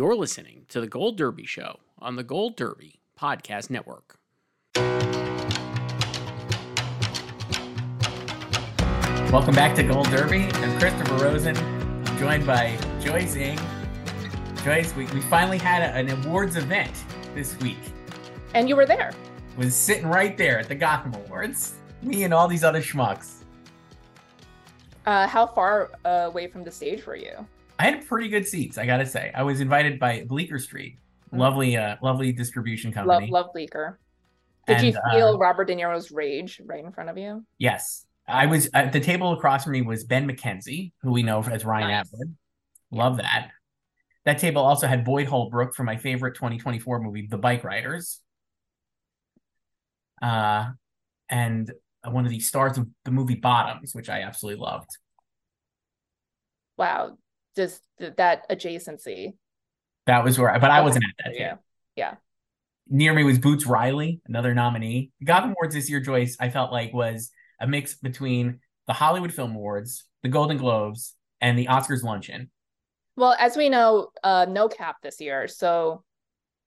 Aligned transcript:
You're 0.00 0.16
listening 0.16 0.64
to 0.70 0.80
the 0.80 0.86
Gold 0.86 1.18
Derby 1.18 1.44
Show 1.44 1.78
on 1.98 2.16
the 2.16 2.22
Gold 2.24 2.56
Derby 2.56 3.02
Podcast 3.20 3.68
Network. 3.68 4.18
Welcome 9.30 9.54
back 9.54 9.76
to 9.76 9.82
Gold 9.82 10.08
Derby. 10.08 10.44
I'm 10.44 10.78
Christopher 10.78 11.16
Rosen, 11.16 11.54
I'm 11.54 12.18
joined 12.18 12.46
by 12.46 12.78
Joyce 13.02 13.36
Eng. 13.36 13.58
Joyce, 14.64 14.96
we, 14.96 15.04
we 15.08 15.20
finally 15.20 15.58
had 15.58 15.82
a, 15.82 15.94
an 15.94 16.08
awards 16.24 16.56
event 16.56 17.04
this 17.34 17.58
week. 17.58 17.76
And 18.54 18.70
you 18.70 18.76
were 18.76 18.86
there. 18.86 19.12
Was 19.58 19.76
sitting 19.76 20.06
right 20.06 20.34
there 20.38 20.58
at 20.58 20.68
the 20.68 20.76
Gotham 20.76 21.12
Awards. 21.26 21.74
Me 22.00 22.24
and 22.24 22.32
all 22.32 22.48
these 22.48 22.64
other 22.64 22.80
schmucks. 22.80 23.42
Uh, 25.04 25.26
how 25.26 25.46
far 25.46 25.90
uh, 26.06 26.24
away 26.24 26.46
from 26.46 26.64
the 26.64 26.70
stage 26.70 27.04
were 27.04 27.16
you? 27.16 27.46
I 27.80 27.84
had 27.84 28.06
pretty 28.06 28.28
good 28.28 28.46
seats, 28.46 28.76
I 28.76 28.84
gotta 28.84 29.06
say. 29.06 29.32
I 29.34 29.42
was 29.42 29.60
invited 29.60 29.98
by 29.98 30.24
Bleecker 30.28 30.58
Street, 30.58 30.98
mm-hmm. 31.28 31.38
lovely, 31.38 31.78
uh, 31.78 31.96
lovely 32.02 32.30
distribution 32.30 32.92
company. 32.92 33.30
Love, 33.30 33.46
love 33.46 33.52
Bleecker. 33.54 33.98
Did 34.66 34.76
and, 34.76 34.86
you 34.88 34.92
feel 35.10 35.28
uh, 35.28 35.38
Robert 35.38 35.64
De 35.64 35.74
Niro's 35.74 36.10
rage 36.10 36.60
right 36.66 36.84
in 36.84 36.92
front 36.92 37.08
of 37.08 37.16
you? 37.16 37.42
Yes, 37.56 38.04
I 38.28 38.44
was 38.44 38.68
at 38.74 38.92
the 38.92 39.00
table 39.00 39.32
across 39.32 39.64
from 39.64 39.72
me 39.72 39.80
was 39.80 40.04
Ben 40.04 40.28
McKenzie, 40.28 40.92
who 41.00 41.10
we 41.10 41.22
know 41.22 41.42
as 41.42 41.64
Ryan 41.64 41.88
nice. 41.88 42.06
Atwood. 42.06 42.36
Love 42.90 43.16
that. 43.16 43.48
That 44.26 44.36
table 44.36 44.60
also 44.60 44.86
had 44.86 45.02
Boyd 45.02 45.26
Holbrook 45.26 45.74
from 45.74 45.86
my 45.86 45.96
favorite 45.96 46.34
2024 46.34 47.00
movie, 47.00 47.28
The 47.30 47.38
Bike 47.38 47.64
Riders. 47.64 48.20
Uh, 50.20 50.68
and 51.30 51.72
one 52.04 52.26
of 52.26 52.30
the 52.30 52.40
stars 52.40 52.76
of 52.76 52.88
the 53.06 53.10
movie 53.10 53.36
Bottoms, 53.36 53.94
which 53.94 54.10
I 54.10 54.20
absolutely 54.20 54.60
loved. 54.60 54.90
Wow, 56.76 57.16
just 57.56 57.82
that 57.98 58.48
adjacency. 58.48 59.34
That 60.06 60.24
was 60.24 60.38
where, 60.38 60.50
I, 60.50 60.58
but 60.58 60.70
I 60.70 60.80
wasn't 60.80 61.04
at 61.04 61.24
that. 61.24 61.38
Yeah, 61.38 61.54
yeah. 61.96 62.14
Near 62.88 63.14
me 63.14 63.22
was 63.22 63.38
Boots 63.38 63.66
Riley, 63.66 64.20
another 64.26 64.54
nominee. 64.54 65.12
The 65.20 65.26
Gotham 65.26 65.50
Awards 65.50 65.74
this 65.74 65.88
year, 65.88 66.00
Joyce, 66.00 66.36
I 66.40 66.48
felt 66.48 66.72
like 66.72 66.92
was 66.92 67.30
a 67.60 67.66
mix 67.66 67.94
between 67.94 68.60
the 68.86 68.92
Hollywood 68.92 69.32
Film 69.32 69.54
Awards, 69.54 70.06
the 70.22 70.28
Golden 70.28 70.56
Globes, 70.56 71.14
and 71.40 71.56
the 71.56 71.66
Oscars 71.66 72.02
luncheon. 72.02 72.50
Well, 73.16 73.36
as 73.38 73.56
we 73.56 73.68
know, 73.68 74.08
uh, 74.24 74.46
no 74.48 74.68
cap 74.68 74.96
this 75.02 75.20
year, 75.20 75.46
so 75.46 76.02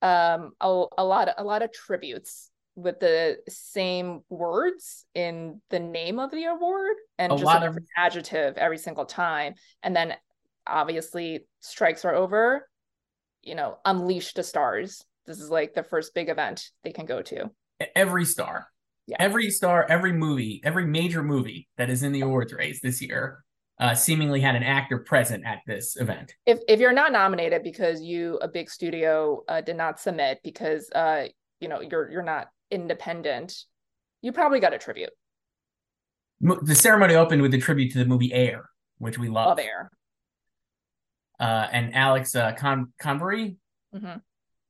um, 0.02 0.52
a, 0.62 0.86
a 0.98 1.04
lot 1.04 1.28
of 1.30 1.36
a 1.38 1.44
lot 1.44 1.64
of 1.64 1.74
tributes 1.74 2.52
with 2.76 3.00
the 3.00 3.38
same 3.50 4.22
words 4.30 5.06
in 5.14 5.62
the 5.70 5.80
name 5.80 6.20
of 6.20 6.32
the 6.32 6.46
award 6.46 6.96
and 7.18 7.32
a 7.32 7.38
just 7.38 7.50
a 7.50 7.60
different 7.60 7.78
of... 7.78 7.88
adjective 7.98 8.58
every 8.58 8.78
single 8.78 9.06
time, 9.06 9.56
and 9.82 9.96
then 9.96 10.14
obviously 10.68 11.48
strikes 11.60 12.06
are 12.06 12.16
over. 12.16 12.68
You 13.42 13.56
know 13.56 13.78
unleash 13.86 14.34
the 14.34 14.44
stars. 14.44 15.04
This 15.26 15.40
is 15.40 15.50
like 15.50 15.74
the 15.74 15.84
first 15.84 16.14
big 16.14 16.30
event 16.30 16.70
they 16.84 16.92
can 16.92 17.06
go 17.06 17.22
to. 17.22 17.52
Every 17.96 18.26
star. 18.26 18.68
Yeah. 19.06 19.18
every 19.20 19.50
star 19.50 19.86
every 19.90 20.14
movie 20.14 20.62
every 20.64 20.86
major 20.86 21.24
movie 21.24 21.68
that 21.78 21.90
is 21.90 22.04
in 22.04 22.14
the 22.14 22.22
awards 22.22 22.54
race 22.54 22.80
this 22.82 23.02
year 23.02 23.44
uh, 23.80 23.94
seemingly 23.94 24.40
had 24.40 24.56
an 24.56 24.64
actor 24.64 25.00
present 25.00 25.44
at 25.46 25.60
this 25.68 25.98
event. 25.98 26.34
If, 26.46 26.60
if 26.70 26.80
you're 26.80 26.94
not 26.94 27.12
nominated 27.12 27.64
because 27.64 28.02
you 28.02 28.38
a 28.42 28.48
big 28.48 28.70
studio 28.70 29.44
uh, 29.50 29.60
did 29.60 29.76
not 29.76 30.00
submit 30.00 30.40
because 30.42 30.90
uh, 30.96 31.26
you 31.60 31.68
know 31.68 31.82
you're 31.82 32.10
you're 32.10 32.24
not 32.24 32.48
independent 32.72 33.66
you 34.22 34.32
probably 34.32 34.62
got 34.62 34.74
a 34.74 34.78
tribute. 34.78 35.10
The 36.40 36.76
ceremony 36.76 37.16
opened 37.16 37.42
with 37.42 37.54
a 37.54 37.58
tribute 37.58 37.92
to 37.92 37.98
the 37.98 38.06
movie 38.06 38.34
air 38.34 38.70
which 39.00 39.18
we 39.18 39.28
love, 39.28 39.48
love. 39.48 39.60
Air 39.60 39.92
uh, 41.40 41.68
and 41.72 41.94
Alex 41.96 42.36
uh, 42.36 42.54
Con- 42.54 42.94
Convery, 43.00 43.58
mm-hmm. 43.94 44.18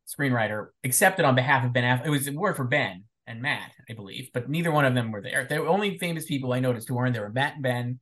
screenwriter, 0.07 0.67
accepted 0.83 1.25
on 1.25 1.35
behalf 1.35 1.65
of 1.65 1.73
Ben 1.73 1.83
Affleck. 1.83 2.07
It 2.07 2.09
was 2.09 2.27
a 2.27 2.33
word 2.33 2.55
for 2.55 2.65
Ben 2.65 3.03
and 3.27 3.41
Matt, 3.41 3.71
I 3.89 3.93
believe, 3.93 4.29
but 4.33 4.49
neither 4.49 4.71
one 4.71 4.85
of 4.85 4.95
them 4.95 5.11
were 5.11 5.21
there. 5.21 5.45
The 5.45 5.65
only 5.65 5.97
famous 5.97 6.25
people 6.25 6.53
I 6.53 6.59
noticed 6.59 6.87
who 6.87 6.95
weren't 6.95 7.13
there 7.13 7.23
were 7.23 7.29
Matt 7.29 7.55
and 7.55 7.63
Ben, 7.63 7.99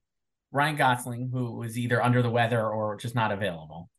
Ryan 0.51 0.75
Gosling, 0.75 1.29
who 1.31 1.53
was 1.53 1.77
either 1.77 2.03
under 2.03 2.21
the 2.21 2.29
weather 2.29 2.67
or 2.67 2.97
just 2.97 3.15
not 3.15 3.31
available. 3.31 3.89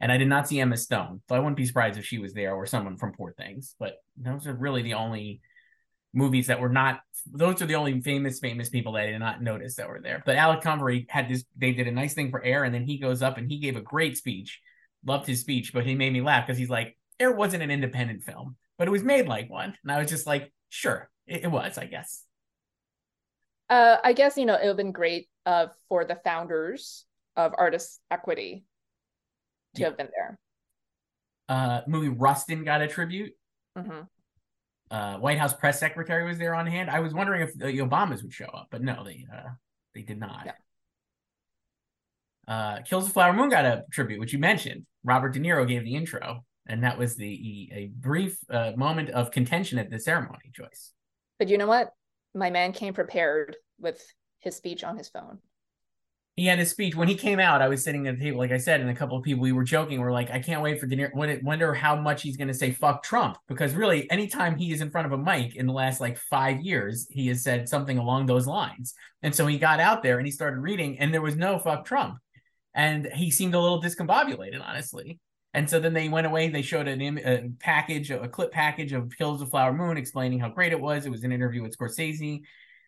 And 0.00 0.10
I 0.10 0.16
did 0.16 0.28
not 0.28 0.48
see 0.48 0.58
Emma 0.58 0.76
Stone, 0.76 1.22
so 1.28 1.36
I 1.36 1.38
wouldn't 1.38 1.56
be 1.56 1.66
surprised 1.66 1.98
if 1.98 2.04
she 2.04 2.18
was 2.18 2.32
there 2.32 2.54
or 2.54 2.66
someone 2.66 2.96
from 2.96 3.12
Poor 3.12 3.32
Things. 3.36 3.76
But 3.78 3.94
those 4.16 4.46
are 4.48 4.54
really 4.54 4.82
the 4.82 4.94
only 4.94 5.40
movies 6.12 6.48
that 6.48 6.60
were 6.60 6.68
not 6.68 7.00
those 7.30 7.62
are 7.62 7.66
the 7.66 7.74
only 7.74 8.00
famous 8.00 8.38
famous 8.38 8.68
people 8.68 8.92
that 8.92 9.04
I 9.04 9.06
did 9.06 9.18
not 9.18 9.42
notice 9.42 9.76
that 9.76 9.88
were 9.88 10.00
there. 10.00 10.22
But 10.24 10.36
Alec 10.36 10.60
Convery 10.60 11.06
had 11.08 11.28
this 11.28 11.44
they 11.56 11.72
did 11.72 11.88
a 11.88 11.92
nice 11.92 12.14
thing 12.14 12.30
for 12.30 12.42
Air 12.42 12.64
and 12.64 12.74
then 12.74 12.84
he 12.84 12.98
goes 12.98 13.22
up 13.22 13.38
and 13.38 13.50
he 13.50 13.58
gave 13.58 13.76
a 13.76 13.80
great 13.80 14.16
speech. 14.16 14.60
Loved 15.04 15.26
his 15.26 15.40
speech, 15.40 15.72
but 15.72 15.84
he 15.84 15.94
made 15.94 16.12
me 16.12 16.20
laugh 16.20 16.46
because 16.46 16.58
he's 16.58 16.70
like, 16.70 16.96
Air 17.18 17.32
wasn't 17.32 17.62
an 17.62 17.70
independent 17.70 18.22
film, 18.22 18.56
but 18.78 18.86
it 18.86 18.92
was 18.92 19.02
made 19.02 19.26
like 19.26 19.50
one. 19.50 19.74
And 19.82 19.92
I 19.92 19.98
was 19.98 20.08
just 20.08 20.26
like, 20.26 20.52
sure, 20.68 21.10
it, 21.26 21.44
it 21.44 21.50
was, 21.50 21.76
I 21.76 21.86
guess. 21.86 22.24
Uh, 23.68 23.96
I 24.04 24.12
guess, 24.12 24.36
you 24.36 24.44
know, 24.44 24.54
it 24.54 24.60
would 24.60 24.68
have 24.68 24.76
been 24.76 24.92
great 24.92 25.28
uh, 25.46 25.68
for 25.88 26.04
the 26.04 26.16
founders 26.22 27.04
of 27.36 27.52
Artists 27.56 28.00
Equity 28.10 28.64
to 29.74 29.80
yeah. 29.80 29.88
have 29.88 29.96
been 29.96 30.10
there. 30.14 30.38
Uh, 31.48 31.80
movie 31.86 32.08
Rustin 32.08 32.64
got 32.64 32.80
a 32.80 32.86
tribute. 32.86 33.32
Mm-hmm 33.76 34.02
uh, 34.92 35.16
White 35.16 35.38
House 35.38 35.54
press 35.54 35.80
secretary 35.80 36.24
was 36.24 36.38
there 36.38 36.54
on 36.54 36.66
hand. 36.66 36.90
I 36.90 37.00
was 37.00 37.14
wondering 37.14 37.40
if 37.40 37.56
the 37.56 37.66
Obamas 37.78 38.22
would 38.22 38.32
show 38.32 38.44
up, 38.44 38.68
but 38.70 38.82
no, 38.82 39.02
they 39.02 39.24
uh, 39.34 39.48
they 39.94 40.02
did 40.02 40.20
not. 40.20 40.42
Yeah. 40.44 40.52
Uh, 42.46 42.82
Kills 42.82 43.06
the 43.06 43.12
Flower 43.12 43.32
Moon 43.32 43.48
got 43.48 43.64
a 43.64 43.84
tribute, 43.90 44.20
which 44.20 44.34
you 44.34 44.38
mentioned. 44.38 44.84
Robert 45.02 45.30
De 45.30 45.40
Niro 45.40 45.66
gave 45.66 45.82
the 45.84 45.94
intro, 45.94 46.44
and 46.66 46.84
that 46.84 46.98
was 46.98 47.16
the 47.16 47.70
a 47.72 47.90
brief 47.96 48.36
uh, 48.50 48.72
moment 48.76 49.08
of 49.10 49.30
contention 49.30 49.78
at 49.78 49.90
the 49.90 49.98
ceremony. 49.98 50.50
Joyce, 50.52 50.92
but 51.38 51.48
you 51.48 51.56
know 51.56 51.66
what? 51.66 51.92
My 52.34 52.50
man 52.50 52.72
came 52.72 52.92
prepared 52.92 53.56
with 53.80 54.04
his 54.40 54.56
speech 54.56 54.84
on 54.84 54.98
his 54.98 55.08
phone 55.08 55.38
he 56.34 56.46
had 56.46 56.58
his 56.58 56.70
speech 56.70 56.94
when 56.94 57.08
he 57.08 57.14
came 57.14 57.38
out. 57.38 57.60
I 57.60 57.68
was 57.68 57.84
sitting 57.84 58.06
at 58.06 58.18
the 58.18 58.24
table, 58.24 58.38
like 58.38 58.52
I 58.52 58.58
said, 58.58 58.80
and 58.80 58.88
a 58.88 58.94
couple 58.94 59.18
of 59.18 59.22
people 59.22 59.42
we 59.42 59.52
were 59.52 59.64
joking. 59.64 60.00
We're 60.00 60.12
like, 60.12 60.30
I 60.30 60.40
can't 60.40 60.62
wait 60.62 60.80
for 60.80 60.86
De. 60.86 61.10
Wonder 61.42 61.74
how 61.74 61.94
much 61.94 62.22
he's 62.22 62.38
going 62.38 62.48
to 62.48 62.54
say 62.54 62.70
"fuck 62.70 63.02
Trump" 63.02 63.36
because 63.48 63.74
really, 63.74 64.10
anytime 64.10 64.56
he 64.56 64.72
is 64.72 64.80
in 64.80 64.90
front 64.90 65.06
of 65.06 65.12
a 65.12 65.18
mic 65.18 65.56
in 65.56 65.66
the 65.66 65.74
last 65.74 66.00
like 66.00 66.16
five 66.16 66.62
years, 66.62 67.06
he 67.10 67.28
has 67.28 67.42
said 67.42 67.68
something 67.68 67.98
along 67.98 68.26
those 68.26 68.46
lines. 68.46 68.94
And 69.22 69.34
so 69.34 69.46
he 69.46 69.58
got 69.58 69.78
out 69.78 70.02
there 70.02 70.16
and 70.16 70.26
he 70.26 70.32
started 70.32 70.60
reading, 70.60 70.98
and 70.98 71.12
there 71.12 71.20
was 71.20 71.36
no 71.36 71.58
"fuck 71.58 71.84
Trump," 71.84 72.18
and 72.74 73.06
he 73.14 73.30
seemed 73.30 73.54
a 73.54 73.60
little 73.60 73.82
discombobulated, 73.82 74.62
honestly. 74.64 75.20
And 75.54 75.68
so 75.68 75.80
then 75.80 75.92
they 75.92 76.08
went 76.08 76.26
away. 76.26 76.48
They 76.48 76.62
showed 76.62 76.88
an 76.88 77.02
Im- 77.02 77.18
a 77.18 77.50
package, 77.60 78.10
a 78.10 78.26
clip 78.26 78.52
package 78.52 78.94
of 78.94 79.14
"Kills 79.18 79.42
of 79.42 79.50
Flower 79.50 79.74
Moon," 79.74 79.98
explaining 79.98 80.40
how 80.40 80.48
great 80.48 80.72
it 80.72 80.80
was. 80.80 81.04
It 81.04 81.10
was 81.10 81.24
an 81.24 81.32
interview 81.32 81.60
with 81.62 81.76
Scorsese 81.76 82.40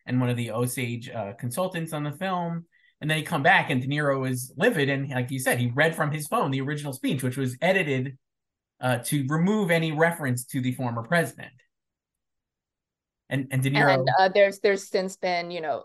and 0.07 0.19
one 0.19 0.31
of 0.31 0.37
the 0.39 0.51
Osage 0.51 1.11
uh, 1.11 1.35
consultants 1.35 1.93
on 1.93 2.05
the 2.05 2.13
film 2.13 2.65
and 3.01 3.11
then 3.11 3.19
he 3.19 3.23
come 3.23 3.43
back 3.43 3.71
and 3.71 3.83
De 3.83 3.89
Niro 3.89 4.29
is 4.29 4.53
livid. 4.57 4.89
And 4.89 5.11
like 5.11 5.31
you 5.31 5.39
said, 5.39 5.59
he 5.59 5.71
read 5.75 5.95
from 5.95 6.11
his 6.11 6.27
phone 6.27 6.51
the 6.51 6.61
original 6.61 6.93
speech, 6.93 7.23
which 7.23 7.37
was 7.37 7.57
edited 7.61 8.17
uh, 8.81 8.99
to 8.99 9.27
remove 9.29 9.71
any 9.71 9.93
reference 9.93 10.45
to 10.47 10.61
the 10.61 10.73
former 10.73 11.03
president. 11.03 11.53
And 13.29 13.49
and 13.51 13.63
De 13.63 13.71
Niro. 13.71 13.95
And 13.95 14.09
uh, 14.19 14.29
there's 14.29 14.61
there's 14.61 14.89
since 14.89 15.17
been 15.17 15.51
you 15.51 15.61
know 15.61 15.85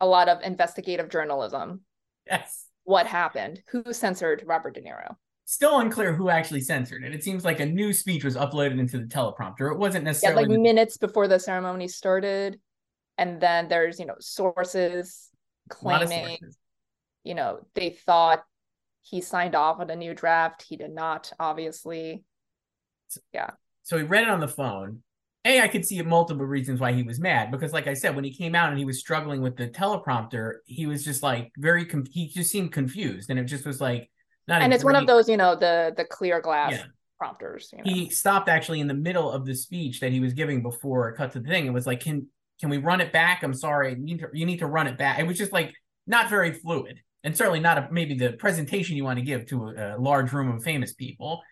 a 0.00 0.06
lot 0.06 0.28
of 0.28 0.42
investigative 0.42 1.10
journalism. 1.10 1.82
Yes. 2.26 2.66
What 2.84 3.06
happened? 3.06 3.62
Who 3.70 3.92
censored 3.92 4.44
Robert 4.46 4.74
De 4.74 4.80
Niro? 4.80 5.16
Still 5.44 5.78
unclear 5.78 6.12
who 6.12 6.28
actually 6.28 6.60
censored 6.60 7.04
it. 7.04 7.14
It 7.14 7.22
seems 7.22 7.44
like 7.44 7.60
a 7.60 7.66
new 7.66 7.92
speech 7.92 8.24
was 8.24 8.36
uploaded 8.36 8.80
into 8.80 8.98
the 8.98 9.06
teleprompter. 9.06 9.70
It 9.70 9.78
wasn't 9.78 10.04
necessarily 10.04 10.44
yeah, 10.44 10.48
like 10.48 10.60
minutes 10.60 10.96
before 10.96 11.28
the 11.28 11.38
ceremony 11.38 11.88
started, 11.88 12.58
and 13.18 13.40
then 13.40 13.68
there's 13.68 14.00
you 14.00 14.06
know 14.06 14.16
sources 14.18 15.25
claiming, 15.68 16.38
you 17.24 17.34
know, 17.34 17.60
they 17.74 17.90
thought 17.90 18.44
he 19.02 19.20
signed 19.20 19.54
off 19.54 19.80
on 19.80 19.90
a 19.90 19.96
new 19.96 20.14
draft. 20.14 20.64
He 20.68 20.76
did 20.76 20.92
not, 20.92 21.32
obviously. 21.38 22.24
Yeah. 23.32 23.50
So 23.82 23.96
he 23.96 24.02
read 24.02 24.24
it 24.24 24.28
on 24.30 24.40
the 24.40 24.48
phone. 24.48 25.02
A, 25.44 25.60
I 25.60 25.68
could 25.68 25.86
see 25.86 26.02
multiple 26.02 26.44
reasons 26.44 26.80
why 26.80 26.92
he 26.92 27.04
was 27.04 27.20
mad 27.20 27.52
because, 27.52 27.72
like 27.72 27.86
I 27.86 27.94
said, 27.94 28.16
when 28.16 28.24
he 28.24 28.34
came 28.34 28.56
out 28.56 28.70
and 28.70 28.78
he 28.78 28.84
was 28.84 28.98
struggling 28.98 29.42
with 29.42 29.56
the 29.56 29.68
teleprompter, 29.68 30.54
he 30.66 30.86
was 30.86 31.04
just 31.04 31.22
like 31.22 31.52
very, 31.56 31.84
com- 31.84 32.04
he 32.10 32.26
just 32.28 32.50
seemed 32.50 32.72
confused. 32.72 33.30
And 33.30 33.38
it 33.38 33.44
just 33.44 33.64
was 33.64 33.80
like, 33.80 34.10
Not 34.48 34.62
and 34.62 34.74
it's 34.74 34.82
one 34.82 34.96
of 34.96 35.06
those, 35.06 35.28
you 35.28 35.36
know, 35.36 35.54
the 35.54 35.94
the 35.96 36.04
clear 36.04 36.40
glass 36.40 36.72
Yeah. 36.72 36.84
prompters. 37.16 37.70
You 37.72 37.78
know? 37.78 37.84
he 37.84 38.10
stopped 38.10 38.48
actually 38.48 38.80
in 38.80 38.88
the 38.88 38.94
middle 38.94 39.30
of 39.30 39.46
the 39.46 39.54
speech 39.54 40.00
that 40.00 40.10
he 40.10 40.18
was 40.18 40.32
giving 40.32 40.62
before 40.62 41.10
it 41.10 41.16
cut 41.16 41.30
to 41.32 41.40
the 41.40 41.48
thing. 41.48 41.66
It 41.66 41.72
was 41.72 41.86
like, 41.86 42.00
can 42.00 42.26
can 42.60 42.70
we 42.70 42.78
run 42.78 43.00
it 43.00 43.12
back? 43.12 43.42
I'm 43.42 43.54
sorry, 43.54 43.90
you 43.90 44.04
need 44.04 44.20
to, 44.20 44.28
you 44.32 44.46
need 44.46 44.58
to 44.58 44.66
run 44.66 44.86
it 44.86 44.96
back. 44.98 45.18
It 45.18 45.26
was 45.26 45.38
just 45.38 45.52
like 45.52 45.74
not 46.06 46.30
very 46.30 46.52
fluid, 46.52 47.00
and 47.24 47.36
certainly 47.36 47.60
not 47.60 47.78
a, 47.78 47.88
maybe 47.90 48.14
the 48.14 48.32
presentation 48.32 48.96
you 48.96 49.04
want 49.04 49.18
to 49.18 49.24
give 49.24 49.46
to 49.46 49.68
a, 49.68 49.96
a 49.96 49.98
large 49.98 50.32
room 50.32 50.50
of 50.54 50.62
famous 50.62 50.92
people. 50.94 51.42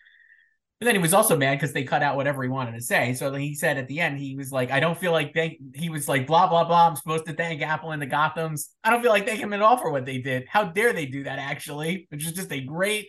But 0.80 0.86
then 0.86 0.96
he 0.96 1.00
was 1.00 1.14
also 1.14 1.36
mad 1.36 1.54
because 1.54 1.72
they 1.72 1.84
cut 1.84 2.02
out 2.02 2.16
whatever 2.16 2.42
he 2.42 2.48
wanted 2.48 2.72
to 2.72 2.80
say. 2.80 3.14
So 3.14 3.32
he 3.32 3.54
said 3.54 3.78
at 3.78 3.86
the 3.86 4.00
end, 4.00 4.18
he 4.18 4.34
was 4.34 4.50
like, 4.50 4.72
I 4.72 4.80
don't 4.80 4.98
feel 4.98 5.12
like 5.12 5.32
thank 5.32 5.58
he 5.74 5.88
was 5.88 6.08
like, 6.08 6.26
blah, 6.26 6.48
blah, 6.48 6.64
blah. 6.64 6.88
I'm 6.88 6.96
supposed 6.96 7.26
to 7.26 7.32
thank 7.32 7.62
Apple 7.62 7.92
and 7.92 8.02
the 8.02 8.08
Gothams. 8.08 8.68
I 8.82 8.90
don't 8.90 9.00
feel 9.00 9.12
like 9.12 9.24
thanking 9.24 9.44
him 9.44 9.52
at 9.52 9.62
all 9.62 9.76
for 9.76 9.92
what 9.92 10.04
they 10.04 10.18
did. 10.18 10.46
How 10.48 10.64
dare 10.64 10.92
they 10.92 11.06
do 11.06 11.24
that, 11.24 11.38
actually? 11.38 12.06
Which 12.10 12.26
is 12.26 12.32
just 12.32 12.52
a 12.52 12.60
great 12.60 13.06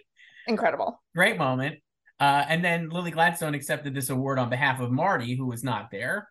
Incredible. 0.47 1.01
great 1.15 1.37
moment. 1.37 1.79
Uh, 2.19 2.45
and 2.47 2.63
then 2.63 2.89
Lily 2.89 3.11
Gladstone 3.11 3.55
accepted 3.55 3.93
this 3.93 4.09
award 4.09 4.39
on 4.39 4.49
behalf 4.49 4.79
of 4.79 4.91
Marty, 4.91 5.35
who 5.35 5.47
was 5.47 5.63
not 5.63 5.89
there, 5.91 6.29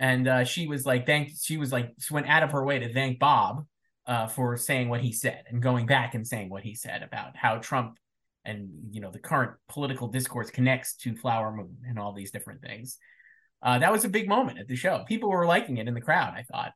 and 0.00 0.28
uh, 0.28 0.44
she 0.44 0.66
was 0.66 0.84
like, 0.84 1.06
thank. 1.06 1.30
She 1.40 1.56
was 1.56 1.72
like, 1.72 1.92
she 2.00 2.14
went 2.14 2.28
out 2.28 2.42
of 2.42 2.52
her 2.52 2.64
way 2.64 2.80
to 2.80 2.92
thank 2.92 3.18
Bob 3.18 3.64
uh, 4.06 4.26
for 4.26 4.56
saying 4.56 4.88
what 4.88 5.00
he 5.00 5.12
said 5.12 5.44
and 5.48 5.62
going 5.62 5.86
back 5.86 6.14
and 6.14 6.26
saying 6.26 6.50
what 6.50 6.62
he 6.62 6.74
said 6.74 7.02
about 7.02 7.36
how 7.36 7.56
Trump 7.58 7.98
and 8.44 8.68
you 8.90 9.00
know 9.00 9.10
the 9.10 9.18
current 9.18 9.52
political 9.68 10.08
discourse 10.08 10.50
connects 10.50 10.96
to 10.96 11.16
Flower 11.16 11.50
Moon 11.50 11.78
and 11.88 11.98
all 11.98 12.12
these 12.12 12.30
different 12.30 12.60
things. 12.60 12.98
Uh, 13.62 13.78
that 13.78 13.92
was 13.92 14.04
a 14.04 14.08
big 14.08 14.28
moment 14.28 14.58
at 14.58 14.68
the 14.68 14.76
show. 14.76 15.04
People 15.08 15.30
were 15.30 15.46
liking 15.46 15.78
it 15.78 15.88
in 15.88 15.94
the 15.94 16.00
crowd. 16.00 16.34
I 16.36 16.42
thought. 16.42 16.72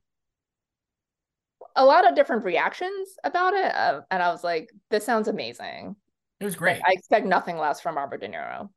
A 1.76 1.84
lot 1.84 2.08
of 2.08 2.16
different 2.16 2.44
reactions 2.44 3.10
about 3.22 3.54
it, 3.54 3.72
uh, 3.74 4.00
and 4.10 4.22
I 4.22 4.30
was 4.30 4.42
like, 4.42 4.70
"This 4.90 5.04
sounds 5.04 5.28
amazing." 5.28 5.96
It 6.40 6.44
was 6.44 6.56
great. 6.56 6.80
I 6.84 6.92
expect 6.92 7.26
nothing 7.26 7.58
less 7.58 7.80
from 7.80 7.96
Robert 7.96 8.20
De 8.20 8.28
Niro. 8.28 8.70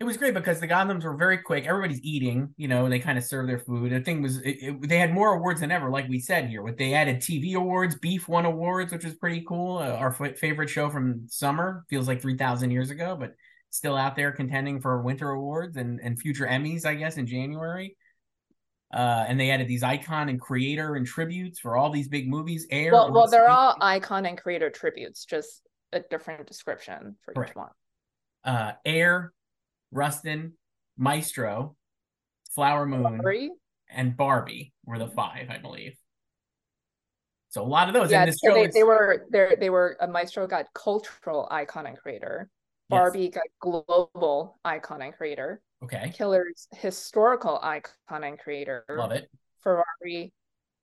It 0.00 0.04
was 0.04 0.16
great 0.16 0.34
because 0.34 0.60
the 0.60 0.66
Gothams 0.68 1.04
were 1.04 1.16
very 1.16 1.38
quick. 1.38 1.66
Everybody's 1.66 2.02
eating, 2.02 2.52
you 2.56 2.66
know, 2.68 2.88
they 2.88 2.98
kind 2.98 3.16
of 3.16 3.24
serve 3.24 3.46
their 3.46 3.60
food. 3.60 3.92
The 3.92 4.00
thing 4.00 4.22
was, 4.22 4.38
it, 4.38 4.56
it- 4.60 4.88
they 4.88 4.98
had 4.98 5.12
more 5.12 5.34
awards 5.34 5.60
than 5.60 5.70
ever, 5.70 5.88
like 5.90 6.08
we 6.08 6.18
said 6.18 6.48
here. 6.48 6.62
What 6.62 6.76
they 6.76 6.94
added 6.94 7.18
TV 7.18 7.54
awards, 7.54 7.94
Beef 7.94 8.28
won 8.28 8.44
awards, 8.44 8.92
which 8.92 9.04
was 9.04 9.14
pretty 9.14 9.44
cool. 9.46 9.78
Uh, 9.78 9.90
our 9.92 10.10
f- 10.20 10.36
favorite 10.38 10.68
show 10.68 10.90
from 10.90 11.26
summer 11.28 11.84
feels 11.88 12.08
like 12.08 12.20
three 12.20 12.36
thousand 12.36 12.70
years 12.72 12.90
ago, 12.90 13.16
but 13.18 13.34
still 13.70 13.96
out 13.96 14.14
there 14.16 14.32
contending 14.32 14.80
for 14.80 15.00
winter 15.02 15.30
awards 15.30 15.76
and 15.76 16.00
and 16.02 16.18
future 16.20 16.46
Emmys, 16.46 16.84
I 16.84 16.94
guess, 16.94 17.16
in 17.16 17.26
January. 17.26 17.96
Uh, 18.92 19.24
and 19.26 19.40
they 19.40 19.50
added 19.50 19.66
these 19.66 19.82
icon 19.82 20.28
and 20.28 20.40
creator 20.40 20.94
and 20.94 21.04
tributes 21.06 21.58
for 21.58 21.76
all 21.76 21.90
these 21.90 22.06
big 22.06 22.28
movies. 22.28 22.66
Air, 22.70 22.92
Well, 22.92 23.12
well, 23.12 23.26
they're 23.28 23.48
all 23.48 23.76
icon 23.80 24.24
and 24.26 24.38
creator 24.38 24.70
tributes, 24.70 25.24
just 25.24 25.62
a 25.92 25.98
different 26.00 26.46
description 26.46 27.16
for 27.22 27.34
Correct. 27.34 27.50
each 27.50 27.56
one. 27.56 27.70
uh, 28.44 28.72
Air, 28.84 29.32
Rustin, 29.94 30.52
Maestro, 30.98 31.76
Flower 32.54 32.84
Moon. 32.84 33.20
Three? 33.22 33.50
and 33.90 34.16
Barbie 34.16 34.72
were 34.84 34.98
the 34.98 35.06
five, 35.06 35.50
I 35.50 35.58
believe. 35.58 35.96
So 37.50 37.62
a 37.62 37.64
lot 37.64 37.86
of 37.88 37.94
those. 37.94 38.10
Yeah, 38.10 38.22
and 38.22 38.28
this 38.28 38.40
so 38.42 38.48
show 38.50 38.54
they, 38.54 38.64
is- 38.66 38.74
they 38.74 38.82
were 38.82 39.26
they 39.30 39.56
they 39.58 39.70
were 39.70 39.96
a 40.00 40.08
Maestro 40.08 40.46
got 40.46 40.66
cultural 40.74 41.46
icon 41.50 41.86
and 41.86 41.96
creator. 41.96 42.50
Yes. 42.90 42.98
Barbie 42.98 43.28
got 43.30 43.44
global 43.60 44.58
icon 44.64 45.00
and 45.00 45.14
creator. 45.14 45.62
okay. 45.82 46.12
Killer's 46.14 46.68
historical 46.72 47.58
icon 47.62 48.24
and 48.24 48.38
creator. 48.38 48.84
Love 48.90 49.12
it. 49.12 49.30
Ferrari 49.62 50.32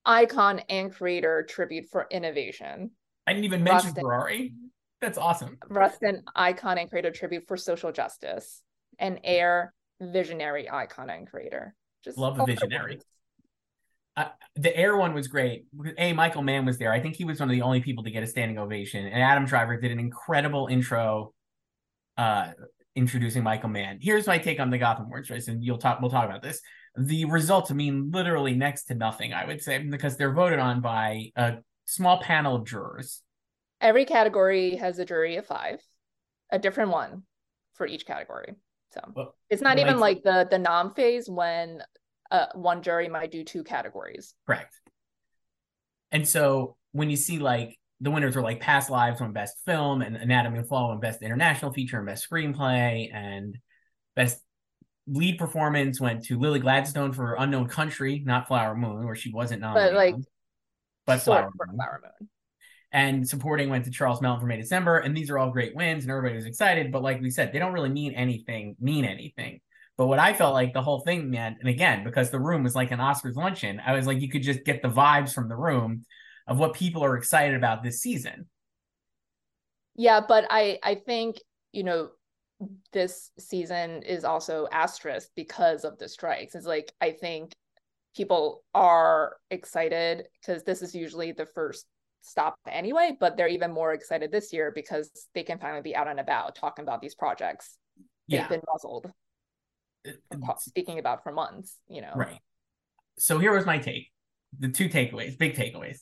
icon 0.06 0.60
and 0.69 0.92
creator 0.94 1.46
tribute 1.48 1.86
for 1.92 2.07
innovation. 2.10 2.92
I 3.28 3.34
didn't 3.34 3.46
even 3.46 3.64
mention 3.64 3.88
Rustin. 3.90 4.02
Ferrari. 4.04 4.54
That's 5.02 5.18
awesome. 5.18 5.57
Rustin 5.69 6.24
icon 6.36 6.78
and 6.78 6.90
creator 6.90 7.12
tribute 7.12 7.44
for 7.48 7.57
social 7.57 7.92
justice. 7.92 8.64
And 9.01 9.19
Air 9.25 9.74
visionary 10.00 10.69
icon 10.69 11.09
and 11.09 11.30
creator. 11.30 11.75
Just 12.06 12.18
Love 12.18 12.38
the 12.38 12.45
visionary. 12.45 12.94
words. 12.94 13.06
The 14.56 14.75
Air 14.75 14.98
one 14.98 15.13
was 15.13 15.27
great. 15.27 15.65
A 15.98 16.13
Michael 16.13 16.42
Mann 16.42 16.65
was 16.65 16.77
there. 16.77 16.92
I 16.92 17.00
think 17.00 17.15
he 17.15 17.25
was 17.25 17.39
one 17.39 17.50
of 17.50 17.53
the 17.53 17.62
only 17.62 17.81
people 17.81 18.03
to 18.03 18.12
get 18.12 18.24
a 18.24 18.27
standing 18.27 18.57
ovation. 18.57 19.06
And 19.06 19.21
Adam 19.21 19.45
Driver 19.45 19.77
did 19.77 19.92
an 19.92 20.00
incredible 20.00 20.68
intro, 20.68 21.33
uh, 22.18 22.51
introducing 22.95 23.44
Michael 23.44 23.69
Mann. 23.69 24.00
Here's 24.01 24.27
my 24.27 24.38
take 24.38 24.59
on 24.59 24.69
the 24.69 24.77
Gotham 24.77 25.06
Awards 25.06 25.30
race, 25.30 25.47
and 25.47 25.63
you'll 25.63 25.77
talk. 25.77 26.01
We'll 26.01 26.12
talk 26.12 26.25
about 26.25 26.44
this. 26.44 26.62
The 26.97 27.25
results 27.25 27.71
mean 27.71 28.12
literally 28.12 28.54
next 28.54 28.86
to 28.86 28.95
nothing. 28.95 29.33
I 29.33 29.45
would 29.45 29.62
say 29.62 29.77
because 29.80 30.18
they're 30.18 30.33
voted 30.33 30.59
on 30.59 30.81
by 30.81 31.31
a 31.36 31.57
small 31.86 32.21
panel 32.21 32.56
of 32.56 32.65
jurors. 32.65 33.21
Every 33.80 34.06
category 34.06 34.75
has 34.75 35.00
a 35.00 35.06
jury 35.06 35.38
of 35.38 35.45
five, 35.45 35.81
a 36.51 36.59
different 36.59 36.92
one 36.92 37.24
for 37.74 37.88
each 37.88 38.06
category. 38.06 38.56
So 38.94 39.02
Well, 39.16 39.36
it's 39.50 39.62
not 39.62 39.80
even 39.80 40.00
like- 40.00 40.24
like 40.24 40.24
the 40.24 40.48
the 40.52 40.60
nom 40.60 40.94
phase 40.94 41.30
when 41.30 41.82
uh, 42.30 42.48
one 42.54 42.82
jury 42.82 43.10
might 43.10 43.32
do 43.32 43.44
two 43.44 43.64
categories. 43.64 44.34
Correct. 44.46 44.74
And 46.12 46.28
so 46.28 46.78
when 46.92 47.10
you 47.10 47.16
see 47.16 47.40
like 47.40 47.78
the 48.00 48.12
winners 48.12 48.36
were 48.36 48.42
like 48.42 48.60
Past 48.60 48.90
Lives 48.90 49.22
won 49.22 49.32
Best 49.34 49.58
Film 49.66 50.02
and 50.02 50.16
Anatomy 50.16 50.60
of 50.60 50.68
Fall 50.68 50.90
won 50.90 51.00
Best 51.00 51.22
International 51.22 51.72
Feature 51.72 51.98
and 51.98 52.06
Best 52.06 52.30
Screenplay 52.30 53.14
and 53.14 53.58
Best 54.16 54.42
Lead 55.08 55.38
Performance 55.38 56.00
went 56.00 56.26
to 56.26 56.40
Lily 56.40 56.60
Gladstone 56.60 57.12
for 57.12 57.36
Unknown 57.38 57.68
Country, 57.68 58.22
not 58.26 58.48
Flower 58.48 58.76
Moon, 58.76 59.06
where 59.06 59.16
she 59.16 59.32
wasn't 59.32 59.62
nominated. 59.62 59.94
But 59.94 59.98
like, 59.98 60.16
but 61.06 61.22
Flower 61.22 61.52
Moon. 61.60 61.76
Flower 61.76 62.02
Moon. 62.04 62.30
And 62.94 63.28
supporting 63.28 63.70
went 63.70 63.86
to 63.86 63.92
Charles 63.92 64.22
Melton 64.22 64.42
for 64.42 64.48
May 64.48 64.58
December. 64.58 64.98
And 64.98 65.16
these 65.16 65.30
are 65.30 65.40
all 65.40 65.50
great 65.50 65.76
wins, 65.76 66.04
and 66.04 66.12
everybody 66.12 66.36
was 66.36 66.46
excited. 66.46 66.92
But 66.92 67.04
like 67.04 67.22
we 67.22 67.30
said, 67.30 67.54
they 67.54 67.60
don't 67.60 67.74
really 67.74 67.90
mean 67.90 68.14
anything, 68.14 68.76
mean 68.80 69.06
anything. 69.06 69.62
But 69.98 70.08
what 70.08 70.20
I 70.20 70.34
felt 70.34 70.54
like 70.54 70.74
the 70.74 70.82
whole 70.82 71.02
thing 71.02 71.30
meant, 71.30 71.58
and 71.60 71.70
again, 71.70 72.04
because 72.04 72.32
the 72.32 72.40
room 72.40 72.64
was 72.64 72.76
like 72.76 72.92
an 72.92 73.00
Oscars 73.00 73.36
luncheon, 73.36 73.80
I 73.86 73.94
was 73.94 74.08
like, 74.08 74.20
you 74.20 74.30
could 74.30 74.44
just 74.44 74.66
get 74.66 74.82
the 74.82 74.88
vibes 74.90 75.34
from 75.34 75.48
the 75.48 75.56
room 75.56 76.06
of 76.48 76.58
what 76.60 76.74
people 76.74 77.04
are 77.04 77.18
excited 77.18 77.56
about 77.56 77.84
this 77.84 78.02
season. 78.02 78.48
Yeah, 79.96 80.22
but 80.28 80.46
I 80.50 80.80
I 80.84 80.96
think 80.96 81.38
you 81.72 81.84
know 81.84 82.10
this 82.92 83.32
season 83.40 84.04
is 84.04 84.24
also 84.24 84.68
asterisk 84.72 85.30
because 85.36 85.84
of 85.84 85.98
the 85.98 86.08
strikes. 86.08 86.56
It's 86.56 86.66
like 86.66 86.92
I 87.02 87.12
think 87.12 87.54
people 88.16 88.64
are 88.74 89.38
excited 89.50 90.26
because 90.42 90.64
this 90.64 90.82
is 90.82 90.96
usually 90.96 91.32
the 91.32 91.46
first 91.46 91.86
stop 92.21 92.56
anyway, 92.68 93.15
but 93.19 93.35
they're 93.38 93.47
even 93.47 93.71
more 93.71 93.94
excited 93.94 94.31
this 94.31 94.53
year 94.53 94.71
because 94.73 95.09
they 95.33 95.44
can 95.44 95.57
finally 95.59 95.81
be 95.81 95.95
out 95.95 96.07
and 96.07 96.19
about 96.19 96.56
talking 96.56 96.83
about 96.83 97.01
these 97.01 97.15
projects 97.15 97.77
Yeah. 98.27 98.41
they've 98.47 98.59
been 98.59 98.62
muzzled 98.71 99.12
speaking 100.59 100.99
about 100.99 101.23
for 101.23 101.31
months. 101.31 101.78
You 101.87 102.01
know, 102.01 102.13
Right. 102.16 102.40
So 103.19 103.37
here 103.37 103.54
was 103.54 103.66
my 103.66 103.78
take. 103.78 104.09
The 104.59 104.69
two 104.69 104.90
takeaways, 104.90 105.37
big 105.37 105.56
takeaways. 105.56 105.99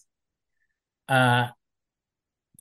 Uh 1.07 1.47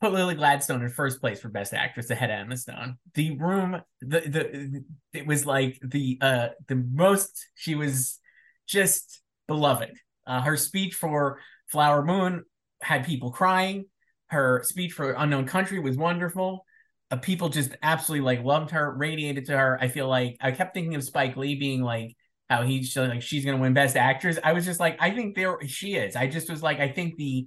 put 0.01 0.13
Lily 0.13 0.35
Gladstone 0.37 0.83
in 0.83 0.89
first 0.91 1.21
place 1.21 1.41
for 1.41 1.49
best 1.49 1.75
actress 1.75 2.11
ahead 2.11 2.31
of 2.31 2.39
Emma 2.39 2.57
Stone. 2.57 2.99
The 3.15 3.37
room 3.37 3.81
the 4.01 4.21
the 4.21 4.85
it 5.13 5.27
was 5.27 5.45
like 5.47 5.79
the 5.83 6.19
uh 6.21 6.49
the 6.67 6.77
most 6.77 7.47
she 7.55 7.75
was 7.75 8.19
just 8.67 9.21
beloved. 9.47 9.97
Uh 10.27 10.41
her 10.41 10.57
speech 10.57 10.95
for 10.95 11.41
Flower 11.69 12.05
Moon 12.05 12.45
had 12.83 13.07
people 13.07 13.31
crying. 13.31 13.87
Her 14.29 14.63
speech 14.65 14.93
for 14.93 15.13
Unknown 15.13 15.47
Country 15.47 15.79
was 15.79 15.97
wonderful. 15.97 16.65
Uh, 17.11 17.17
people 17.17 17.49
just 17.49 17.75
absolutely 17.83 18.25
like 18.25 18.45
loved 18.45 18.71
her, 18.73 18.95
radiated 18.95 19.47
to 19.47 19.57
her. 19.57 19.79
I 19.81 19.89
feel 19.89 20.09
like 20.09 20.37
I 20.41 20.53
kept 20.53 20.75
thinking 20.75 20.95
of 20.95 21.05
Spike 21.05 21.37
Lee 21.37 21.55
being 21.55 21.83
like 21.83 22.15
how 22.51 22.63
he's 22.63 22.95
like 22.97 23.23
she's 23.23 23.45
gonna 23.45 23.59
win 23.59 23.75
best 23.75 23.97
actress. 23.97 24.39
I 24.43 24.53
was 24.53 24.65
just 24.65 24.81
like, 24.81 24.97
I 25.01 25.11
think 25.11 25.35
there 25.35 25.59
she 25.67 25.95
is. 25.97 26.17
I 26.17 26.27
just 26.27 26.51
was 26.51 26.63
like, 26.63 26.81
I 26.81 26.89
think 26.89 27.17
the 27.17 27.47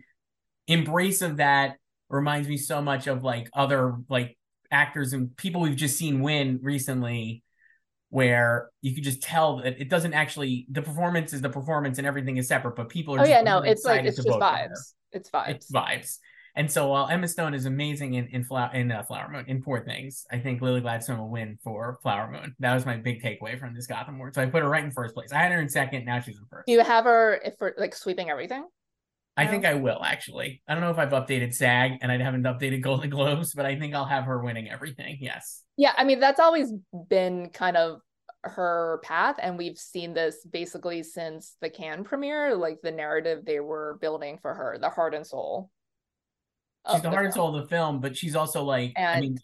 embrace 0.68 1.22
of 1.22 1.38
that 1.38 1.78
reminds 2.10 2.48
me 2.48 2.58
so 2.58 2.82
much 2.82 3.08
of 3.08 3.24
like 3.24 3.50
other 3.54 3.96
like 4.10 4.38
actors 4.72 5.14
and 5.14 5.36
people 5.38 5.62
we've 5.62 5.76
just 5.76 5.98
seen 5.98 6.22
win 6.22 6.60
recently 6.62 7.44
where 8.10 8.70
you 8.82 8.94
could 8.94 9.04
just 9.04 9.22
tell 9.22 9.58
that 9.58 9.80
it 9.80 9.90
doesn't 9.90 10.14
actually 10.14 10.66
the 10.70 10.82
performance 10.82 11.34
is 11.34 11.42
the 11.42 11.50
performance 11.50 11.98
and 11.98 12.06
everything 12.06 12.38
is 12.38 12.48
separate, 12.48 12.76
but 12.76 12.90
people 12.90 13.16
are 13.16 13.20
Oh 13.20 13.22
just 13.22 13.30
yeah, 13.30 13.42
no, 13.42 13.58
really 13.58 13.70
it's 13.70 13.86
like 13.86 14.04
it's 14.06 14.18
just 14.18 14.28
vibes. 14.28 14.94
It's 15.12 15.30
vibes. 15.30 15.50
It's 15.50 15.72
vibes. 15.72 16.18
And 16.56 16.70
so 16.70 16.90
while 16.90 17.08
Emma 17.08 17.28
Stone 17.28 17.54
is 17.54 17.66
amazing 17.66 18.16
in 18.16 18.28
in, 18.28 18.44
Flower, 18.44 18.74
in 18.74 18.92
uh, 18.92 19.04
Flower 19.04 19.30
Moon, 19.32 19.46
in 19.48 19.62
Poor 19.62 19.84
Things, 19.86 20.26
I 20.32 20.40
think 20.40 20.62
Lily 20.62 20.82
Gladstone 20.82 21.20
will 21.20 21.30
win 21.30 21.58
for 21.64 21.98
Flower 22.04 22.30
Moon. 22.30 22.56
That 22.60 22.74
was 22.74 22.86
my 22.86 22.98
big 22.98 23.24
takeaway 23.24 23.58
from 23.58 23.74
this 23.74 23.88
Gotham 23.88 24.16
Award. 24.16 24.36
So 24.36 24.42
I 24.42 24.48
put 24.48 24.62
her 24.62 24.70
right 24.70 24.84
in 24.84 24.92
first 24.92 25.14
place. 25.14 25.32
I 25.32 25.38
had 25.38 25.52
her 25.52 25.62
in 25.62 25.70
second. 25.70 26.06
Now 26.06 26.20
she's 26.20 26.38
in 26.38 26.46
first. 26.50 26.68
Do 26.68 26.74
you 26.74 26.82
have 26.82 27.06
her 27.06 27.40
if 27.46 27.58
for 27.58 27.74
like 27.78 27.96
sweeping 27.96 28.30
everything? 28.30 28.66
I 29.38 29.48
think 29.48 29.66
I 29.66 29.76
will 29.76 30.04
actually. 30.04 30.62
I 30.68 30.74
don't 30.74 30.82
know 30.82 30.92
if 30.92 30.98
I've 30.98 31.12
updated 31.12 31.54
SAG 31.54 32.00
and 32.02 32.12
I 32.12 32.22
haven't 32.22 32.44
updated 32.44 32.82
Golden 32.82 33.10
Globes, 33.10 33.54
but 33.54 33.66
I 33.66 33.80
think 33.80 33.96
I'll 33.96 34.06
have 34.06 34.26
her 34.26 34.44
winning 34.44 34.70
everything. 34.70 35.18
Yes. 35.22 35.64
Yeah, 35.78 35.94
I 35.98 36.04
mean 36.04 36.20
that's 36.20 36.40
always 36.40 36.72
been 37.10 37.50
kind 37.50 37.78
of 37.78 38.02
her 38.44 39.00
path 39.04 39.36
and 39.42 39.58
we've 39.58 39.78
seen 39.78 40.14
this 40.14 40.46
basically 40.52 41.04
since 41.04 41.56
the 41.62 41.70
Cannes 41.70 42.04
premiere, 42.06 42.56
like 42.56 42.80
the 42.82 42.92
narrative 42.92 43.46
they 43.46 43.60
were 43.60 43.98
building 44.02 44.40
for 44.42 44.54
her, 44.54 44.78
the 44.80 44.90
heart 44.90 45.14
and 45.14 45.26
soul. 45.26 45.70
She's 46.90 47.02
the 47.02 47.10
the 47.10 47.16
heart 47.16 47.26
and 47.26 47.34
soul 47.34 47.56
of 47.56 47.62
the 47.62 47.70
film, 47.70 48.00
but 48.00 48.18
she's 48.18 48.36
also 48.36 48.64
like, 48.64 48.94
I 48.98 49.22
mean, 49.22 49.38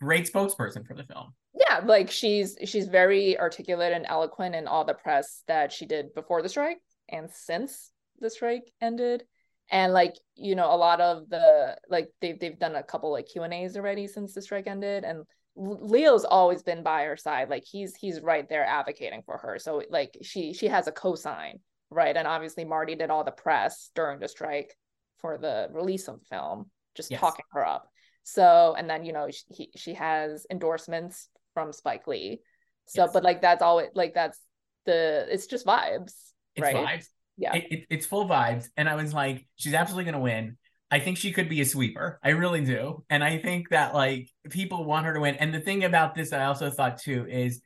great 0.00 0.30
spokesperson 0.30 0.86
for 0.86 0.94
the 0.94 1.04
film. 1.04 1.34
Yeah, 1.54 1.80
like 1.84 2.10
she's 2.10 2.56
she's 2.64 2.88
very 2.88 3.38
articulate 3.38 3.92
and 3.92 4.06
eloquent 4.08 4.54
in 4.54 4.66
all 4.66 4.84
the 4.84 4.94
press 4.94 5.42
that 5.48 5.72
she 5.72 5.84
did 5.84 6.14
before 6.14 6.40
the 6.42 6.48
strike 6.48 6.78
and 7.08 7.30
since 7.30 7.90
the 8.18 8.30
strike 8.30 8.70
ended. 8.80 9.24
And 9.70 9.92
like, 9.92 10.14
you 10.34 10.56
know, 10.56 10.72
a 10.72 10.76
lot 10.76 11.00
of 11.00 11.28
the 11.28 11.76
like 11.88 12.08
they've 12.20 12.38
they've 12.38 12.58
done 12.58 12.76
a 12.76 12.82
couple 12.82 13.12
like 13.12 13.28
Q 13.28 13.42
and 13.42 13.52
A's 13.52 13.76
already 13.76 14.06
since 14.06 14.32
the 14.32 14.42
strike 14.42 14.66
ended. 14.66 15.04
And 15.04 15.24
Leo's 15.56 16.24
always 16.24 16.62
been 16.62 16.82
by 16.82 17.04
her 17.04 17.16
side. 17.16 17.48
Like 17.50 17.64
he's 17.64 17.94
he's 17.96 18.20
right 18.20 18.48
there 18.48 18.64
advocating 18.64 19.22
for 19.24 19.36
her. 19.38 19.58
So 19.58 19.82
like 19.90 20.16
she 20.22 20.52
she 20.54 20.68
has 20.68 20.86
a 20.86 20.92
cosign, 20.92 21.60
right? 21.90 22.16
And 22.16 22.26
obviously 22.26 22.64
Marty 22.64 22.94
did 22.94 23.10
all 23.10 23.24
the 23.24 23.30
press 23.32 23.90
during 23.94 24.20
the 24.20 24.28
strike 24.28 24.74
for 25.18 25.38
the 25.38 25.68
release 25.72 26.08
of 26.08 26.18
the 26.20 26.24
film, 26.26 26.70
just 26.94 27.10
Yes. 27.10 27.20
talking 27.20 27.44
her 27.52 27.66
up. 27.66 27.88
So 28.22 28.74
and 28.78 28.88
then 28.88 29.04
you 29.04 29.12
know 29.12 29.28
she 29.30 29.42
he, 29.50 29.70
she 29.76 29.94
has 29.94 30.46
endorsements 30.50 31.28
from 31.54 31.72
Spike 31.72 32.06
Lee. 32.06 32.40
So 32.86 33.02
Yes. 33.04 33.10
but 33.12 33.24
like 33.24 33.42
that's 33.42 33.62
all 33.62 33.80
it 33.80 33.90
like 33.94 34.14
that's 34.14 34.38
the 34.86 35.26
it's 35.30 35.46
just 35.46 35.66
vibes, 35.66 36.14
It's 36.56 36.62
right? 36.62 36.76
vibes. 36.76 37.06
Yeah. 37.36 37.54
It, 37.54 37.64
it, 37.70 37.86
it's 37.90 38.06
full 38.06 38.28
vibes. 38.28 38.68
And 38.76 38.88
I 38.88 38.94
was 38.96 39.14
like, 39.14 39.46
she's 39.56 39.72
absolutely 39.74 40.04
going 40.04 40.14
to 40.14 40.20
win. 40.20 40.58
I 40.90 40.98
think 40.98 41.18
she 41.18 41.32
could 41.32 41.48
be 41.48 41.60
a 41.60 41.64
sweeper. 41.64 42.18
I 42.22 42.30
really 42.30 42.64
do. 42.64 43.04
And 43.08 43.22
I 43.22 43.38
think 43.38 43.68
that 43.70 43.94
like 43.94 44.28
people 44.50 44.84
want 44.84 45.06
her 45.06 45.14
to 45.14 45.20
win. 45.20 45.36
And 45.36 45.54
the 45.54 45.60
thing 45.60 45.84
about 45.84 46.14
this, 46.14 46.32
I 46.32 46.44
also 46.44 46.70
thought 46.70 46.98
too, 46.98 47.26
is 47.28 47.60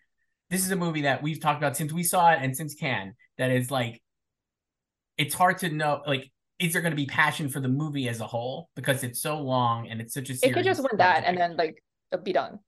this 0.51 0.65
is 0.65 0.71
a 0.71 0.77
movie 0.77 1.03
that 1.03 1.23
we've 1.23 1.41
talked 1.41 1.59
about 1.59 1.77
since 1.77 1.93
we 1.93 2.03
saw 2.03 2.31
it 2.33 2.39
and 2.43 2.55
since 2.55 2.75
Cannes 2.75 3.15
that 3.39 3.51
is 3.51 3.71
like, 3.71 4.03
it's 5.17 5.35
hard 5.35 5.59
to 5.59 5.71
know, 5.71 6.03
like, 6.07 6.31
is 6.59 6.73
there 6.73 6.83
going 6.83 6.93
to 6.93 6.97
be 6.97 7.07
passion 7.07 7.49
for 7.49 7.61
the 7.61 7.69
movie 7.69 8.09
as 8.09 8.21
a 8.21 8.27
whole? 8.27 8.69
Because 8.77 9.03
it's 9.03 9.21
so 9.21 9.41
long 9.41 9.89
and 9.89 10.01
it's 10.01 10.13
such 10.13 10.29
a 10.29 10.35
it 10.43 10.53
could 10.53 10.65
just 10.65 10.81
win 10.81 10.99
that 10.99 11.25
and 11.25 11.39
then 11.39 11.57
like 11.57 11.83
be 12.23 12.33
done. 12.33 12.59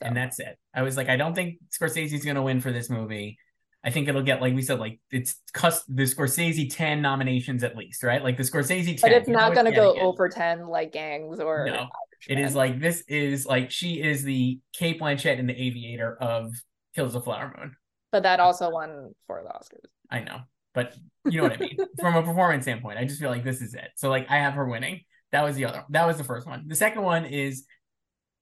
So. 0.00 0.06
and 0.06 0.16
that's 0.16 0.40
it. 0.40 0.58
I 0.74 0.82
was 0.82 0.96
like, 0.96 1.08
I 1.08 1.16
don't 1.16 1.34
think 1.34 1.58
Scorsese's 1.70 2.24
going 2.24 2.34
to 2.34 2.42
win 2.42 2.60
for 2.60 2.72
this 2.72 2.90
movie. 2.90 3.38
I 3.84 3.90
think 3.90 4.08
it'll 4.08 4.22
get, 4.22 4.40
like 4.40 4.54
we 4.54 4.62
said, 4.62 4.78
like 4.80 4.98
it's 5.10 5.36
cus- 5.52 5.84
the 5.84 6.04
Scorsese 6.04 6.74
10 6.74 7.02
nominations 7.02 7.62
at 7.62 7.76
least, 7.76 8.02
right? 8.02 8.22
Like 8.22 8.36
the 8.38 8.42
Scorsese 8.42 8.86
10. 8.98 8.98
but 9.02 9.12
it's 9.12 9.28
not 9.28 9.52
going 9.52 9.66
to 9.66 9.72
go 9.72 9.94
over 10.00 10.28
10 10.28 10.66
like 10.68 10.90
gangs 10.92 11.38
or 11.38 11.66
No, 11.66 11.88
It 12.26 12.38
is 12.38 12.54
like, 12.54 12.80
this 12.80 13.02
is 13.08 13.44
like, 13.44 13.70
she 13.70 14.00
is 14.00 14.22
the 14.24 14.58
Cate 14.72 14.98
Blanchett 15.00 15.38
and 15.38 15.48
The 15.48 15.60
Aviator 15.60 16.16
of 16.16 16.54
Kills 16.94 17.12
the 17.12 17.20
Flower 17.20 17.54
Moon. 17.58 17.76
but 18.10 18.22
that 18.22 18.40
also 18.40 18.70
won 18.70 19.12
for 19.26 19.42
the 19.42 19.50
Oscars. 19.50 19.90
I 20.10 20.20
know, 20.20 20.40
but 20.72 20.94
you 21.26 21.38
know 21.38 21.44
what 21.48 21.52
I 21.52 21.58
mean? 21.58 21.76
From 22.00 22.16
a 22.16 22.22
performance 22.22 22.64
standpoint, 22.64 22.98
I 22.98 23.04
just 23.04 23.20
feel 23.20 23.30
like 23.30 23.44
this 23.44 23.60
is 23.60 23.74
it. 23.74 23.88
So, 23.96 24.08
like, 24.08 24.30
I 24.30 24.36
have 24.38 24.54
her 24.54 24.66
winning. 24.66 25.00
That 25.32 25.42
was 25.42 25.56
the 25.56 25.66
other, 25.66 25.84
that 25.90 26.06
was 26.06 26.16
the 26.16 26.24
first 26.24 26.46
one. 26.46 26.68
The 26.68 26.74
second 26.76 27.02
one 27.02 27.24
is, 27.26 27.66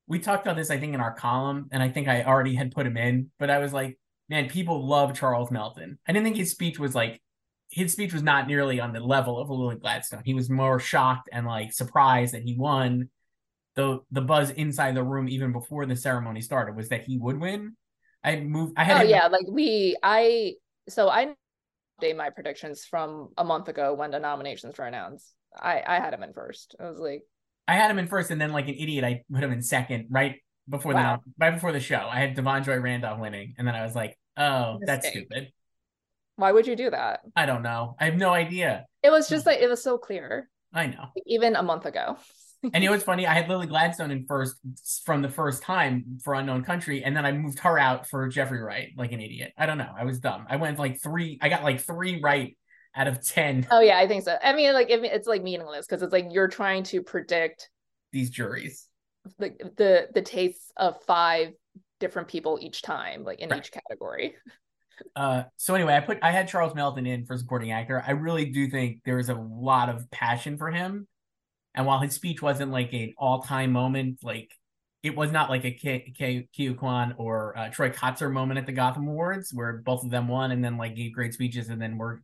we 0.07 0.19
talked 0.19 0.45
about 0.47 0.57
this, 0.57 0.71
I 0.71 0.79
think, 0.79 0.95
in 0.95 1.01
our 1.01 1.15
column, 1.15 1.69
and 1.73 1.83
I 1.83 1.89
think 1.89 2.07
I 2.07 2.23
already 2.23 2.55
had 2.55 2.71
put 2.73 2.87
him 2.87 2.97
in, 2.97 3.31
but 3.39 3.51
I 3.51 3.59
was 3.59 3.73
like, 3.73 3.99
man, 4.33 4.49
people 4.49 4.87
love 4.87 5.15
Charles 5.15 5.51
Melton. 5.51 5.99
I 6.09 6.13
didn't 6.13 6.25
think 6.25 6.37
his 6.37 6.51
speech 6.51 6.79
was 6.79 6.95
like, 6.95 7.21
his 7.71 7.93
speech 7.93 8.13
was 8.13 8.23
not 8.23 8.49
nearly 8.49 8.81
on 8.81 8.93
the 8.93 9.01
level 9.01 9.39
of 9.39 9.51
a 9.51 9.55
Lily 9.55 9.77
Gladstone. 9.77 10.23
He 10.25 10.35
was 10.35 10.49
more 10.51 10.79
shocked 10.81 11.29
and 11.33 11.47
like 11.47 11.73
surprised 11.73 12.35
that 12.35 12.43
he 12.43 12.57
won. 12.57 13.11
The 13.75 14.01
the 14.11 14.21
buzz 14.21 14.51
inside 14.51 14.95
the 14.95 15.03
room, 15.03 15.29
even 15.29 15.53
before 15.53 15.87
the 15.87 15.97
ceremony 15.97 16.41
started, 16.43 16.77
was 16.77 16.89
that 16.91 17.05
he 17.05 17.17
would 17.19 17.41
win. 17.41 17.77
I 18.25 18.37
moved. 18.41 18.75
I 18.77 18.85
had. 18.85 19.01
Oh 19.01 19.05
yeah, 19.05 19.27
like 19.29 19.47
we 19.49 19.97
I 20.03 20.55
so 20.89 21.09
I 21.09 21.35
update 22.01 22.17
my 22.17 22.29
predictions 22.31 22.85
from 22.85 23.31
a 23.39 23.45
month 23.45 23.69
ago 23.69 23.95
when 23.95 24.11
the 24.11 24.19
nominations 24.19 24.77
were 24.77 24.85
announced. 24.87 25.33
I 25.59 25.83
I 25.87 25.95
had 26.01 26.13
him 26.13 26.23
in 26.23 26.33
first. 26.35 26.75
I 26.79 26.91
was 26.91 26.99
like, 26.99 27.23
I 27.67 27.75
had 27.77 27.91
him 27.91 27.99
in 27.99 28.09
first, 28.09 28.31
and 28.31 28.41
then 28.41 28.53
like 28.53 28.69
an 28.69 28.75
idiot, 28.75 29.05
I 29.05 29.23
put 29.33 29.43
him 29.43 29.53
in 29.53 29.63
second, 29.63 30.09
right 30.11 30.37
before 30.69 30.93
Wow. 30.93 31.21
the 31.25 31.33
right 31.39 31.55
before 31.55 31.73
the 31.73 31.81
show. 31.81 32.07
I 32.11 32.21
had 32.21 32.37
Da'Vine 32.37 32.65
Joy 32.65 32.79
Randolph 32.79 33.21
winning, 33.21 33.55
and 33.57 33.67
then 33.67 33.75
I 33.75 33.83
was 33.85 33.95
like, 33.95 34.19
oh, 34.37 34.79
that's 34.85 35.09
stupid. 35.09 35.53
why 36.37 36.53
would 36.53 36.67
you 36.67 36.77
do 36.77 36.91
that? 36.91 37.21
I 37.37 37.47
don't 37.47 37.63
know. 37.63 37.97
I 37.99 38.07
have 38.07 38.17
no 38.17 38.31
idea. 38.31 38.87
It 39.03 39.11
was 39.11 39.29
just 39.29 39.45
hmm. 39.45 39.51
like 39.51 39.61
it 39.61 39.69
was 39.69 39.83
so 39.83 39.99
clear, 39.99 40.49
I 40.73 40.87
know. 40.87 41.07
even 41.27 41.57
a 41.57 41.63
month 41.63 41.87
ago. 41.87 42.17
And 42.73 42.83
you 42.83 42.89
know 42.89 42.93
what's 42.93 43.05
funny? 43.13 43.27
I 43.27 43.35
had 43.35 43.49
Lily 43.49 43.67
Gladstone 43.67 44.11
in 44.11 44.25
first 44.27 44.57
from 45.05 45.23
the 45.23 45.29
first 45.29 45.63
time 45.63 46.19
for 46.23 46.35
Unknown 46.35 46.63
Country, 46.63 47.03
and 47.05 47.17
then 47.17 47.27
I 47.27 47.33
moved 47.33 47.59
her 47.61 47.79
out 47.79 48.09
for 48.09 48.29
Jeffrey 48.29 48.61
Wright, 48.61 48.91
like 48.97 49.13
an 49.13 49.21
idiot. 49.21 49.53
I 49.59 49.67
don't 49.67 49.79
know. 49.79 49.93
I 49.97 50.05
was 50.05 50.21
dumb. 50.21 50.47
I 50.49 50.57
went 50.57 50.79
like 50.79 51.03
three. 51.03 51.39
I 51.43 51.49
got 51.49 51.65
like 51.65 51.81
three 51.81 52.21
right 52.23 52.57
out 52.95 53.09
of 53.09 53.27
ten. 53.27 53.67
Oh 53.71 53.81
yeah, 53.81 53.99
I 53.99 54.07
think 54.07 54.25
so. 54.25 54.37
I 54.43 54.55
mean, 54.55 54.73
like 54.73 54.91
it, 54.91 55.03
it's 55.05 55.27
like 55.27 55.43
meaningless 55.43 55.87
because 55.87 56.03
it's 56.03 56.13
like 56.13 56.27
you're 56.31 56.49
trying 56.49 56.85
to 56.85 57.03
predict 57.03 57.69
These 58.13 58.31
juries. 58.31 58.87
the 59.39 59.55
the 59.77 60.09
the 60.15 60.23
tastes 60.23 60.73
of 60.77 61.03
five 61.03 61.53
different 62.03 62.29
people 62.29 62.59
each 62.61 62.83
time, 62.83 63.25
like 63.25 63.41
in 63.41 63.51
Right. 63.51 63.61
each 63.61 63.73
category. 63.73 64.35
Uh, 65.17 65.45
so 65.57 65.75
anyway, 65.75 65.95
I 65.97 66.01
put 66.01 66.19
I 66.23 66.31
had 66.31 66.47
Charles 66.49 66.75
Melton 66.75 67.07
in 67.07 67.25
for 67.25 67.37
supporting 67.37 67.73
actor. 67.73 68.05
I 68.07 68.13
really 68.13 68.45
do 68.45 68.69
think 68.69 69.01
there 69.05 69.17
was 69.17 69.31
a 69.31 69.35
lot 69.35 69.89
of 69.89 70.09
passion 70.11 70.59
for 70.59 70.71
him, 70.71 71.09
and 71.75 71.87
while 71.87 71.99
his 71.99 72.15
speech 72.15 72.43
wasn't 72.43 72.71
like 72.71 72.93
an 72.93 73.15
all 73.19 73.43
time 73.43 73.73
moment, 73.73 74.19
like 74.23 74.53
it 75.03 75.17
was 75.17 75.33
not 75.33 75.51
like 75.51 75.65
a 75.65 75.73
Ke 75.73 76.15
Huy 76.55 76.75
Quan 76.75 77.15
or 77.19 77.57
uh, 77.59 77.71
Troy 77.71 77.91
Kotsur 77.91 78.31
moment 78.31 78.59
at 78.59 78.67
the 78.67 78.73
Gotham 78.73 79.09
Awards 79.09 79.53
where 79.53 79.79
both 79.79 80.05
of 80.05 80.11
them 80.11 80.29
won 80.29 80.53
and 80.53 80.63
then 80.65 80.77
like 80.77 80.95
gave 80.95 81.15
great 81.15 81.35
speeches 81.35 81.69
and 81.71 81.83
then 81.83 81.99
were 81.99 82.23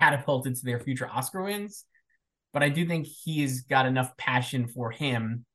catapulted 0.00 0.56
to 0.56 0.64
their 0.64 0.80
future 0.80 1.08
Oscar 1.08 1.42
wins. 1.44 1.84
But 2.52 2.62
I 2.62 2.68
do 2.68 2.86
think 2.86 3.06
he's 3.06 3.62
got 3.62 3.86
enough 3.86 4.16
passion 4.18 4.66
for 4.68 4.90
him 4.90 5.46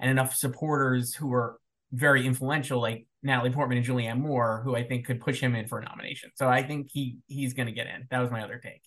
and 0.00 0.10
enough 0.10 0.34
supporters 0.34 1.14
who 1.14 1.32
are 1.32 1.56
very 1.92 2.26
influential, 2.26 2.80
like 2.80 3.06
Natalie 3.22 3.50
Portman 3.50 3.78
and 3.78 3.86
Julianne 3.86 4.18
Moore, 4.18 4.62
who 4.64 4.74
I 4.74 4.82
think 4.82 5.06
could 5.06 5.20
push 5.20 5.40
him 5.40 5.54
in 5.54 5.68
for 5.68 5.78
a 5.78 5.84
nomination. 5.84 6.30
So 6.34 6.48
I 6.48 6.62
think 6.62 6.90
he 6.90 7.18
he's 7.26 7.54
going 7.54 7.66
to 7.66 7.72
get 7.72 7.86
in. 7.86 8.06
That 8.10 8.20
was 8.20 8.30
my 8.30 8.42
other 8.42 8.58
take. 8.58 8.82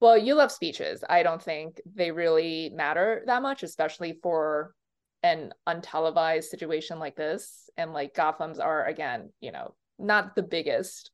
Well, 0.00 0.18
you 0.18 0.34
love 0.34 0.52
speeches. 0.52 1.04
I 1.08 1.22
don't 1.22 1.42
think 1.42 1.80
they 1.94 2.10
really 2.10 2.70
matter 2.74 3.22
that 3.26 3.42
much, 3.42 3.62
especially 3.62 4.18
for 4.22 4.74
an 5.22 5.52
untelevised 5.66 6.44
situation 6.44 6.98
like 6.98 7.16
this. 7.16 7.70
And 7.76 7.92
like 7.92 8.14
Gotham's 8.14 8.58
are 8.58 8.84
again, 8.84 9.30
you 9.40 9.52
know, 9.52 9.74
not 9.98 10.34
the 10.34 10.42
biggest 10.42 11.10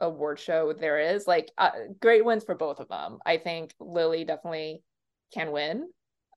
award 0.00 0.38
show 0.38 0.72
there 0.72 0.98
is. 0.98 1.26
Like 1.26 1.50
uh, 1.56 1.70
great 2.00 2.24
wins 2.24 2.44
for 2.44 2.54
both 2.54 2.80
of 2.80 2.88
them. 2.88 3.18
I 3.24 3.38
think 3.38 3.72
Lily 3.80 4.24
definitely 4.24 4.82
can 5.32 5.52
win. 5.52 5.88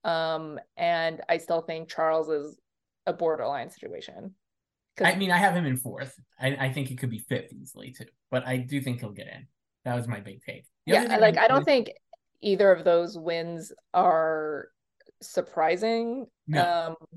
Um, 0.04 0.60
and 0.78 1.22
I 1.30 1.38
still 1.38 1.62
think 1.62 1.90
Charles 1.90 2.30
is 2.30 2.58
a 3.06 3.14
borderline 3.14 3.70
situation. 3.70 4.36
I 5.04 5.16
mean, 5.16 5.32
I 5.32 5.38
have 5.38 5.56
him 5.56 5.66
in 5.66 5.78
fourth. 5.78 6.20
I, 6.40 6.56
I 6.60 6.70
think 6.72 6.88
he 6.88 6.96
could 6.96 7.10
be 7.10 7.20
fifth 7.20 7.52
easily 7.52 7.92
too, 7.92 8.06
but 8.30 8.48
I 8.48 8.58
do 8.58 8.80
think 8.80 9.00
he'll 9.00 9.12
get 9.12 9.28
in. 9.28 9.48
That 9.86 9.96
was 9.96 10.08
my 10.08 10.20
big 10.20 10.42
take. 10.44 10.66
The 10.86 10.94
yeah, 10.94 11.18
like 11.18 11.38
I 11.38 11.48
don't 11.48 11.66
think 11.66 11.92
either 12.42 12.72
of 12.72 12.84
those 12.84 13.18
wins 13.18 13.72
are 13.94 14.68
surprising. 15.22 16.28
No. 16.48 16.96
Um, 17.02 17.08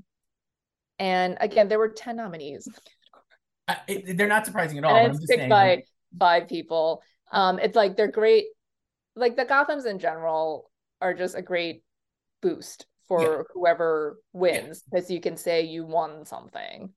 and 0.99 1.37
again, 1.39 1.67
there 1.67 1.77
were 1.77 1.89
10 1.89 2.15
nominees. 2.15 2.67
uh, 3.67 3.75
it, 3.87 4.17
they're 4.17 4.27
not 4.27 4.45
surprising 4.45 4.79
at 4.79 4.83
all. 4.83 4.95
and 4.95 5.13
it's 5.13 5.25
picked 5.27 5.49
by 5.49 5.83
five 6.17 6.47
people. 6.47 7.03
Um, 7.31 7.59
it's 7.59 7.75
like 7.75 7.95
they're 7.95 8.11
great. 8.11 8.45
Like 9.15 9.35
the 9.35 9.45
Gothams 9.45 9.85
in 9.85 9.99
general 9.99 10.71
are 11.01 11.13
just 11.13 11.35
a 11.35 11.41
great 11.41 11.83
boost 12.41 12.87
for 13.07 13.21
Yeah. 13.21 13.43
whoever 13.53 14.17
wins 14.33 14.83
because 14.83 15.09
you 15.09 15.21
can 15.21 15.37
say 15.37 15.61
you 15.63 15.85
won 15.85 16.25
something. 16.25 16.93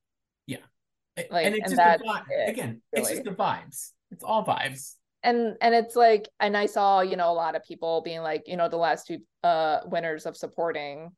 like, 1.31 1.45
and 1.47 1.55
it's 1.55 1.73
and 1.73 1.77
just 1.77 1.99
the 2.03 2.09
vibe. 2.09 2.25
it, 2.31 2.49
Again, 2.49 2.83
it's 2.93 3.11
just 3.11 3.25
the 3.25 3.31
vibes. 3.33 3.91
It's 4.11 4.25
all 4.25 4.45
vibes. 4.45 4.95
and 5.23 5.57
and 5.61 5.75
it's 5.75 5.95
like 5.97 6.29
and 6.41 6.57
i 6.57 6.65
saw 6.65 7.01
you 7.03 7.15
know 7.17 7.31
a 7.31 7.35
lot 7.45 7.55
of 7.55 7.63
people 7.65 8.01
being 8.01 8.23
like 8.23 8.43
you 8.47 8.57
know 8.57 8.69
the 8.71 8.79
last 8.79 9.07
two 9.07 9.19
uh 9.45 9.81
winners 9.85 10.25
of 10.25 10.35
supporting 10.35 11.11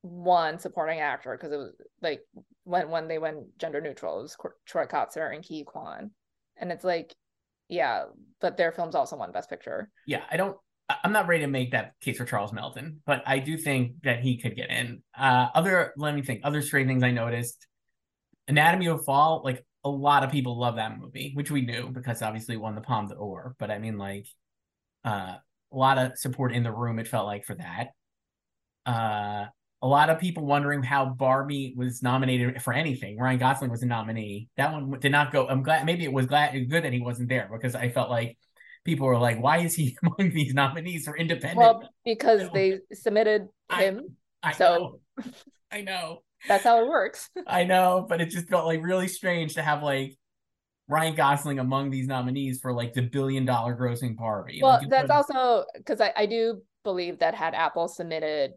one 0.00 0.58
supporting 0.58 1.00
actor 1.00 1.36
because 1.36 1.52
it 1.52 1.58
was 1.58 1.72
like 2.00 2.20
when 2.64 2.88
when 2.90 3.06
they 3.06 3.18
went 3.18 3.38
gender 3.58 3.80
neutral 3.82 4.18
it 4.20 4.22
was 4.22 4.36
Troy 4.66 4.86
Kotsur 4.86 5.34
and 5.34 5.44
Ke 5.44 5.66
Quan 5.66 6.10
and 6.56 6.72
it's 6.72 6.84
like 6.84 7.14
yeah 7.68 8.04
but 8.40 8.56
their 8.56 8.72
films 8.72 8.94
also 8.94 9.16
won 9.16 9.30
best 9.32 9.50
picture 9.50 9.90
Yeah, 10.06 10.22
I 10.30 10.36
don't. 10.38 10.56
I'm 10.88 11.12
not 11.12 11.28
ready 11.28 11.44
to 11.44 11.50
make 11.50 11.72
that 11.72 11.94
case 12.00 12.16
for 12.16 12.24
Charles 12.24 12.52
Melton, 12.52 13.02
but 13.04 13.22
I 13.26 13.40
do 13.40 13.58
think 13.58 14.02
that 14.04 14.20
he 14.20 14.38
could 14.38 14.56
get 14.56 14.70
in. 14.70 15.02
Uh, 15.16 15.48
other, 15.54 15.92
let 15.96 16.14
me 16.14 16.22
think. 16.22 16.40
Other 16.44 16.62
strange 16.62 16.88
things 16.88 17.02
I 17.02 17.10
noticed. 17.10 17.66
Anatomy 18.46 18.88
of 18.88 19.04
Fall, 19.04 19.42
like 19.44 19.64
a 19.84 19.90
lot 19.90 20.24
of 20.24 20.30
people 20.30 20.58
love 20.58 20.76
that 20.76 20.98
movie, 20.98 21.32
which 21.34 21.50
we 21.50 21.60
knew 21.60 21.90
because 21.90 22.22
obviously 22.22 22.56
won 22.56 22.74
the 22.74 22.80
Palme 22.80 23.08
d'Or. 23.08 23.54
But 23.58 23.70
I 23.70 23.78
mean, 23.78 23.98
like, 23.98 24.26
uh, 25.04 25.36
a 25.72 25.76
lot 25.76 25.98
of 25.98 26.16
support 26.18 26.54
in 26.54 26.62
the 26.62 26.72
room. 26.72 26.98
It 26.98 27.08
felt 27.08 27.26
like 27.26 27.44
for 27.44 27.54
that. 27.56 27.88
Uh, 28.86 29.46
a 29.80 29.86
lot 29.86 30.10
of 30.10 30.18
people 30.18 30.44
wondering 30.44 30.82
how 30.82 31.04
Barbie 31.04 31.74
was 31.76 32.02
nominated 32.02 32.62
for 32.62 32.72
anything. 32.72 33.18
Ryan 33.18 33.38
Gosling 33.38 33.70
was 33.70 33.82
a 33.82 33.86
nominee. 33.86 34.48
That 34.56 34.72
one 34.72 34.98
did 34.98 35.12
not 35.12 35.32
go. 35.32 35.46
I'm 35.46 35.62
glad. 35.62 35.84
Maybe 35.86 36.04
it 36.04 36.12
was 36.12 36.26
glad 36.26 36.52
good 36.68 36.84
that 36.84 36.92
he 36.92 37.00
wasn't 37.00 37.28
there 37.28 37.48
because 37.52 37.74
I 37.74 37.90
felt 37.90 38.10
like 38.10 38.36
people 38.84 39.06
were 39.06 39.18
like, 39.18 39.40
"Why 39.40 39.58
is 39.58 39.74
he 39.74 39.96
among 40.02 40.32
these 40.32 40.54
nominees 40.54 41.04
for 41.04 41.16
independent?" 41.16 41.58
Well, 41.58 41.88
because 42.04 42.48
they 42.52 42.78
submitted 42.92 43.48
him. 43.72 44.16
I 44.42 44.52
so- 44.52 45.00
know, 45.18 45.24
I 45.72 45.82
know, 45.82 46.22
That's 46.46 46.64
how 46.64 46.82
it 46.82 46.88
works. 46.88 47.28
I 47.46 47.64
know, 47.64 48.06
but 48.08 48.20
it 48.20 48.30
just 48.30 48.48
felt 48.48 48.66
like 48.66 48.82
really 48.82 49.08
strange 49.08 49.54
to 49.54 49.62
have 49.62 49.82
like 49.82 50.16
Ryan 50.88 51.14
Gosling 51.14 51.58
among 51.58 51.90
these 51.90 52.06
nominees 52.06 52.60
for 52.60 52.72
like 52.72 52.94
the 52.94 53.02
billion 53.02 53.44
dollar 53.44 53.76
grossing 53.76 54.16
Barbie. 54.16 54.60
well, 54.62 54.78
Like, 54.80 54.88
that's 54.88 55.10
also 55.10 55.64
because 55.76 56.00
I, 56.00 56.12
I 56.16 56.26
do 56.26 56.62
believe 56.84 57.18
that 57.18 57.34
had 57.34 57.54
Apple 57.54 57.88
submitted 57.88 58.52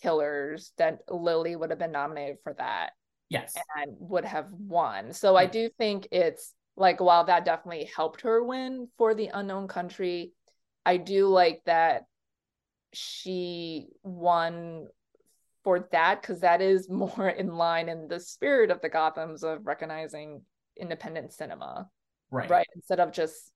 Killers, 0.00 0.72
that 0.78 1.00
Lily 1.10 1.56
would 1.56 1.70
have 1.70 1.78
been 1.78 1.92
nominated 1.92 2.36
for 2.42 2.54
that 2.54 2.90
yes, 3.28 3.54
and 3.76 3.92
would 3.98 4.24
have 4.24 4.46
won. 4.50 5.12
So 5.12 5.36
I 5.36 5.46
do 5.46 5.68
think 5.78 6.08
it's 6.12 6.54
like 6.76 7.00
while 7.00 7.24
that 7.24 7.44
definitely 7.44 7.90
helped 7.94 8.20
her 8.22 8.42
win 8.42 8.88
for 8.98 9.14
the 9.14 9.30
unknown 9.32 9.68
country, 9.68 10.32
I 10.84 10.98
do 10.98 11.28
like 11.28 11.62
that 11.64 12.04
she 12.92 13.88
won 14.02 14.86
for 15.64 15.88
that 15.92 16.20
because 16.22 16.40
that 16.40 16.60
is 16.60 16.88
more 16.90 17.28
in 17.28 17.56
line 17.56 17.88
in 17.88 18.08
the 18.08 18.20
spirit 18.20 18.70
of 18.70 18.80
the 18.80 18.90
Gothams 18.90 19.42
of 19.42 19.66
recognizing 19.66 20.42
independent 20.76 21.32
cinema, 21.32 21.88
right, 22.30 22.50
right? 22.50 22.68
Instead 22.74 23.00
of 23.00 23.12
just 23.12 23.52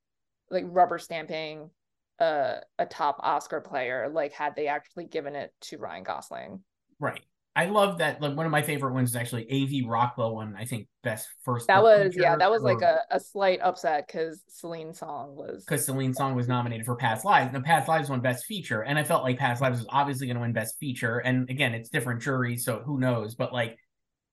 like 0.51 0.65
rubber 0.67 0.99
stamping 0.99 1.71
a 2.19 2.57
a 2.79 2.87
top 2.87 3.19
Oscar 3.21 3.61
player, 3.61 4.11
like 4.13 4.33
had 4.33 4.57
they 4.57 4.67
actually 4.67 5.05
given 5.05 5.37
it 5.37 5.53
to 5.63 5.79
Ryan 5.79 6.05
Gosling. 6.05 6.61
right. 6.99 7.21
I 7.57 7.67
love 7.67 7.99
that. 7.99 8.23
Like 8.23 8.37
one 8.37 8.47
of 8.47 8.53
my 8.53 8.63
favorite 8.63 8.95
ones 8.95 9.11
is 9.11 9.17
actually 9.17 9.43
A.V. 9.51 9.85
Rockwell 9.87 10.37
one. 10.37 10.55
I 10.57 10.65
think 10.65 10.87
best 11.03 11.29
first. 11.45 11.67
That 11.67 11.83
was 11.83 12.15
yeah, 12.17 12.37
that 12.37 12.51
was 12.51 12.63
like 12.63 12.81
a, 12.81 13.01
a 13.11 13.19
slight 13.19 13.61
upset 13.61 14.07
because 14.07 14.41
Celine 14.49 14.95
Song 14.95 15.35
was 15.35 15.65
because 15.65 15.85
Celine 15.85 16.15
Song 16.15 16.37
was 16.37 16.47
nominated 16.47 16.87
for 16.87 16.95
Past 16.95 17.25
Lives, 17.25 17.53
and 17.53 17.65
Past 17.65 17.89
Lives 17.89 18.09
won 18.09 18.21
Best 18.21 18.47
Feature, 18.47 18.83
and 18.83 18.99
I 18.99 19.03
felt 19.03 19.25
like 19.25 19.37
Past 19.37 19.61
Lives 19.61 19.79
was 19.79 19.89
obviously 19.91 20.29
going 20.29 20.37
to 20.37 20.43
win 20.43 20.53
Best 20.53 20.79
Feature, 20.79 21.19
and 21.19 21.51
again, 21.51 21.75
it's 21.75 21.91
different 21.91 22.23
juries, 22.23 22.65
so 22.65 22.83
who 22.85 23.01
knows? 23.01 23.35
But 23.35 23.53
like, 23.53 23.77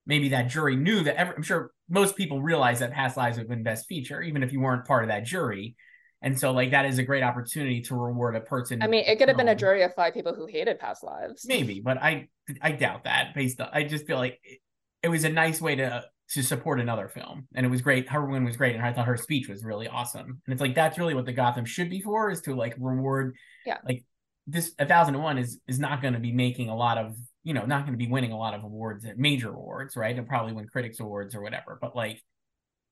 maybe 0.05 0.29
that 0.29 0.49
jury 0.49 0.75
knew 0.75 1.03
that. 1.03 1.15
Every, 1.15 1.35
I'm 1.35 1.43
sure 1.43 1.71
most 1.89 2.17
people 2.17 2.43
realize 2.43 2.79
that 2.79 2.93
Past 2.93 3.17
Lives 3.17 3.39
would 3.39 3.49
win 3.49 3.63
Best 3.63 3.87
Feature, 3.87 4.21
even 4.21 4.43
if 4.43 4.53
you 4.53 4.59
weren't 4.59 4.85
part 4.85 5.03
of 5.03 5.09
that 5.09 5.25
jury, 5.25 5.75
and 6.21 6.39
so 6.39 6.51
like 6.51 6.71
that 6.71 6.85
is 6.85 6.97
a 6.97 7.03
great 7.03 7.23
opportunity 7.23 7.81
to 7.81 7.95
reward 7.95 8.35
a 8.35 8.41
person. 8.41 8.81
I 8.81 8.87
mean, 8.87 9.03
it 9.05 9.17
could 9.17 9.27
have 9.27 9.37
been 9.37 9.47
a 9.47 9.55
jury 9.55 9.83
of 9.83 9.93
five 9.93 10.13
people 10.13 10.33
who 10.33 10.47
hated 10.47 10.79
past 10.79 11.03
lives. 11.03 11.45
maybe, 11.47 11.79
but 11.79 11.97
I 12.01 12.27
I 12.61 12.71
doubt 12.71 13.03
that. 13.03 13.35
Based 13.35 13.61
on, 13.61 13.69
I 13.71 13.83
just 13.83 14.07
feel 14.07 14.17
like 14.17 14.39
it, 14.43 14.59
it 15.03 15.09
was 15.09 15.23
a 15.23 15.29
nice 15.29 15.61
way 15.61 15.75
to 15.75 16.03
to 16.31 16.43
support 16.43 16.79
another 16.79 17.07
film, 17.07 17.47
and 17.53 17.65
it 17.65 17.69
was 17.69 17.81
great. 17.81 18.09
Her 18.09 18.25
win 18.25 18.43
was 18.43 18.57
great, 18.57 18.75
and 18.75 18.83
I 18.83 18.93
thought 18.93 19.05
her 19.05 19.17
speech 19.17 19.47
was 19.47 19.63
really 19.63 19.87
awesome. 19.87 20.41
And 20.45 20.53
it's 20.53 20.61
like 20.61 20.73
that's 20.73 20.97
really 20.97 21.13
what 21.13 21.25
the 21.25 21.33
Gotham 21.33 21.65
should 21.65 21.89
be 21.89 22.01
for, 22.01 22.31
is 22.31 22.41
to 22.41 22.55
like 22.55 22.75
reward. 22.79 23.35
Yeah. 23.65 23.77
Like 23.85 24.03
this, 24.47 24.73
a 24.79 24.85
thousand 24.87 25.15
and 25.15 25.23
one 25.23 25.37
is 25.37 25.59
is 25.67 25.77
not 25.77 26.01
going 26.01 26.15
to 26.15 26.19
be 26.19 26.31
making 26.31 26.69
a 26.69 26.75
lot 26.75 26.97
of 26.97 27.15
you 27.43 27.53
know 27.53 27.65
not 27.65 27.81
going 27.81 27.93
to 27.93 28.03
be 28.03 28.11
winning 28.11 28.31
a 28.31 28.37
lot 28.37 28.55
of 28.55 28.63
awards, 28.63 29.05
at 29.05 29.19
major 29.19 29.53
awards, 29.53 29.95
right? 29.95 30.17
And 30.17 30.27
probably 30.27 30.53
win 30.53 30.67
critics 30.67 30.99
awards 30.99 31.35
or 31.35 31.41
whatever. 31.41 31.77
But 31.79 31.95
like. 31.95 32.23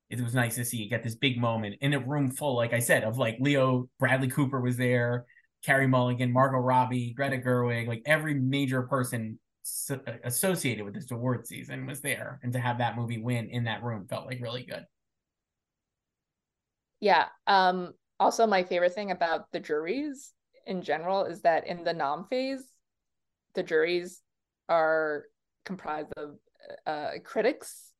It 0.10 0.22
was 0.22 0.36
nice 0.36 0.56
to 0.56 0.66
see 0.66 0.78
you 0.78 0.90
get 0.90 1.04
this 1.04 1.16
big 1.16 1.38
moment 1.38 1.78
in 1.82 1.94
a 1.94 2.00
room 2.00 2.30
full, 2.30 2.56
like 2.56 2.74
I 2.74 2.80
said, 2.80 3.04
of 3.04 3.18
like 3.18 3.38
Leo 3.40 3.90
Bradley 4.00 4.28
Cooper 4.28 4.62
was 4.62 4.78
there, 4.78 5.26
Carey 5.64 5.88
Mulligan, 5.88 6.32
Margot 6.32 6.60
Robbie, 6.60 7.14
Greta 7.14 7.38
Gerwig, 7.38 7.88
like 7.88 8.04
every 8.06 8.36
major 8.36 8.84
person 8.84 9.40
so- 9.64 10.02
associated 10.24 10.86
with 10.86 10.94
this 10.94 11.10
award 11.10 11.48
season 11.48 11.88
was 11.88 12.02
there, 12.02 12.40
and 12.44 12.54
to 12.54 12.60
have 12.60 12.78
that 12.78 12.96
movie 12.96 13.22
win 13.22 13.50
in 13.50 13.64
that 13.64 13.84
room 13.84 14.06
felt 14.08 14.28
like 14.28 14.42
really 14.42 14.64
good. 14.64 14.86
Yeah. 17.00 17.26
Um, 17.48 17.94
also 18.20 18.48
my 18.48 18.64
favorite 18.64 18.94
thing 18.94 19.12
about 19.12 19.52
the 19.52 19.60
juries 19.60 20.34
in 20.66 20.82
general 20.82 21.26
is 21.26 21.42
that 21.42 21.68
in 21.68 21.84
the 21.84 21.94
nom 21.94 22.26
phase, 22.30 22.64
the 23.56 23.64
juries 23.64 24.22
are 24.70 25.24
comprised 25.66 26.14
of 26.18 26.36
uh 26.86 27.12
critics 27.24 27.92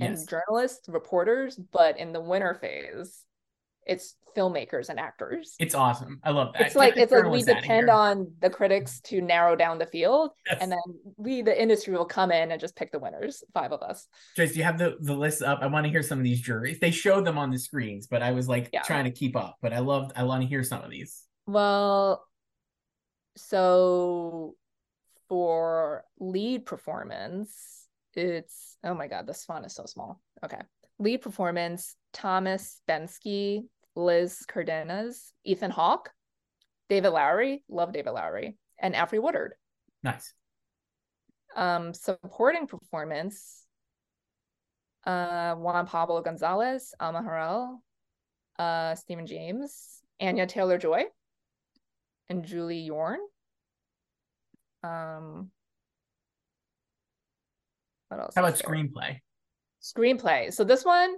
and 0.00 0.14
Yes, 0.14 0.26
journalists, 0.26 0.88
reporters, 0.88 1.56
but 1.56 1.98
in 1.98 2.12
the 2.12 2.20
winner 2.20 2.54
phase, 2.54 3.24
it's 3.86 4.16
filmmakers 4.36 4.90
and 4.90 5.00
actors. 5.00 5.56
it's 5.58 5.74
awesome. 5.74 6.20
I 6.22 6.30
love 6.30 6.52
that. 6.52 6.66
It's 6.66 6.76
like 6.76 6.96
it's 6.96 7.10
like 7.10 7.24
we 7.24 7.42
depend 7.42 7.88
on 7.90 8.30
the 8.40 8.50
critics 8.50 9.00
to 9.04 9.20
narrow 9.20 9.56
down 9.56 9.78
the 9.78 9.86
field, 9.86 10.30
Yes. 10.46 10.58
and 10.60 10.70
then 10.70 10.78
we, 11.16 11.42
the 11.42 11.60
industry, 11.60 11.94
will 11.94 12.04
come 12.04 12.30
in 12.30 12.52
and 12.52 12.60
just 12.60 12.76
pick 12.76 12.92
the 12.92 12.98
winners. 12.98 13.42
Five 13.54 13.72
of 13.72 13.82
us. 13.82 14.06
Trace, 14.36 14.52
do 14.52 14.58
you 14.58 14.64
have 14.64 14.78
the 14.78 14.96
the 15.00 15.14
list 15.14 15.42
up? 15.42 15.60
I 15.62 15.66
want 15.66 15.84
to 15.86 15.90
hear 15.90 16.02
some 16.02 16.18
of 16.18 16.24
these 16.24 16.40
juries. 16.40 16.78
They 16.78 16.90
showed 16.90 17.24
them 17.24 17.38
on 17.38 17.50
the 17.50 17.58
screens, 17.58 18.06
but 18.06 18.22
I 18.22 18.32
was 18.32 18.46
like 18.48 18.68
Yeah. 18.72 18.82
trying 18.82 19.04
to 19.04 19.10
keep 19.10 19.34
up. 19.36 19.56
But 19.62 19.72
I 19.72 19.78
loved. 19.80 20.12
I 20.14 20.22
want 20.24 20.42
to 20.42 20.48
hear 20.48 20.62
some 20.62 20.82
of 20.82 20.90
these. 20.90 21.24
Well, 21.46 22.24
so 23.36 24.54
for 25.28 26.04
lead 26.20 26.66
performance, 26.66 27.77
it's 28.14 28.76
oh 28.84 28.94
my 28.94 29.06
god, 29.06 29.26
this 29.26 29.44
font 29.44 29.66
is 29.66 29.74
so 29.74 29.84
small. 29.86 30.20
Okay. 30.44 30.60
Lead 30.98 31.22
performance, 31.22 31.94
Thomas 32.12 32.80
Bensky, 32.88 33.64
Liz 33.94 34.44
Cardenas, 34.48 35.32
Ethan 35.44 35.70
Hawke, 35.70 36.10
David 36.88 37.10
Lowery, 37.10 37.62
love 37.68 37.92
David 37.92 38.10
Lowery, 38.10 38.56
and 38.78 38.94
Alfre 38.94 39.22
Woodard. 39.22 39.52
Nice. 40.02 40.34
Um, 41.56 41.94
supporting 41.94 42.66
performance, 42.66 43.64
uh, 45.06 45.54
Juan 45.54 45.86
Pablo 45.86 46.22
Gonzalez, 46.22 46.94
Alma 47.00 47.22
Har'el, 47.22 47.78
uh, 48.58 48.94
Stephen 48.94 49.26
James, 49.26 50.00
Anya 50.20 50.46
Taylor 50.46 50.78
Joy, 50.78 51.04
and 52.28 52.44
Julie 52.44 52.80
Yorn. 52.80 53.20
Um, 54.82 55.50
what 58.08 58.20
else? 58.20 58.34
How 58.34 58.44
about 58.44 58.58
screenplay? 58.58 59.20
Screenplay. 59.82 60.52
So 60.52 60.64
this 60.64 60.84
one, 60.84 61.14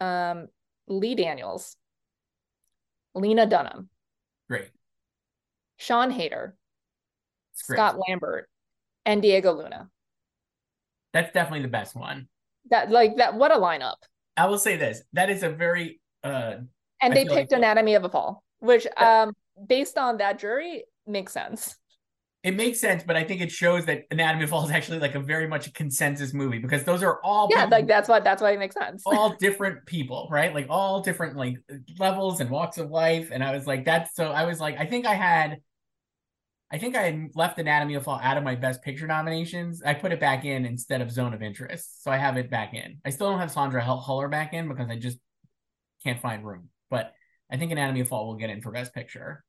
um, 0.00 0.48
Lee 0.88 1.14
Daniels, 1.14 1.76
Lena 3.14 3.46
Dunham, 3.46 3.88
Great. 4.48 4.70
Siân 5.78 6.12
Heder, 6.12 6.56
great. 7.66 7.76
Scott 7.76 7.96
Lambert, 8.08 8.48
and 9.06 9.22
Diego 9.22 9.52
Luna. 9.52 9.88
That's 11.12 11.32
definitely 11.32 11.62
the 11.62 11.68
best 11.68 11.94
one. 11.96 12.28
That 12.70 12.90
like 12.90 13.16
that. 13.16 13.34
What 13.34 13.52
a 13.52 13.56
lineup! 13.56 13.96
I 14.36 14.46
will 14.46 14.58
say 14.58 14.76
this. 14.76 15.02
That 15.12 15.30
is 15.30 15.42
a 15.42 15.50
very 15.50 16.00
uh 16.22 16.56
And 17.00 17.12
I 17.12 17.14
they 17.14 17.24
feel 17.24 17.32
like- 17.34 17.42
picked 17.48 17.52
Anatomy 17.52 17.94
of 17.94 18.04
a 18.04 18.08
Fall, 18.08 18.42
which, 18.58 18.86
um, 18.96 19.32
based 19.66 19.96
on 19.98 20.18
that 20.18 20.38
jury, 20.38 20.84
makes 21.06 21.32
sense. 21.32 21.76
It 22.42 22.56
makes 22.56 22.80
sense, 22.80 23.02
but 23.02 23.16
I 23.16 23.24
think 23.24 23.42
it 23.42 23.50
shows 23.52 23.84
that 23.84 24.04
Anatomy 24.10 24.44
of 24.44 24.50
Fall 24.50 24.64
is 24.64 24.70
actually 24.70 24.98
like 24.98 25.14
a 25.14 25.20
very 25.20 25.46
much 25.46 25.66
a 25.66 25.72
consensus 25.72 26.32
movie 26.32 26.58
because 26.58 26.84
those 26.84 27.02
are 27.02 27.20
all 27.22 27.48
Yeah, 27.50 27.64
people- 27.64 27.78
like 27.78 27.86
that's 27.86 28.08
why 28.08 28.20
that's 28.20 28.40
why 28.40 28.52
it 28.52 28.58
makes 28.58 28.74
sense. 28.74 29.02
all 29.04 29.36
different 29.36 29.84
people, 29.84 30.26
right? 30.30 30.54
Like 30.54 30.66
all 30.70 31.02
different 31.02 31.36
like 31.36 31.56
levels 31.98 32.40
and 32.40 32.48
walks 32.48 32.78
of 32.78 32.90
life. 32.90 33.28
And 33.30 33.44
I 33.44 33.52
was 33.54 33.66
like, 33.66 33.84
that's 33.84 34.14
so 34.14 34.30
I 34.32 34.44
was 34.44 34.58
like, 34.58 34.78
I 34.78 34.86
think 34.86 35.04
I 35.06 35.14
had 35.14 35.58
I 36.72 36.78
think 36.78 36.96
I 36.96 37.02
had 37.02 37.30
left 37.34 37.58
Anatomy 37.58 37.94
of 37.96 38.04
Fall 38.04 38.20
out 38.22 38.36
of 38.38 38.44
my 38.44 38.54
best 38.54 38.80
picture 38.82 39.06
nominations. 39.06 39.82
I 39.84 39.92
put 39.92 40.12
it 40.12 40.20
back 40.20 40.44
in 40.46 40.64
instead 40.64 41.02
of 41.02 41.10
Zone 41.10 41.34
of 41.34 41.42
Interest. 41.42 42.02
So 42.04 42.10
I 42.10 42.16
have 42.16 42.36
it 42.38 42.48
back 42.48 42.72
in. 42.74 43.00
I 43.04 43.10
still 43.10 43.28
don't 43.28 43.40
have 43.40 43.50
Sandra 43.50 43.82
Hull- 43.84 44.02
Hüller 44.06 44.30
back 44.30 44.54
in 44.54 44.66
because 44.68 44.88
I 44.88 44.96
just 44.96 45.18
can't 46.04 46.20
find 46.20 46.46
room. 46.46 46.68
But 46.88 47.12
I 47.52 47.56
think 47.58 47.70
Anatomy 47.72 48.00
of 48.00 48.08
Fall 48.08 48.28
will 48.28 48.36
get 48.36 48.48
in 48.50 48.62
for 48.62 48.70
best 48.70 48.94
picture, 48.94 49.44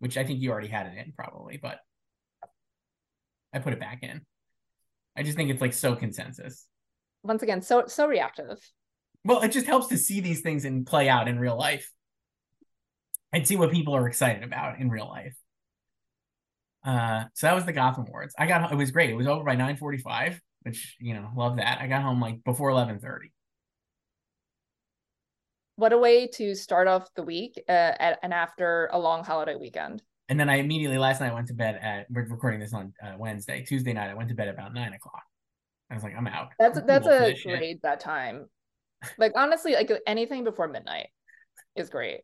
which 0.00 0.18
I 0.18 0.24
think 0.24 0.40
you 0.40 0.50
already 0.50 0.66
had 0.68 0.88
it 0.88 0.98
in 0.98 1.12
probably, 1.16 1.58
but 1.62 1.78
I 3.52 3.58
put 3.58 3.72
it 3.72 3.80
back 3.80 4.02
in. 4.02 4.20
I 5.16 5.22
just 5.22 5.36
think 5.36 5.50
it's 5.50 5.60
like 5.60 5.72
so 5.72 5.96
consensus. 5.96 6.66
Once 7.22 7.42
again, 7.42 7.60
so 7.62 7.84
so 7.86 8.06
reactive. 8.06 8.58
Well, 9.24 9.42
it 9.42 9.52
just 9.52 9.66
helps 9.66 9.88
to 9.88 9.98
see 9.98 10.20
these 10.20 10.40
things 10.40 10.64
and 10.64 10.86
play 10.86 11.08
out 11.08 11.28
in 11.28 11.38
real 11.38 11.56
life 11.56 11.90
and 13.32 13.46
see 13.46 13.56
what 13.56 13.72
people 13.72 13.94
are 13.94 14.08
excited 14.08 14.44
about 14.44 14.78
in 14.78 14.90
real 14.90 15.08
life. 15.08 15.36
Uh, 16.84 17.24
so 17.34 17.46
that 17.46 17.54
was 17.54 17.64
the 17.64 17.72
Gotham 17.72 18.06
Awards. 18.06 18.34
I 18.38 18.46
got 18.46 18.72
it 18.72 18.76
was 18.76 18.90
great. 18.90 19.10
It 19.10 19.16
was 19.16 19.26
over 19.26 19.44
by 19.44 19.56
nine 19.56 19.76
forty 19.76 19.98
five, 19.98 20.40
which 20.62 20.96
you 21.00 21.14
know 21.14 21.28
love 21.36 21.56
that. 21.56 21.80
I 21.80 21.86
got 21.88 22.02
home 22.02 22.20
like 22.20 22.44
before 22.44 22.70
eleven 22.70 22.98
thirty. 23.00 23.32
What 25.76 25.92
a 25.92 25.98
way 25.98 26.26
to 26.34 26.54
start 26.54 26.88
off 26.88 27.12
the 27.14 27.22
week 27.22 27.62
uh, 27.68 27.72
at, 27.72 28.18
and 28.22 28.34
after 28.34 28.88
a 28.92 28.98
long 28.98 29.22
holiday 29.22 29.54
weekend. 29.54 30.02
And 30.28 30.38
then 30.38 30.50
I 30.50 30.56
immediately 30.56 30.98
last 30.98 31.20
night 31.20 31.32
went 31.32 31.48
to 31.48 31.54
bed 31.54 31.78
at 31.82 32.06
we're 32.10 32.26
recording 32.26 32.60
this 32.60 32.74
on 32.74 32.92
uh, 33.02 33.14
Wednesday, 33.18 33.64
Tuesday 33.64 33.92
night. 33.92 34.10
I 34.10 34.14
went 34.14 34.28
to 34.28 34.34
bed 34.34 34.48
about 34.48 34.74
nine 34.74 34.92
o'clock. 34.92 35.22
I 35.90 35.94
was 35.94 36.02
like, 36.02 36.14
I'm 36.16 36.26
out. 36.26 36.48
That's 36.58 36.78
I'm 36.78 36.86
that's 36.86 37.06
a 37.06 37.34
this 37.44 37.76
that 37.82 38.00
time. 38.00 38.46
Like 39.16 39.30
honestly, 39.36 39.74
like 39.74 39.92
anything 40.08 40.42
before 40.42 40.66
midnight 40.66 41.06
is 41.76 41.88
great. 41.88 42.22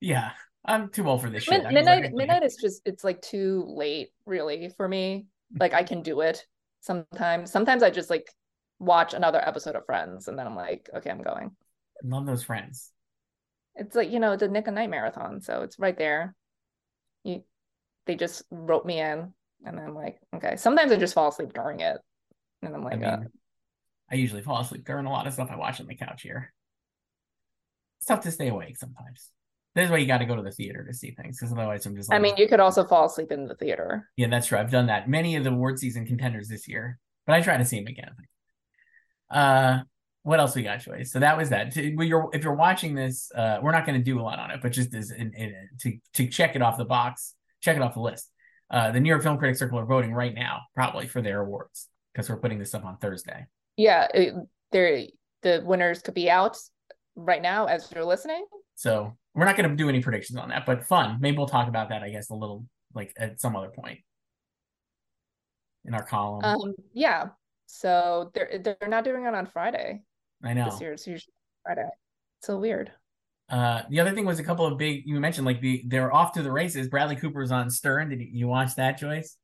Yeah, 0.00 0.30
I'm 0.64 0.88
too 0.88 1.06
old 1.06 1.20
for 1.20 1.28
this. 1.28 1.46
Mid- 1.46 1.64
was 1.64 1.72
midnight 1.74 2.04
like, 2.04 2.14
midnight 2.14 2.42
is 2.42 2.56
just 2.56 2.80
it's 2.86 3.04
like 3.04 3.20
too 3.20 3.66
late 3.68 4.08
really 4.24 4.72
for 4.78 4.88
me. 4.88 5.26
Like 5.60 5.74
I 5.74 5.82
can 5.82 6.00
do 6.00 6.22
it 6.22 6.42
sometimes. 6.80 7.52
Sometimes 7.52 7.82
I 7.82 7.90
just 7.90 8.08
like 8.08 8.32
watch 8.78 9.12
another 9.12 9.46
episode 9.46 9.76
of 9.76 9.84
Friends 9.84 10.28
and 10.28 10.38
then 10.38 10.46
I'm 10.46 10.56
like, 10.56 10.88
okay, 10.96 11.10
I'm 11.10 11.22
going. 11.22 11.50
Love 12.02 12.24
those 12.24 12.42
friends. 12.42 12.92
It's 13.74 13.94
like, 13.94 14.10
you 14.10 14.18
know, 14.18 14.36
the 14.36 14.48
Nick 14.48 14.68
at 14.68 14.74
Nite 14.74 14.88
marathon. 14.88 15.40
So 15.40 15.62
it's 15.62 15.78
right 15.78 15.96
there. 15.96 16.34
You 17.26 17.42
they 18.06 18.14
just 18.14 18.44
wrote 18.50 18.86
me 18.86 19.00
in 19.00 19.32
and 19.64 19.80
I'm 19.80 19.94
like, 19.94 20.18
okay. 20.34 20.56
Sometimes 20.56 20.92
I 20.92 20.96
just 20.96 21.14
fall 21.14 21.28
asleep 21.28 21.52
during 21.52 21.80
it. 21.80 21.98
And 22.62 22.74
I'm 22.74 22.82
like, 22.82 22.94
I 22.94 22.96
mean, 22.96 23.08
uh, 23.08 23.20
I 24.10 24.14
usually 24.14 24.42
fall 24.42 24.60
asleep 24.60 24.84
during 24.84 25.06
a 25.06 25.10
lot 25.10 25.26
of 25.26 25.32
stuff 25.32 25.48
I 25.50 25.56
watch 25.56 25.80
on 25.80 25.86
the 25.86 25.96
couch 25.96 26.22
here. 26.22 26.52
It's 27.98 28.06
tough 28.06 28.20
to 28.20 28.30
stay 28.30 28.48
awake 28.48 28.76
sometimes. 28.76 29.30
This 29.74 29.86
is 29.86 29.90
why 29.90 29.98
you 29.98 30.06
got 30.06 30.18
to 30.18 30.24
go 30.24 30.36
to 30.36 30.42
the 30.42 30.52
theater 30.52 30.84
to 30.84 30.94
see 30.94 31.10
things, 31.10 31.38
because 31.38 31.52
otherwise 31.52 31.84
I'm 31.84 31.96
just. 31.96 32.08
Like, 32.08 32.18
I 32.18 32.22
mean, 32.22 32.36
you 32.38 32.48
could 32.48 32.60
also 32.60 32.84
fall 32.84 33.06
asleep 33.06 33.30
in 33.30 33.46
the 33.46 33.54
theater. 33.56 34.08
yeah, 34.16 34.28
that's 34.28 34.46
true. 34.46 34.58
I've 34.58 34.70
done 34.70 34.86
that. 34.86 35.08
Many 35.08 35.36
of 35.36 35.44
the 35.44 35.50
award 35.50 35.78
season 35.78 36.06
contenders 36.06 36.48
this 36.48 36.66
year, 36.66 36.98
but 37.26 37.34
I 37.34 37.42
try 37.42 37.58
to 37.58 37.64
see 37.64 37.78
them 37.78 37.88
again. 37.88 38.10
Uh, 39.30 39.80
what 40.26 40.40
else 40.40 40.56
we 40.56 40.64
got, 40.64 40.80
Joyce? 40.80 41.12
So 41.12 41.20
that 41.20 41.38
was 41.38 41.50
that. 41.50 41.72
When 41.76 42.08
you're, 42.08 42.28
if 42.32 42.42
you're 42.42 42.56
watching 42.56 42.96
this, 42.96 43.30
uh, 43.32 43.60
we're 43.62 43.70
not 43.70 43.86
going 43.86 43.96
to 43.96 44.04
do 44.04 44.18
a 44.20 44.22
lot 44.22 44.40
on 44.40 44.50
it, 44.50 44.58
but 44.60 44.72
just 44.72 44.92
as 44.92 45.12
in, 45.12 45.32
in, 45.34 45.54
to 45.82 45.98
to 46.14 46.26
check 46.26 46.56
it 46.56 46.62
off 46.62 46.76
the 46.76 46.84
box, 46.84 47.34
check 47.60 47.76
it 47.76 47.82
off 47.82 47.94
the 47.94 48.00
list. 48.00 48.28
Uh, 48.68 48.90
the 48.90 48.98
New 48.98 49.08
York 49.08 49.22
Film 49.22 49.38
Critics 49.38 49.60
Circle 49.60 49.78
are 49.78 49.86
voting 49.86 50.12
right 50.12 50.34
now, 50.34 50.62
probably 50.74 51.06
for 51.06 51.22
their 51.22 51.42
awards, 51.42 51.86
because 52.12 52.28
we're 52.28 52.38
putting 52.38 52.58
this 52.58 52.74
up 52.74 52.84
on 52.84 52.96
Thursday. 52.98 53.46
Yeah, 53.76 54.08
there 54.72 55.06
the 55.42 55.62
winners 55.64 56.02
could 56.02 56.14
be 56.14 56.28
out 56.28 56.56
right 57.14 57.40
now 57.40 57.66
as 57.66 57.88
you're 57.94 58.04
listening. 58.04 58.46
So 58.74 59.16
we're 59.32 59.44
not 59.44 59.56
going 59.56 59.70
to 59.70 59.76
do 59.76 59.88
any 59.88 60.02
predictions 60.02 60.40
on 60.40 60.48
that, 60.48 60.66
but 60.66 60.82
fun. 60.82 61.18
Maybe 61.20 61.36
we'll 61.36 61.46
talk 61.46 61.68
about 61.68 61.90
that, 61.90 62.02
I 62.02 62.10
guess, 62.10 62.30
a 62.30 62.34
little 62.34 62.66
like 62.94 63.12
at 63.16 63.40
some 63.40 63.54
other 63.54 63.70
point 63.70 64.00
in 65.84 65.94
our 65.94 66.04
column. 66.04 66.44
Um, 66.44 66.74
yeah. 66.94 67.26
So 67.66 68.32
they're 68.34 68.58
they're 68.58 68.88
not 68.88 69.04
doing 69.04 69.24
it 69.24 69.32
on 69.32 69.46
Friday 69.46 70.02
I 70.46 70.54
know. 70.54 70.70
this 70.70 70.80
year. 70.80 70.92
It's 70.92 71.06
usually 71.06 71.32
Friday. 71.64 71.88
So 72.42 72.58
weird. 72.58 72.92
Uh, 73.48 73.82
the 73.90 74.00
other 74.00 74.12
thing 74.12 74.24
was 74.26 74.38
a 74.38 74.44
couple 74.44 74.66
of 74.66 74.76
big. 74.76 75.02
You 75.06 75.20
mentioned 75.20 75.46
like 75.46 75.60
the 75.60 75.82
they're 75.86 76.12
off 76.12 76.32
to 76.32 76.42
the 76.42 76.50
races. 76.50 76.88
Bradley 76.88 77.16
Cooper's 77.16 77.52
on 77.52 77.70
Stern. 77.70 78.08
Did 78.08 78.20
you, 78.20 78.48
watch 78.48 78.74
that, 78.76 78.98
Joyce? 78.98 79.36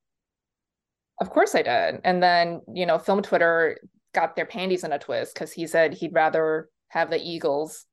Of 1.21 1.31
course 1.31 1.55
I 1.55 1.63
did. 1.63 2.01
And 2.05 2.21
then, 2.23 2.63
you 2.73 2.85
know, 2.85 2.99
film 2.99 3.23
Twitter 3.23 3.79
got 4.13 4.35
their 4.35 4.47
panties 4.47 4.83
in 4.83 4.93
a 4.93 4.99
twist 4.99 5.35
because 5.35 5.53
he 5.53 5.67
said 5.67 5.95
he'd 5.95 6.13
rather 6.13 6.69
have 6.89 7.11
the 7.11 7.21
Eagles 7.23 7.87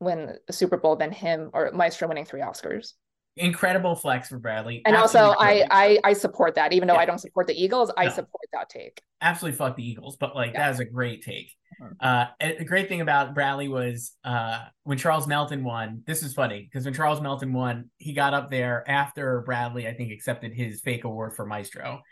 win 0.00 0.34
the 0.46 0.52
Super 0.52 0.78
Bowl 0.78 0.96
than 0.96 1.12
him 1.12 1.50
or 1.52 1.70
Maestro 1.72 2.08
winning 2.08 2.24
three 2.24 2.40
Oscars. 2.40 2.94
Incredible 3.36 3.94
flex 3.94 4.28
for 4.28 4.38
Bradley. 4.38 4.82
And 4.86 4.96
also 4.96 5.34
I. 5.38 5.66
I 5.70 5.98
I 6.04 6.12
support 6.14 6.54
that. 6.54 6.72
Even 6.72 6.88
though 6.88 6.94
Yeah. 6.94 7.00
I 7.00 7.04
don't 7.06 7.18
support 7.20 7.46
the 7.46 7.62
Eagles, 7.62 7.92
I 7.96 8.06
No. 8.06 8.10
support 8.12 8.44
that 8.54 8.70
take. 8.70 9.02
Absolutely 9.20 9.56
fuck 9.56 9.76
the 9.76 9.86
Eagles, 9.88 10.16
but 10.16 10.34
like 10.34 10.52
Yeah. 10.52 10.66
that 10.68 10.74
is 10.74 10.80
a 10.80 10.84
great 10.84 11.22
take. 11.22 11.54
Uh, 12.00 12.26
a 12.40 12.64
great 12.64 12.88
thing 12.88 13.00
about 13.00 13.34
Bradley 13.34 13.68
was 13.68 14.12
uh 14.24 14.66
when 14.82 14.98
Charles 14.98 15.26
Melton 15.26 15.64
won. 15.64 16.02
This 16.06 16.22
is 16.22 16.34
funny 16.34 16.62
because 16.62 16.84
when 16.84 16.92
Charles 16.94 17.20
Melton 17.22 17.52
won, 17.52 17.90
he 17.96 18.12
got 18.12 18.34
up 18.34 18.50
there 18.50 18.84
after 18.88 19.40
Bradley, 19.42 19.86
I 19.88 19.94
think, 19.94 20.12
accepted 20.12 20.52
his 20.52 20.80
fake 20.82 21.04
award 21.04 21.34
for 21.34 21.46
Maestro, 21.46 22.02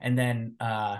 and 0.00 0.18
then 0.18 0.54
uh 0.60 0.98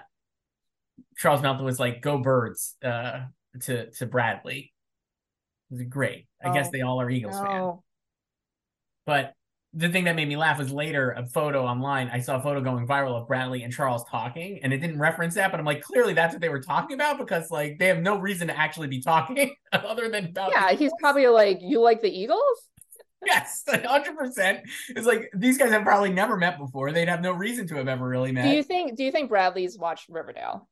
Charles 1.16 1.40
Melton 1.42 1.64
was 1.64 1.78
like, 1.80 2.02
"Go 2.02 2.18
Birds!" 2.18 2.76
uh 2.82 3.26
to 3.62 3.90
to 3.92 4.06
Bradley. 4.06 4.72
It 5.70 5.74
was 5.74 5.82
great. 5.84 6.26
I 6.42 6.52
guess 6.52 6.68
Oh, 6.68 6.70
they 6.72 6.80
all 6.82 7.00
are 7.00 7.10
Eagles 7.10 7.36
fans. 7.36 7.48
No. 7.48 7.84
But 9.06 9.32
the 9.74 9.88
thing 9.90 10.04
that 10.04 10.16
made 10.16 10.28
me 10.28 10.36
laugh 10.36 10.58
was 10.58 10.72
later 10.72 11.10
a 11.10 11.26
photo 11.26 11.64
online. 11.64 12.08
I 12.08 12.20
saw 12.20 12.38
a 12.38 12.42
photo 12.42 12.60
going 12.60 12.86
viral 12.86 13.20
of 13.20 13.28
Bradley 13.28 13.62
and 13.62 13.72
Charles 13.72 14.02
talking, 14.10 14.60
and 14.62 14.72
it 14.72 14.78
didn't 14.78 14.98
reference 14.98 15.34
that. 15.34 15.50
But 15.50 15.60
I'm 15.60 15.66
like, 15.66 15.82
clearly 15.82 16.14
that's 16.14 16.32
what 16.32 16.40
they 16.40 16.48
were 16.48 16.60
talking 16.60 16.94
about 16.94 17.18
because 17.18 17.50
like 17.50 17.78
they 17.78 17.86
have 17.86 17.98
no 17.98 18.18
reason 18.18 18.48
to 18.48 18.58
actually 18.58 18.88
be 18.88 19.00
talking 19.00 19.54
other 19.72 20.08
than 20.08 20.26
about. 20.26 20.52
Yeah, 20.52 20.72
he's 20.72 20.92
probably 20.98 21.26
like, 21.26 21.58
you 21.60 21.80
like 21.80 22.00
the 22.00 22.08
Eagles? 22.08 22.68
yes, 23.24 23.64
hundred 23.84 24.16
percent. 24.16 24.60
It's 24.88 25.06
like 25.06 25.30
these 25.34 25.58
guys 25.58 25.70
have 25.70 25.82
probably 25.82 26.12
never 26.12 26.36
met 26.36 26.58
before. 26.58 26.92
They'd 26.92 27.08
have 27.08 27.20
no 27.20 27.32
reason 27.32 27.66
to 27.68 27.76
have 27.76 27.88
ever 27.88 28.06
really 28.06 28.32
met. 28.32 28.44
Do 28.44 28.50
you 28.50 28.62
think 28.62 28.96
do 28.96 29.04
you 29.04 29.12
think 29.12 29.28
Bradley's 29.28 29.78
watched 29.78 30.08
Riverdale? 30.08 30.68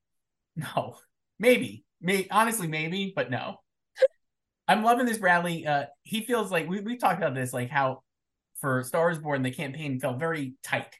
No, 0.56 0.96
maybe, 1.38 1.84
may 2.00 2.26
honestly 2.30 2.66
maybe, 2.66 3.12
but 3.14 3.30
no. 3.30 3.60
I'm 4.68 4.82
loving 4.82 5.06
this 5.06 5.18
Bradley. 5.18 5.66
Uh, 5.66 5.84
he 6.02 6.22
feels 6.22 6.50
like 6.50 6.68
we 6.68 6.80
we 6.80 6.96
talked 6.96 7.18
about 7.18 7.34
this, 7.34 7.52
like 7.52 7.70
how 7.70 8.02
for 8.60 8.82
Stars 8.82 9.18
Born 9.18 9.42
the 9.42 9.50
campaign 9.50 10.00
felt 10.00 10.18
very 10.18 10.54
tight, 10.62 10.94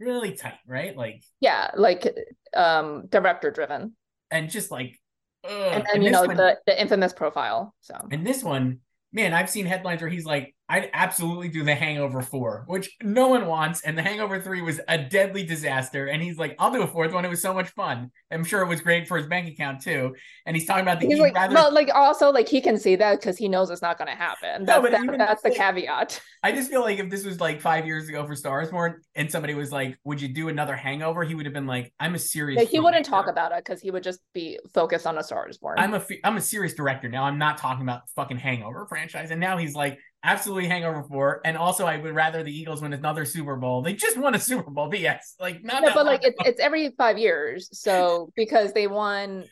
really 0.00 0.32
tight, 0.34 0.58
right? 0.66 0.96
Like 0.96 1.22
Yeah, 1.40 1.70
like 1.76 2.06
um 2.54 3.06
director 3.08 3.50
driven. 3.50 3.94
and 4.30 4.50
just 4.50 4.70
like, 4.70 4.98
ugh. 5.44 5.50
And 5.50 5.84
then 5.84 5.94
And 5.96 6.04
you 6.04 6.10
know 6.10 6.24
one- 6.24 6.36
the 6.36 6.58
the 6.66 6.80
infamous 6.80 7.12
profile. 7.12 7.74
So 7.80 7.94
And 8.10 8.26
this 8.26 8.42
one, 8.42 8.80
man, 9.12 9.32
I've 9.34 9.50
seen 9.50 9.66
headlines 9.66 10.00
where 10.00 10.10
he's 10.10 10.24
like, 10.26 10.54
I'd 10.70 10.90
absolutely 10.92 11.48
do 11.48 11.64
the 11.64 11.74
Hangover 11.74 12.20
4, 12.20 12.64
which 12.66 12.94
no 13.02 13.28
one 13.28 13.46
wants. 13.46 13.80
And 13.80 13.96
the 13.96 14.02
Hangover 14.02 14.38
3 14.38 14.60
was 14.60 14.80
a 14.86 14.98
deadly 14.98 15.42
disaster. 15.42 16.06
And 16.06 16.22
he's 16.22 16.36
like, 16.36 16.56
I'll 16.58 16.70
do 16.70 16.82
a 16.82 16.86
fourth 16.86 17.12
one. 17.12 17.24
It 17.24 17.28
was 17.28 17.40
so 17.40 17.54
much 17.54 17.70
fun. 17.70 18.10
I'm 18.30 18.44
sure 18.44 18.60
it 18.62 18.68
was 18.68 18.82
great 18.82 19.08
for 19.08 19.16
his 19.16 19.26
bank 19.26 19.48
account 19.48 19.80
too. 19.80 20.14
And 20.44 20.54
he's 20.54 20.66
talking 20.66 20.82
about 20.82 21.00
the 21.00 21.06
he's 21.06 21.18
like, 21.18 21.34
rather 21.34 21.54
well, 21.54 21.72
like 21.72 21.88
also 21.94 22.30
like 22.30 22.48
he 22.48 22.60
can 22.60 22.76
see 22.78 22.96
that 22.96 23.18
because 23.18 23.38
he 23.38 23.48
knows 23.48 23.70
it's 23.70 23.80
not 23.80 23.96
going 23.96 24.08
to 24.08 24.14
happen. 24.14 24.66
That's, 24.66 24.82
that- 24.90 25.02
even, 25.02 25.18
that's 25.18 25.42
the 25.42 25.48
like- 25.48 25.58
caveat. 25.58 26.20
I 26.42 26.52
just 26.52 26.70
feel 26.70 26.82
like 26.82 26.98
if 26.98 27.10
this 27.10 27.24
was 27.24 27.40
like 27.40 27.60
five 27.60 27.86
years 27.86 28.08
ago 28.08 28.24
for 28.26 28.36
Stars 28.36 28.70
Born 28.70 29.00
and 29.14 29.30
somebody 29.30 29.54
was 29.54 29.72
like, 29.72 29.98
Would 30.04 30.20
you 30.20 30.28
do 30.28 30.48
another 30.48 30.76
hangover? 30.76 31.24
He 31.24 31.34
would 31.34 31.46
have 31.46 31.54
been 31.54 31.66
like, 31.66 31.92
I'm 31.98 32.14
a 32.14 32.18
serious 32.18 32.58
Like, 32.58 32.68
he 32.68 32.78
wouldn't 32.78 33.06
talk 33.06 33.26
about 33.26 33.52
it 33.52 33.64
because 33.64 33.80
he 33.80 33.90
would 33.90 34.02
just 34.02 34.20
be 34.34 34.58
focused 34.72 35.06
on 35.06 35.16
a 35.18 35.22
Star 35.24 35.48
is 35.48 35.58
I'm 35.76 35.94
a 35.94 36.02
I'm 36.24 36.36
a 36.36 36.40
serious 36.40 36.74
director 36.74 37.08
now. 37.08 37.24
I'm 37.24 37.38
not 37.38 37.58
talking 37.58 37.82
about 37.82 38.02
fucking 38.14 38.38
Hangover 38.38 38.86
franchise. 38.86 39.30
And 39.30 39.40
now 39.40 39.56
he's 39.56 39.74
like, 39.74 39.98
absolutely 40.24 40.68
Hangover 40.68 41.02
four. 41.04 41.40
And 41.44 41.56
also, 41.56 41.86
I 41.86 41.96
would 41.96 42.14
rather 42.14 42.42
the 42.42 42.56
Eagles 42.56 42.82
win 42.82 42.92
another 42.92 43.24
Super 43.24 43.56
Bowl. 43.56 43.82
They 43.82 43.94
just 43.94 44.16
won 44.18 44.34
a 44.34 44.38
Super 44.38 44.70
Bowl, 44.70 44.88
but 44.90 45.00
yes, 45.00 45.34
like 45.40 45.62
not. 45.64 45.82
no, 45.82 45.94
but 45.94 46.06
like 46.06 46.24
it's 46.24 46.38
it's 46.44 46.60
every 46.60 46.90
five 46.98 47.18
years. 47.18 47.68
So 47.72 48.32
because 48.36 48.72
they 48.72 48.86
won, 48.86 49.44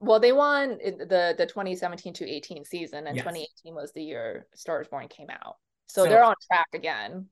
well, 0.00 0.20
they 0.20 0.32
won 0.32 0.78
the 0.78 1.34
the 1.36 1.46
2017 1.46 2.14
to 2.14 2.28
18 2.28 2.64
season, 2.64 3.06
and 3.06 3.16
Yes. 3.16 3.24
2018 3.24 3.74
was 3.74 3.92
the 3.92 4.02
year 4.02 4.46
Star 4.54 4.80
is 4.82 4.88
Born 4.88 5.08
came 5.08 5.30
out. 5.30 5.56
So, 5.86 6.04
So- 6.04 6.10
they're 6.10 6.24
on 6.24 6.34
track 6.50 6.68
again. 6.74 7.26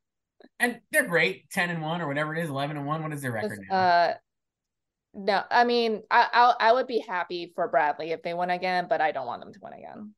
and 0.60 0.80
they're 0.90 1.06
great, 1.06 1.50
ten 1.50 1.70
and 1.70 1.80
one 1.82 2.00
or 2.02 2.06
whatever 2.08 2.34
it 2.34 2.42
is, 2.42 2.50
eleven 2.50 2.76
and 2.76 2.86
one. 2.86 3.02
What 3.02 3.12
is 3.12 3.22
their 3.22 3.32
record 3.32 3.60
now? 3.70 3.76
Uh, 3.76 4.14
no, 5.14 5.42
I 5.50 5.64
mean, 5.64 6.02
I 6.10 6.26
I'll, 6.32 6.56
I 6.58 6.72
would 6.72 6.86
be 6.86 7.04
happy 7.06 7.52
for 7.54 7.68
Bradley 7.68 8.12
if 8.12 8.22
they 8.22 8.32
win 8.34 8.48
again, 8.50 8.86
but 8.88 9.00
I 9.02 9.12
don't 9.12 9.26
want 9.26 9.42
them 9.42 9.52
to 9.52 9.58
win 9.62 9.74
again. 9.74 10.14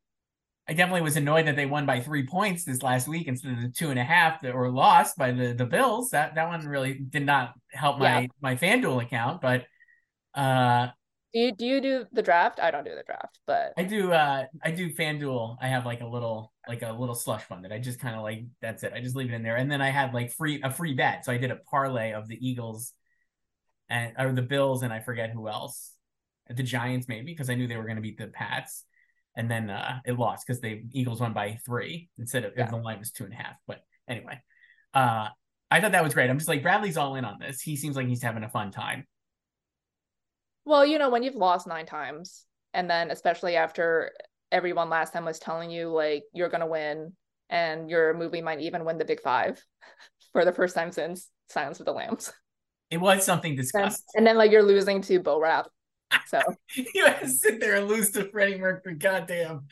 I 0.66 0.72
definitely 0.72 1.02
was 1.02 1.16
annoyed 1.16 1.46
that 1.46 1.56
they 1.56 1.66
won 1.66 1.84
by 1.84 2.00
three 2.00 2.26
points 2.26 2.64
this 2.64 2.82
last 2.82 3.06
week 3.06 3.28
instead 3.28 3.52
of 3.52 3.60
the 3.62 3.68
two 3.68 3.90
and 3.90 3.98
a 3.98 4.04
half 4.04 4.40
that 4.42 4.54
were 4.54 4.70
lost 4.70 5.16
by 5.18 5.32
the 5.32 5.52
the 5.52 5.66
Bills. 5.66 6.10
That 6.10 6.34
that 6.36 6.48
one 6.48 6.66
really 6.66 6.94
did 6.94 7.26
not 7.26 7.54
help 7.72 7.98
my 7.98 8.22
Yeah. 8.22 8.26
my 8.40 8.56
FanDuel 8.56 9.02
account, 9.02 9.40
but 9.42 9.66
uh 10.34 10.88
Do 11.34 11.40
you 11.40 11.52
do 11.52 11.66
you 11.66 11.80
do 11.82 12.06
the 12.12 12.22
draft? 12.22 12.60
I 12.60 12.70
don't 12.70 12.84
do 12.84 12.94
the 12.94 13.02
draft, 13.02 13.40
but 13.46 13.76
I 13.76 13.82
do 13.84 14.12
uh 14.12 14.46
I 14.62 14.70
do 14.70 14.90
FanDuel. 14.94 15.56
I 15.60 15.68
have 15.68 15.84
like 15.84 16.00
a 16.00 16.06
little 16.06 16.52
like 16.68 16.82
a 16.82 16.92
little 16.92 17.14
slush 17.14 17.42
fund 17.44 17.64
that 17.64 17.72
I 17.72 17.78
just 17.78 17.98
kind 17.98 18.14
of 18.14 18.22
like 18.22 18.44
that's 18.60 18.82
it. 18.84 18.92
I 18.94 19.00
just 19.00 19.16
leave 19.16 19.30
it 19.32 19.34
in 19.34 19.42
there. 19.42 19.56
And 19.56 19.70
then 19.70 19.82
I 19.82 19.90
had 19.90 20.14
like 20.14 20.30
free 20.32 20.60
a 20.62 20.70
free 20.70 20.94
bet. 20.94 21.24
So 21.24 21.32
I 21.32 21.38
did 21.38 21.50
a 21.50 21.56
parlay 21.56 22.12
of 22.12 22.28
the 22.28 22.38
Eagles 22.46 22.92
and 23.88 24.12
or 24.18 24.32
the 24.32 24.42
Bills 24.42 24.82
and 24.82 24.92
I 24.92 25.00
forget 25.00 25.30
who 25.30 25.48
else. 25.48 25.92
The 26.48 26.62
Giants 26.62 27.08
maybe 27.08 27.32
because 27.32 27.50
I 27.50 27.54
knew 27.54 27.66
they 27.66 27.76
were 27.76 27.84
going 27.84 27.96
to 27.96 28.02
beat 28.02 28.18
the 28.18 28.28
Pats. 28.28 28.84
And 29.36 29.50
then 29.50 29.70
uh 29.70 30.00
it 30.06 30.18
lost 30.18 30.46
because 30.46 30.60
the 30.60 30.82
Eagles 30.92 31.20
won 31.20 31.32
by 31.32 31.58
three 31.66 32.08
instead 32.18 32.44
of 32.44 32.52
Yeah. 32.56 32.70
the 32.70 32.76
line 32.76 32.98
was 33.00 33.10
two 33.10 33.24
and 33.24 33.32
a 33.32 33.36
half. 33.36 33.54
But 33.66 33.80
anyway. 34.08 34.40
Uh 34.92 35.28
I 35.70 35.80
thought 35.80 35.92
that 35.92 36.04
was 36.04 36.14
great. 36.14 36.30
I'm 36.30 36.38
just 36.38 36.48
like 36.48 36.62
Bradley's 36.62 36.96
all 36.96 37.16
in 37.16 37.24
on 37.24 37.38
this. 37.40 37.60
He 37.60 37.76
seems 37.76 37.96
like 37.96 38.06
he's 38.06 38.22
having 38.22 38.44
a 38.44 38.48
fun 38.48 38.70
time. 38.70 39.06
well, 40.64 40.86
you 40.86 40.98
know, 40.98 41.10
when 41.10 41.22
you've 41.22 41.34
lost 41.34 41.66
nine 41.66 41.86
times, 41.86 42.44
and 42.72 42.88
then 42.88 43.10
especially 43.10 43.56
after 43.56 44.12
everyone 44.52 44.88
last 44.88 45.12
time 45.12 45.24
was 45.24 45.38
telling 45.38 45.70
you 45.70 45.88
like 45.90 46.24
you're 46.32 46.48
gonna 46.48 46.66
win, 46.66 47.12
and 47.50 47.90
your 47.90 48.14
movie 48.14 48.40
might 48.42 48.60
even 48.60 48.84
win 48.84 48.98
the 48.98 49.04
Big 49.04 49.20
Five 49.20 49.60
for 50.32 50.44
the 50.44 50.52
first 50.52 50.74
time 50.74 50.92
since 50.92 51.28
Silence 51.48 51.80
of 51.80 51.86
the 51.86 51.92
Lambs, 51.92 52.32
It 52.90 52.98
was 52.98 53.24
something 53.24 53.50
and, 53.52 53.58
disgusting. 53.58 54.04
and 54.14 54.26
then 54.26 54.36
like 54.36 54.50
you're 54.52 54.62
losing 54.62 55.02
to 55.02 55.18
Bo 55.20 55.40
Rap. 55.40 55.66
So 56.26 56.40
you 56.94 57.06
had 57.06 57.20
to 57.20 57.28
sit 57.28 57.60
there 57.60 57.76
and 57.76 57.88
lose 57.88 58.10
to 58.12 58.28
Freddie 58.30 58.58
Mercury. 58.58 58.94
Goddamn. 58.94 59.66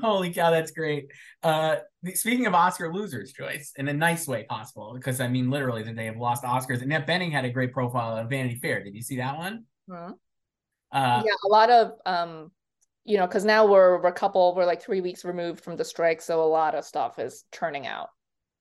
Holy 0.00 0.32
cow, 0.32 0.50
that's 0.50 0.70
great. 0.72 1.06
Uh 1.42 1.76
speaking 2.14 2.46
of 2.46 2.54
Oscar 2.54 2.92
losers, 2.92 3.32
Joyce, 3.32 3.72
in 3.76 3.88
a 3.88 3.92
nice 3.92 4.26
way 4.28 4.44
possible, 4.44 4.92
because 4.94 5.20
I 5.20 5.28
mean 5.28 5.50
literally 5.50 5.82
that 5.84 5.96
they 5.96 6.06
have 6.06 6.16
lost 6.16 6.44
Oscars. 6.44 6.82
And 6.82 6.84
Annette 6.92 7.06
Bening 7.06 7.32
had 7.32 7.44
a 7.44 7.50
great 7.50 7.72
profile 7.72 8.16
of 8.16 8.30
Vanity 8.30 8.56
Fair. 8.56 8.82
Did 8.84 8.94
you 8.94 9.02
see 9.02 9.16
that 9.16 9.36
one? 9.38 9.64
hmm. 9.88 10.12
Uh 10.92 11.22
yeah, 11.24 11.32
a 11.44 11.48
lot 11.48 11.70
of 11.70 11.92
um, 12.06 12.50
you 13.04 13.18
know, 13.18 13.26
because 13.26 13.44
now 13.44 13.66
we're 13.66 14.00
we're 14.02 14.08
a 14.08 14.12
couple, 14.12 14.54
we're 14.54 14.64
like 14.64 14.82
three 14.82 15.00
weeks 15.00 15.24
removed 15.24 15.60
from 15.62 15.76
the 15.76 15.84
strike, 15.84 16.22
so 16.22 16.42
a 16.42 16.46
lot 16.46 16.74
of 16.74 16.84
stuff 16.84 17.18
is 17.18 17.44
churning 17.52 17.86
out. 17.86 18.08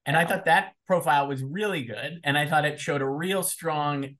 and 0.05 0.17
I 0.17 0.25
thought 0.25 0.45
that 0.45 0.73
profile 0.85 1.27
was 1.27 1.43
really 1.43 1.83
good. 1.83 2.19
And 2.23 2.37
I 2.37 2.45
thought 2.47 2.65
it 2.65 2.79
showed 2.79 3.01
a 3.01 3.07
real 3.07 3.43
strong 3.43 4.17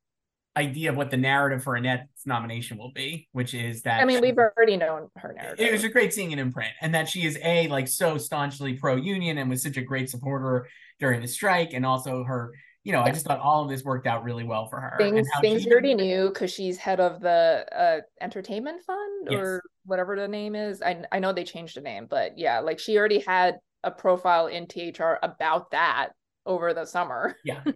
idea 0.55 0.89
of 0.91 0.95
what 0.97 1.09
the 1.09 1.17
narrative 1.17 1.63
for 1.63 1.75
Annette's 1.75 2.25
nomination 2.25 2.77
will 2.77 2.91
be, 2.91 3.27
which 3.31 3.53
is 3.53 3.81
that 3.83 4.01
I 4.01 4.05
mean, 4.05 4.21
we've 4.21 4.37
already 4.37 4.77
known 4.77 5.09
her 5.17 5.33
narrative. 5.33 5.65
it 5.65 5.71
was 5.71 5.83
a 5.83 5.89
great 5.89 6.13
seeing 6.13 6.31
it 6.31 6.39
in 6.39 6.51
print, 6.51 6.71
and 6.81 6.93
that 6.93 7.09
she 7.09 7.25
is 7.25 7.37
a 7.43 7.67
like 7.69 7.87
so 7.87 8.17
staunchly 8.17 8.73
pro 8.75 8.95
union 8.95 9.37
and 9.39 9.49
was 9.49 9.63
such 9.63 9.77
a 9.77 9.81
great 9.81 10.09
supporter 10.09 10.67
during 10.99 11.21
the 11.21 11.27
strike, 11.27 11.73
and 11.73 11.85
also 11.85 12.23
her, 12.23 12.51
you 12.83 12.91
know, 12.91 13.01
I 13.01 13.09
just 13.11 13.25
thought 13.25 13.39
all 13.39 13.63
of 13.63 13.69
this 13.69 13.83
worked 13.83 14.05
out 14.05 14.23
really 14.23 14.43
well 14.43 14.67
for 14.67 14.79
her. 14.79 14.97
and 14.99 15.15
things 15.15 15.27
things 15.41 15.61
she- 15.63 15.69
you 15.69 15.73
already 15.73 15.95
knew 15.95 16.27
because 16.29 16.51
she's 16.53 16.77
head 16.77 16.99
of 16.99 17.19
the 17.21 17.65
uh 17.75 18.01
entertainment 18.21 18.83
fund 18.85 19.27
Yes. 19.31 19.39
or 19.39 19.63
whatever 19.85 20.15
the 20.15 20.27
name 20.27 20.53
is. 20.55 20.81
I 20.81 21.03
I 21.11 21.19
know 21.19 21.33
they 21.33 21.45
changed 21.45 21.75
the 21.77 21.81
name, 21.81 22.07
but 22.09 22.37
yeah, 22.37 22.59
like 22.59 22.77
she 22.79 22.97
already 22.97 23.19
had 23.25 23.55
a 23.83 23.89
profile 23.91 24.47
in 24.47 24.67
THR 24.67 25.17
about 25.23 25.71
that 25.71 26.09
over 26.45 26.73
the 26.73 26.85
summer. 26.85 27.35
Yeah. 27.43 27.63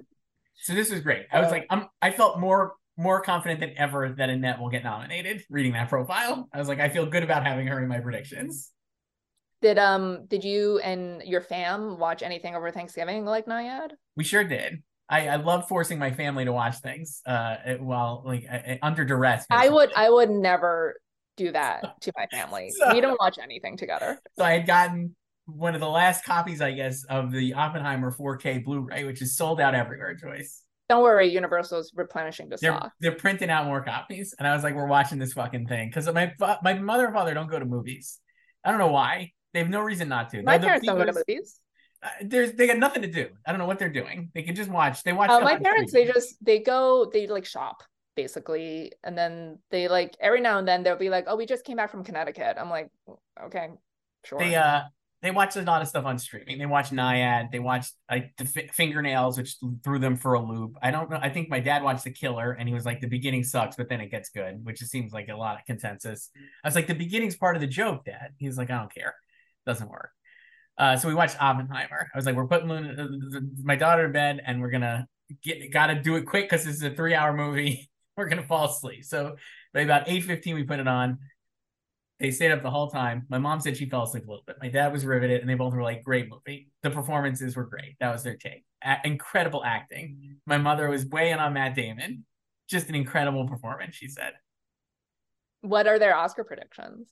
So 0.60 0.74
this 0.74 0.92
was 0.92 1.02
great. 1.02 1.28
I 1.32 1.40
was 1.40 1.48
Uh, 1.50 1.52
like, 1.52 1.68
I'm. 1.70 1.88
I 2.02 2.12
felt 2.12 2.40
more 2.40 2.74
more 2.98 3.22
confident 3.22 3.60
than 3.60 3.74
ever 3.78 4.10
that 4.18 4.30
Annette 4.30 4.60
will 4.60 4.70
get 4.70 4.84
nominated. 4.84 5.44
Reading 5.50 5.74
that 5.74 5.88
profile, 5.88 6.50
I 6.52 6.58
was 6.58 6.68
like, 6.68 6.80
I 6.80 6.90
feel 6.90 7.06
good 7.06 7.24
about 7.24 7.46
having 7.46 7.68
her 7.68 7.82
in 7.82 7.88
my 7.88 8.00
predictions. 8.00 8.72
Did 9.62 9.78
um 9.78 10.26
did 10.28 10.44
you 10.44 10.80
and 10.80 11.22
your 11.24 11.42
fam 11.42 12.00
watch 12.00 12.22
anything 12.24 12.56
over 12.56 12.72
Thanksgiving 12.72 13.26
like 13.26 13.46
Nyad? 13.46 13.92
We 14.16 14.24
sure 14.24 14.44
did. 14.44 14.84
I, 15.10 15.30
I 15.30 15.36
love 15.38 15.68
forcing 15.70 16.00
my 16.00 16.12
family 16.12 16.44
to 16.46 16.52
watch 16.52 16.78
things 16.80 17.22
uh 17.26 17.56
while 17.80 18.24
like 18.26 18.46
uh, 18.52 18.56
uh, 18.72 18.76
under 18.82 19.06
duress. 19.06 19.46
I 19.50 19.70
would. 19.70 19.92
I 19.96 20.10
would 20.10 20.30
never 20.30 21.00
do 21.38 21.52
that 21.52 22.02
to 22.02 22.12
my 22.18 22.26
family. 22.28 22.72
So- 22.78 22.94
we 22.94 23.00
don't 23.02 23.20
watch 23.20 23.38
anything 23.42 23.78
together. 23.78 24.20
So 24.38 24.44
I 24.44 24.54
had 24.54 24.68
gotten 24.68 25.16
one 25.48 25.74
of 25.76 25.82
the 25.82 25.90
last 25.90 26.24
copies, 26.26 26.62
I 26.62 26.72
guess, 26.74 27.04
of 27.06 27.32
the 27.32 27.54
Oppenheimer 27.56 28.12
4K 28.12 28.64
Blu-ray, 28.64 29.06
which 29.06 29.22
is 29.22 29.36
sold 29.36 29.60
out 29.60 29.74
everywhere. 29.74 30.14
Joyce, 30.14 30.62
Don't 30.90 31.04
worry, 31.04 31.28
Universal's 31.32 31.92
replenishing 31.96 32.50
the 32.50 32.58
they're 32.62 32.74
stock. 32.74 32.92
they're 33.00 33.16
printing 33.16 33.50
out 33.50 33.66
more 33.66 33.82
copies, 33.84 34.36
and 34.38 34.48
I 34.48 34.54
was 34.54 34.64
like, 34.64 34.76
we're 34.76 34.88
watching 34.88 35.20
this 35.20 35.34
fucking 35.34 35.68
thing 35.68 35.90
because 35.90 36.12
my 36.14 36.34
my 36.64 36.74
mother 36.76 37.06
and 37.06 37.14
father 37.16 37.34
don't 37.34 37.50
go 37.50 37.60
to 37.60 37.66
movies. 37.66 38.20
I 38.64 38.70
don't 38.72 38.80
know 38.80 38.92
why. 38.92 39.32
They 39.54 39.60
have 39.60 39.70
no 39.70 39.82
reason 39.82 40.10
not 40.10 40.30
to. 40.32 40.44
My 40.44 40.58
They're 40.58 40.60
the 40.60 40.66
parents 40.68 40.86
don't 40.86 40.98
go 40.98 41.06
to 41.06 41.14
movies. 41.14 41.60
uh, 42.04 42.10
There's 42.22 42.54
they 42.54 42.68
got 42.68 42.78
nothing 42.78 43.02
to 43.04 43.08
do. 43.12 43.30
I 43.46 43.52
don't 43.52 43.60
know 43.60 43.66
what 43.66 43.80
they're 43.80 43.90
doing. 43.90 44.30
They 44.34 44.44
can 44.44 44.56
just 44.56 44.70
watch. 44.70 45.04
They 45.04 45.14
watch. 45.14 45.30
Uh, 45.30 45.40
my 45.40 45.58
parents, 45.58 45.92
they 45.94 46.06
just 46.06 46.36
they 46.44 46.60
go, 46.60 47.10
they 47.12 47.28
like 47.28 47.46
shop 47.46 47.84
basically, 48.16 48.92
and 49.04 49.18
then 49.18 49.60
they 49.72 49.88
like 49.88 50.18
every 50.20 50.42
now 50.42 50.58
and 50.60 50.68
then 50.68 50.84
they'll 50.84 50.98
be 50.98 51.10
like, 51.10 51.26
"Oh, 51.28 51.36
we 51.38 51.46
just 51.46 51.64
came 51.64 51.78
back 51.78 51.92
from 51.92 52.04
Connecticut." 52.04 52.58
I'm 52.60 52.70
like, 52.70 52.90
"Okay, 53.46 53.70
sure." 54.26 54.40
they 54.40 54.56
uh 54.56 54.82
they 55.28 55.32
watch 55.32 55.58
a 55.58 55.62
lot 55.62 55.82
of 55.82 55.90
stuff 55.90 56.06
on 56.06 56.18
streaming. 56.18 56.58
They 56.58 56.66
watch 56.66 56.90
Nyad. 56.90 57.52
They 57.52 57.60
watch 57.60 57.88
like 58.10 58.32
the 58.38 58.46
fi- 58.46 58.70
fingernails, 58.72 59.38
which 59.38 59.58
threw 59.84 60.00
them 60.00 60.16
for 60.16 60.36
a 60.36 60.42
loop. 60.42 60.78
I 60.82 60.90
don't 60.90 61.10
know. 61.10 61.20
I 61.22 61.28
think 61.28 61.50
my 61.50 61.60
dad 61.60 61.84
watched 61.84 62.06
The 62.06 62.12
Killer, 62.12 62.54
and 62.54 62.66
he 62.66 62.74
was 62.74 62.86
like, 62.86 63.02
the 63.02 63.10
beginning 63.10 63.44
sucks, 63.44 63.76
but 63.76 63.90
then 63.90 64.00
it 64.00 64.10
gets 64.10 64.30
good, 64.30 64.64
which 64.64 64.80
seems 64.80 65.12
like 65.12 65.28
a 65.28 65.36
lot 65.36 65.60
of 65.60 65.66
consensus. 65.66 66.30
I 66.64 66.68
was 66.70 66.76
like, 66.76 66.88
the 66.88 66.96
beginning's 66.96 67.36
part 67.36 67.58
of 67.58 67.62
the 67.62 67.68
joke, 67.68 68.06
Dad. 68.06 68.30
He 68.38 68.48
was 68.48 68.58
like, 68.58 68.72
I 68.72 68.78
don't 68.78 68.94
care, 68.94 69.16
doesn't 69.66 69.90
work. 69.90 70.12
Uh, 70.78 70.96
so 70.96 71.10
we 71.10 71.14
watched 71.14 71.36
Oppenheimer. 71.42 72.10
I 72.14 72.18
was 72.18 72.26
like, 72.26 72.38
we're 72.38 72.48
putting 72.48 72.70
Luna, 72.70 73.04
uh, 73.04 73.40
my 73.62 73.76
daughter 73.76 74.08
to 74.08 74.14
bed, 74.14 74.42
and 74.46 74.62
we're 74.62 74.72
gonna 74.72 75.10
get 75.44 75.74
gotta 75.74 76.02
do 76.02 76.16
it 76.16 76.26
quick 76.26 76.50
because 76.50 76.64
this 76.64 76.78
is 76.78 76.84
a 76.84 76.92
three 76.92 77.16
hour 77.16 77.34
movie. 77.34 77.90
we're 78.16 78.30
gonna 78.30 78.44
fall 78.44 78.70
asleep. 78.70 79.04
So 79.04 79.36
by 79.74 79.82
about 79.82 80.08
eight 80.08 80.24
fifteen, 80.24 80.56
we 80.56 80.64
put 80.64 80.80
it 80.80 80.88
on 80.88 81.18
they 82.20 82.32
stayed 82.32 82.52
up 82.52 82.64
the 82.64 82.72
whole 82.72 82.90
time. 82.90 83.26
My 83.30 83.38
mom 83.38 83.60
said 83.60 83.78
she 83.78 83.90
fell 83.90 84.04
asleep 84.04 84.26
a 84.28 84.30
little 84.30 84.44
bit. 84.46 84.58
My 84.62 84.70
dad 84.70 84.92
was 84.92 85.06
riveted, 85.06 85.42
and 85.42 85.50
they 85.50 85.56
both 85.56 85.74
were 85.74 85.84
like, 85.84 86.04
"Great 86.04 86.30
movie. 86.30 86.70
The 86.84 86.90
performances 86.92 87.56
were 87.56 87.66
great. 87.66 87.96
That 88.00 88.12
was 88.12 88.24
their 88.24 88.38
take. 88.38 88.66
A- 88.84 88.98
incredible 89.06 89.64
acting." 89.64 90.38
My 90.46 90.58
mother 90.58 90.90
was 90.90 91.06
weighing 91.06 91.40
on 91.40 91.54
Matt 91.54 91.76
Damon. 91.76 92.26
Just 92.70 92.90
an 92.90 92.96
incredible 92.96 93.48
performance, 93.48 93.96
she 93.96 94.08
said. 94.10 94.34
what 95.62 95.88
are 95.88 96.00
their 96.00 96.16
Oscar 96.16 96.44
predictions? 96.44 97.10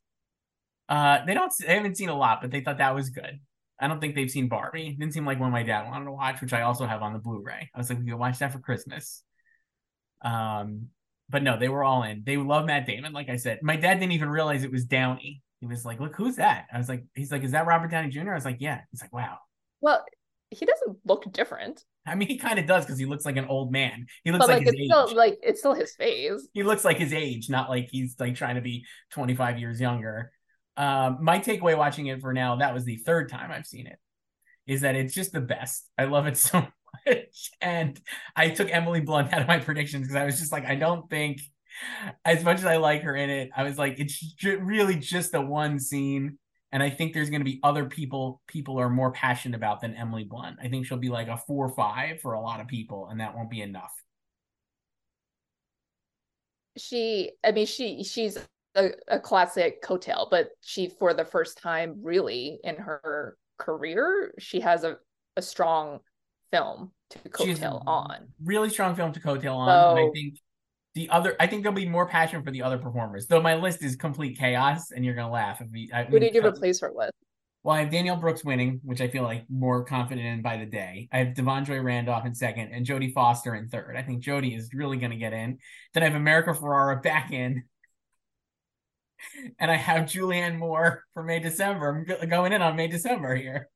Uh, 0.89 1.26
they 1.26 1.34
don't. 1.34 1.52
They 1.65 1.76
haven't 1.76 1.98
seen 1.98 2.10
a 2.10 2.18
lot, 2.18 2.41
but 2.41 2.52
they 2.52 2.62
thought 2.62 2.78
that 2.78 2.96
was 2.96 3.10
good. 3.10 3.39
I 3.80 3.88
don't 3.88 4.00
think 4.00 4.15
they've 4.15 4.30
seen 4.32 4.48
Barbie. 4.48 4.88
It 4.89 5.00
didn't 5.00 5.13
seem 5.13 5.26
like 5.26 5.39
one 5.39 5.52
my 5.52 5.63
dad 5.63 5.88
wanted 5.88 6.06
to 6.06 6.12
watch, 6.12 6.41
which 6.41 6.54
I 6.54 6.62
also 6.62 6.86
have 6.86 7.02
on 7.02 7.13
the 7.13 7.20
Blu-ray. 7.20 7.70
I 7.74 7.78
was 7.78 7.89
like, 7.89 8.00
we 8.00 8.06
could 8.06 8.15
watch 8.15 8.39
that 8.39 8.54
for 8.54 8.60
Christmas. 8.60 9.24
Um, 10.24 10.89
but 11.30 11.44
no, 11.44 11.58
they 11.58 11.70
were 11.70 11.84
all 11.84 12.04
in. 12.04 12.24
They 12.26 12.38
love 12.38 12.66
Matt 12.66 12.86
Damon, 12.86 13.14
like 13.14 13.30
I 13.30 13.38
said. 13.38 13.60
My 13.62 13.76
dad 13.76 14.00
didn't 14.00 14.14
even 14.14 14.30
realize 14.30 14.64
it 14.64 14.72
was 14.72 14.86
Downey. 14.86 15.42
He 15.60 15.68
was 15.68 15.86
like, 15.86 16.00
"Look, 16.00 16.16
who's 16.16 16.36
that?" 16.36 16.68
I 16.74 16.78
was 16.78 16.90
like, 16.90 17.06
"He's 17.16 17.32
like, 17.32 17.44
is 17.44 17.52
that 17.52 17.66
Robert 17.66 17.90
Downey 17.92 18.10
Jr.?" 18.10 18.32
I 18.32 18.36
was 18.36 18.46
like, 18.46 18.58
"Yeah." 18.60 18.82
He's 18.92 19.02
like, 19.02 19.14
"Wow." 19.14 19.38
Well, 19.82 20.04
he 20.50 20.66
doesn't 20.66 20.98
look 21.06 21.32
different, 21.32 21.84
I 22.06 22.16
mean, 22.16 22.28
he 22.28 22.38
kind 22.38 22.60
of 22.60 22.68
does 22.68 22.86
because 22.86 23.00
he 23.00 23.06
looks 23.06 23.26
like 23.26 23.38
an 23.38 23.46
old 23.46 23.72
man. 23.72 24.06
He 24.24 24.32
looks 24.32 24.46
but 24.46 24.50
like, 24.50 24.58
like, 24.60 24.66
his 24.68 24.74
it's 24.74 24.82
age. 24.82 24.88
still 24.90 25.16
like 25.16 25.40
it's 25.42 25.60
still 25.60 25.74
his 25.74 25.96
face. 25.96 26.48
he 26.54 26.64
looks 26.64 26.86
like 26.86 26.98
his 26.98 27.14
age, 27.14 27.50
not 27.50 27.70
like 27.70 27.90
he's 27.92 28.16
like 28.20 28.36
trying 28.36 28.56
to 28.56 28.62
be 28.62 28.86
25 29.12 29.60
years 29.60 29.82
younger. 29.82 30.32
Um, 30.78 31.20
my 31.22 31.40
takeaway 31.40 31.78
watching 31.78 32.08
it 32.08 32.22
for 32.22 32.34
now, 32.34 32.58
that 32.58 32.74
was 32.74 32.86
the 32.86 32.98
third 32.98 33.30
time 33.30 33.52
I've 33.52 33.66
seen 33.66 33.88
it, 33.88 33.98
is 34.68 34.82
that 34.82 34.96
it's 34.96 35.16
just 35.16 35.32
the 35.32 35.42
best. 35.42 35.90
I 35.98 36.04
love 36.06 36.28
it 36.28 36.38
so 36.38 36.68
much. 37.06 37.52
And 37.62 38.00
I 38.36 38.50
took 38.50 38.70
Emily 38.72 39.02
Blunt 39.02 39.34
out 39.34 39.42
of 39.42 39.48
my 39.48 39.60
predictions 39.60 40.08
because 40.08 40.16
I 40.16 40.26
was 40.26 40.40
just 40.40 40.52
like, 40.52 40.66
I 40.66 40.76
don't 40.76 41.10
think, 41.10 41.42
as 42.24 42.44
much 42.44 42.60
as 42.60 42.66
I 42.66 42.78
like 42.78 43.02
her 43.04 43.16
in 43.16 43.30
it, 43.30 43.50
I 43.56 43.64
was 43.64 43.78
like, 43.78 44.00
it's 44.00 44.24
really 44.44 44.96
just 44.96 45.32
the 45.32 45.42
one 45.42 45.80
scene. 45.80 46.38
And 46.72 46.82
I 46.84 46.90
think 46.90 47.14
there's 47.14 47.30
going 47.30 47.42
to 47.42 47.46
be 47.46 47.60
other 47.64 47.86
people 47.86 48.42
people 48.48 48.80
are 48.80 48.90
more 48.90 49.12
passionate 49.12 49.56
about 49.56 49.82
than 49.82 49.96
Emily 49.96 50.24
Blunt. 50.24 50.58
I 50.62 50.68
think 50.68 50.86
she'll 50.86 50.98
be 50.98 51.10
like 51.10 51.28
a 51.28 51.38
four 51.38 51.66
or 51.66 51.74
five 51.74 52.20
for 52.22 52.34
a 52.34 52.42
lot 52.42 52.60
of 52.60 52.68
people, 52.68 53.08
and 53.10 53.20
that 53.22 53.36
won't 53.36 53.50
be 53.50 53.62
enough. 53.62 53.94
She, 56.78 57.32
I 57.44 57.52
mean, 57.52 57.66
she 57.66 58.04
she's 58.04 58.38
a, 58.76 58.90
a 59.08 59.20
classic 59.20 59.82
coattail, 59.82 60.30
but 60.30 60.50
she 60.62 60.90
for 60.90 61.14
the 61.14 61.24
first 61.24 61.58
time 61.58 62.00
really 62.02 62.60
in 62.64 62.76
her 62.76 63.38
career, 63.58 64.34
she 64.38 64.60
has 64.60 64.84
a, 64.84 64.98
a 65.38 65.42
strong 65.42 66.00
film 66.52 66.92
to 67.12 67.20
coattail 67.30 67.84
on. 67.86 68.28
really 68.44 68.70
strong 68.70 68.96
film 68.96 69.12
to 69.14 69.20
coattail 69.20 69.56
on. 69.56 69.98
and 69.98 70.08
I 70.08 70.12
think 70.12 70.40
the 70.96 71.10
other, 71.10 71.36
I 71.40 71.48
think 71.48 71.64
there'll 71.64 71.76
be 71.76 71.88
more 71.88 72.08
passion 72.08 72.42
for 72.42 72.52
the 72.52 72.64
other 72.64 72.78
performers. 72.78 73.28
Though 73.28 73.42
my 73.42 73.56
list 73.56 73.84
is 73.84 73.96
complete 73.96 74.38
chaos, 74.40 74.92
and 74.92 75.04
you're 75.04 75.14
gonna 75.14 75.32
laugh 75.32 75.62
if 75.62 75.68
we. 75.72 75.92
I 75.94 76.06
Who 76.06 76.20
did 76.20 76.34
you 76.34 76.46
replace 76.46 76.80
her 76.80 76.92
with? 76.94 77.12
Well, 77.64 77.76
I 77.76 77.82
have 77.82 77.92
Danielle 77.92 78.16
Brooks 78.16 78.46
winning, 78.46 78.80
which 78.84 79.02
I 79.02 79.08
feel 79.08 79.24
like 79.24 79.44
more 79.50 79.84
confident 79.84 80.26
in 80.26 80.42
by 80.42 80.58
the 80.58 80.68
day. 80.68 81.10
I 81.12 81.18
have 81.18 81.30
Da'Vine 81.30 81.66
Joy 81.66 81.80
Randolph 81.82 82.26
in 82.26 82.36
second, 82.36 82.72
and 82.72 82.86
Jodie 82.86 83.12
Foster 83.12 83.56
in 83.56 83.68
third. 83.70 83.96
I 83.98 84.04
think 84.04 84.24
Jodie 84.24 84.56
is 84.56 84.70
really 84.74 84.98
gonna 84.98 85.18
get 85.18 85.34
in. 85.34 85.58
Then 85.94 86.04
I 86.04 86.06
have 86.06 86.16
America 86.16 86.52
Ferrera 86.52 87.02
back 87.02 87.32
in. 87.32 87.64
And 89.60 89.72
I 89.72 89.76
have 89.76 90.04
Julianne 90.04 90.60
Moore 90.60 91.04
for 91.14 91.24
May 91.24 91.40
December. 91.40 92.06
I'm 92.22 92.30
going 92.30 92.52
in 92.52 92.62
on 92.62 92.76
May 92.76 92.88
December 92.88 93.34
here. 93.36 93.70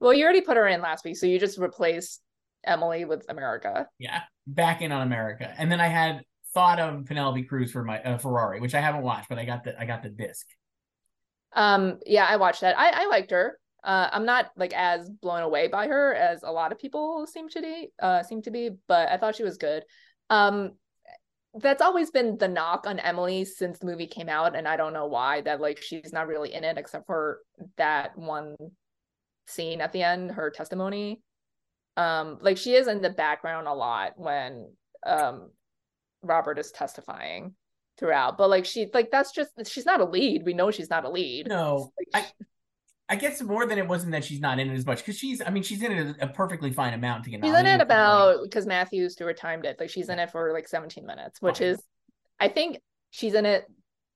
Well, 0.00 0.12
you 0.12 0.24
already 0.24 0.40
put 0.40 0.56
her 0.56 0.66
in 0.66 0.80
last 0.82 1.04
week, 1.04 1.16
so 1.16 1.26
you 1.26 1.38
just 1.38 1.58
replaced 1.58 2.20
Emily 2.64 3.04
with 3.04 3.24
America. 3.28 3.88
Yeah, 3.98 4.22
back 4.46 4.82
in 4.82 4.92
on 4.92 5.02
America, 5.02 5.52
and 5.56 5.70
then 5.70 5.80
I 5.80 5.88
had 5.88 6.22
thought 6.52 6.78
of 6.78 7.04
Penelope 7.06 7.42
Cruz 7.44 7.72
for 7.72 7.84
my 7.84 8.00
uh, 8.02 8.18
Ferrari, 8.18 8.60
which 8.60 8.74
I 8.74 8.80
haven't 8.80 9.02
watched, 9.02 9.28
but 9.28 9.38
I 9.38 9.44
got 9.44 9.64
the 9.64 9.78
I 9.78 9.84
got 9.84 10.02
the 10.02 10.08
disc. 10.08 10.46
Um, 11.54 11.98
yeah, 12.06 12.26
I 12.28 12.36
watched 12.36 12.62
that. 12.62 12.78
I 12.78 13.04
I 13.04 13.06
liked 13.06 13.30
her. 13.30 13.58
Uh, 13.82 14.08
I'm 14.12 14.24
not 14.24 14.50
like 14.56 14.72
as 14.72 15.10
blown 15.10 15.42
away 15.42 15.68
by 15.68 15.88
her 15.88 16.14
as 16.14 16.42
a 16.42 16.50
lot 16.50 16.72
of 16.72 16.78
people 16.78 17.26
seem 17.26 17.48
to 17.50 17.60
be. 17.60 17.92
Uh, 18.00 18.22
seem 18.22 18.40
to 18.42 18.50
be, 18.50 18.70
but 18.88 19.08
I 19.08 19.18
thought 19.18 19.36
she 19.36 19.44
was 19.44 19.58
good. 19.58 19.84
Um, 20.30 20.72
that's 21.60 21.82
always 21.82 22.10
been 22.10 22.36
the 22.38 22.48
knock 22.48 22.86
on 22.86 22.98
Emily 22.98 23.44
since 23.44 23.78
the 23.78 23.86
movie 23.86 24.06
came 24.06 24.28
out, 24.28 24.56
and 24.56 24.66
I 24.66 24.76
don't 24.76 24.92
know 24.92 25.06
why 25.06 25.42
that 25.42 25.60
like 25.60 25.82
she's 25.82 26.12
not 26.12 26.26
really 26.26 26.54
in 26.54 26.64
it 26.64 26.78
except 26.78 27.06
for 27.06 27.40
that 27.76 28.16
one 28.16 28.56
scene 29.46 29.80
at 29.80 29.92
the 29.92 30.02
end, 30.02 30.32
her 30.32 30.50
testimony. 30.50 31.22
Um, 31.96 32.38
like 32.40 32.56
she 32.56 32.74
is 32.74 32.88
in 32.88 33.02
the 33.02 33.10
background 33.10 33.68
a 33.68 33.72
lot 33.72 34.12
when 34.16 34.72
um 35.06 35.50
Robert 36.22 36.58
is 36.58 36.72
testifying 36.72 37.54
throughout, 37.98 38.36
but 38.36 38.50
like 38.50 38.64
she 38.64 38.88
like 38.92 39.10
that's 39.10 39.32
just 39.32 39.50
she's 39.66 39.86
not 39.86 40.00
a 40.00 40.04
lead. 40.04 40.44
We 40.44 40.54
know 40.54 40.70
she's 40.70 40.90
not 40.90 41.04
a 41.04 41.10
lead. 41.10 41.48
No, 41.48 41.92
Like, 42.12 42.26
I 42.26 43.14
I 43.14 43.16
guess 43.16 43.42
more 43.42 43.66
than 43.66 43.78
it 43.78 43.86
wasn't 43.86 44.12
that 44.12 44.24
she's 44.24 44.40
not 44.40 44.58
in 44.58 44.70
it 44.70 44.74
as 44.74 44.86
much 44.86 44.98
because 44.98 45.18
she's 45.18 45.40
I 45.40 45.50
mean 45.50 45.62
she's 45.62 45.82
in 45.82 45.92
it 45.92 46.16
a, 46.18 46.24
a 46.24 46.28
perfectly 46.28 46.72
fine 46.72 46.94
amount 46.94 47.24
to 47.24 47.30
get 47.30 47.44
She's 47.44 47.54
in 47.54 47.66
it 47.66 47.80
about 47.80 48.42
because 48.42 48.66
Matthew 48.66 49.08
Stewart 49.08 49.36
timed 49.36 49.66
it. 49.66 49.78
Like 49.78 49.90
she's 49.90 50.08
in 50.08 50.18
it 50.18 50.30
for 50.30 50.52
like 50.52 50.66
17 50.66 51.04
minutes, 51.04 51.40
which 51.40 51.60
is 51.60 51.80
I 52.40 52.48
think 52.48 52.78
she's 53.10 53.34
in 53.34 53.46
it 53.46 53.66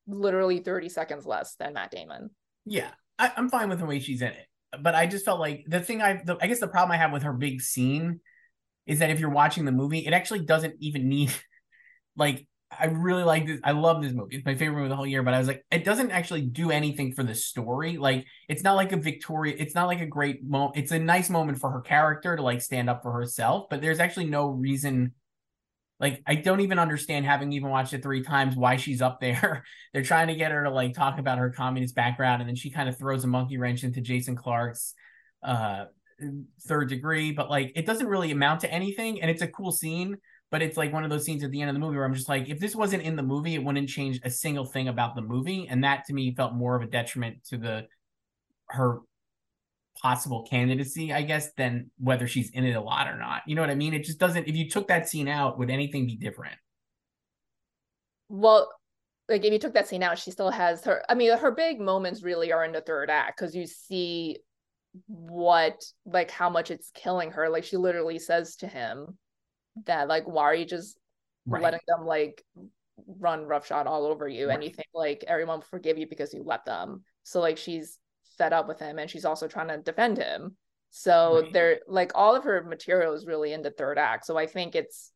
literally 0.06 0.60
30 0.60 0.88
seconds 0.88 1.26
less 1.26 1.54
than 1.56 1.74
Matt 1.74 1.90
Damon. 1.90 2.30
yeah 2.64 2.90
I, 3.18 3.32
I'm 3.36 3.50
fine 3.50 3.68
with 3.68 3.80
the 3.80 3.84
way 3.84 4.00
she's 4.00 4.22
in 4.22 4.28
it, 4.28 4.46
but 4.82 4.94
I 4.94 5.06
just 5.06 5.24
felt 5.24 5.40
like 5.40 5.64
the 5.66 5.80
thing 5.80 6.02
I 6.02 6.22
the, 6.24 6.36
I 6.40 6.46
guess 6.46 6.60
the 6.60 6.68
problem 6.68 6.92
I 6.92 6.98
have 6.98 7.12
with 7.12 7.22
her 7.22 7.32
big 7.32 7.60
scene 7.60 8.20
is 8.86 9.00
that 9.00 9.10
if 9.10 9.20
you're 9.20 9.30
watching 9.30 9.64
the 9.64 9.72
movie, 9.72 10.06
it 10.06 10.12
actually 10.12 10.40
doesn't 10.40 10.76
even 10.80 11.08
need 11.08 11.32
like 12.16 12.46
I 12.70 12.86
really 12.86 13.22
like 13.22 13.46
this. 13.46 13.60
I 13.64 13.72
love 13.72 14.02
this 14.02 14.12
movie. 14.12 14.36
It's 14.36 14.44
my 14.44 14.54
favorite 14.54 14.74
movie 14.74 14.84
of 14.84 14.90
the 14.90 14.96
whole 14.96 15.06
year. 15.06 15.22
But 15.22 15.32
I 15.32 15.38
was 15.38 15.48
like, 15.48 15.64
it 15.70 15.84
doesn't 15.84 16.10
actually 16.10 16.42
do 16.42 16.70
anything 16.70 17.14
for 17.14 17.22
the 17.22 17.34
story. 17.34 17.96
Like, 17.96 18.26
it's 18.48 18.62
not 18.62 18.76
like 18.76 18.92
a 18.92 18.98
Victoria. 18.98 19.54
It's 19.58 19.74
not 19.74 19.86
like 19.86 20.00
a 20.00 20.06
great 20.06 20.44
moment. 20.44 20.76
It's 20.76 20.92
a 20.92 20.98
nice 20.98 21.30
moment 21.30 21.58
for 21.58 21.70
her 21.70 21.80
character 21.80 22.36
to 22.36 22.42
like 22.42 22.60
stand 22.60 22.90
up 22.90 23.02
for 23.02 23.12
herself. 23.12 23.68
But 23.70 23.80
there's 23.80 24.00
actually 24.00 24.26
no 24.26 24.48
reason 24.48 25.14
Like 26.00 26.22
I 26.26 26.36
don't 26.36 26.60
even 26.60 26.78
understand 26.78 27.26
having 27.26 27.52
even 27.52 27.70
watched 27.70 27.92
it 27.92 28.02
three 28.02 28.22
times 28.22 28.54
why 28.54 28.76
she's 28.76 29.02
up 29.02 29.20
there. 29.20 29.64
They're 29.92 30.02
trying 30.02 30.28
to 30.28 30.34
get 30.34 30.52
her 30.52 30.64
to 30.64 30.70
like 30.70 30.94
talk 30.94 31.18
about 31.18 31.38
her 31.38 31.50
communist 31.50 31.94
background, 31.94 32.40
and 32.40 32.48
then 32.48 32.56
she 32.56 32.70
kind 32.70 32.88
of 32.88 32.98
throws 32.98 33.24
a 33.24 33.26
monkey 33.26 33.58
wrench 33.58 33.84
into 33.84 34.00
Jason 34.00 34.36
Clarke's 34.36 34.94
uh 35.42 35.86
third 36.66 36.88
degree, 36.88 37.32
but 37.32 37.50
like 37.50 37.72
it 37.74 37.86
doesn't 37.86 38.06
really 38.06 38.30
amount 38.30 38.60
to 38.60 38.72
anything, 38.72 39.20
and 39.20 39.30
it's 39.30 39.42
a 39.42 39.48
cool 39.48 39.72
scene. 39.72 40.16
But 40.50 40.62
it's 40.62 40.78
like 40.78 40.94
one 40.94 41.04
of 41.04 41.10
those 41.10 41.26
scenes 41.26 41.44
at 41.44 41.50
the 41.50 41.60
end 41.60 41.68
of 41.68 41.74
the 41.74 41.80
movie 41.80 41.96
where 41.96 42.06
I'm 42.06 42.14
just 42.14 42.28
like, 42.28 42.48
if 42.48 42.58
this 42.58 42.74
wasn't 42.74 43.02
in 43.02 43.16
the 43.16 43.22
movie, 43.22 43.54
it 43.54 43.62
wouldn't 43.62 43.90
change 43.90 44.18
a 44.24 44.30
single 44.30 44.64
thing 44.64 44.88
about 44.88 45.14
the 45.14 45.20
movie, 45.20 45.66
and 45.68 45.84
that 45.84 46.04
to 46.06 46.14
me 46.14 46.34
felt 46.34 46.54
more 46.54 46.76
of 46.76 46.82
a 46.82 46.86
detriment 46.86 47.44
to 47.48 47.58
the 47.58 47.86
her 48.68 49.00
possible 50.00 50.46
candidacy, 50.48 51.12
I 51.12 51.22
guess, 51.22 51.52
than 51.54 51.90
whether 51.98 52.26
she's 52.26 52.50
in 52.50 52.64
it 52.64 52.74
a 52.74 52.80
lot 52.80 53.08
or 53.08 53.18
not. 53.18 53.42
You 53.46 53.54
know 53.54 53.62
what 53.62 53.70
I 53.70 53.74
mean? 53.74 53.94
It 53.94 54.04
just 54.04 54.18
doesn't. 54.18 54.48
If 54.48 54.56
you 54.56 54.68
took 54.68 54.88
that 54.88 55.08
scene 55.08 55.28
out, 55.28 55.58
would 55.58 55.70
anything 55.70 56.06
be 56.06 56.16
different? 56.16 56.56
Well, 58.28 58.70
like 59.28 59.44
if 59.44 59.52
you 59.52 59.58
took 59.58 59.74
that 59.74 59.88
scene 59.88 60.02
out, 60.02 60.18
she 60.18 60.30
still 60.30 60.50
has 60.50 60.84
her. 60.84 61.02
I 61.08 61.14
mean, 61.14 61.36
her 61.36 61.50
big 61.50 61.80
moments 61.80 62.22
really 62.22 62.52
are 62.52 62.64
in 62.64 62.72
the 62.72 62.80
third 62.80 63.10
act 63.10 63.38
because 63.38 63.54
you 63.54 63.66
see 63.66 64.38
what, 65.06 65.82
like, 66.06 66.30
how 66.30 66.48
much 66.48 66.70
it's 66.70 66.90
killing 66.94 67.32
her. 67.32 67.48
Like, 67.48 67.64
she 67.64 67.76
literally 67.76 68.18
says 68.18 68.56
to 68.56 68.66
him 68.66 69.18
that, 69.84 70.08
like, 70.08 70.26
why 70.26 70.44
are 70.44 70.54
you 70.54 70.64
just 70.64 70.98
right. 71.46 71.62
letting 71.62 71.80
them 71.86 72.06
like 72.06 72.42
run 73.06 73.44
roughshod 73.44 73.86
all 73.86 74.06
over 74.06 74.28
you? 74.28 74.48
Right. 74.48 74.54
And 74.54 74.64
you 74.64 74.70
think 74.70 74.88
like 74.94 75.24
everyone 75.26 75.58
will 75.58 75.66
forgive 75.66 75.98
you 75.98 76.06
because 76.06 76.34
you 76.34 76.42
let 76.44 76.64
them. 76.64 77.02
So 77.22 77.40
like 77.40 77.58
she's 77.58 77.98
fed 78.38 78.52
up 78.52 78.68
with 78.68 78.78
him 78.78 78.98
and 78.98 79.10
she's 79.10 79.24
also 79.24 79.48
trying 79.48 79.68
to 79.68 79.78
defend 79.78 80.16
him. 80.16 80.56
So 80.90 81.42
right. 81.42 81.52
they're 81.52 81.80
like 81.86 82.12
all 82.14 82.34
of 82.34 82.44
her 82.44 82.62
material 82.62 83.12
is 83.12 83.26
really 83.26 83.52
in 83.52 83.62
the 83.62 83.70
third 83.70 83.98
act. 83.98 84.24
So 84.24 84.38
i 84.38 84.46
think 84.46 84.74
it's 84.74 85.12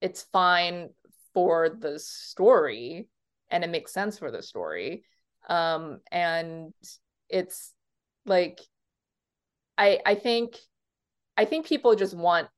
it's 0.00 0.22
fine 0.32 0.90
for 1.32 1.68
the 1.68 1.98
story 1.98 3.08
and 3.50 3.62
it 3.62 3.70
makes 3.70 3.92
sense 3.92 4.18
for 4.18 4.30
the 4.30 4.42
story. 4.42 5.04
Um 5.48 6.00
and 6.10 6.72
it's 7.28 7.72
like 8.26 8.60
i 9.76 10.00
i 10.04 10.14
think 10.14 10.56
i 11.36 11.44
think 11.44 11.66
people 11.66 11.94
just 11.94 12.16
want 12.16 12.48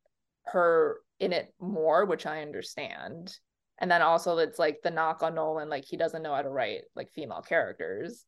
her 0.47 0.99
in 1.19 1.33
it 1.33 1.53
more 1.61 2.07
which 2.07 2.25
i 2.27 2.43
understand. 2.43 3.37
And 3.79 3.91
then 3.91 4.01
also 4.01 4.39
it's 4.39 4.59
like 4.59 4.79
the 4.83 4.91
knock 4.91 5.23
on 5.23 5.35
nolan 5.35 5.69
like 5.69 5.85
he 5.85 5.99
doesn't 5.99 6.23
know 6.23 6.35
how 6.35 6.43
to 6.43 6.49
write 6.49 6.83
like 6.95 7.13
female 7.13 7.43
characters 7.43 8.25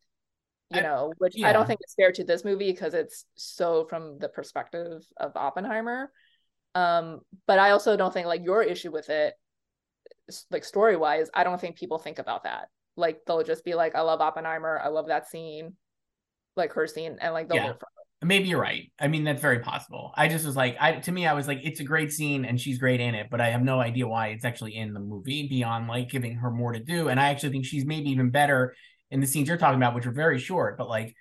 you 0.70 0.81
I, 0.81 0.83
know, 0.83 1.12
which 1.18 1.37
yeah. 1.37 1.48
I 1.48 1.52
don't 1.52 1.66
think 1.66 1.81
is 1.87 1.94
fair 1.94 2.12
to 2.12 2.24
this 2.24 2.44
movie 2.44 2.70
because 2.70 2.94
it's 2.94 3.24
so 3.35 3.87
from 3.88 4.18
the 4.18 4.28
perspective 4.28 5.02
of 5.16 5.33
Oppenheimer. 5.37 6.11
Um, 6.74 7.20
but 7.46 7.59
I 7.59 7.70
also 7.70 7.96
don't 7.96 8.12
think 8.12 8.26
like 8.26 8.44
your 8.44 8.62
issue 8.62 8.90
with 8.90 9.09
it, 9.09 9.35
like 10.50 10.64
story 10.64 10.96
wise, 10.96 11.31
I 11.33 11.44
don't 11.44 11.61
think 11.61 11.76
people 11.76 11.98
think 11.98 12.18
about 12.18 12.44
that. 12.44 12.68
Like 12.96 13.20
they'll 13.26 13.42
just 13.42 13.64
be 13.64 13.74
like, 13.74 13.94
I 13.94 14.02
love 14.02 14.20
Oppenheimer, 14.20 14.81
I 14.83 14.88
love 14.88 15.09
that 15.09 15.28
scene, 15.28 15.74
like 16.57 16.72
her 16.74 16.87
scene, 16.87 17.16
and 17.20 17.33
like 17.33 17.48
they'll 17.48 17.57
yeah. 17.57 17.72
Maybe 18.20 18.48
you're 18.48 18.61
right. 18.61 18.90
I 18.98 19.07
mean, 19.07 19.22
that's 19.22 19.40
very 19.40 19.61
possible. 19.61 20.12
I 20.16 20.26
just 20.26 20.44
was 20.44 20.57
like, 20.57 20.76
I 20.81 20.94
to 20.94 21.12
me, 21.12 21.24
I 21.24 21.35
was 21.35 21.46
like, 21.46 21.61
it's 21.62 21.78
a 21.78 21.85
great 21.85 22.12
scene 22.12 22.44
and 22.44 22.61
she's 22.61 22.78
great 22.78 23.00
in 23.00 23.14
it, 23.14 23.28
but 23.31 23.40
I 23.40 23.50
have 23.50 23.62
no 23.62 23.78
idea 23.78 24.09
why 24.09 24.28
it's 24.28 24.44
actually 24.44 24.76
in 24.76 24.92
the 24.92 24.98
movie 24.98 25.46
beyond 25.46 25.87
like 25.87 26.11
giving 26.11 26.35
her 26.35 26.50
more 26.50 26.72
to 26.72 26.81
do. 26.81 27.09
And 27.09 27.20
I 27.20 27.28
actually 27.28 27.50
think 27.50 27.64
she's 27.64 27.87
maybe 27.87 28.11
even 28.11 28.31
better 28.31 28.74
in 29.11 29.21
the 29.21 29.27
scenes 29.27 29.49
you're 29.49 29.57
talking 29.57 29.79
about, 29.79 29.94
which 29.94 30.07
are 30.07 30.12
very 30.12 30.38
short, 30.38 30.77
but 30.79 30.88
like 30.88 31.14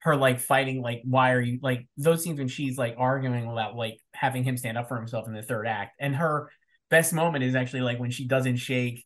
her 0.00 0.16
like 0.16 0.40
fighting, 0.40 0.80
like, 0.80 1.02
why 1.04 1.32
are 1.32 1.40
you 1.40 1.58
like 1.62 1.86
those 1.96 2.22
scenes 2.22 2.38
when 2.38 2.48
she's 2.48 2.78
like 2.78 2.94
arguing 2.98 3.50
about 3.50 3.74
like 3.76 3.98
having 4.12 4.44
him 4.44 4.56
stand 4.56 4.78
up 4.78 4.88
for 4.88 4.96
himself 4.96 5.26
in 5.26 5.34
the 5.34 5.42
third 5.42 5.66
act. 5.66 5.96
And 5.98 6.14
her 6.16 6.50
best 6.90 7.12
moment 7.12 7.44
is 7.44 7.54
actually 7.54 7.80
like 7.80 7.98
when 7.98 8.10
she 8.10 8.26
doesn't 8.26 8.56
shake 8.56 9.04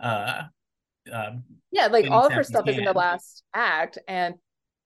uh 0.00 0.42
uh 1.12 1.30
yeah, 1.70 1.86
like 1.88 2.10
all 2.10 2.26
of 2.26 2.32
her 2.32 2.44
stuff 2.44 2.64
hand. 2.64 2.70
is 2.70 2.78
in 2.78 2.84
the 2.84 2.92
last 2.92 3.42
act 3.54 3.98
and 4.08 4.36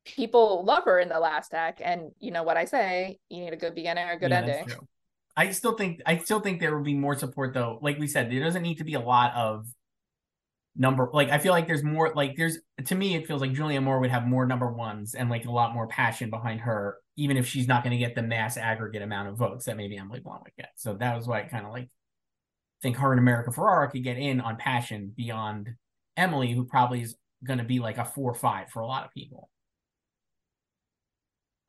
people 0.05 0.65
love 0.65 0.85
her 0.85 0.99
in 0.99 1.09
the 1.09 1.21
last 1.21 1.55
act. 1.55 1.81
And 1.83 2.11
you 2.19 2.31
know 2.31 2.43
what 2.43 2.57
I 2.57 2.65
say, 2.65 3.19
you 3.29 3.45
need 3.45 3.53
a 3.53 3.57
good 3.57 3.75
beginning 3.75 4.09
or 4.09 4.13
a 4.13 4.19
good 4.19 4.31
yeah, 4.31 4.39
ending. 4.39 4.67
I 5.37 5.51
still 5.53 5.77
think 5.77 6.01
I 6.05 6.19
still 6.19 6.41
think 6.41 6.61
there 6.61 6.75
would 6.75 6.85
be 6.85 6.95
more 6.95 7.17
support 7.17 7.55
though. 7.55 7.79
Like 7.81 7.99
we 7.99 8.07
said, 8.07 8.31
there 8.31 8.41
doesn't 8.41 8.63
need 8.63 8.79
to 8.79 8.85
be 8.85 8.95
a 8.95 9.01
lot 9.01 9.35
of 9.35 9.67
number 10.75 11.11
like 11.13 11.29
I 11.29 11.39
feel 11.39 11.53
like 11.53 11.67
there's 11.67 11.85
more 11.85 12.13
like 12.15 12.35
there's 12.37 12.59
to 12.87 12.95
me 12.95 13.15
it 13.15 13.27
feels 13.27 13.43
like 13.43 13.53
Julianne 13.53 13.83
Moore 13.83 14.01
would 14.01 14.11
have 14.11 14.27
more 14.27 14.47
number 14.47 14.73
ones 14.73 15.15
and 15.15 15.29
like 15.29 15.45
a 15.45 15.51
lot 15.51 15.75
more 15.75 15.87
passion 15.87 16.31
behind 16.31 16.61
her, 16.61 16.97
even 17.17 17.37
if 17.37 17.47
she's 17.47 17.69
not 17.69 17.85
going 17.85 17.91
to 17.93 17.99
get 17.99 18.15
the 18.15 18.23
mass 18.23 18.57
aggregate 18.57 19.03
amount 19.03 19.29
of 19.29 19.37
votes 19.37 19.67
that 19.67 19.77
maybe 19.77 19.99
Emily 19.99 20.21
Blunt 20.21 20.45
would 20.45 20.57
get. 20.57 20.71
So 20.77 20.95
that 20.95 21.17
was 21.17 21.27
why 21.27 21.41
I 21.41 21.45
kind 21.45 21.67
of 21.67 21.73
like 21.73 21.91
think 22.81 22.97
her 22.97 23.13
and 23.13 23.21
America 23.21 23.51
Ferrera 23.51 23.91
could 23.91 24.03
get 24.03 24.17
in 24.17 24.41
on 24.41 24.57
passion 24.57 25.13
beyond 25.15 25.69
Emily, 26.17 26.53
who 26.53 26.65
probably 26.65 27.03
is 27.03 27.17
going 27.45 27.59
to 27.59 27.65
be 27.65 27.79
like 27.79 27.99
a 27.99 28.05
four 28.05 28.31
or 28.31 28.35
five 28.35 28.71
for 28.71 28.81
a 28.81 28.87
lot 28.87 29.05
of 29.05 29.13
people. 29.13 29.51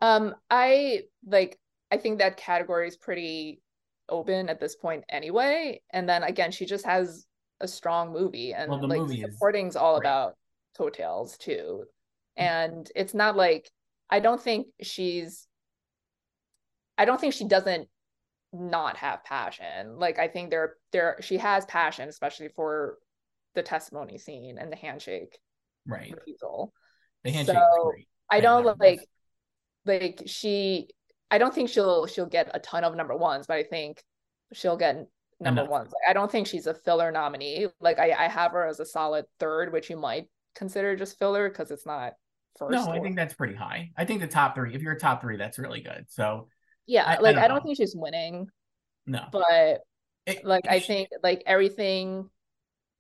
Um, 0.02 0.36
I 0.50 1.04
like 1.26 1.60
I 1.92 1.98
think 1.98 2.20
that 2.20 2.38
category 2.38 2.88
is 2.88 2.98
pretty 2.98 3.62
open 4.10 4.50
at 4.50 4.60
this 4.60 4.76
point 4.76 5.04
anyway. 5.10 5.82
And 5.92 6.08
then 6.08 6.24
again, 6.24 6.52
she 6.52 6.66
just 6.66 6.86
has 6.86 7.26
a 7.64 7.68
strong 7.68 8.12
movie 8.12 8.54
and 8.54 8.70
well, 8.70 8.88
like 8.88 9.00
movie 9.00 9.22
supporting's 9.22 9.76
all 9.76 10.00
great. 10.00 10.08
about 10.08 10.36
coattails 10.78 11.38
too. 11.38 11.86
Mm-hmm. 12.38 12.44
And 12.44 12.92
it's 12.96 13.14
not 13.14 13.36
like 13.36 13.72
i 14.10 14.20
don't 14.20 14.42
think 14.42 14.68
she's 14.82 15.48
i 16.98 17.06
don't 17.06 17.20
think 17.20 17.34
she 17.34 17.48
doesn't 17.48 17.88
not 18.52 18.98
have 18.98 19.24
passion. 19.24 19.98
Like 19.98 20.20
i 20.20 20.28
think 20.28 20.52
there 20.52 20.76
there 20.92 21.18
she 21.22 21.38
has 21.38 21.66
passion 21.66 22.10
especially 22.10 22.50
for 22.50 22.98
the 23.56 23.64
testimony 23.64 24.18
scene 24.18 24.58
and 24.60 24.72
the 24.72 24.76
handshake 24.76 25.40
right. 25.88 26.14
refusal. 26.14 26.74
The 27.24 27.32
handshake 27.32 27.56
so 27.56 27.92
i 28.30 28.40
don't 28.40 28.80
like 28.80 29.00
like 29.86 30.24
she 30.26 30.90
i 31.32 31.38
don't 31.38 31.54
think 31.54 31.70
she'll 31.70 32.08
she'll 32.08 32.26
get 32.26 32.50
a 32.54 32.60
ton 32.60 32.84
of 32.84 32.96
number 32.96 33.16
ones 33.16 33.46
but 33.48 33.58
i 33.58 33.64
think 33.64 34.04
she'll 34.54 34.78
get 34.78 35.06
number 35.44 35.62
Enough. 35.62 35.72
one. 35.72 35.86
Like, 35.86 36.10
I 36.10 36.14
don't 36.14 36.32
think 36.32 36.48
she's 36.48 36.68
a 36.68 36.74
filler 36.74 37.12
nominee. 37.12 37.68
Like 37.80 38.00
I, 38.00 38.12
I 38.12 38.28
have 38.28 38.52
her 38.52 38.66
as 38.66 38.80
a 38.80 38.86
solid 38.86 39.26
third, 39.40 39.72
which 39.72 39.90
you 39.90 39.98
might 39.98 40.28
consider 40.56 40.96
just 40.96 41.20
filler 41.20 41.50
because 41.50 41.72
it's 41.72 41.86
not 41.86 42.14
first. 42.58 42.72
No, 42.72 42.92
I 42.92 43.00
think 43.00 43.16
that's 43.16 43.34
pretty 43.34 43.56
high. 43.56 43.92
I 43.98 44.06
think 44.06 44.22
the 44.22 44.28
top 44.28 44.56
three, 44.56 44.74
if 44.74 44.82
you're 44.82 44.94
a 44.94 45.00
top 45.00 45.22
three, 45.22 45.38
that's 45.38 45.60
really 45.60 45.82
good. 45.82 46.06
So 46.08 46.48
yeah, 46.86 47.04
I, 47.04 47.20
like 47.20 47.36
I 47.36 47.42
don't, 47.42 47.44
I 47.44 47.48
don't 47.50 47.64
think 47.64 47.78
she's 47.78 47.96
winning. 47.96 48.48
No. 49.06 49.26
But 49.32 49.82
it, 50.26 50.46
like 50.46 50.66
I 50.70 50.80
think 50.80 51.10
like 51.22 51.44
everything 51.46 52.30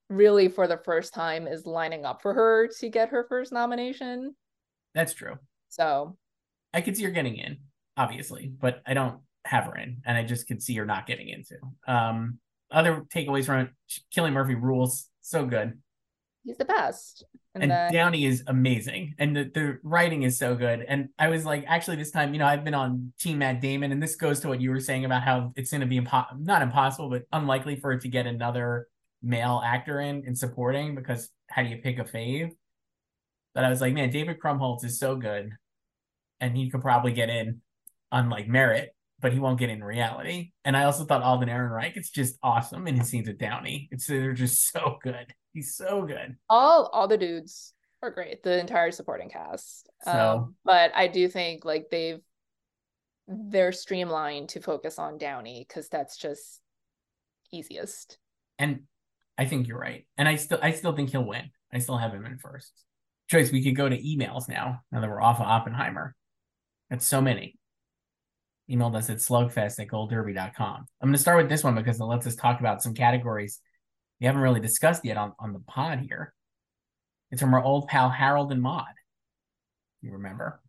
really 0.09 0.47
for 0.47 0.67
the 0.67 0.77
first 0.77 1.13
time 1.13 1.47
is 1.47 1.65
lining 1.65 2.05
up 2.05 2.21
for 2.21 2.33
her 2.33 2.67
to 2.79 2.89
get 2.89 3.09
her 3.09 3.25
first 3.27 3.51
nomination. 3.51 4.35
That's 4.93 5.13
true. 5.13 5.35
So 5.69 6.17
I 6.73 6.81
could 6.81 6.95
see 6.97 7.03
her 7.03 7.11
getting 7.11 7.37
in, 7.37 7.57
obviously, 7.97 8.51
but 8.59 8.81
I 8.85 8.93
don't 8.93 9.19
have 9.45 9.65
her 9.65 9.75
in, 9.75 10.01
and 10.05 10.17
I 10.17 10.23
just 10.23 10.47
could 10.47 10.61
see 10.61 10.75
her 10.75 10.85
not 10.85 11.07
getting 11.07 11.29
into. 11.29 11.55
Um, 11.87 12.39
other 12.71 13.05
takeaways 13.13 13.45
from 13.45 13.59
it, 13.61 13.69
Cillian 14.15 14.33
Murphy 14.33 14.55
rules 14.55 15.09
so 15.21 15.45
good. 15.45 15.79
He's 16.43 16.57
the 16.57 16.65
best. 16.65 17.23
And, 17.53 17.63
and 17.63 17.71
then... 17.71 17.93
Downey 17.93 18.25
is 18.25 18.43
amazing. 18.47 19.15
And 19.19 19.35
the, 19.35 19.43
the 19.53 19.77
writing 19.83 20.23
is 20.23 20.37
so 20.37 20.55
good. 20.55 20.83
And 20.87 21.09
I 21.17 21.29
was 21.29 21.45
like, 21.45 21.63
actually, 21.67 21.97
this 21.97 22.11
time, 22.11 22.33
you 22.33 22.39
know, 22.39 22.47
I've 22.47 22.63
been 22.63 22.73
on 22.73 23.13
Team 23.19 23.37
Matt 23.37 23.61
Damon, 23.61 23.91
and 23.91 24.01
this 24.01 24.15
goes 24.15 24.39
to 24.41 24.49
what 24.49 24.59
you 24.59 24.71
were 24.71 24.79
saying 24.79 25.05
about 25.05 25.23
how 25.23 25.53
it's 25.55 25.71
going 25.71 25.81
to 25.81 25.87
be 25.87 25.99
impo- 25.99 26.39
not 26.39 26.61
impossible, 26.61 27.09
but 27.09 27.23
unlikely 27.31 27.77
for 27.77 27.91
it 27.93 28.01
to 28.01 28.09
get 28.09 28.25
another 28.25 28.87
male 29.25 29.61
actor 29.63 30.01
in 30.01 30.25
in 30.25 30.35
supporting 30.35 30.95
because 30.95 31.29
how 31.49 31.63
do 31.63 31.69
you 31.69 31.77
pick 31.77 31.97
a 31.97 32.03
fave? 32.03 32.51
But 33.53 33.63
I 33.63 33.69
was 33.69 33.79
like, 33.79 33.93
man, 33.93 34.09
David 34.09 34.39
Krumholtz 34.39 34.83
is 34.83 34.99
so 34.99 35.15
good, 35.15 35.51
and 36.41 36.57
he 36.57 36.69
could 36.69 36.81
probably 36.81 37.13
get 37.13 37.29
in 37.29 37.61
on 38.11 38.29
like 38.29 38.47
merit 38.47 38.93
but 39.23 39.31
he 39.31 39.39
won't 39.39 39.57
get 39.57 39.69
in 39.69 39.81
reality. 39.81 40.51
And 40.65 40.75
I 40.75 40.83
also 40.83 41.05
thought 41.05 41.23
Alden 41.23 41.47
Ehrenreich 41.47 41.97
is 41.97 42.09
just 42.09 42.37
awesome 42.43 42.87
in 42.87 42.97
his 42.97 43.07
scenes 43.07 43.29
with 43.29 43.39
Downey. 43.39 43.87
It's 43.89 44.05
they're 44.05 44.33
just 44.33 44.69
so 44.71 44.99
good. 45.01 45.33
He's 45.53 45.75
so 45.75 46.03
good. 46.03 46.35
All 46.49 46.89
all 46.91 47.07
the 47.07 47.17
dudes 47.17 47.73
are 48.03 48.11
great. 48.11 48.43
The 48.43 48.59
entire 48.59 48.91
supporting 48.91 49.29
cast. 49.29 49.89
So, 50.03 50.11
um, 50.11 50.55
but 50.65 50.91
I 50.93 51.07
do 51.07 51.29
think 51.29 51.63
like 51.63 51.85
they've 51.89 52.19
they're 53.27 53.71
streamlined 53.71 54.49
to 54.49 54.59
focus 54.59 54.99
on 54.99 55.17
Downey 55.17 55.65
because 55.65 55.87
that's 55.87 56.17
just 56.17 56.59
easiest. 57.53 58.17
And 58.59 58.81
I 59.37 59.45
think 59.45 59.69
you're 59.69 59.79
right. 59.79 60.05
And 60.17 60.27
I 60.27 60.35
still 60.35 60.59
I 60.61 60.71
still 60.71 60.93
think 60.97 61.11
he'll 61.11 61.25
win. 61.25 61.49
I 61.71 61.79
still 61.79 61.97
have 61.97 62.13
him 62.13 62.25
in 62.25 62.39
first. 62.39 62.73
Joyce, 63.29 63.53
we 63.53 63.63
could 63.63 63.77
go 63.77 63.87
to 63.87 63.97
emails 63.97 64.49
now. 64.49 64.81
Now 64.91 64.99
that 64.99 65.09
we're 65.09 65.21
off 65.21 65.39
of 65.39 65.47
Oppenheimer. 65.47 66.13
That's 66.89 67.07
so 67.07 67.21
many 67.21 67.55
emailed 68.69 68.95
us 68.95 69.09
at 69.09 69.17
slugfest 69.17 69.79
at 69.79 69.87
goldderby.com. 69.87 70.85
I'm 71.01 71.07
going 71.07 71.13
to 71.13 71.19
start 71.19 71.37
with 71.37 71.49
this 71.49 71.63
one 71.63 71.75
because 71.75 71.99
it 71.99 72.03
lets 72.03 72.27
us 72.27 72.35
talk 72.35 72.59
about 72.59 72.81
some 72.81 72.93
categories 72.93 73.59
we 74.19 74.27
haven't 74.27 74.41
really 74.41 74.61
discussed 74.61 75.03
yet 75.03 75.17
on, 75.17 75.33
on 75.37 75.51
the 75.51 75.59
pod 75.59 75.99
here. 75.99 76.33
It's 77.31 77.41
from 77.41 77.53
our 77.53 77.63
old 77.63 77.87
pal 77.87 78.09
Harold 78.09 78.51
and 78.51 78.61
Maud. 78.61 78.85
You 80.01 80.13
remember? 80.13 80.61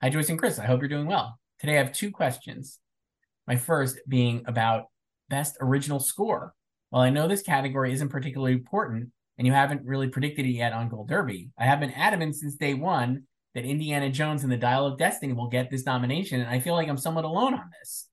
Hi, 0.00 0.10
Joyce 0.10 0.28
and 0.28 0.38
Chris. 0.38 0.58
I 0.58 0.66
hope 0.66 0.80
you're 0.80 0.88
doing 0.88 1.06
well. 1.06 1.40
Today 1.58 1.74
I 1.74 1.82
have 1.82 1.92
two 1.92 2.12
questions. 2.12 2.78
My 3.46 3.56
first 3.56 3.98
being 4.06 4.44
about 4.46 4.84
best 5.28 5.56
original 5.60 5.98
score 5.98 6.54
While 6.90 7.02
I 7.02 7.10
know 7.10 7.26
this 7.26 7.42
category 7.42 7.92
isn't 7.92 8.08
particularly 8.08 8.52
important, 8.52 9.10
and 9.36 9.46
you 9.46 9.52
haven't 9.52 9.84
really 9.84 10.08
predicted 10.08 10.46
it 10.46 10.50
yet 10.50 10.72
on 10.72 10.88
Gold 10.88 11.08
Derby, 11.08 11.50
I 11.58 11.64
have 11.64 11.80
been 11.80 11.90
adamant 11.90 12.36
since 12.36 12.54
day 12.54 12.74
one 12.74 13.24
that 13.58 13.68
Indiana 13.68 14.08
Jones 14.08 14.44
and 14.44 14.52
the 14.52 14.56
Dial 14.56 14.86
of 14.86 14.98
Destiny 14.98 15.32
will 15.32 15.48
get 15.48 15.68
this 15.68 15.84
nomination, 15.84 16.40
and 16.40 16.48
I 16.48 16.60
feel 16.60 16.74
like 16.74 16.88
I'm 16.88 16.96
somewhat 16.96 17.24
alone 17.24 17.54
on 17.54 17.70
this. 17.80 18.06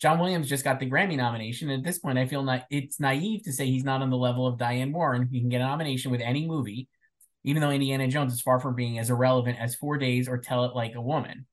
John 0.00 0.20
Williams 0.20 0.48
just 0.48 0.62
got 0.62 0.78
the 0.78 0.88
Grammy 0.88 1.16
nomination, 1.16 1.70
at 1.70 1.82
this 1.82 1.98
point, 1.98 2.18
I 2.18 2.26
feel 2.26 2.44
not, 2.44 2.66
it's 2.70 3.00
naive 3.00 3.42
to 3.42 3.52
say 3.52 3.66
he's 3.66 3.82
not 3.82 4.00
on 4.00 4.10
the 4.10 4.16
level 4.16 4.46
of 4.46 4.58
Diane 4.58 4.92
Warren. 4.92 5.28
He 5.28 5.40
can 5.40 5.48
get 5.48 5.60
a 5.60 5.64
nomination 5.64 6.12
with 6.12 6.20
any 6.20 6.46
movie, 6.46 6.88
even 7.42 7.60
though 7.60 7.70
Indiana 7.70 8.06
Jones 8.06 8.32
is 8.32 8.40
far 8.40 8.60
from 8.60 8.76
being 8.76 9.00
as 9.00 9.10
irrelevant 9.10 9.58
as 9.58 9.74
Four 9.74 9.98
Days 9.98 10.28
or 10.28 10.38
Tell 10.38 10.66
It 10.66 10.76
Like 10.76 10.94
a 10.94 11.02
Woman 11.02 11.46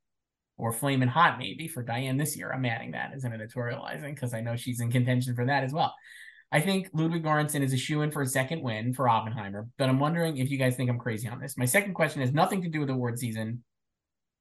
or 0.56 0.72
Flamin' 0.72 1.10
Hot, 1.10 1.39
maybe 1.39 1.68
for 1.68 1.82
Diane 1.82 2.18
this 2.18 2.38
year. 2.38 2.52
I'm 2.52 2.66
adding 2.66 2.91
that 2.91 3.14
as 3.16 3.24
an 3.24 3.32
editorializing 3.32 4.14
because 4.14 4.36
I 4.36 4.41
know 4.41 4.58
she's 4.58 4.80
in 4.80 4.91
contention 4.91 5.34
for 5.34 5.47
that 5.47 5.64
as 5.64 5.74
well. 5.74 5.95
I 6.52 6.62
think 6.62 6.89
Ludwig 6.93 7.24
Göransson 7.24 7.62
is 7.62 7.74
a 7.74 7.78
shoe 7.78 8.02
in 8.02 8.12
for 8.12 8.24
a 8.24 8.28
second 8.28 8.64
win 8.64 8.93
for 8.93 9.08
Oppenheimer, 9.08 9.68
but 9.78 9.88
I'm 9.88 10.00
wondering 10.00 10.38
if 10.38 10.50
you 10.50 10.58
guys 10.58 10.76
think 10.76 10.89
I'm 10.89 10.97
crazy 10.97 11.28
on 11.28 11.39
this. 11.39 11.58
My 11.58 11.66
second 11.66 11.93
question 11.93 12.22
has 12.22 12.34
nothing 12.34 12.64
to 12.64 12.70
do 12.70 12.80
with 12.80 12.89
award 12.89 13.20
season, 13.20 13.64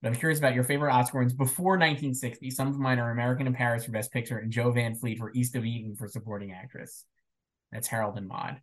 but 0.00 0.08
I'm 0.08 0.14
curious 0.14 0.38
about 0.38 0.54
your 0.54 0.64
favorite 0.64 0.92
Oscar 0.92 1.18
wins 1.18 1.34
before 1.34 1.72
1960. 1.72 2.50
Some 2.50 2.68
of 2.68 2.78
mine 2.78 2.98
are 2.98 3.10
American 3.10 3.46
in 3.46 3.54
Paris 3.54 3.84
for 3.84 3.90
Best 3.90 4.10
Picture 4.10 4.38
and 4.38 4.50
Jo 4.50 4.70
Van 4.70 4.94
Fleet 4.94 5.18
for 5.18 5.32
East 5.34 5.54
of 5.54 5.66
Eden 5.66 5.96
for 5.96 6.08
Supporting 6.08 6.52
Actress. 6.52 7.04
That's 7.72 7.88
Harold 7.88 8.16
and 8.16 8.26
Maude. 8.26 8.56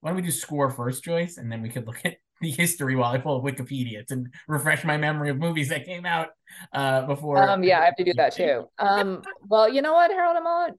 Why 0.00 0.10
don't 0.10 0.16
we 0.16 0.22
do 0.22 0.30
score 0.30 0.70
first, 0.70 1.04
Joyce, 1.04 1.36
and 1.36 1.52
then 1.52 1.60
we 1.60 1.68
could 1.68 1.86
look 1.86 2.00
at 2.06 2.16
the 2.40 2.50
history 2.50 2.96
while 2.96 3.12
I 3.12 3.18
pull 3.18 3.36
up 3.36 3.42
Wikipedia 3.42 4.06
to 4.06 4.24
refresh 4.46 4.84
my 4.84 4.96
memory 4.96 5.28
of 5.28 5.38
movies 5.38 5.68
that 5.68 5.84
came 5.84 6.06
out 6.06 6.28
uh, 6.72 7.02
before. 7.02 7.42
Um, 7.42 7.64
yeah, 7.64 7.80
I 7.80 7.86
have 7.86 7.96
to 7.96 8.04
do 8.04 8.14
that 8.14 8.34
too. 8.34 8.68
Um, 8.78 9.22
well, 9.46 9.68
you 9.68 9.82
know 9.82 9.92
what, 9.92 10.10
Harold 10.10 10.36
and 10.36 10.44
Maude? 10.44 10.74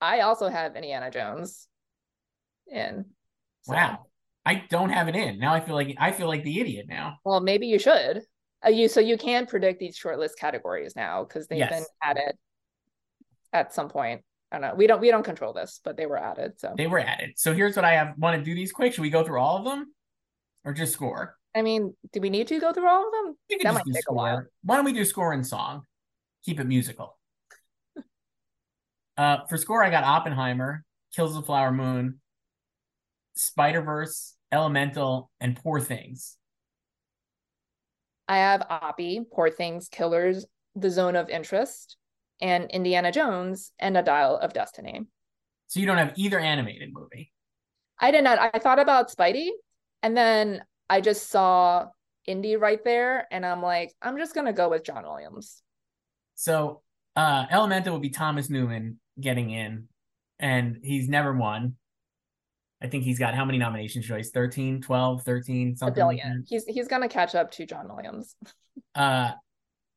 I 0.00 0.20
also 0.20 0.48
have 0.48 0.76
Indiana 0.76 1.10
Jones 1.10 1.68
in. 2.66 3.04
So. 3.62 3.74
Wow. 3.74 4.06
I 4.46 4.64
don't 4.70 4.90
have 4.90 5.08
it 5.08 5.14
in. 5.14 5.38
Now 5.38 5.52
I 5.52 5.60
feel 5.60 5.74
like 5.74 5.94
I 5.98 6.12
feel 6.12 6.26
like 6.26 6.44
the 6.44 6.60
idiot 6.60 6.86
now. 6.88 7.18
Well, 7.24 7.40
maybe 7.40 7.66
you 7.66 7.78
should. 7.78 8.22
Uh, 8.64 8.70
you 8.70 8.88
so 8.88 9.00
you 9.00 9.18
can 9.18 9.46
predict 9.46 9.80
these 9.80 9.98
shortlist 9.98 10.36
categories 10.38 10.94
now 10.96 11.24
because 11.24 11.46
they've 11.46 11.58
yes. 11.58 11.70
been 11.70 11.84
added 12.02 12.34
at 13.52 13.74
some 13.74 13.88
point. 13.88 14.22
I 14.50 14.58
don't 14.58 14.68
know. 14.68 14.74
We 14.74 14.86
don't 14.86 15.00
we 15.00 15.10
don't 15.10 15.22
control 15.22 15.52
this, 15.52 15.80
but 15.84 15.96
they 15.96 16.06
were 16.06 16.18
added. 16.18 16.58
So 16.58 16.74
they 16.76 16.86
were 16.86 16.98
added. 16.98 17.32
So 17.36 17.52
here's 17.52 17.76
what 17.76 17.84
I 17.84 17.92
have. 17.92 18.14
Want 18.16 18.38
to 18.38 18.44
do 18.44 18.54
these 18.54 18.72
quick? 18.72 18.94
Should 18.94 19.02
we 19.02 19.10
go 19.10 19.22
through 19.22 19.40
all 19.40 19.58
of 19.58 19.64
them, 19.64 19.92
or 20.64 20.72
just 20.72 20.94
score? 20.94 21.36
I 21.54 21.62
mean, 21.62 21.94
do 22.12 22.20
we 22.20 22.30
need 22.30 22.46
to 22.48 22.58
go 22.60 22.72
through 22.72 22.88
all 22.88 23.06
of 23.06 23.12
them? 23.12 23.36
that 23.62 23.74
might 23.74 23.84
take 23.84 24.02
score. 24.02 24.14
a 24.14 24.16
while. 24.16 24.44
Why 24.62 24.76
don't 24.76 24.84
we 24.84 24.92
do 24.92 25.04
score 25.04 25.32
and 25.32 25.46
song? 25.46 25.82
Keep 26.44 26.60
it 26.60 26.64
musical. 26.64 27.18
Uh, 29.20 29.44
for 29.50 29.58
score, 29.58 29.84
I 29.84 29.90
got 29.90 30.02
Oppenheimer, 30.02 30.82
Kills 31.14 31.34
the 31.34 31.42
Flower 31.42 31.70
Moon, 31.70 32.20
Spider 33.34 33.82
Verse, 33.82 34.34
Elemental, 34.50 35.30
and 35.42 35.54
Poor 35.62 35.78
Things. 35.78 36.38
I 38.28 38.38
have 38.38 38.62
Oppie, 38.70 39.22
Poor 39.30 39.50
Things, 39.50 39.90
Killers, 39.90 40.46
The 40.74 40.88
Zone 40.88 41.16
of 41.16 41.28
Interest, 41.28 41.98
and 42.40 42.70
Indiana 42.70 43.12
Jones 43.12 43.72
and 43.78 43.94
A 43.94 44.02
Dial 44.02 44.38
of 44.38 44.54
Destiny. 44.54 45.02
So 45.66 45.80
you 45.80 45.86
don't 45.86 45.98
have 45.98 46.14
either 46.16 46.38
animated 46.38 46.88
movie. 46.90 47.30
I 48.00 48.12
did 48.12 48.24
not. 48.24 48.38
I 48.54 48.58
thought 48.58 48.78
about 48.78 49.10
Spidey, 49.10 49.50
and 50.02 50.16
then 50.16 50.64
I 50.88 51.02
just 51.02 51.28
saw 51.28 51.88
Indy 52.24 52.56
right 52.56 52.82
there, 52.84 53.28
and 53.30 53.44
I'm 53.44 53.60
like, 53.60 53.92
I'm 54.00 54.16
just 54.16 54.34
gonna 54.34 54.54
go 54.54 54.70
with 54.70 54.82
John 54.82 55.02
Williams. 55.02 55.62
So 56.36 56.80
uh 57.16 57.44
Elemental 57.50 57.92
would 57.92 58.02
be 58.02 58.08
Thomas 58.08 58.48
Newman 58.48 58.98
getting 59.20 59.50
in, 59.50 59.88
and 60.38 60.78
he's 60.82 61.08
never 61.08 61.32
won. 61.32 61.76
I 62.82 62.88
think 62.88 63.04
he's 63.04 63.18
got 63.18 63.34
how 63.34 63.44
many 63.44 63.58
nominations, 63.58 64.06
Joyce? 64.06 64.30
13, 64.30 64.80
12, 64.80 65.22
13, 65.22 65.76
something. 65.76 65.92
A 65.92 65.94
billion. 65.94 66.38
Like 66.38 66.48
he's 66.48 66.64
he's 66.64 66.88
gonna 66.88 67.08
catch 67.08 67.34
up 67.34 67.50
to 67.52 67.66
John 67.66 67.88
Williams. 67.88 68.34
uh 68.94 69.32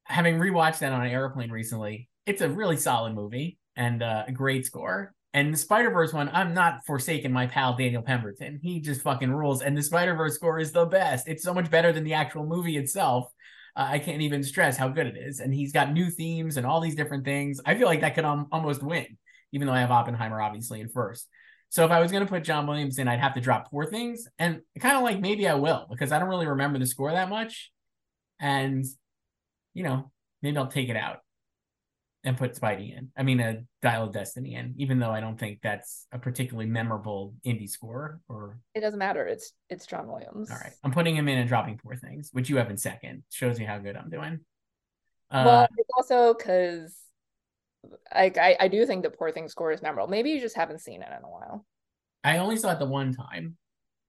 having 0.05 0.37
rewatched 0.37 0.79
that 0.79 0.91
on 0.91 1.05
an 1.05 1.11
airplane 1.11 1.49
recently, 1.49 2.09
it's 2.25 2.41
a 2.41 2.49
really 2.49 2.77
solid 2.77 3.13
movie 3.13 3.57
and 3.75 4.03
uh, 4.03 4.23
a 4.27 4.31
great 4.31 4.65
score. 4.65 5.13
And 5.33 5.53
the 5.53 5.57
Spider 5.57 5.89
Verse 5.89 6.13
one, 6.13 6.29
I'm 6.31 6.53
not 6.53 6.85
forsaking 6.85 7.31
my 7.31 7.47
pal 7.47 7.75
Daniel 7.75 8.03
Pemberton. 8.03 8.59
He 8.61 8.79
just 8.79 9.01
fucking 9.01 9.31
rules. 9.31 9.63
And 9.63 9.75
the 9.75 9.81
Spider 9.81 10.13
Verse 10.13 10.35
score 10.35 10.59
is 10.59 10.71
the 10.71 10.85
best. 10.85 11.27
It's 11.27 11.43
so 11.43 11.53
much 11.53 11.71
better 11.71 11.91
than 11.91 12.03
the 12.03 12.13
actual 12.13 12.45
movie 12.45 12.77
itself. 12.77 13.31
Uh, 13.75 13.87
I 13.89 13.99
can't 13.99 14.21
even 14.21 14.43
stress 14.43 14.77
how 14.77 14.87
good 14.89 15.07
it 15.07 15.17
is. 15.17 15.39
And 15.39 15.53
he's 15.53 15.71
got 15.71 15.91
new 15.91 16.09
themes 16.09 16.57
and 16.57 16.65
all 16.65 16.79
these 16.79 16.95
different 16.95 17.25
things. 17.25 17.59
I 17.65 17.75
feel 17.75 17.87
like 17.87 18.01
that 18.01 18.15
could 18.15 18.25
um, 18.25 18.47
almost 18.51 18.83
win, 18.83 19.17
even 19.51 19.67
though 19.67 19.73
I 19.73 19.79
have 19.79 19.91
Oppenheimer 19.91 20.41
obviously 20.41 20.81
in 20.81 20.89
first. 20.89 21.27
So 21.69 21.83
if 21.83 21.89
I 21.89 21.99
was 21.99 22.11
going 22.11 22.23
to 22.23 22.29
put 22.29 22.43
John 22.43 22.67
Williams 22.67 22.99
in, 22.99 23.07
I'd 23.07 23.19
have 23.19 23.33
to 23.33 23.41
drop 23.41 23.71
Poor 23.71 23.85
Things. 23.85 24.27
And 24.37 24.61
kind 24.79 24.95
of 24.95 25.01
like 25.01 25.19
maybe 25.19 25.47
I 25.47 25.55
will 25.55 25.87
because 25.89 26.11
I 26.11 26.19
don't 26.19 26.29
really 26.29 26.45
remember 26.45 26.77
the 26.77 26.85
score 26.85 27.11
that 27.11 27.29
much. 27.29 27.71
And, 28.39 28.85
you 29.73 29.81
know, 29.81 30.11
maybe 30.43 30.57
I'll 30.57 30.67
take 30.67 30.89
it 30.89 30.95
out 30.95 31.22
and 32.23 32.37
put 32.37 32.55
Spidey 32.55 32.97
in. 32.97 33.09
I 33.17 33.23
mean, 33.23 33.39
a 33.39 33.63
Dial 33.81 34.05
of 34.05 34.13
Destiny 34.13 34.55
in, 34.55 34.73
even 34.77 34.99
though 34.99 35.11
I 35.11 35.19
don't 35.19 35.37
think 35.37 35.59
that's 35.61 36.07
a 36.11 36.17
particularly 36.17 36.69
memorable 36.69 37.33
indie 37.45 37.69
score. 37.69 38.19
Or 38.29 38.59
it 38.73 38.81
doesn't 38.81 38.99
matter. 38.99 39.25
It's 39.27 39.53
it's 39.69 39.85
John 39.85 40.07
Williams. 40.07 40.49
All 40.49 40.57
right, 40.57 40.73
I'm 40.83 40.91
putting 40.91 41.15
him 41.15 41.27
in 41.27 41.37
and 41.37 41.49
dropping 41.49 41.77
Poor 41.77 41.95
Things, 41.95 42.29
which 42.31 42.49
you 42.49 42.57
have 42.57 42.69
in 42.69 42.77
second. 42.77 43.23
Shows 43.31 43.59
you 43.59 43.67
how 43.67 43.77
good 43.79 43.97
I'm 43.97 44.09
doing. 44.09 44.39
Uh, 45.29 45.43
well, 45.45 45.67
it's 45.77 45.89
also 45.97 46.33
because 46.33 46.95
I, 48.11 48.31
I 48.39 48.57
I 48.61 48.67
do 48.67 48.85
think 48.85 49.03
the 49.03 49.09
Poor 49.09 49.31
Things 49.31 49.51
score 49.51 49.71
is 49.71 49.81
memorable. 49.81 50.09
Maybe 50.09 50.29
you 50.29 50.39
just 50.39 50.55
haven't 50.55 50.79
seen 50.79 51.01
it 51.01 51.09
in 51.09 51.23
a 51.23 51.29
while. 51.29 51.65
I 52.23 52.37
only 52.37 52.55
saw 52.55 52.71
it 52.71 52.79
the 52.79 52.85
one 52.85 53.13
time. 53.13 53.57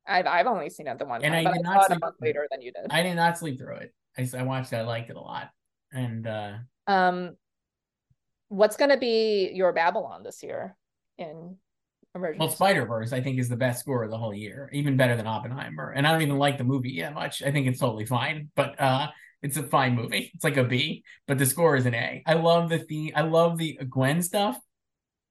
I've 0.06 0.26
I've 0.26 0.46
only 0.46 0.70
seen 0.70 0.86
it 0.86 0.98
the 0.98 1.04
one 1.04 1.20
time. 1.20 1.32
and 1.32 1.44
time, 1.46 1.52
I 1.52 1.56
did 1.56 1.64
not 1.64 1.90
it 1.90 1.96
a 1.96 1.98
month 1.98 2.16
later 2.20 2.46
than 2.50 2.62
you 2.62 2.72
did. 2.72 2.86
I 2.90 3.02
did 3.02 3.16
not 3.16 3.38
sleep 3.38 3.58
through 3.58 3.76
it. 3.76 3.94
I, 4.16 4.28
I 4.38 4.42
watched 4.42 4.72
it. 4.72 4.76
I 4.76 4.82
liked 4.82 5.10
it 5.10 5.16
a 5.16 5.20
lot, 5.20 5.50
and 5.92 6.26
uh 6.26 6.52
um 6.86 7.36
what's 8.48 8.76
going 8.76 8.90
to 8.90 8.96
be 8.96 9.50
your 9.54 9.72
Babylon 9.72 10.22
this 10.22 10.42
year 10.42 10.76
in 11.18 11.56
emergency? 12.14 12.38
Well, 12.40 12.48
Spider 12.48 12.86
Verse, 12.86 13.12
I 13.12 13.20
think, 13.20 13.38
is 13.38 13.48
the 13.48 13.56
best 13.56 13.80
score 13.80 14.04
of 14.04 14.10
the 14.10 14.18
whole 14.18 14.34
year, 14.34 14.70
even 14.72 14.96
better 14.96 15.16
than 15.16 15.26
Oppenheimer. 15.26 15.90
And 15.90 16.06
I 16.06 16.12
don't 16.12 16.22
even 16.22 16.38
like 16.38 16.58
the 16.58 16.64
movie 16.64 17.00
that 17.00 17.14
much. 17.14 17.42
I 17.42 17.50
think 17.50 17.66
it's 17.66 17.80
totally 17.80 18.06
fine, 18.06 18.50
but 18.54 18.80
uh, 18.80 19.08
it's 19.42 19.56
a 19.56 19.62
fine 19.62 19.94
movie. 19.94 20.30
It's 20.34 20.44
like 20.44 20.56
a 20.56 20.64
B, 20.64 21.04
but 21.26 21.38
the 21.38 21.46
score 21.46 21.76
is 21.76 21.86
an 21.86 21.94
A. 21.94 22.22
I 22.26 22.34
love 22.34 22.68
the 22.70 22.78
theme. 22.78 23.12
I 23.14 23.22
love 23.22 23.58
the 23.58 23.78
Gwen 23.88 24.22
stuff. 24.22 24.58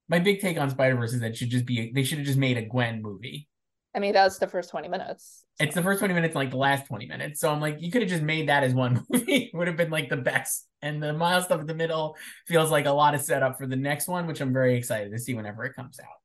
My 0.10 0.20
big 0.20 0.42
take 0.42 0.60
on 0.60 0.70
Spider 0.70 0.96
Verse 0.96 1.14
is 1.14 1.22
that 1.22 1.36
should 1.38 1.50
just 1.50 1.66
be 1.66 1.92
they 1.94 2.04
should 2.04 2.20
have 2.20 2.28
just 2.28 2.38
made 2.38 2.58
a 2.58 2.66
Gwen 2.66 3.02
movie. 3.02 3.48
I 3.96 4.00
mean, 4.00 4.14
that's 4.14 4.40
the 4.40 4.48
first 4.48 4.72
20 4.72 4.88
minutes. 4.88 5.46
It's 5.60 5.76
the 5.76 5.84
first 5.84 6.00
20 6.00 6.14
minutes, 6.16 6.36
like 6.36 6.50
the 6.50 6.58
last 6.58 6.88
20 6.88 7.06
minutes. 7.06 7.40
So 7.40 7.52
I'm 7.52 7.62
like, 7.62 7.78
you 7.80 7.92
could 7.92 8.02
have 8.02 8.10
just 8.10 8.24
made 8.24 8.50
that 8.50 8.64
as 8.64 8.74
one 8.74 9.06
movie. 9.10 9.50
it 9.54 9.56
would 9.58 9.68
have 9.68 9.78
been 9.78 9.92
like 9.92 10.10
the 10.10 10.18
best. 10.18 10.68
And 10.84 11.02
the 11.02 11.14
Miles 11.14 11.46
stuff 11.46 11.62
in 11.62 11.66
the 11.66 11.74
middle 11.74 12.16
feels 12.46 12.70
like 12.70 12.86
a 12.86 12.92
lot 12.92 13.16
of 13.16 13.22
setup 13.22 13.58
for 13.58 13.66
the 13.66 13.76
next 13.76 14.08
one, 14.08 14.28
which 14.28 14.42
I'm 14.42 14.54
very 14.54 14.76
excited 14.76 15.12
to 15.12 15.18
see 15.18 15.34
whenever 15.34 15.66
it 15.66 15.74
comes 15.74 16.00
out. 16.00 16.20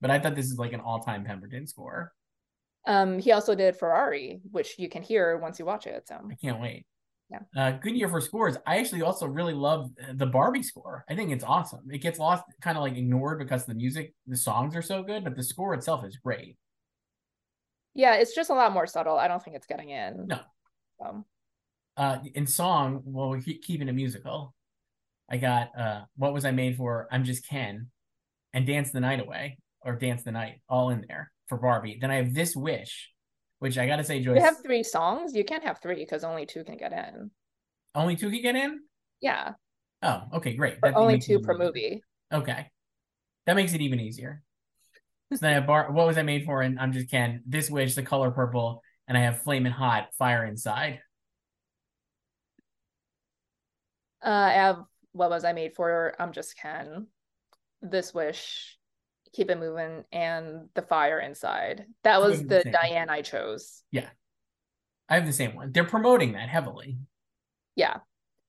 But 0.00 0.10
I 0.10 0.20
thought 0.20 0.36
this 0.36 0.46
is 0.46 0.58
like 0.58 0.74
an 0.74 0.80
all-time 0.80 1.24
Pemberton 1.24 1.66
score. 1.66 2.12
Um, 2.86 3.18
he 3.18 3.32
also 3.32 3.54
did 3.54 3.74
Ferrari, 3.74 4.40
which 4.52 4.78
you 4.78 4.88
can 4.88 5.02
hear 5.02 5.38
once 5.38 5.58
you 5.58 5.64
watch 5.64 5.86
it. 5.86 6.06
So 6.06 6.14
I 6.14 6.34
can't 6.34 6.60
wait. 6.60 6.86
Yeah. 7.30 7.40
Uh, 7.56 7.72
good 7.72 7.96
year 7.96 8.08
for 8.08 8.20
scores. 8.20 8.56
I 8.66 8.78
actually 8.78 9.02
also 9.02 9.26
really 9.26 9.54
love 9.54 9.90
the 10.14 10.26
Barbie 10.26 10.62
score. 10.62 11.04
I 11.08 11.16
think 11.16 11.32
it's 11.32 11.42
awesome. 11.42 11.80
It 11.90 11.98
gets 11.98 12.20
lost, 12.20 12.44
kind 12.60 12.76
of 12.76 12.84
like 12.84 12.96
ignored 12.96 13.40
because 13.40 13.64
the 13.64 13.74
music, 13.74 14.14
the 14.28 14.36
songs 14.36 14.76
are 14.76 14.82
so 14.82 15.02
good, 15.02 15.24
but 15.24 15.34
the 15.34 15.42
score 15.42 15.74
itself 15.74 16.04
is 16.04 16.18
great. 16.18 16.56
Yeah, 17.94 18.16
it's 18.16 18.34
just 18.34 18.50
a 18.50 18.54
lot 18.54 18.72
more 18.72 18.86
subtle. 18.86 19.18
I 19.18 19.26
don't 19.26 19.42
think 19.42 19.56
it's 19.56 19.66
getting 19.66 19.88
in. 19.88 20.26
No. 20.28 20.38
Um, 21.04 21.24
uh, 21.96 22.18
in 22.34 22.46
song, 22.46 23.02
well, 23.04 23.30
we're 23.30 23.40
keeping 23.40 23.88
a 23.88 23.92
musical. 23.92 24.54
I 25.30 25.38
got 25.38 25.70
uh, 25.78 26.02
what 26.16 26.32
was 26.32 26.44
I 26.44 26.50
made 26.50 26.76
for? 26.76 27.08
I'm 27.10 27.24
just 27.24 27.48
Ken, 27.48 27.88
and 28.52 28.66
Dance 28.66 28.92
the 28.92 29.00
Night 29.00 29.20
Away 29.20 29.58
or 29.82 29.96
Dance 29.96 30.22
the 30.22 30.32
Night, 30.32 30.60
all 30.68 30.90
in 30.90 31.04
there 31.08 31.32
for 31.48 31.58
Barbie. 31.58 31.98
Then 32.00 32.10
I 32.10 32.16
have 32.16 32.34
This 32.34 32.54
Wish, 32.54 33.10
which 33.58 33.78
I 33.78 33.86
gotta 33.86 34.04
say, 34.04 34.20
Joyce. 34.20 34.36
You 34.36 34.44
have 34.44 34.62
three 34.62 34.82
songs. 34.82 35.34
You 35.34 35.44
can't 35.44 35.64
have 35.64 35.80
three 35.80 35.96
because 35.96 36.22
only 36.22 36.46
two 36.46 36.64
can 36.64 36.76
get 36.76 36.92
in. 36.92 37.30
Only 37.94 38.16
two 38.16 38.30
can 38.30 38.42
get 38.42 38.56
in. 38.56 38.80
Yeah. 39.20 39.52
Oh, 40.02 40.22
okay, 40.34 40.54
great. 40.54 40.78
That 40.82 40.94
only 40.94 41.18
two 41.18 41.40
per 41.40 41.56
movie. 41.56 42.02
Okay, 42.32 42.70
that 43.46 43.56
makes 43.56 43.72
it 43.74 43.80
even 43.80 44.00
easier. 44.00 44.42
So 45.32 45.38
then 45.40 45.50
I 45.50 45.54
have 45.54 45.66
bar. 45.66 45.90
What 45.90 46.06
was 46.06 46.18
I 46.18 46.22
made 46.22 46.44
for? 46.44 46.62
And 46.62 46.78
I'm 46.78 46.92
just 46.92 47.10
Ken. 47.10 47.42
This 47.44 47.68
wish, 47.68 47.96
the 47.96 48.02
color 48.04 48.30
purple, 48.30 48.80
and 49.08 49.18
I 49.18 49.22
have 49.22 49.42
Flamin' 49.42 49.72
Hot 49.72 50.06
fire 50.16 50.44
inside. 50.44 51.00
Uh, 54.24 54.28
I 54.28 54.52
have 54.52 54.84
what 55.12 55.30
was 55.30 55.44
I 55.44 55.52
made 55.52 55.74
for? 55.74 56.14
I'm 56.18 56.32
just 56.32 56.56
Ken. 56.58 57.06
This 57.82 58.12
wish, 58.12 58.76
keep 59.32 59.50
it 59.50 59.58
moving, 59.58 60.04
and 60.12 60.68
the 60.74 60.82
fire 60.82 61.18
inside. 61.20 61.86
That 62.04 62.20
was 62.20 62.40
the, 62.40 62.62
the 62.64 62.64
Diane 62.70 63.08
I 63.10 63.22
chose. 63.22 63.82
Yeah, 63.90 64.08
I 65.08 65.14
have 65.16 65.26
the 65.26 65.32
same 65.32 65.54
one. 65.54 65.72
They're 65.72 65.84
promoting 65.84 66.32
that 66.32 66.48
heavily. 66.48 66.98
Yeah. 67.76 67.98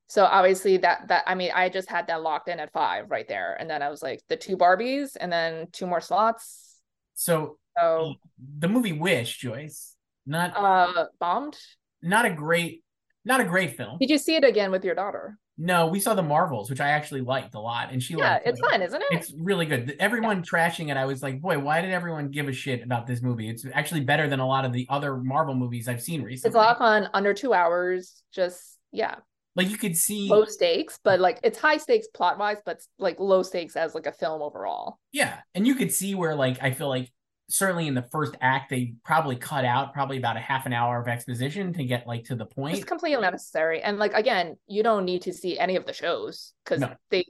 So 0.09 0.23
obviously 0.25 0.77
that 0.77 1.09
that 1.09 1.23
I 1.27 1.35
mean 1.35 1.51
I 1.53 1.69
just 1.69 1.89
had 1.89 2.07
that 2.07 2.21
locked 2.21 2.47
in 2.49 2.59
at 2.59 2.71
five 2.71 3.11
right 3.11 3.27
there, 3.27 3.55
and 3.59 3.69
then 3.69 3.81
I 3.81 3.89
was 3.89 4.01
like 4.01 4.21
the 4.29 4.37
two 4.37 4.57
Barbies 4.57 5.17
and 5.19 5.31
then 5.31 5.67
two 5.73 5.85
more 5.85 6.01
slots 6.01 6.75
So, 7.13 7.57
So 7.77 8.15
the 8.59 8.69
movie 8.69 8.93
Wish, 8.93 9.37
Joyce, 9.37 9.95
not 10.25 10.55
uh 10.55 11.05
bombed. 11.19 11.57
not 12.01 12.25
a 12.25 12.29
great 12.29 12.83
not 13.25 13.41
a 13.41 13.43
great 13.43 13.75
film. 13.75 13.97
Did 13.99 14.09
you 14.09 14.17
see 14.17 14.35
it 14.35 14.45
again 14.45 14.71
with 14.71 14.85
your 14.85 14.95
daughter? 14.95 15.37
No, 15.57 15.87
we 15.87 15.99
saw 15.99 16.13
the 16.13 16.23
Marvels, 16.23 16.69
which 16.69 16.79
I 16.79 16.89
actually 16.89 17.21
liked 17.21 17.55
a 17.55 17.59
lot, 17.59 17.91
and 17.91 18.01
she 18.01 18.15
Yeah, 18.15 18.33
liked 18.33 18.45
Yeah, 18.45 18.49
it's 18.51 18.59
it. 18.59 18.65
fun, 18.71 18.81
isn't 18.81 19.01
it? 19.01 19.07
It's 19.09 19.33
really 19.37 19.65
good. 19.65 19.95
Everyone 19.99 20.43
trashing 20.43 20.91
it, 20.91 20.97
I 20.97 21.05
was 21.05 21.23
like, 21.23 21.41
boy, 21.41 21.57
why 21.59 21.81
did 21.81 21.91
everyone 21.91 22.29
give 22.29 22.47
a 22.47 22.53
shit 22.53 22.83
about 22.83 23.07
this 23.07 23.21
movie? 23.21 23.49
It's 23.49 23.65
actually 23.73 24.01
better 24.01 24.27
than 24.27 24.39
a 24.39 24.47
lot 24.47 24.65
of 24.65 24.73
the 24.73 24.85
other 24.89 25.17
Marvel 25.17 25.55
movies 25.55 25.87
I've 25.87 26.01
seen 26.01 26.21
recently. 26.21 26.49
It's 26.49 26.55
a 26.55 26.57
lot 26.59 26.79
on 26.81 27.09
under 27.13 27.33
two 27.33 27.53
hours. 27.53 28.21
Just 28.31 28.77
yeah, 28.91 29.15
Like 29.55 29.69
you 29.69 29.77
could 29.77 29.97
see, 29.97 30.29
low 30.29 30.45
stakes, 30.45 30.99
but 31.03 31.19
like 31.19 31.39
it's 31.43 31.57
high 31.57 31.77
stakes 31.77 32.07
plot 32.07 32.37
wise, 32.37 32.57
but 32.65 32.81
like 32.99 33.19
low 33.19 33.43
stakes 33.43 33.75
as 33.75 33.95
like 33.95 34.05
a 34.05 34.11
film 34.11 34.41
overall. 34.41 34.99
yeah, 35.11 35.39
and 35.55 35.65
you 35.65 35.75
could 35.75 35.91
see 35.91 36.15
where 36.15 36.35
like 36.35 36.61
I 36.61 36.71
feel 36.71 36.89
like 36.89 37.11
certainly 37.49 37.87
in 37.87 37.93
the 37.93 38.01
first 38.11 38.35
act 38.41 38.69
they 38.69 38.93
probably 39.05 39.35
cut 39.35 39.63
out 39.63 39.93
probably 39.93 40.17
about 40.17 40.35
a 40.35 40.39
half 40.39 40.65
an 40.65 40.73
hour 40.73 40.99
of 41.01 41.07
exposition 41.07 41.73
to 41.73 41.83
get 41.85 42.05
like 42.05 42.25
to 42.25 42.35
the 42.35 42.45
point. 42.45 42.75
It's 42.75 42.85
completely 42.85 43.23
unnecessary. 43.23 43.81
And 43.81 43.97
like 43.97 44.13
again, 44.13 44.57
you 44.67 44.83
don't 44.83 45.05
need 45.05 45.23
to 45.23 45.33
see 45.33 45.57
any 45.57 45.75
of 45.75 45.85
the 45.85 45.93
shows 45.93 46.53
because 46.63 46.81
No. 46.81 46.93
they 47.09 47.25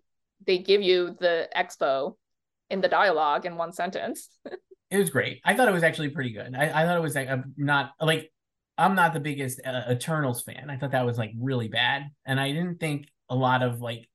they 0.45 0.57
give 0.59 0.81
you 0.81 1.15
the 1.19 1.49
expo 1.55 2.15
in 2.69 2.81
the 2.81 2.87
dialogue 2.87 3.45
in 3.45 3.57
one 3.57 3.71
sentence. 3.71 4.29
it 4.91 4.97
was 4.97 5.09
great. 5.09 5.41
I 5.45 5.53
thought 5.55 5.67
it 5.67 5.73
was 5.73 5.83
actually 5.83 6.09
pretty 6.09 6.31
good. 6.31 6.55
I, 6.55 6.81
I 6.81 6.85
thought 6.85 6.97
it 6.97 7.01
was 7.01 7.15
like 7.15 7.29
I'm 7.29 7.53
not 7.57 7.91
like 8.01 8.31
I'm 8.77 8.95
not 8.95 9.13
the 9.13 9.19
biggest 9.19 9.59
uh, 9.65 9.83
Eternals 9.89 10.43
fan. 10.43 10.69
I 10.69 10.77
thought 10.77 10.91
that 10.91 11.05
was 11.05 11.17
like 11.17 11.31
really 11.39 11.67
bad, 11.67 12.03
and 12.25 12.39
I 12.39 12.51
didn't 12.51 12.79
think 12.79 13.07
a 13.29 13.35
lot 13.35 13.63
of 13.63 13.81
like 13.81 14.07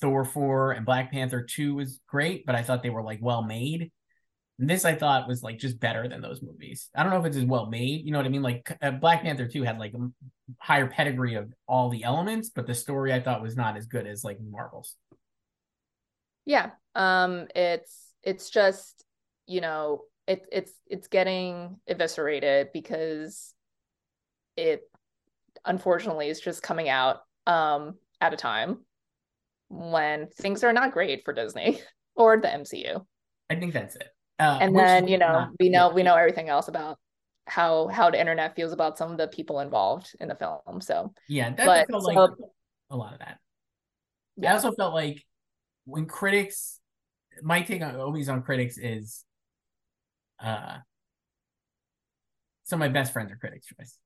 Thor 0.00 0.24
four 0.24 0.72
and 0.72 0.86
Black 0.86 1.12
Panther 1.12 1.42
two 1.42 1.74
was 1.74 2.00
great, 2.06 2.46
but 2.46 2.54
I 2.54 2.62
thought 2.62 2.82
they 2.82 2.90
were 2.90 3.02
like 3.02 3.18
well 3.22 3.42
made. 3.42 3.90
And 4.60 4.68
this 4.68 4.84
I 4.84 4.94
thought 4.94 5.26
was 5.26 5.42
like 5.42 5.58
just 5.58 5.80
better 5.80 6.06
than 6.06 6.20
those 6.20 6.42
movies. 6.42 6.90
I 6.94 7.02
don't 7.02 7.10
know 7.10 7.18
if 7.18 7.24
it's 7.24 7.38
as 7.38 7.46
well 7.46 7.66
made. 7.66 8.04
You 8.04 8.12
know 8.12 8.18
what 8.18 8.26
I 8.26 8.28
mean? 8.28 8.42
Like 8.42 8.76
uh, 8.82 8.90
Black 8.90 9.22
Panther 9.22 9.48
two 9.48 9.62
had 9.62 9.78
like 9.78 9.94
a 9.94 10.10
higher 10.58 10.86
pedigree 10.86 11.34
of 11.34 11.50
all 11.66 11.88
the 11.88 12.04
elements, 12.04 12.50
but 12.50 12.66
the 12.66 12.74
story 12.74 13.12
I 13.14 13.20
thought 13.20 13.40
was 13.40 13.56
not 13.56 13.78
as 13.78 13.86
good 13.86 14.06
as 14.06 14.22
like 14.22 14.38
Marvel's. 14.38 14.96
yeah. 16.44 16.70
Um 16.94 17.48
it's 17.54 18.12
it's 18.22 18.50
just, 18.50 19.02
you 19.46 19.62
know, 19.62 20.02
it 20.26 20.44
it's 20.52 20.72
it's 20.86 21.08
getting 21.08 21.78
eviscerated 21.86 22.68
because 22.74 23.54
it 24.58 24.82
unfortunately 25.64 26.28
is 26.28 26.38
just 26.38 26.62
coming 26.62 26.90
out 26.90 27.20
um 27.46 27.94
at 28.20 28.34
a 28.34 28.36
time 28.36 28.84
when 29.70 30.26
things 30.26 30.64
are 30.64 30.72
not 30.74 30.92
great 30.92 31.24
for 31.24 31.32
Disney 31.32 31.80
or 32.14 32.36
the 32.36 32.48
MCU. 32.48 33.02
I 33.48 33.54
think 33.54 33.72
that's 33.72 33.96
it. 33.96 34.08
Uh, 34.40 34.58
and 34.62 34.74
then 34.74 35.06
you 35.06 35.18
know 35.18 35.32
not- 35.32 35.50
we 35.60 35.68
know 35.68 35.88
yeah. 35.88 35.94
we 35.94 36.02
know 36.02 36.14
everything 36.16 36.48
else 36.48 36.68
about 36.68 36.96
how 37.46 37.88
how 37.88 38.10
the 38.10 38.18
internet 38.18 38.54
feels 38.56 38.72
about 38.72 38.96
some 38.96 39.10
of 39.12 39.18
the 39.18 39.28
people 39.28 39.60
involved 39.60 40.14
in 40.20 40.28
the 40.28 40.34
film 40.34 40.80
so 40.80 41.12
Yeah, 41.28 41.50
that 41.50 41.66
but 41.66 41.88
felt 41.90 42.38
so- 42.38 42.52
a 42.90 42.96
lot 42.96 43.12
of 43.12 43.18
that. 43.20 43.38
I 44.42 44.52
also 44.52 44.72
felt 44.72 44.94
like 44.94 45.22
when 45.84 46.06
critics, 46.06 46.80
my 47.42 47.60
take 47.62 47.82
on 47.82 47.96
always 47.96 48.28
on 48.28 48.42
critics 48.42 48.78
is, 48.78 49.24
uh, 50.42 50.78
some 52.64 52.80
of 52.80 52.88
my 52.88 52.92
best 52.92 53.12
friends 53.12 53.30
are 53.32 53.36
critics, 53.36 53.66
Joyce. 53.66 53.98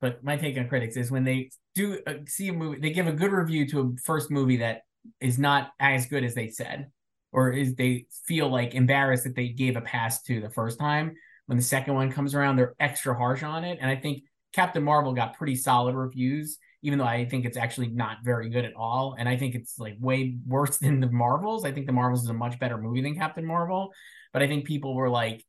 But 0.00 0.22
my 0.22 0.36
take 0.36 0.56
on 0.58 0.68
critics 0.68 0.96
is 0.96 1.10
when 1.10 1.24
they 1.24 1.50
do 1.74 1.98
uh, 2.06 2.14
see 2.26 2.48
a 2.48 2.52
movie, 2.52 2.78
they 2.80 2.90
give 2.90 3.06
a 3.06 3.12
good 3.12 3.32
review 3.32 3.66
to 3.68 3.80
a 3.80 4.00
first 4.02 4.30
movie 4.30 4.58
that 4.58 4.82
is 5.20 5.38
not 5.38 5.72
as 5.80 6.06
good 6.06 6.22
as 6.24 6.34
they 6.34 6.48
said, 6.48 6.90
or 7.32 7.50
is 7.50 7.74
they 7.74 8.06
feel 8.26 8.48
like 8.48 8.74
embarrassed 8.74 9.24
that 9.24 9.34
they 9.34 9.48
gave 9.48 9.76
a 9.76 9.80
pass 9.80 10.22
to 10.22 10.40
the 10.40 10.50
first 10.50 10.78
time. 10.78 11.14
When 11.46 11.58
the 11.58 11.64
second 11.64 11.94
one 11.94 12.12
comes 12.12 12.34
around, 12.34 12.56
they're 12.56 12.74
extra 12.78 13.16
harsh 13.16 13.42
on 13.42 13.64
it, 13.64 13.78
and 13.80 13.90
I 13.90 13.96
think 13.96 14.22
Captain 14.52 14.82
Marvel 14.82 15.14
got 15.14 15.36
pretty 15.36 15.56
solid 15.56 15.94
reviews, 15.94 16.58
even 16.82 16.98
though 16.98 17.06
I 17.06 17.24
think 17.24 17.44
it's 17.44 17.56
actually 17.56 17.88
not 17.88 18.18
very 18.22 18.50
good 18.50 18.64
at 18.64 18.74
all. 18.74 19.16
And 19.18 19.28
I 19.28 19.36
think 19.36 19.54
it's 19.54 19.78
like 19.78 19.96
way 19.98 20.36
worse 20.46 20.78
than 20.80 21.00
the 21.00 21.10
Marvels. 21.10 21.64
I 21.64 21.72
think 21.72 21.86
the 21.86 21.92
Marvels 21.92 22.22
is 22.22 22.28
a 22.28 22.34
much 22.34 22.58
better 22.58 22.78
movie 22.78 23.02
than 23.02 23.16
Captain 23.16 23.46
Marvel. 23.46 23.92
But 24.32 24.42
I 24.42 24.46
think 24.46 24.66
people 24.66 24.94
were 24.94 25.08
like 25.08 25.44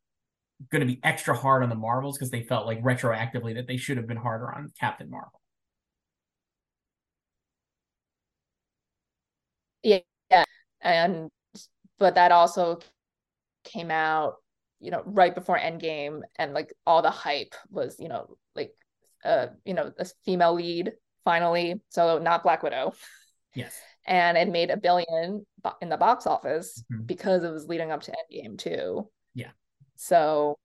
going 0.72 0.82
to 0.82 0.88
be 0.88 1.00
extra 1.04 1.36
hard 1.36 1.64
on 1.64 1.70
the 1.70 1.76
Marvels 1.76 2.18
because 2.18 2.32
they 2.32 2.44
felt 2.44 2.66
like 2.66 2.82
retroactively 2.82 3.56
that 3.56 3.68
they 3.68 3.78
should 3.78 3.98
have 3.98 4.08
been 4.08 4.18
harder 4.18 4.54
on 4.54 4.72
Captain 4.80 5.10
Marvel. 5.10 5.42
Yeah. 9.84 10.00
And 10.82 11.30
but 12.04 12.16
that 12.16 12.34
also 12.34 12.80
came 13.64 13.90
out 13.90 14.34
you 14.82 14.92
know 14.92 15.02
right 15.06 15.34
before 15.34 15.58
endgame 15.58 16.20
and 16.38 16.54
like 16.54 16.74
all 16.86 17.02
the 17.02 17.10
hype 17.10 17.56
was 17.70 17.96
you 17.98 18.10
know 18.10 18.36
like 18.56 18.74
uh 19.24 19.48
you 19.64 19.74
know 19.74 19.90
a 19.98 20.06
female 20.26 20.54
lead 20.54 20.92
finally 21.24 21.80
so 21.90 22.20
not 22.20 22.44
black 22.44 22.62
widow 22.62 22.92
Yes. 23.56 23.80
and 24.06 24.38
it 24.38 24.50
made 24.50 24.70
a 24.70 24.76
billion 24.78 25.46
in 25.82 25.88
the 25.90 25.96
box 25.98 26.28
office 26.28 26.84
Mhm. 26.92 27.08
because 27.08 27.44
it 27.46 27.52
was 27.52 27.68
leading 27.70 27.92
up 27.92 28.02
to 28.02 28.12
Endgame 28.12 28.58
too. 28.58 29.08
Yeah. 29.36 29.52
So 29.96 30.58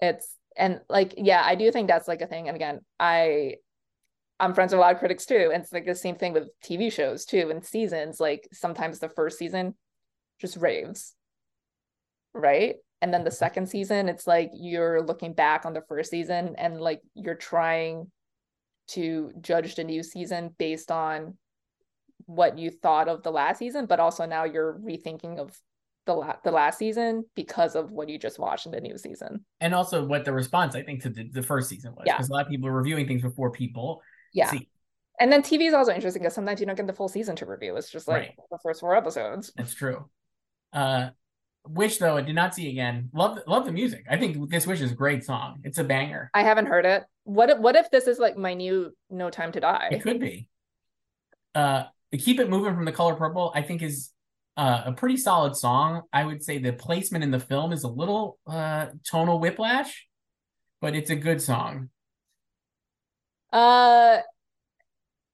it's 0.00 0.36
and 0.56 0.80
like 0.90 1.14
yeah, 1.16 1.42
I 1.52 1.54
do 1.54 1.70
think 1.72 1.88
that's 1.88 2.08
like 2.08 2.20
a 2.20 2.26
thing. 2.26 2.48
And 2.48 2.56
again, 2.56 2.80
I 2.98 3.56
I'm 4.40 4.54
friends 4.54 4.72
with 4.72 4.78
a 4.78 4.80
lot 4.80 4.92
of 4.92 4.98
critics 4.98 5.24
too, 5.24 5.50
and 5.54 5.62
it's 5.62 5.72
like 5.72 5.86
the 5.86 5.94
same 5.94 6.16
thing 6.16 6.32
with 6.32 6.48
TV 6.64 6.90
shows 6.90 7.24
too 7.24 7.48
and 7.52 7.64
seasons. 7.64 8.18
Like 8.18 8.48
sometimes 8.52 8.98
the 8.98 9.08
first 9.08 9.38
season 9.38 9.74
just 10.42 10.58
raves, 10.58 11.14
right? 12.34 12.74
And 13.00 13.14
then 13.14 13.24
the 13.24 13.30
mm-hmm. 13.30 13.36
second 13.36 13.66
season, 13.68 14.08
it's 14.10 14.26
like 14.26 14.50
you're 14.52 15.02
looking 15.02 15.32
back 15.32 15.64
on 15.64 15.72
the 15.72 15.82
first 15.88 16.10
season 16.10 16.54
and 16.58 16.80
like 16.80 17.00
you're 17.14 17.34
trying 17.34 18.10
to 18.88 19.32
judge 19.40 19.76
the 19.76 19.84
new 19.84 20.02
season 20.02 20.54
based 20.58 20.90
on 20.90 21.38
what 22.26 22.58
you 22.58 22.70
thought 22.70 23.08
of 23.08 23.22
the 23.22 23.30
last 23.30 23.58
season, 23.58 23.86
but 23.86 24.00
also 24.00 24.26
now 24.26 24.44
you're 24.44 24.74
rethinking 24.74 25.38
of 25.38 25.58
the 26.06 26.12
la- 26.14 26.36
the 26.42 26.50
last 26.50 26.78
season 26.78 27.24
because 27.36 27.76
of 27.76 27.92
what 27.92 28.08
you 28.08 28.18
just 28.18 28.38
watched 28.38 28.66
in 28.66 28.72
the 28.72 28.80
new 28.80 28.98
season. 28.98 29.44
And 29.60 29.74
also 29.74 30.04
what 30.04 30.24
the 30.24 30.32
response 30.32 30.74
I 30.74 30.82
think 30.82 31.02
to 31.02 31.10
the, 31.10 31.28
the 31.28 31.42
first 31.42 31.68
season 31.68 31.94
was 31.94 32.04
Yeah. 32.06 32.16
because 32.16 32.28
a 32.28 32.32
lot 32.32 32.44
of 32.44 32.50
people 32.50 32.68
are 32.68 32.72
reviewing 32.72 33.06
things 33.06 33.22
before 33.22 33.50
people 33.50 34.02
Yeah. 34.32 34.50
see. 34.50 34.68
And 35.20 35.30
then 35.30 35.42
TV 35.42 35.68
is 35.68 35.74
also 35.74 35.92
interesting 35.92 36.22
because 36.22 36.34
sometimes 36.34 36.58
you 36.58 36.66
don't 36.66 36.74
get 36.74 36.86
the 36.86 36.92
full 36.92 37.08
season 37.08 37.36
to 37.36 37.46
review. 37.46 37.76
It's 37.76 37.90
just 37.90 38.08
like 38.08 38.20
Right. 38.22 38.34
the 38.50 38.58
first 38.62 38.80
four 38.80 38.96
episodes. 38.96 39.52
That's 39.56 39.74
true. 39.74 40.08
Uh, 40.72 41.10
Wish 41.64 41.98
though 41.98 42.16
I 42.16 42.22
did 42.22 42.34
not 42.34 42.56
see 42.56 42.70
again. 42.70 43.08
Love 43.14 43.38
love 43.46 43.66
the 43.66 43.72
music. 43.72 44.04
I 44.10 44.16
think 44.16 44.50
this 44.50 44.66
Wish 44.66 44.80
is 44.80 44.90
a 44.90 44.96
great 44.96 45.24
song. 45.24 45.60
It's 45.62 45.78
a 45.78 45.84
banger. 45.84 46.28
I 46.34 46.42
haven't 46.42 46.66
heard 46.66 46.84
it. 46.84 47.04
What 47.22 47.50
if, 47.50 47.58
what 47.58 47.76
if 47.76 47.88
this 47.90 48.08
is 48.08 48.18
like 48.18 48.36
my 48.36 48.54
new 48.54 48.92
No 49.10 49.30
Time 49.30 49.52
to 49.52 49.60
Die? 49.60 49.88
It 49.92 50.02
could 50.02 50.18
be. 50.18 50.48
Uh, 51.54 51.84
Keep 52.18 52.40
It 52.40 52.50
Moving 52.50 52.74
from 52.74 52.84
the 52.84 52.90
Color 52.92 53.14
Purple, 53.14 53.52
I 53.54 53.62
think 53.62 53.80
is 53.80 54.10
uh, 54.56 54.82
a 54.86 54.92
pretty 54.92 55.16
solid 55.16 55.54
song. 55.54 56.02
I 56.12 56.24
would 56.24 56.42
say 56.42 56.58
the 56.58 56.72
placement 56.72 57.22
in 57.22 57.30
the 57.30 57.38
film 57.38 57.72
is 57.72 57.84
a 57.84 57.88
little 57.88 58.38
uh, 58.46 58.86
tonal 59.08 59.38
whiplash, 59.38 60.08
but 60.80 60.96
it's 60.96 61.10
a 61.10 61.16
good 61.16 61.40
song. 61.40 61.90
Uh, 63.52 64.18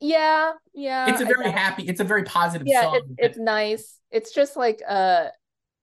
yeah, 0.01 0.53
yeah. 0.74 1.11
It's 1.11 1.20
a 1.20 1.24
very 1.24 1.51
happy, 1.51 1.84
it's 1.84 2.01
a 2.01 2.05
very 2.05 2.24
positive 2.24 2.66
yeah. 2.66 2.82
song. 2.82 2.96
It's 2.96 3.07
it's 3.18 3.38
nice. 3.38 3.99
It's 4.11 4.32
just 4.34 4.57
like 4.57 4.82
uh, 4.88 5.28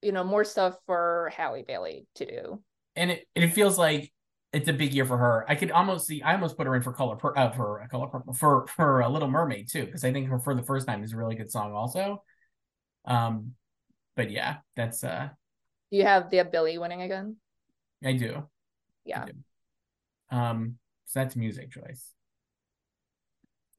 you 0.02 0.12
know, 0.12 0.24
more 0.24 0.44
stuff 0.44 0.76
for 0.86 1.32
Halle 1.36 1.64
Bailey 1.68 2.08
to 2.16 2.26
do. 2.26 2.64
and 2.96 3.12
it, 3.12 3.28
it 3.36 3.50
feels 3.50 3.78
like 3.78 4.12
it's 4.54 4.70
a 4.70 4.74
big 4.74 4.94
year 4.94 5.06
for 5.06 5.18
her. 5.18 5.46
I 5.50 5.56
could 5.56 5.72
almost 5.72 6.08
see. 6.08 6.22
I 6.22 6.34
almost 6.34 6.56
put 6.58 6.66
her 6.66 6.76
in 6.76 6.82
for 6.82 6.94
color 6.94 7.16
Pur- 7.18 7.38
uh, 7.38 7.52
for 7.52 7.82
uh, 7.82 7.88
color 7.88 8.08
purple 8.08 8.34
for 8.34 8.68
for 8.68 9.02
a 9.02 9.10
Little 9.10 9.28
Mermaid 9.30 9.68
too, 9.70 9.86
because 9.86 10.04
I 10.06 10.14
think 10.14 10.30
her 10.30 10.40
for 10.40 10.56
the 10.56 10.64
first 10.64 10.88
time 10.88 11.04
is 11.04 11.14
a 11.14 11.18
really 11.18 11.36
good 11.36 11.52
song 11.52 11.74
also. 11.74 12.24
Um, 13.06 13.54
but 14.16 14.32
yeah, 14.32 14.58
that's 14.76 15.04
uh, 15.04 15.30
Do 15.92 15.98
you 15.98 16.06
have 16.06 16.30
the 16.30 16.44
Billie 16.44 16.78
winning 16.78 17.02
again? 17.02 17.36
I 18.04 18.14
do. 18.14 18.48
Yeah. 19.04 19.26
Um, 20.32 20.78
so 21.06 21.20
that's 21.20 21.36
music 21.36 21.72
choice. 21.72 22.15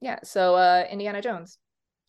Yeah. 0.01 0.19
So 0.23 0.55
uh 0.55 0.85
Indiana 0.89 1.21
Jones. 1.21 1.57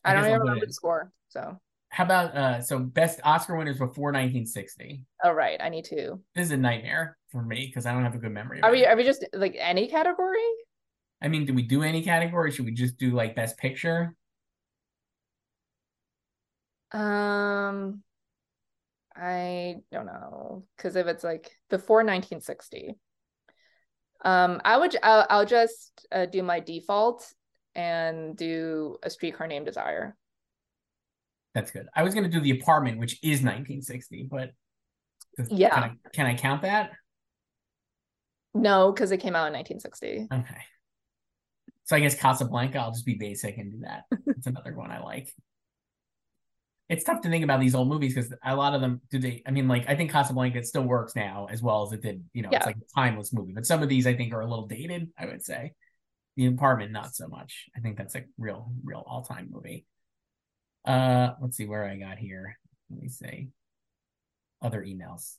I 0.04 0.10
I 0.10 0.14
don't 0.14 0.26
even 0.26 0.40
remember 0.40 0.66
the 0.66 0.72
score. 0.72 1.12
So 1.28 1.58
How 1.90 2.04
about 2.04 2.36
uh, 2.36 2.60
so 2.62 2.78
best 2.78 3.20
Oscar 3.24 3.56
winners 3.56 3.78
before 3.78 4.12
1960? 4.12 5.04
oh 5.24 5.32
right, 5.32 5.60
I 5.60 5.68
need 5.68 5.84
to. 5.86 6.20
This 6.34 6.46
is 6.46 6.52
a 6.52 6.56
nightmare 6.56 7.16
for 7.30 7.42
me 7.42 7.66
because 7.66 7.86
I 7.86 7.92
don't 7.92 8.04
have 8.04 8.14
a 8.14 8.18
good 8.18 8.32
memory. 8.32 8.62
Are 8.62 8.70
we 8.70 8.84
it. 8.84 8.88
are 8.88 8.96
we 8.96 9.04
just 9.04 9.26
like 9.32 9.56
any 9.58 9.88
category? 9.88 10.38
I 11.20 11.28
mean, 11.28 11.46
do 11.46 11.54
we 11.54 11.62
do 11.62 11.82
any 11.82 12.02
category? 12.02 12.52
Should 12.52 12.66
we 12.66 12.72
just 12.72 12.96
do 12.96 13.10
like 13.10 13.34
best 13.34 13.58
picture? 13.58 14.14
Um 16.92 18.02
I 19.14 19.76
don't 19.90 20.06
know 20.06 20.64
because 20.76 20.94
if 20.94 21.06
it's 21.06 21.24
like 21.24 21.50
before 21.70 21.98
1960 21.98 22.94
um 24.24 24.60
I 24.64 24.76
would 24.76 24.96
I'll, 25.02 25.26
I'll 25.28 25.46
just 25.46 26.06
uh, 26.12 26.26
do 26.26 26.42
my 26.42 26.60
default 26.60 27.26
and 27.78 28.36
do 28.36 28.96
a 29.04 29.08
streetcar 29.08 29.46
named 29.46 29.64
Desire. 29.64 30.16
That's 31.54 31.70
good. 31.70 31.86
I 31.94 32.02
was 32.02 32.12
gonna 32.12 32.28
do 32.28 32.40
the 32.40 32.50
apartment, 32.50 32.98
which 32.98 33.12
is 33.22 33.40
1960, 33.40 34.26
but 34.28 34.50
Yeah. 35.48 35.70
Can 35.70 35.82
I, 35.84 35.90
can 36.12 36.26
I 36.26 36.34
count 36.34 36.62
that? 36.62 36.90
No, 38.52 38.90
because 38.90 39.12
it 39.12 39.18
came 39.18 39.36
out 39.36 39.46
in 39.46 39.52
1960. 39.52 40.26
Okay. 40.32 40.60
So 41.84 41.94
I 41.96 42.00
guess 42.00 42.16
Casablanca, 42.16 42.78
I'll 42.78 42.90
just 42.90 43.06
be 43.06 43.14
basic 43.14 43.56
and 43.58 43.70
do 43.72 43.78
that. 43.82 44.04
It's 44.26 44.46
another 44.48 44.74
one 44.74 44.90
I 44.90 45.00
like. 45.00 45.32
It's 46.88 47.04
tough 47.04 47.20
to 47.22 47.28
think 47.28 47.44
about 47.44 47.60
these 47.60 47.74
old 47.74 47.88
movies 47.88 48.14
because 48.14 48.32
a 48.44 48.56
lot 48.56 48.74
of 48.74 48.80
them 48.80 49.00
do 49.10 49.18
they 49.20 49.42
I 49.46 49.52
mean 49.52 49.68
like 49.68 49.84
I 49.88 49.94
think 49.94 50.10
Casablanca 50.10 50.64
still 50.64 50.82
works 50.84 51.14
now 51.14 51.46
as 51.48 51.62
well 51.62 51.84
as 51.86 51.92
it 51.92 52.02
did, 52.02 52.24
you 52.32 52.42
know, 52.42 52.48
Yeah. 52.50 52.58
it's 52.58 52.66
like 52.66 52.76
a 52.76 53.00
timeless 53.00 53.32
movie. 53.32 53.52
But 53.52 53.66
some 53.66 53.82
of 53.84 53.88
these 53.88 54.06
I 54.06 54.14
think 54.14 54.32
are 54.32 54.40
a 54.40 54.46
little 54.48 54.66
dated, 54.66 55.10
I 55.16 55.26
would 55.26 55.44
say. 55.44 55.74
The 56.38 56.46
apartment, 56.46 56.92
not 56.92 57.16
so 57.16 57.26
much. 57.26 57.66
I 57.76 57.80
think 57.80 57.98
that's 57.98 58.14
a 58.14 58.22
real, 58.38 58.70
real 58.84 59.02
all-time 59.04 59.48
movie. 59.50 59.84
Uh 60.84 61.30
let's 61.42 61.56
see 61.56 61.66
where 61.66 61.84
I 61.84 61.96
got 61.96 62.16
here. 62.18 62.56
Let 62.88 63.02
me 63.02 63.08
see. 63.08 63.48
Other 64.62 64.84
emails. 64.84 65.34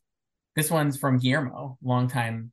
This 0.57 0.69
one's 0.69 0.97
from 0.97 1.17
Guillermo, 1.17 1.77
longtime 1.81 2.51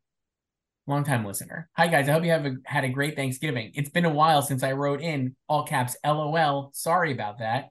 long 0.86 1.02
time 1.02 1.24
listener. 1.24 1.68
Hi 1.76 1.88
guys, 1.88 2.08
I 2.08 2.12
hope 2.12 2.22
you 2.22 2.30
have 2.30 2.46
a, 2.46 2.54
had 2.64 2.84
a 2.84 2.88
great 2.88 3.16
Thanksgiving. 3.16 3.72
It's 3.74 3.90
been 3.90 4.04
a 4.04 4.10
while 4.14 4.42
since 4.42 4.62
I 4.62 4.72
wrote 4.72 5.00
in 5.00 5.34
all 5.48 5.64
caps 5.64 5.96
LOL. 6.04 6.70
Sorry 6.72 7.12
about 7.12 7.40
that, 7.40 7.70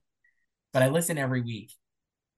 but 0.74 0.84
I 0.84 0.90
listen 0.90 1.18
every 1.18 1.40
week. 1.40 1.72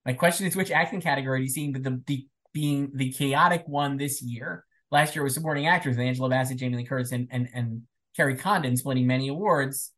My 0.06 0.14
question 0.14 0.46
is, 0.46 0.56
which 0.56 0.70
acting 0.70 1.02
category 1.02 1.40
do 1.40 1.44
you 1.44 1.50
see 1.50 1.72
the, 1.72 2.04
the 2.06 2.28
being 2.54 2.92
the 2.94 3.12
chaotic 3.12 3.64
one 3.66 3.98
this 3.98 4.22
year? 4.22 4.64
Last 4.92 5.16
year 5.16 5.24
was 5.24 5.34
supporting 5.34 5.66
actors 5.66 5.98
Angela 5.98 6.30
Bassett, 6.30 6.60
Jamie 6.60 6.78
Lee 6.78 6.86
Curtis, 6.86 7.12
and 7.12 7.28
and 7.32 7.50
and 7.52 7.82
Kerry 8.18 8.36
Condon 8.36 8.76
splitting 8.76 9.08
many 9.08 9.30
awards. 9.30 9.94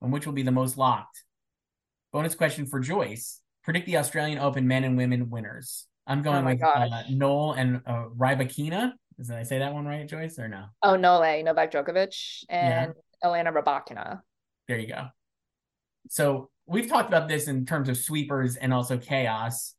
And 0.00 0.12
which 0.12 0.26
will 0.26 0.32
be 0.32 0.42
the 0.42 0.50
most 0.52 0.78
locked? 0.78 1.24
Bonus 2.12 2.34
question 2.34 2.66
for 2.66 2.80
Joyce: 2.80 3.40
Predict 3.64 3.84
the 3.86 3.98
Australian 3.98 4.38
Open 4.38 4.66
men 4.66 4.84
and 4.84 4.96
women 4.96 5.28
winners. 5.28 5.86
I'm 6.06 6.22
going 6.22 6.46
Oh 6.46 6.50
with 6.50 6.62
uh. 6.62 7.02
Nole 7.10 7.52
and 7.52 7.82
uh, 7.84 8.04
Rybakina. 8.16 8.92
Did 9.18 9.30
I 9.32 9.42
say 9.42 9.58
that 9.58 9.74
one 9.74 9.84
right, 9.84 10.08
Joyce, 10.08 10.38
or 10.38 10.48
no? 10.48 10.66
Oh, 10.82 10.96
Nole, 10.96 11.42
Novak 11.42 11.72
Djokovic, 11.72 12.44
Yeah. 12.48 12.84
and 12.84 12.94
Elena 13.22 13.52
Rybakina. 13.52 14.20
There 14.68 14.78
you 14.78 14.86
go. 14.86 15.08
So 16.08 16.48
we've 16.66 16.88
talked 16.88 17.08
about 17.08 17.28
this 17.28 17.48
in 17.48 17.66
terms 17.66 17.88
of 17.88 17.98
sweepers 17.98 18.56
and 18.56 18.72
also 18.72 18.96
chaos. 18.96 19.74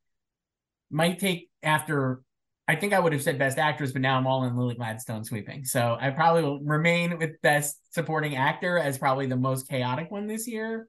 Might 0.91 1.17
take 1.19 1.49
after. 1.63 2.21
I 2.70 2.76
think 2.76 2.93
I 2.93 2.99
would 2.99 3.13
have 3.13 3.24
said 3.24 3.39
best 3.39 3.57
actress, 3.57 3.93
but 3.93 4.03
now 4.03 4.15
I'm 4.15 4.28
all 4.28 4.43
in 4.43 4.55
Lily 4.55 4.76
Gladstone 4.76 5.24
sweeping. 5.24 5.65
So 5.65 5.97
I 5.99 6.11
probably 6.11 6.43
will 6.43 6.59
remain 6.59 7.17
with 7.17 7.41
best 7.41 7.80
supporting 7.95 8.36
actor 8.36 8.78
as 8.78 8.99
probably 8.99 9.26
the 9.26 9.36
most 9.36 9.67
chaotic 9.67 10.11
one 10.11 10.28
this 10.28 10.47
year. 10.47 10.88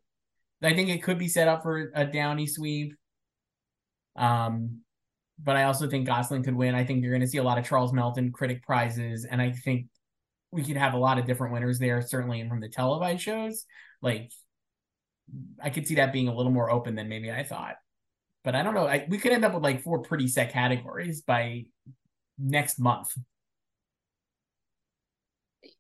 I 0.62 0.74
think 0.74 0.91
it 0.91 1.03
could 1.03 1.18
be 1.18 1.26
set 1.26 1.49
up 1.49 1.62
for 1.62 1.91
a 1.95 2.05
Downey 2.05 2.47
sweep. 2.47 2.97
Um, 4.14 4.81
but 5.43 5.57
I 5.57 5.62
also 5.62 5.89
think 5.89 6.07
Gosling 6.07 6.43
could 6.43 6.55
win. 6.55 6.74
I 6.74 6.85
think 6.85 7.03
you're 7.03 7.12
going 7.12 7.22
to 7.22 7.26
see 7.26 7.39
a 7.39 7.43
lot 7.43 7.57
of 7.57 7.64
Charles 7.64 7.95
Melton 7.95 8.31
critic 8.31 8.62
prizes, 8.62 9.24
and 9.24 9.41
I 9.41 9.53
think 9.53 9.87
we 10.51 10.62
could 10.62 10.76
have 10.76 10.93
a 10.93 10.99
lot 10.99 11.16
of 11.16 11.24
different 11.24 11.55
winners 11.55 11.78
there, 11.78 12.03
certainly 12.03 12.47
from 12.47 12.61
the 12.61 12.68
televised 12.68 13.22
shows. 13.22 13.64
Like 14.03 14.31
I 15.62 15.70
could 15.70 15.87
see 15.87 15.95
that 15.95 16.12
being 16.12 16.28
a 16.28 16.35
little 16.35 16.53
more 16.53 16.70
open 16.70 16.95
than 16.95 17.09
maybe 17.09 17.33
I 17.33 17.43
thought. 17.43 17.76
But 18.43 18.55
I 18.55 18.62
don't 18.62 18.74
know. 18.74 18.86
I, 18.86 19.07
we 19.09 19.18
could 19.18 19.32
end 19.32 19.45
up 19.45 19.55
with 19.55 19.62
like 19.62 19.82
four 19.82 20.01
pretty 20.01 20.28
set 20.28 20.53
categories 20.53 21.22
by 21.22 21.66
next 22.38 22.78
month. 22.78 23.12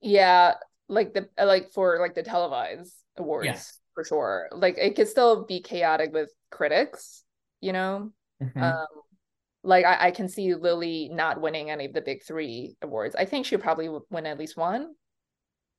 Yeah, 0.00 0.54
like 0.88 1.14
the 1.14 1.28
like 1.42 1.72
for 1.72 1.98
like 2.00 2.14
the 2.14 2.22
televised 2.22 2.94
awards 3.16 3.46
Yeah. 3.46 3.60
for 3.94 4.04
sure. 4.04 4.48
Like 4.52 4.76
it 4.78 4.96
could 4.96 5.08
still 5.08 5.44
be 5.44 5.60
chaotic 5.60 6.12
with 6.12 6.30
critics, 6.50 7.24
you 7.60 7.72
know. 7.72 8.12
Mhm. 8.42 8.62
Um, 8.62 8.86
like 9.62 9.84
I, 9.84 10.08
I 10.08 10.10
can 10.10 10.28
see 10.28 10.54
Lily 10.54 11.08
not 11.12 11.40
winning 11.40 11.70
any 11.70 11.86
of 11.86 11.92
the 11.92 12.00
big 12.02 12.22
three 12.22 12.76
awards. 12.82 13.14
I 13.16 13.24
think 13.24 13.46
she'll 13.46 13.58
probably 13.58 13.88
win 14.10 14.26
at 14.26 14.38
least 14.38 14.56
one 14.56 14.94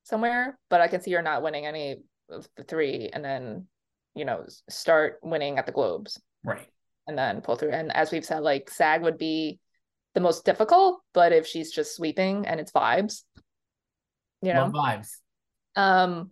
somewhere, 0.04 0.58
but 0.68 0.80
I 0.80 0.88
can 0.88 1.00
see 1.00 1.12
her 1.12 1.22
not 1.22 1.42
winning 1.42 1.66
any 1.66 1.98
of 2.30 2.48
the 2.56 2.64
three, 2.64 3.10
and 3.12 3.24
then 3.24 3.66
you 4.14 4.24
know 4.24 4.44
start 4.68 5.18
winning 5.22 5.58
at 5.58 5.66
the 5.66 5.72
Globes 5.72 6.20
right. 6.44 6.68
and 7.06 7.16
then 7.16 7.40
pull 7.40 7.56
through. 7.56 7.70
And 7.70 7.94
as 7.94 8.10
we've 8.10 8.24
said, 8.24 8.40
like 8.40 8.70
SAG 8.70 9.02
would 9.02 9.18
be 9.18 9.58
the 10.14 10.20
most 10.20 10.44
difficult, 10.44 11.00
but 11.14 11.32
if 11.32 11.46
she's 11.46 11.72
just 11.72 11.96
sweeping 11.96 12.46
and 12.46 12.60
it's 12.60 12.72
vibes, 12.72 13.22
you 14.42 14.52
know. 14.52 14.64
Love 14.66 14.72
vibes. 14.72 15.16
Um, 15.74 16.30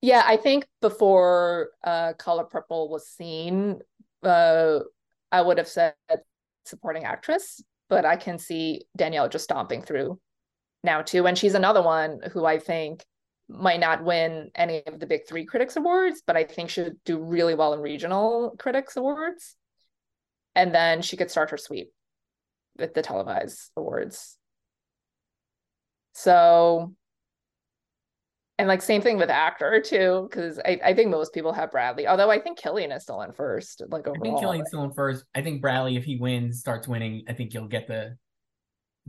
yeah, 0.00 0.22
I 0.24 0.36
think 0.36 0.66
before 0.80 1.70
uh 1.84 2.14
Color 2.14 2.44
Purple 2.44 2.88
was 2.88 3.06
seen, 3.06 3.80
uh 4.22 4.80
I 5.30 5.42
would 5.42 5.58
have 5.58 5.68
said 5.68 5.94
supporting 6.64 7.04
actress, 7.04 7.62
but 7.88 8.04
I 8.04 8.16
can 8.16 8.38
see 8.38 8.86
Danielle 8.96 9.28
just 9.28 9.44
stomping 9.44 9.82
through 9.82 10.18
now 10.82 11.02
too. 11.02 11.26
And 11.26 11.36
she's 11.36 11.54
another 11.54 11.82
one 11.82 12.20
who 12.32 12.44
I 12.44 12.58
think 12.58 13.04
might 13.50 13.80
not 13.80 14.04
win 14.04 14.50
any 14.54 14.82
of 14.86 15.00
the 15.00 15.06
big 15.06 15.26
three 15.28 15.44
critics 15.44 15.76
awards, 15.76 16.22
but 16.26 16.36
I 16.36 16.44
think 16.44 16.70
should 16.70 16.96
do 17.04 17.18
really 17.18 17.54
well 17.54 17.74
in 17.74 17.80
regional 17.80 18.54
critics 18.58 18.96
awards. 18.96 19.56
And 20.54 20.74
then 20.74 21.02
she 21.02 21.16
could 21.16 21.30
start 21.30 21.50
her 21.50 21.56
sweep 21.56 21.92
with 22.78 22.94
the 22.94 23.02
televised 23.02 23.70
awards. 23.76 24.36
So 26.12 26.94
and 28.58 28.68
like 28.68 28.82
same 28.82 29.00
thing 29.00 29.16
with 29.16 29.30
actor 29.30 29.80
too, 29.80 30.28
because 30.28 30.58
I, 30.58 30.78
I 30.84 30.94
think 30.94 31.10
most 31.10 31.32
people 31.32 31.52
have 31.54 31.70
Bradley. 31.70 32.06
Although 32.06 32.30
I 32.30 32.38
think 32.38 32.58
Cillian 32.58 32.94
is 32.94 33.04
still 33.04 33.22
in 33.22 33.32
first, 33.32 33.82
like 33.88 34.06
I 34.06 34.10
overall. 34.10 34.22
think 34.22 34.38
Cillian's 34.38 34.68
still 34.68 34.84
in 34.84 34.92
first. 34.92 35.24
I 35.34 35.40
think 35.40 35.62
Bradley, 35.62 35.96
if 35.96 36.04
he 36.04 36.16
wins, 36.16 36.60
starts 36.60 36.86
winning, 36.86 37.24
I 37.26 37.32
think 37.32 37.54
you'll 37.54 37.68
get 37.68 37.88
the 37.88 38.16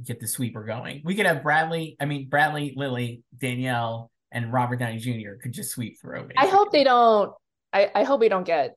get 0.02 0.22
the 0.22 0.28
sweeper 0.28 0.64
going. 0.64 1.02
We 1.04 1.16
could 1.16 1.26
have 1.26 1.44
Bradley, 1.44 1.98
I 2.00 2.06
mean 2.06 2.30
Bradley, 2.30 2.74
Lily, 2.78 3.24
Danielle, 3.38 4.10
and 4.32 4.52
Robert 4.52 4.80
Downey 4.80 4.98
Jr. 4.98 5.34
could 5.42 5.52
just 5.52 5.72
sweep 5.72 6.00
through. 6.00 6.30
I 6.38 6.48
hope 6.48 6.72
they 6.72 6.84
don't. 6.84 7.34
I 7.74 7.90
I 7.94 8.04
hope 8.04 8.20
we 8.20 8.30
don't 8.30 8.46
get 8.46 8.76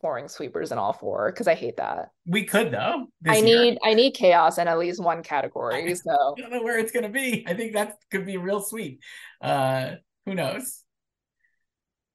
boring 0.00 0.28
sweepers 0.28 0.72
in 0.72 0.78
all 0.78 0.92
four 0.92 1.30
because 1.30 1.46
I 1.46 1.54
hate 1.54 1.76
that. 1.76 2.10
We 2.26 2.44
could 2.44 2.72
though. 2.72 3.06
I 3.26 3.36
year. 3.36 3.44
need 3.44 3.78
I 3.84 3.94
need 3.94 4.12
chaos 4.12 4.58
in 4.58 4.68
at 4.68 4.78
least 4.78 5.02
one 5.02 5.22
category. 5.22 5.94
So 5.94 6.10
I 6.10 6.40
don't 6.40 6.50
know 6.50 6.62
where 6.62 6.78
it's 6.78 6.92
gonna 6.92 7.08
be. 7.08 7.44
I 7.46 7.54
think 7.54 7.74
that 7.74 7.96
could 8.10 8.26
be 8.26 8.36
real 8.36 8.60
sweet. 8.60 9.00
Uh, 9.40 9.92
who 10.26 10.34
knows? 10.34 10.82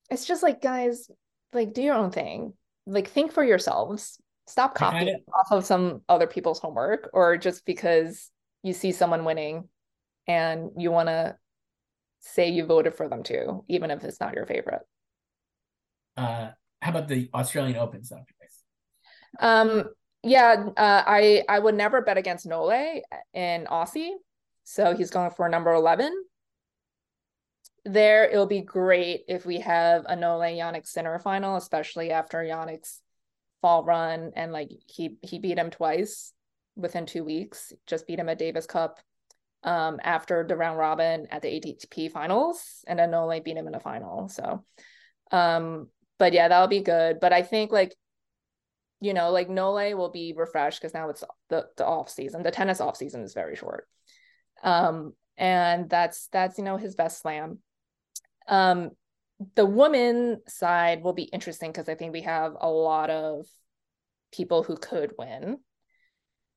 it's 0.09 0.25
just 0.25 0.43
like 0.43 0.61
guys, 0.61 1.09
like 1.53 1.73
do 1.73 1.81
your 1.81 1.95
own 1.95 2.11
thing. 2.11 2.53
Like 2.85 3.09
think 3.09 3.31
for 3.31 3.43
yourselves. 3.43 4.19
Stop 4.47 4.71
I 4.75 4.79
copying 4.79 5.23
off 5.33 5.51
of 5.51 5.65
some 5.65 6.01
other 6.07 6.27
people's 6.27 6.59
homework 6.59 7.09
or 7.11 7.37
just 7.37 7.65
because 7.65 8.31
you 8.63 8.71
see 8.71 8.93
someone 8.93 9.25
winning 9.25 9.67
and 10.25 10.71
you 10.77 10.89
want 10.89 11.09
to 11.09 11.35
say 12.33 12.49
you 12.49 12.65
voted 12.65 12.95
for 12.95 13.07
them 13.09 13.23
too, 13.23 13.63
even 13.67 13.91
if 13.91 14.03
it's 14.03 14.19
not 14.19 14.33
your 14.33 14.45
favorite. 14.45 14.81
Uh, 16.15 16.49
how 16.81 16.91
about 16.91 17.07
the 17.07 17.29
Australian 17.33 17.77
Open 17.77 18.03
stuff? 18.03 18.21
Um, 19.39 19.83
yeah, 20.23 20.65
uh, 20.75 21.03
I 21.05 21.43
I 21.47 21.59
would 21.59 21.75
never 21.75 22.01
bet 22.01 22.17
against 22.17 22.45
Nole 22.45 23.01
in 23.33 23.65
Aussie, 23.65 24.11
so 24.63 24.95
he's 24.95 25.09
going 25.11 25.31
for 25.31 25.47
number 25.47 25.73
eleven. 25.73 26.13
There, 27.85 28.25
it'll 28.25 28.47
be 28.47 28.61
great 28.61 29.23
if 29.27 29.45
we 29.45 29.59
have 29.59 30.05
a 30.07 30.15
Nole 30.15 30.41
Jannik 30.41 30.85
Sinner 30.85 31.19
final, 31.19 31.55
especially 31.55 32.11
after 32.11 32.39
Jannik's 32.39 33.01
fall 33.61 33.83
run 33.83 34.33
and 34.35 34.51
like 34.51 34.69
he 34.87 35.17
he 35.21 35.39
beat 35.39 35.57
him 35.57 35.69
twice 35.69 36.33
within 36.75 37.05
two 37.05 37.23
weeks. 37.23 37.73
Just 37.85 38.07
beat 38.07 38.19
him 38.19 38.29
at 38.29 38.39
Davis 38.39 38.65
Cup, 38.65 38.99
um, 39.63 39.99
after 40.03 40.45
the 40.47 40.55
round 40.55 40.77
robin 40.77 41.27
at 41.31 41.41
the 41.41 41.49
ATP 41.49 42.11
finals, 42.11 42.83
and 42.87 42.99
then 42.99 43.11
Nole 43.11 43.39
beat 43.41 43.57
him 43.57 43.67
in 43.67 43.73
the 43.73 43.79
final. 43.79 44.29
So, 44.29 44.63
um, 45.31 45.89
but 46.19 46.33
yeah, 46.33 46.47
that'll 46.47 46.67
be 46.67 46.81
good. 46.81 47.19
But 47.19 47.33
I 47.33 47.41
think 47.41 47.71
like 47.71 47.95
you 48.99 49.13
know, 49.13 49.29
like 49.31 49.49
Nole 49.49 49.95
will 49.95 50.09
be 50.09 50.33
refreshed 50.35 50.81
because 50.81 50.93
now 50.93 51.09
it's 51.09 51.23
the 51.49 51.67
the 51.77 51.85
off 51.85 52.09
season. 52.09 52.43
The 52.43 52.51
tennis 52.51 52.81
off 52.81 52.97
season 52.97 53.21
is 53.21 53.33
very 53.33 53.55
short. 53.55 53.87
Um, 54.63 55.13
and 55.37 55.89
that's 55.89 56.27
that's 56.31 56.57
you 56.57 56.63
know 56.63 56.77
his 56.77 56.95
best 56.95 57.21
slam. 57.21 57.59
Um, 58.47 58.91
the 59.55 59.65
woman 59.65 60.41
side 60.47 61.03
will 61.03 61.13
be 61.13 61.23
interesting 61.23 61.71
because 61.71 61.87
I 61.87 61.95
think 61.95 62.11
we 62.11 62.21
have 62.21 62.53
a 62.59 62.69
lot 62.69 63.09
of 63.09 63.45
people 64.31 64.63
who 64.63 64.77
could 64.77 65.13
win. 65.17 65.59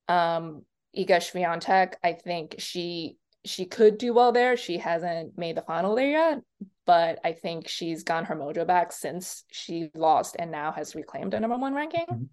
Um, 0.07 0.63
Iga 0.97 1.17
Swiatek, 1.17 1.93
I 2.03 2.13
think 2.13 2.55
she 2.59 3.17
she 3.43 3.65
could 3.65 3.97
do 3.97 4.13
well 4.13 4.31
there. 4.31 4.55
She 4.55 4.77
hasn't 4.77 5.37
made 5.37 5.57
the 5.57 5.63
final 5.63 5.95
there 5.95 6.09
yet, 6.11 6.41
but 6.85 7.19
I 7.23 7.33
think 7.33 7.67
she's 7.67 8.03
gotten 8.03 8.25
her 8.25 8.35
mojo 8.35 8.67
back 8.67 8.91
since 8.91 9.43
she 9.51 9.89
lost 9.95 10.35
and 10.37 10.51
now 10.51 10.71
has 10.71 10.93
reclaimed 10.95 11.33
a 11.33 11.39
number 11.39 11.57
one 11.57 11.73
ranking. 11.73 12.05
Mhm. 12.07 12.29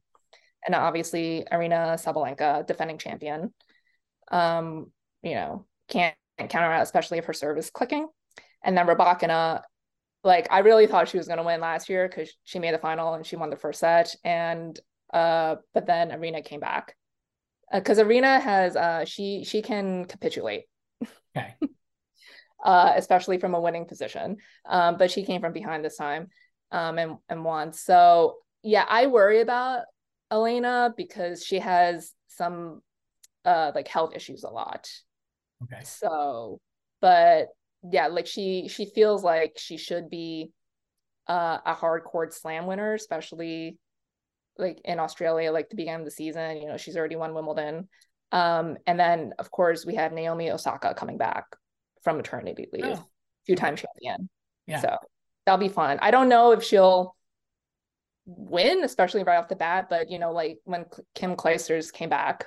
And 0.66 0.74
obviously, 0.74 1.46
Aryna 1.50 1.94
Sabalenka, 1.96 2.66
defending 2.66 2.98
champion, 2.98 3.54
um, 4.30 4.92
you 5.22 5.34
know, 5.34 5.66
can't 5.88 6.16
counter 6.36 6.70
out, 6.70 6.82
especially 6.82 7.18
if 7.18 7.24
her 7.24 7.32
serve 7.32 7.56
is 7.58 7.70
clicking. 7.70 8.08
And 8.62 8.76
then 8.76 8.86
Rybakina, 8.86 9.62
like 10.24 10.48
I 10.50 10.58
really 10.58 10.86
thought 10.86 11.08
she 11.08 11.16
was 11.16 11.26
going 11.28 11.38
to 11.38 11.44
win 11.44 11.60
last 11.60 11.88
year 11.88 12.06
because 12.08 12.30
she 12.44 12.58
made 12.58 12.74
the 12.74 12.78
final 12.78 13.14
and 13.14 13.24
she 13.24 13.36
won 13.36 13.50
the 13.50 13.56
first 13.56 13.80
set. 13.80 14.14
And 14.24 14.78
uh, 15.12 15.56
but 15.72 15.86
then 15.86 16.10
Aryna 16.10 16.44
came 16.44 16.60
back 16.60 16.94
because 17.72 17.98
Aryna 17.98 18.40
has 18.40 18.76
uh 18.76 19.04
she 19.04 19.44
she 19.44 19.62
can 19.62 20.04
capitulate. 20.04 20.64
Okay. 21.36 21.54
uh, 22.64 22.92
especially 22.96 23.38
from 23.38 23.54
a 23.54 23.60
winning 23.60 23.86
position. 23.86 24.36
Um, 24.68 24.96
but 24.96 25.10
she 25.10 25.24
came 25.24 25.40
from 25.40 25.52
behind 25.52 25.84
this 25.84 25.96
time, 25.96 26.28
um, 26.72 26.98
and 26.98 27.16
and 27.28 27.44
won. 27.44 27.72
So 27.72 28.36
yeah, 28.62 28.84
I 28.88 29.06
worry 29.06 29.40
about 29.40 29.82
Elena 30.30 30.92
because 30.96 31.44
she 31.44 31.58
has 31.58 32.12
some 32.28 32.82
uh 33.44 33.72
like 33.74 33.88
health 33.88 34.14
issues 34.14 34.44
a 34.44 34.50
lot. 34.50 34.90
Okay. 35.62 35.82
So, 35.84 36.60
but 37.00 37.48
yeah, 37.90 38.08
like 38.08 38.26
she 38.26 38.68
she 38.68 38.86
feels 38.86 39.22
like 39.22 39.56
she 39.56 39.76
should 39.76 40.10
be 40.10 40.50
uh, 41.28 41.58
a 41.64 41.74
hard 41.74 42.04
court 42.04 42.32
slam 42.34 42.66
winner, 42.66 42.94
especially 42.94 43.78
like 44.58 44.80
in 44.84 44.98
Australia, 44.98 45.52
like 45.52 45.70
the 45.70 45.76
beginning 45.76 46.00
of 46.00 46.04
the 46.04 46.10
season. 46.10 46.58
You 46.58 46.68
know, 46.68 46.76
she's 46.76 46.96
already 46.96 47.16
won 47.16 47.34
Wimbledon. 47.34 47.88
Um, 48.32 48.76
and 48.86 49.00
then 49.00 49.32
of 49.38 49.50
course 49.50 49.86
we 49.86 49.94
have 49.94 50.12
Naomi 50.12 50.50
Osaka 50.50 50.94
coming 50.94 51.16
back 51.16 51.44
from 52.02 52.18
maternity 52.18 52.68
leave, 52.72 52.84
oh. 52.84 53.06
two-time 53.46 53.76
champion. 53.76 54.28
Yeah. 54.66 54.80
So 54.80 54.96
that'll 55.46 55.58
be 55.58 55.68
fun. 55.68 55.98
I 56.02 56.10
don't 56.10 56.28
know 56.28 56.52
if 56.52 56.62
she'll 56.62 57.16
win, 58.26 58.84
especially 58.84 59.22
right 59.22 59.38
off 59.38 59.48
the 59.48 59.56
bat, 59.56 59.86
but 59.88 60.10
you 60.10 60.18
know, 60.18 60.32
like 60.32 60.58
when 60.64 60.84
Kim 61.14 61.36
Clijsters 61.36 61.92
came 61.92 62.10
back 62.10 62.46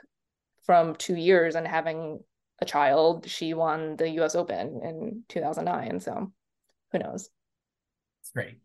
from 0.63 0.95
two 0.95 1.15
years 1.15 1.55
and 1.55 1.67
having 1.67 2.19
a 2.59 2.65
child, 2.65 3.27
she 3.27 3.55
won 3.55 3.95
the 3.95 4.09
US 4.21 4.35
Open 4.35 4.81
in 4.83 5.23
2009. 5.29 5.99
So 5.99 6.31
who 6.91 6.99
knows? 6.99 7.29
It's 8.21 8.31
great. 8.31 8.57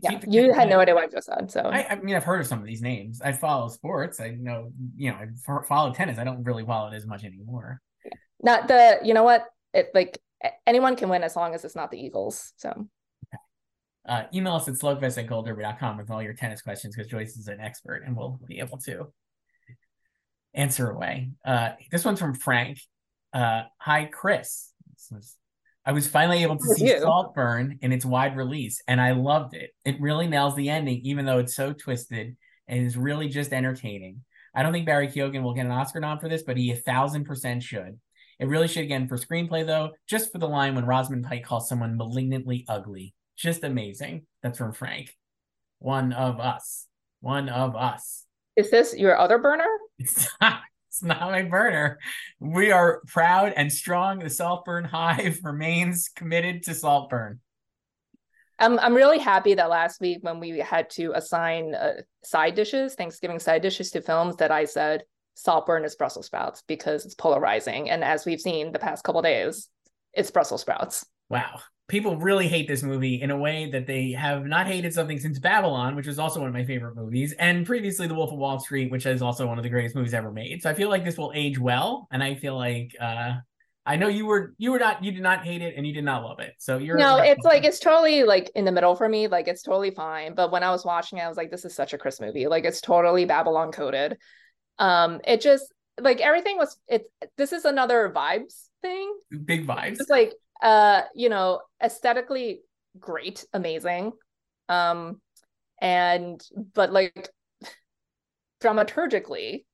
Yeah, 0.00 0.18
you 0.26 0.52
had 0.52 0.68
no 0.68 0.80
idea 0.80 0.94
what 0.94 1.04
I 1.04 1.08
just 1.08 1.26
said. 1.26 1.50
So 1.50 1.60
I, 1.60 1.86
I, 1.90 1.94
mean, 1.96 2.16
I've 2.16 2.24
heard 2.24 2.40
of 2.40 2.46
some 2.46 2.60
of 2.60 2.66
these 2.66 2.80
names. 2.80 3.20
I 3.20 3.32
follow 3.32 3.68
sports. 3.68 4.20
I 4.20 4.30
know, 4.30 4.72
you 4.96 5.10
know, 5.10 5.16
I 5.16 5.26
follow 5.68 5.92
tennis. 5.92 6.18
I 6.18 6.24
don't 6.24 6.42
really 6.44 6.64
follow 6.64 6.90
it 6.90 6.96
as 6.96 7.06
much 7.06 7.24
anymore. 7.24 7.80
Not 8.42 8.68
the, 8.68 8.98
you 9.04 9.14
know 9.14 9.22
what? 9.22 9.44
It 9.74 9.90
like 9.94 10.18
anyone 10.66 10.96
can 10.96 11.08
win 11.08 11.22
as 11.22 11.36
long 11.36 11.54
as 11.54 11.64
it's 11.64 11.76
not 11.76 11.90
the 11.90 11.98
Eagles. 11.98 12.52
So. 12.56 12.70
Okay. 12.70 13.38
Uh, 14.08 14.24
email 14.34 14.54
us 14.54 14.66
at 14.66 14.74
slugfest 14.74 15.18
at 15.18 15.28
goldderby.com 15.28 15.98
with 15.98 16.10
all 16.10 16.22
your 16.22 16.34
tennis 16.34 16.62
questions 16.62 16.96
because 16.96 17.10
Joyce 17.10 17.36
is 17.36 17.48
an 17.48 17.60
expert 17.60 18.02
and 18.06 18.16
we'll 18.16 18.40
be 18.46 18.60
able 18.60 18.78
to 18.78 19.12
answer 20.54 20.90
away. 20.90 21.30
Uh, 21.44 21.70
this 21.90 22.04
one's 22.04 22.18
from 22.18 22.34
Frank. 22.34 22.78
Uh, 23.32 23.62
hi, 23.78 24.06
Chris. 24.06 24.72
I 25.84 25.92
was 25.92 26.06
finally 26.06 26.42
able 26.42 26.56
to 26.56 26.74
see 26.74 26.86
you. 26.86 27.00
Saltburn 27.00 27.78
in 27.82 27.92
its 27.92 28.04
wide 28.04 28.36
release, 28.36 28.82
and 28.86 29.00
I 29.00 29.12
loved 29.12 29.54
it. 29.54 29.70
It 29.84 30.00
really 30.00 30.28
nails 30.28 30.54
the 30.54 30.68
ending, 30.68 31.00
even 31.04 31.24
though 31.24 31.38
it's 31.38 31.56
so 31.56 31.72
twisted 31.72 32.36
and 32.68 32.86
is 32.86 32.96
really 32.96 33.28
just 33.28 33.52
entertaining. 33.52 34.22
I 34.54 34.62
don't 34.62 34.72
think 34.72 34.86
Barry 34.86 35.08
Keoghan 35.08 35.42
will 35.42 35.54
get 35.54 35.66
an 35.66 35.72
Oscar 35.72 36.00
nom 36.00 36.18
for 36.18 36.28
this, 36.28 36.42
but 36.42 36.56
he 36.56 36.70
a 36.70 36.76
thousand 36.76 37.24
percent 37.24 37.62
should. 37.62 37.98
It 38.38 38.48
really 38.48 38.68
should 38.68 38.84
again 38.84 39.08
for 39.08 39.16
screenplay 39.16 39.66
though, 39.66 39.92
just 40.08 40.30
for 40.32 40.38
the 40.38 40.48
line 40.48 40.74
when 40.74 40.86
Rosamund 40.86 41.24
Pike 41.24 41.44
calls 41.44 41.68
someone 41.68 41.96
malignantly 41.96 42.64
ugly. 42.68 43.14
Just 43.36 43.64
amazing. 43.64 44.26
That's 44.42 44.58
from 44.58 44.72
Frank. 44.72 45.16
One 45.78 46.12
of 46.12 46.38
us. 46.38 46.86
One 47.20 47.48
of 47.48 47.74
us. 47.76 48.24
Is 48.56 48.70
this 48.70 48.94
your 48.94 49.18
other 49.18 49.38
burner? 49.38 49.68
It's 49.98 50.28
not, 50.40 50.60
it's 50.92 51.02
not 51.02 51.30
my 51.30 51.40
burner. 51.40 51.98
We 52.38 52.70
are 52.70 53.00
proud 53.06 53.54
and 53.56 53.72
strong. 53.72 54.18
The 54.18 54.28
Saltburn 54.28 54.84
Hive 54.84 55.40
remains 55.42 56.10
committed 56.14 56.64
to 56.64 56.74
Saltburn. 56.74 57.40
I'm 58.58 58.78
I'm 58.78 58.92
really 58.94 59.18
happy 59.18 59.54
that 59.54 59.70
last 59.70 60.02
week 60.02 60.18
when 60.20 60.38
we 60.38 60.58
had 60.58 60.90
to 60.90 61.12
assign 61.14 61.74
uh, 61.74 62.02
side 62.22 62.56
dishes, 62.56 62.94
Thanksgiving 62.94 63.38
side 63.38 63.62
dishes 63.62 63.90
to 63.92 64.02
films, 64.02 64.36
that 64.36 64.50
I 64.50 64.66
said 64.66 65.04
Saltburn 65.34 65.86
is 65.86 65.96
Brussels 65.96 66.26
sprouts 66.26 66.62
because 66.68 67.06
it's 67.06 67.14
polarizing, 67.14 67.88
and 67.88 68.04
as 68.04 68.26
we've 68.26 68.40
seen 68.40 68.70
the 68.70 68.78
past 68.78 69.02
couple 69.02 69.22
days, 69.22 69.70
it's 70.12 70.30
Brussels 70.30 70.60
sprouts. 70.60 71.06
Wow, 71.32 71.60
people 71.88 72.16
really 72.18 72.46
hate 72.46 72.68
this 72.68 72.82
movie 72.82 73.22
in 73.22 73.30
a 73.30 73.36
way 73.36 73.70
that 73.70 73.86
they 73.86 74.12
have 74.12 74.44
not 74.44 74.66
hated 74.66 74.92
something 74.92 75.18
since 75.18 75.38
Babylon, 75.38 75.96
which 75.96 76.06
is 76.06 76.18
also 76.18 76.40
one 76.40 76.48
of 76.48 76.54
my 76.54 76.64
favorite 76.64 76.94
movies, 76.94 77.32
and 77.38 77.66
previously 77.66 78.06
The 78.06 78.14
Wolf 78.14 78.32
of 78.32 78.38
Wall 78.38 78.60
Street, 78.60 78.90
which 78.90 79.06
is 79.06 79.22
also 79.22 79.46
one 79.46 79.58
of 79.58 79.64
the 79.64 79.70
greatest 79.70 79.96
movies 79.96 80.12
ever 80.12 80.30
made. 80.30 80.62
So 80.62 80.68
I 80.68 80.74
feel 80.74 80.90
like 80.90 81.04
this 81.04 81.16
will 81.16 81.32
age 81.34 81.58
well, 81.58 82.06
and 82.12 82.22
I 82.22 82.34
feel 82.34 82.56
like 82.56 82.94
uh 83.00 83.32
I 83.84 83.96
know 83.96 84.08
you 84.08 84.26
were 84.26 84.54
you 84.58 84.72
were 84.72 84.78
not 84.78 85.02
you 85.02 85.10
did 85.10 85.22
not 85.22 85.44
hate 85.44 85.60
it 85.60 85.74
and 85.76 85.86
you 85.86 85.92
did 85.92 86.04
not 86.04 86.22
love 86.22 86.38
it. 86.38 86.54
So 86.58 86.78
you're 86.78 86.96
No, 86.96 87.16
it's 87.16 87.44
like 87.44 87.64
it's 87.64 87.80
totally 87.80 88.22
like 88.22 88.50
in 88.54 88.64
the 88.64 88.72
middle 88.72 88.94
for 88.94 89.08
me. 89.08 89.26
Like 89.26 89.48
it's 89.48 89.62
totally 89.62 89.90
fine. 89.90 90.34
But 90.34 90.52
when 90.52 90.62
I 90.62 90.70
was 90.70 90.84
watching 90.84 91.18
it, 91.18 91.22
I 91.22 91.28
was 91.28 91.36
like, 91.36 91.50
this 91.50 91.64
is 91.64 91.74
such 91.74 91.92
a 91.92 91.98
Chris 91.98 92.20
movie. 92.20 92.46
Like 92.46 92.64
it's 92.64 92.80
totally 92.80 93.24
Babylon 93.24 93.72
coded. 93.72 94.18
Um, 94.78 95.20
it 95.26 95.40
just 95.40 95.72
like 96.00 96.20
everything 96.20 96.58
was 96.58 96.76
it's 96.86 97.08
this 97.36 97.52
is 97.52 97.64
another 97.64 98.12
vibes 98.14 98.68
thing. 98.82 99.12
Big 99.44 99.66
vibes. 99.66 100.00
It's 100.00 100.10
like 100.10 100.34
uh 100.62 101.02
you 101.14 101.28
know 101.28 101.60
aesthetically 101.82 102.60
great 102.98 103.44
amazing. 103.52 104.12
Um 104.68 105.20
and 105.80 106.40
but 106.74 106.92
like 106.92 107.28
dramaturgically 108.62 109.64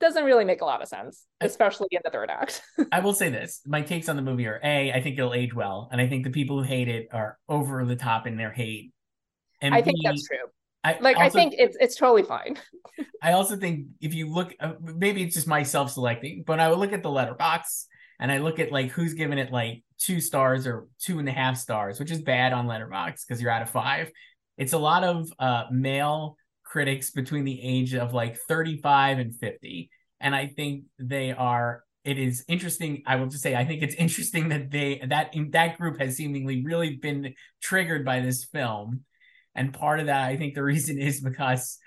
doesn't 0.00 0.24
really 0.24 0.44
make 0.44 0.60
a 0.60 0.64
lot 0.64 0.82
of 0.82 0.88
sense 0.88 1.24
especially 1.40 1.88
in 1.90 2.00
the 2.04 2.10
third 2.10 2.30
act. 2.30 2.62
I 2.92 3.00
will 3.00 3.14
say 3.14 3.30
this 3.30 3.62
my 3.66 3.80
takes 3.80 4.08
on 4.08 4.16
the 4.16 4.22
movie 4.22 4.46
are 4.46 4.60
a 4.62 4.92
i 4.92 5.00
think 5.00 5.18
it'll 5.18 5.34
age 5.34 5.54
well 5.54 5.88
and 5.90 6.00
i 6.00 6.06
think 6.06 6.24
the 6.24 6.30
people 6.30 6.58
who 6.58 6.62
hate 6.62 6.88
it 6.88 7.08
are 7.12 7.38
over 7.48 7.84
the 7.84 7.96
top 7.96 8.26
in 8.26 8.36
their 8.36 8.52
hate. 8.52 8.92
And 9.60 9.74
i 9.74 9.80
B, 9.80 9.86
think 9.86 9.96
that's 10.04 10.26
true. 10.28 10.36
I, 10.84 10.98
like 11.00 11.16
also, 11.16 11.26
I 11.26 11.30
think 11.30 11.54
it's 11.58 11.76
it's 11.80 11.96
totally 11.96 12.22
fine. 12.22 12.56
I 13.22 13.32
also 13.32 13.56
think 13.56 13.88
if 14.00 14.14
you 14.14 14.32
look, 14.32 14.54
uh, 14.60 14.74
maybe 14.80 15.22
it's 15.22 15.34
just 15.34 15.48
my 15.48 15.64
self-selecting, 15.64 16.44
but 16.46 16.60
I 16.60 16.68
would 16.68 16.78
look 16.78 16.92
at 16.92 17.02
the 17.02 17.08
Letterboxd 17.08 17.86
and 18.18 18.32
I 18.32 18.38
look 18.38 18.58
at 18.58 18.72
like 18.72 18.90
who's 18.90 19.14
giving 19.14 19.38
it 19.38 19.52
like 19.52 19.82
two 19.98 20.20
stars 20.20 20.66
or 20.66 20.86
two 20.98 21.18
and 21.18 21.28
a 21.28 21.32
half 21.32 21.56
stars, 21.56 21.98
which 21.98 22.10
is 22.10 22.22
bad 22.22 22.52
on 22.52 22.66
Letterboxd 22.66 23.26
because 23.26 23.40
you're 23.40 23.50
out 23.50 23.62
of 23.62 23.70
five. 23.70 24.10
It's 24.56 24.72
a 24.72 24.78
lot 24.78 25.04
of 25.04 25.30
uh, 25.38 25.64
male 25.70 26.36
critics 26.64 27.10
between 27.10 27.44
the 27.44 27.60
age 27.62 27.94
of 27.94 28.12
like 28.12 28.36
35 28.48 29.18
and 29.18 29.36
50, 29.36 29.90
and 30.20 30.34
I 30.34 30.46
think 30.46 30.84
they 30.98 31.32
are. 31.32 31.84
It 32.04 32.18
is 32.18 32.44
interesting. 32.48 33.02
I 33.06 33.16
will 33.16 33.26
just 33.26 33.42
say 33.42 33.54
I 33.54 33.64
think 33.64 33.82
it's 33.82 33.94
interesting 33.94 34.48
that 34.48 34.70
they 34.70 35.00
that 35.08 35.34
that 35.50 35.78
group 35.78 36.00
has 36.00 36.16
seemingly 36.16 36.64
really 36.64 36.96
been 36.96 37.34
triggered 37.62 38.04
by 38.04 38.20
this 38.20 38.44
film, 38.44 39.04
and 39.54 39.72
part 39.72 40.00
of 40.00 40.06
that 40.06 40.24
I 40.24 40.36
think 40.36 40.54
the 40.54 40.62
reason 40.62 40.98
is 40.98 41.20
because 41.20 41.78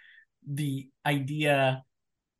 the 0.47 0.87
idea 1.05 1.83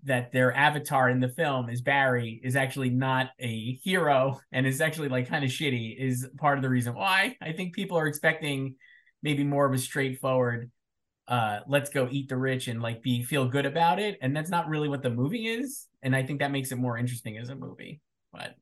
that 0.04 0.32
their 0.32 0.54
avatar 0.56 1.10
in 1.10 1.20
the 1.20 1.30
film 1.30 1.70
is 1.70 1.82
Barry 1.82 2.42
is 2.44 2.56
actually 2.56 2.90
not 2.90 3.30
a 3.40 3.80
hero 3.84 4.40
and 4.52 4.66
is 4.66 4.82
actually 4.82 5.10
like 5.10 5.28
kind 5.28 5.44
of 5.44 5.52
shitty 5.52 5.96
is 5.98 6.28
part 6.38 6.58
of 6.58 6.62
the 6.64 6.70
reason 6.70 6.96
why. 6.96 7.36
I 7.42 7.52
think 7.52 7.76
people 7.76 7.98
are 7.98 8.08
expecting 8.08 8.76
maybe 9.22 9.44
more 9.44 9.66
of 9.66 9.74
a 9.74 9.78
straightforward 9.78 10.72
uh 11.28 11.60
let's 11.68 11.92
go 11.92 12.08
eat 12.10 12.28
the 12.28 12.36
rich 12.36 12.68
and 12.68 12.82
like 12.82 13.04
be 13.04 13.24
feel 13.24 13.48
good 13.48 13.68
about 13.68 14.00
it 14.00 14.18
and 14.24 14.36
that's 14.36 14.50
not 14.50 14.68
really 14.68 14.90
what 14.90 15.04
the 15.04 15.10
movie 15.10 15.48
is 15.48 15.88
and 16.02 16.16
I 16.16 16.24
think 16.24 16.40
that 16.40 16.52
makes 16.52 16.72
it 16.72 16.78
more 16.78 16.98
interesting 16.98 17.38
as 17.38 17.50
a 17.50 17.56
movie 17.56 18.02
but 18.34 18.56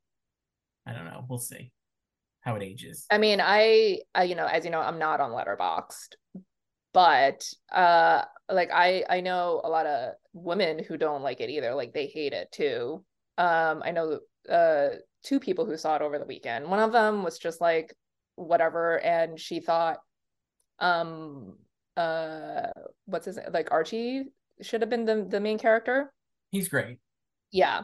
I 0.86 0.94
don't 0.94 1.06
know. 1.06 1.26
We'll 1.30 1.40
see 1.40 1.72
how 2.42 2.56
it 2.56 2.64
ages. 2.64 3.06
I 3.10 3.18
mean 3.18 3.40
I, 3.42 4.00
you 4.24 4.36
know 4.36 4.46
as 4.46 4.66
you 4.66 4.72
know 4.72 4.82
I'm 4.82 5.00
not 5.00 5.22
on 5.22 5.32
Letterboxd 5.32 6.16
but 6.94 7.48
uh 7.72 8.24
like 8.52 8.70
i 8.74 9.04
i 9.10 9.22
know 9.22 9.62
a 9.64 9.70
lot 9.70 9.86
of 9.86 10.14
women 10.34 10.84
who 10.84 10.98
don't 10.98 11.22
like 11.22 11.40
it 11.40 11.50
either 11.50 11.74
like 11.76 11.94
they 11.94 12.08
hate 12.08 12.34
it 12.34 12.52
too. 12.52 13.04
Um 13.38 13.82
i 13.84 13.92
know 13.92 14.20
uh 14.50 14.90
two 15.24 15.40
people 15.40 15.66
who 15.66 15.78
saw 15.78 15.96
it 15.96 16.02
over 16.02 16.18
the 16.18 16.26
weekend. 16.26 16.70
One 16.70 16.80
of 16.80 16.92
them 16.92 17.24
was 17.24 17.38
just 17.38 17.62
like 17.62 17.94
whatever 18.36 19.00
and 19.00 19.40
she 19.40 19.60
thought 19.60 19.98
um 20.80 21.58
uh 21.98 22.68
what's 23.06 23.26
his 23.26 23.36
name? 23.38 23.48
like 23.54 23.72
archie 23.72 24.26
should 24.62 24.82
have 24.82 24.90
been 24.90 25.06
the 25.06 25.26
the 25.30 25.40
main 25.40 25.60
character. 25.60 26.12
He's 26.52 26.70
great. 26.70 26.98
Yeah. 27.52 27.84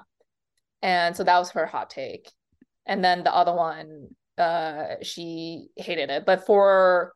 And 0.81 1.15
so 1.15 1.23
that 1.23 1.39
was 1.39 1.51
her 1.51 1.65
hot 1.65 1.89
take. 1.89 2.31
And 2.85 3.03
then 3.03 3.23
the 3.23 3.33
other 3.33 3.53
one 3.53 4.09
uh 4.37 4.95
she 5.01 5.67
hated 5.75 6.09
it. 6.09 6.25
But 6.25 6.45
for 6.45 7.13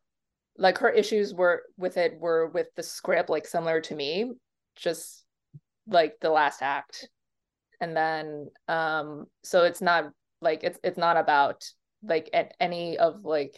like 0.60 0.78
her 0.80 0.90
issues 0.90 1.34
were 1.34 1.64
with 1.78 1.98
it 1.98 2.20
were 2.20 2.48
with 2.48 2.68
the 2.76 2.84
script 2.84 3.30
like 3.30 3.48
similar 3.48 3.80
to 3.82 3.96
me 3.96 4.32
just 4.76 5.24
like 5.88 6.20
the 6.22 6.30
last 6.30 6.62
act. 6.62 7.10
And 7.82 7.96
then 7.96 8.50
um 8.68 9.26
so 9.44 9.64
it's 9.64 9.82
not 9.82 10.12
like 10.42 10.64
it's 10.64 10.80
it's 10.84 10.98
not 10.98 11.18
about 11.18 11.66
like 12.04 12.30
at 12.34 12.54
any 12.60 12.98
of 12.98 13.24
like 13.24 13.56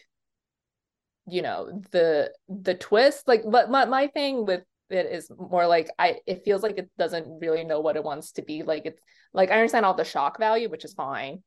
you 1.28 1.42
know 1.42 1.82
the 1.92 2.32
the 2.48 2.76
twist. 2.76 3.28
Like 3.28 3.44
but 3.50 3.70
my, 3.72 3.86
my 3.86 4.08
thing 4.08 4.46
with 4.46 4.62
it 4.90 5.06
is 5.06 5.32
more 5.38 5.66
like 5.68 5.90
i 5.98 6.18
it 6.28 6.44
feels 6.44 6.64
like 6.64 6.78
it 6.78 6.90
doesn't 6.98 7.40
really 7.40 7.64
know 7.64 7.80
what 7.80 7.96
it 7.96 8.04
wants 8.04 8.34
to 8.34 8.44
be. 8.44 8.62
Like 8.62 8.86
it's 8.86 9.02
like 9.34 9.50
i 9.50 9.56
understand 9.56 9.86
all 9.86 9.94
the 9.94 10.04
shock 10.04 10.38
value 10.38 10.70
which 10.70 10.86
is 10.86 10.94
fine 10.94 11.42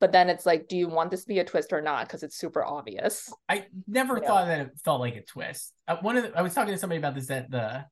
but 0.00 0.12
then 0.12 0.28
it's 0.28 0.46
like 0.46 0.68
do 0.68 0.76
you 0.76 0.88
want 0.88 1.10
this 1.10 1.22
to 1.22 1.28
be 1.28 1.38
a 1.38 1.44
twist 1.44 1.72
or 1.72 1.80
not 1.80 2.06
because 2.06 2.22
it's 2.22 2.36
super 2.36 2.64
obvious 2.64 3.32
i 3.48 3.64
never 3.86 4.18
yeah. 4.18 4.26
thought 4.26 4.46
that 4.46 4.60
it 4.60 4.70
felt 4.84 5.00
like 5.00 5.16
a 5.16 5.22
twist 5.22 5.72
uh, 5.88 5.96
one 6.00 6.16
of 6.16 6.24
the, 6.24 6.38
i 6.38 6.42
was 6.42 6.54
talking 6.54 6.72
to 6.72 6.78
somebody 6.78 6.98
about 6.98 7.14
this 7.14 7.30
at 7.30 7.50
the 7.50 7.84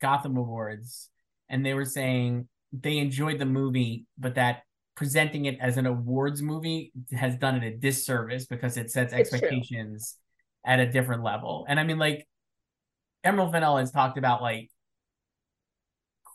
gotham 0.00 0.36
awards 0.36 1.10
and 1.48 1.64
they 1.64 1.74
were 1.74 1.84
saying 1.84 2.48
they 2.72 2.98
enjoyed 2.98 3.38
the 3.38 3.46
movie, 3.46 4.06
but 4.18 4.34
that 4.34 4.62
presenting 4.94 5.44
it 5.44 5.58
as 5.60 5.76
an 5.76 5.86
awards 5.86 6.42
movie 6.42 6.92
has 7.12 7.36
done 7.36 7.54
it 7.56 7.66
a 7.66 7.76
disservice 7.76 8.46
because 8.46 8.76
it 8.76 8.90
sets 8.90 9.12
expectations 9.12 10.16
at 10.64 10.80
a 10.80 10.90
different 10.90 11.22
level. 11.22 11.66
And 11.68 11.78
I 11.78 11.84
mean, 11.84 11.98
like 11.98 12.26
Emerald 13.22 13.52
Fennell 13.52 13.76
has 13.76 13.92
talked 13.92 14.18
about 14.18 14.42
like 14.42 14.70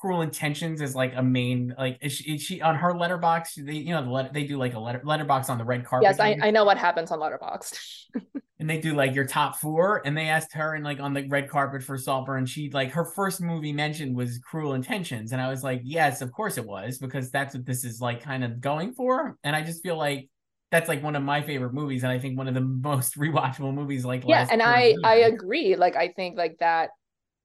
cruel 0.02 0.22
intentions 0.24 0.82
is 0.82 0.96
like 0.96 1.14
a 1.16 1.22
main 1.22 1.76
like 1.78 1.96
is 2.02 2.14
she, 2.14 2.34
is 2.34 2.42
she 2.42 2.60
on 2.60 2.76
her 2.76 2.92
Letterboxd? 2.92 3.66
they 3.68 3.74
you 3.74 3.94
know 3.94 4.04
the 4.04 4.10
letter, 4.10 4.30
they 4.34 4.44
do 4.44 4.58
like 4.58 4.74
a 4.74 4.80
letter 4.80 5.00
Letterboxd 5.06 5.50
on 5.52 5.60
the 5.60 5.64
red 5.64 5.86
carpet 5.86 6.08
yes 6.10 6.20
I, 6.20 6.36
I 6.42 6.50
know 6.50 6.66
what 6.66 6.80
happens 6.80 7.12
on 7.12 7.20
Letterboxd. 7.20 7.78
and 8.60 8.68
they 8.68 8.80
do 8.80 8.96
like 8.96 9.14
your 9.14 9.28
top 9.28 9.58
four 9.58 10.02
and 10.04 10.18
they 10.18 10.28
asked 10.28 10.54
her 10.54 10.74
and 10.74 10.84
like 10.84 11.00
on 11.00 11.14
the 11.14 11.28
red 11.28 11.48
carpet 11.48 11.84
for 11.84 12.00
Saltburn, 12.00 12.40
and 12.40 12.50
she 12.50 12.72
like 12.72 12.92
her 12.92 13.06
first 13.06 13.42
movie 13.42 13.74
mentioned 13.74 14.16
was 14.16 14.40
cruel 14.40 14.74
intentions 14.74 15.34
and 15.34 15.42
i 15.42 15.48
was 15.48 15.64
like 15.64 15.82
yes 15.84 16.22
of 16.22 16.32
course 16.32 16.58
it 16.58 16.66
was 16.66 16.98
because 16.98 17.30
that's 17.30 17.54
what 17.54 17.66
this 17.66 17.84
is 17.84 18.02
like 18.02 18.24
kind 18.24 18.44
of 18.44 18.60
going 18.60 18.94
for 18.94 19.38
and 19.44 19.56
i 19.56 19.62
just 19.62 19.84
feel 19.84 19.98
like 19.98 20.30
that's 20.72 20.90
like 20.90 21.04
one 21.04 21.16
of 21.16 21.22
my 21.22 21.44
favorite 21.44 21.74
movies 21.74 22.02
and 22.02 22.12
i 22.12 22.18
think 22.18 22.38
one 22.38 22.48
of 22.48 22.56
the 22.56 22.62
most 22.62 23.18
rewatchable 23.20 23.74
movies 23.74 24.04
like 24.04 24.24
yeah 24.26 24.48
and 24.50 24.64
i 24.64 24.96
i 25.04 25.16
agree 25.16 25.76
like 25.76 25.96
i 25.96 26.08
think 26.08 26.38
like 26.38 26.58
that 26.60 26.90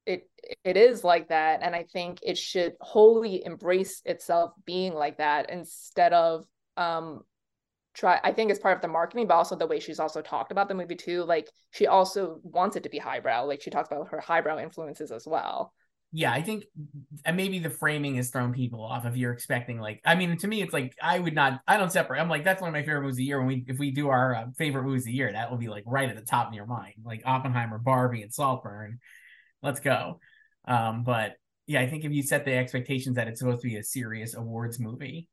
it 0.07 0.31
it 0.65 0.77
is 0.77 1.05
like 1.05 1.29
that. 1.29 1.61
And 1.63 1.75
i 1.75 1.83
think 1.83 2.21
it 2.23 2.39
should 2.39 2.75
wholly 2.81 3.45
embrace 3.45 4.01
itself 4.05 4.53
being 4.65 4.95
like 4.95 5.19
that 5.19 5.51
instead 5.51 6.13
of 6.13 6.45
um 6.77 7.23
try 7.95 8.21
i 8.23 8.33
think 8.33 8.51
it's 8.51 8.61
part 8.61 8.77
of 8.77 8.83
the 8.83 8.89
marketing 8.89 9.27
but 9.27 9.35
also 9.35 9.57
the 9.57 9.67
way 9.67 9.81
she's 9.81 9.99
also 9.99 10.21
talked 10.21 10.53
about 10.53 10.69
the 10.69 10.75
movie 10.75 10.95
too. 10.95 11.25
Like 11.25 11.51
she 11.71 11.87
also 11.87 12.41
wants 12.43 12.77
it 12.77 12.85
to 12.85 12.89
be 12.89 12.99
highbrow. 12.99 13.45
Like 13.45 13.63
she 13.63 13.71
talks 13.71 13.89
about 13.89 14.09
her 14.09 14.21
highbrow 14.21 14.59
influences 14.59 15.11
as 15.11 15.27
well. 15.27 15.73
Yeah 16.13 16.33
i 16.33 16.41
think 16.41 16.65
and 17.25 17.37
maybe 17.37 17.59
the 17.59 17.69
framing 17.69 18.15
has 18.15 18.31
thrown 18.31 18.53
people 18.53 18.81
off 18.81 19.05
if 19.05 19.17
you're 19.17 19.33
expecting 19.33 19.81
like 19.81 20.01
i 20.05 20.15
mean 20.15 20.37
to 20.39 20.47
me 20.47 20.63
it's 20.63 20.73
like 20.73 20.95
i 21.03 21.19
would 21.19 21.35
not 21.35 21.61
i 21.67 21.77
don't 21.77 21.91
separate. 21.91 22.21
I'm 22.21 22.29
like 22.29 22.45
that's 22.45 22.61
one 22.61 22.69
of 22.69 22.73
my 22.75 22.83
favorite 22.83 23.03
movies 23.03 23.15
of 23.15 23.19
the 23.19 23.25
year. 23.25 23.39
When 23.39 23.49
we 23.49 23.65
if 23.67 23.79
we 23.79 23.91
do 23.91 24.09
our 24.09 24.35
uh, 24.35 24.47
favorite 24.57 24.85
movies 24.85 25.03
of 25.03 25.07
the 25.07 25.13
year 25.13 25.33
that 25.33 25.51
will 25.51 25.59
be 25.59 25.69
like 25.69 25.85
right 25.85 26.09
at 26.09 26.17
the 26.17 26.23
top 26.23 26.49
of 26.49 26.55
your 26.55 26.67
mind. 26.67 26.95
Like 27.05 27.23
oppenheimer 27.27 27.79
barbie 27.79 28.23
and 28.23 28.33
saltburn 28.33 29.01
let's 29.63 29.81
go 29.81 30.21
um, 30.67 31.05
but 31.05 31.37
yeah, 31.67 31.81
I 31.81 31.89
think 31.89 32.05
if 32.05 32.13
you 32.13 32.23
set 32.23 32.45
the 32.45 32.55
expectations 32.55 33.17
that 33.17 33.29
it's 33.29 33.41
supposed 33.41 33.63
to 33.63 33.69
be 33.69 33.77
a 33.77 33.83
serious 33.83 34.35
awards 34.35 34.79
movie, 34.79 35.29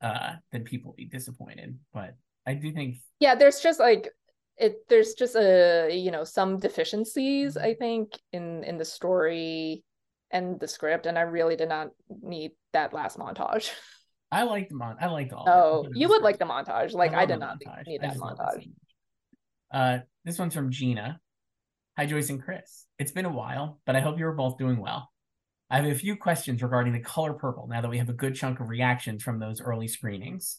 uh, 0.00 0.32
then 0.52 0.64
people 0.64 0.90
will 0.90 0.96
be 0.96 1.06
disappointed. 1.06 1.78
But 1.92 2.14
I 2.46 2.54
do 2.54 2.72
think 2.72 2.96
yeah, 3.20 3.34
there's 3.34 3.60
just 3.60 3.80
like 3.80 4.08
it. 4.56 4.76
There's 4.88 5.14
just 5.14 5.36
a 5.36 5.90
you 5.92 6.10
know 6.10 6.24
some 6.24 6.58
deficiencies 6.58 7.56
I 7.56 7.74
think 7.74 8.12
in 8.32 8.64
in 8.64 8.78
the 8.78 8.84
story 8.84 9.84
and 10.30 10.58
the 10.58 10.68
script, 10.68 11.06
and 11.06 11.18
I 11.18 11.22
really 11.22 11.56
did 11.56 11.68
not 11.68 11.88
need 12.22 12.52
that 12.72 12.92
last 12.92 13.18
montage. 13.18 13.70
I 14.32 14.42
liked 14.42 14.70
the 14.70 14.76
mon. 14.76 14.96
I 15.00 15.06
liked 15.06 15.32
all. 15.32 15.48
Oh, 15.48 15.88
you 15.94 16.08
would 16.08 16.22
like 16.22 16.38
the 16.38 16.44
montage. 16.44 16.92
Like 16.92 17.12
I, 17.12 17.22
I 17.22 17.26
did 17.26 17.38
not 17.38 17.58
need 17.86 18.00
that 18.00 18.16
montage. 18.16 18.68
Uh, 19.72 19.98
this 20.24 20.38
one's 20.38 20.54
from 20.54 20.70
Gina. 20.70 21.20
Hi, 21.96 22.06
Joyce 22.06 22.28
and 22.28 22.42
Chris. 22.42 22.86
It's 22.98 23.12
been 23.12 23.24
a 23.24 23.30
while, 23.30 23.78
but 23.86 23.94
I 23.94 24.00
hope 24.00 24.18
you 24.18 24.26
are 24.26 24.32
both 24.32 24.58
doing 24.58 24.80
well. 24.80 25.12
I 25.70 25.76
have 25.76 25.86
a 25.86 25.94
few 25.94 26.16
questions 26.16 26.60
regarding 26.60 26.92
the 26.92 26.98
color 26.98 27.34
purple 27.34 27.68
now 27.68 27.80
that 27.80 27.88
we 27.88 27.98
have 27.98 28.08
a 28.08 28.12
good 28.12 28.34
chunk 28.34 28.58
of 28.58 28.68
reactions 28.68 29.22
from 29.22 29.38
those 29.38 29.60
early 29.60 29.86
screenings. 29.86 30.58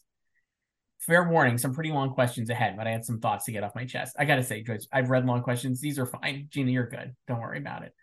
Fair 0.99 1.27
warning, 1.27 1.57
some 1.57 1.73
pretty 1.73 1.91
long 1.91 2.11
questions 2.11 2.49
ahead, 2.49 2.77
but 2.77 2.87
I 2.87 2.91
had 2.91 3.03
some 3.03 3.19
thoughts 3.19 3.43
to 3.45 3.51
get 3.51 3.65
off 3.65 3.75
my 3.75 3.83
chest. 3.83 4.15
I 4.17 4.23
gotta 4.23 4.45
say, 4.45 4.63
Joyce, 4.63 4.87
I've 4.93 5.09
read 5.09 5.25
long 5.25 5.41
questions. 5.41 5.81
These 5.81 5.99
are 5.99 6.05
fine. 6.05 6.47
Gina, 6.51 6.71
you're 6.71 6.87
good. 6.87 7.13
Don't 7.27 7.41
worry 7.41 7.57
about 7.57 7.83
it. 7.83 7.93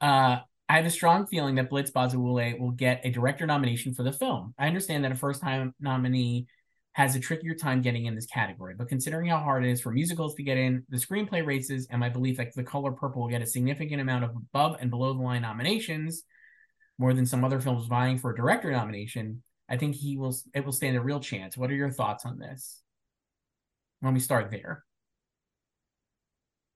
Uh, 0.00 0.38
I 0.66 0.76
have 0.76 0.86
a 0.86 0.90
strong 0.90 1.26
feeling 1.26 1.56
that 1.56 1.68
Blitz 1.68 1.90
Bazawule 1.90 2.58
will 2.58 2.70
get 2.70 3.02
a 3.04 3.10
director 3.10 3.46
nomination 3.46 3.92
for 3.92 4.04
the 4.04 4.12
film. 4.12 4.54
I 4.58 4.68
understand 4.68 5.04
that 5.04 5.12
a 5.12 5.16
first 5.16 5.42
time 5.42 5.74
nominee 5.80 6.46
has 6.94 7.14
a 7.14 7.20
trickier 7.20 7.54
time 7.54 7.82
getting 7.82 8.06
in 8.06 8.14
this 8.14 8.26
category. 8.26 8.74
But 8.76 8.88
considering 8.88 9.28
how 9.28 9.38
hard 9.38 9.64
it 9.64 9.70
is 9.70 9.80
for 9.80 9.90
musicals 9.90 10.34
to 10.36 10.42
get 10.42 10.56
in, 10.56 10.84
the 10.88 10.96
screenplay 10.96 11.44
races, 11.44 11.86
and 11.90 12.00
my 12.00 12.08
belief 12.08 12.38
that 12.38 12.54
The 12.54 12.62
Color 12.62 12.92
Purple 12.92 13.22
will 13.22 13.28
get 13.28 13.42
a 13.42 13.46
significant 13.46 14.00
amount 14.00 14.24
of 14.24 14.30
above 14.30 14.76
and 14.80 14.90
below 14.90 15.12
the 15.12 15.22
line 15.22 15.42
nominations, 15.42 16.22
more 16.98 17.12
than 17.12 17.26
some 17.26 17.44
other 17.44 17.60
films 17.60 17.86
vying 17.86 18.18
for 18.18 18.30
a 18.30 18.36
director 18.36 18.70
nomination, 18.70 19.42
I 19.68 19.76
think 19.76 19.96
he 19.96 20.16
will 20.16 20.36
it 20.54 20.64
will 20.64 20.72
stand 20.72 20.96
a 20.96 21.00
real 21.00 21.20
chance. 21.20 21.56
What 21.56 21.70
are 21.70 21.74
your 21.74 21.90
thoughts 21.90 22.24
on 22.24 22.38
this? 22.38 22.80
Let 24.02 24.14
me 24.14 24.20
start 24.20 24.50
there. 24.50 24.84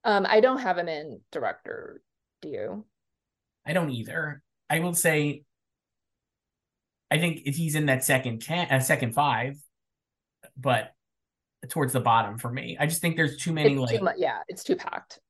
Um, 0.04 0.26
I 0.28 0.40
don't 0.40 0.58
have 0.58 0.78
him 0.78 0.88
in 0.88 1.20
director. 1.30 2.02
Do 2.42 2.48
you? 2.48 2.86
I 3.66 3.72
don't 3.72 3.90
either. 3.90 4.42
I 4.70 4.80
will 4.80 4.94
say, 4.94 5.42
I 7.10 7.18
think 7.18 7.42
if 7.44 7.56
he's 7.56 7.74
in 7.74 7.86
that 7.86 8.04
second 8.04 8.40
ten, 8.42 8.68
uh, 8.70 8.80
second 8.80 9.14
five, 9.14 9.56
but 10.58 10.92
towards 11.68 11.92
the 11.92 12.00
bottom 12.00 12.38
for 12.38 12.50
me. 12.50 12.76
I 12.78 12.86
just 12.86 13.00
think 13.00 13.16
there's 13.16 13.36
too 13.36 13.52
many 13.52 13.72
it's 13.72 13.80
like 13.80 13.98
too 13.98 14.04
much, 14.04 14.16
yeah, 14.18 14.38
it's 14.48 14.62
too 14.62 14.76
packed. 14.76 15.20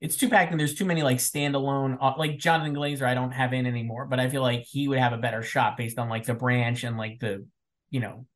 It's 0.00 0.16
too 0.16 0.28
packed, 0.28 0.52
and 0.52 0.60
there's 0.60 0.74
too 0.74 0.84
many 0.84 1.02
like 1.02 1.18
standalone 1.18 1.98
uh, 2.00 2.14
like 2.16 2.38
Jonathan 2.38 2.74
Glazer. 2.74 3.02
I 3.02 3.14
don't 3.14 3.32
have 3.32 3.52
in 3.52 3.66
anymore, 3.66 4.06
but 4.06 4.20
I 4.20 4.28
feel 4.28 4.42
like 4.42 4.62
he 4.62 4.86
would 4.88 4.98
have 4.98 5.12
a 5.12 5.18
better 5.18 5.42
shot 5.42 5.76
based 5.76 5.98
on 5.98 6.08
like 6.08 6.24
the 6.24 6.34
branch 6.34 6.84
and 6.84 6.96
like 6.96 7.18
the 7.20 7.46
you 7.90 8.00
know 8.00 8.26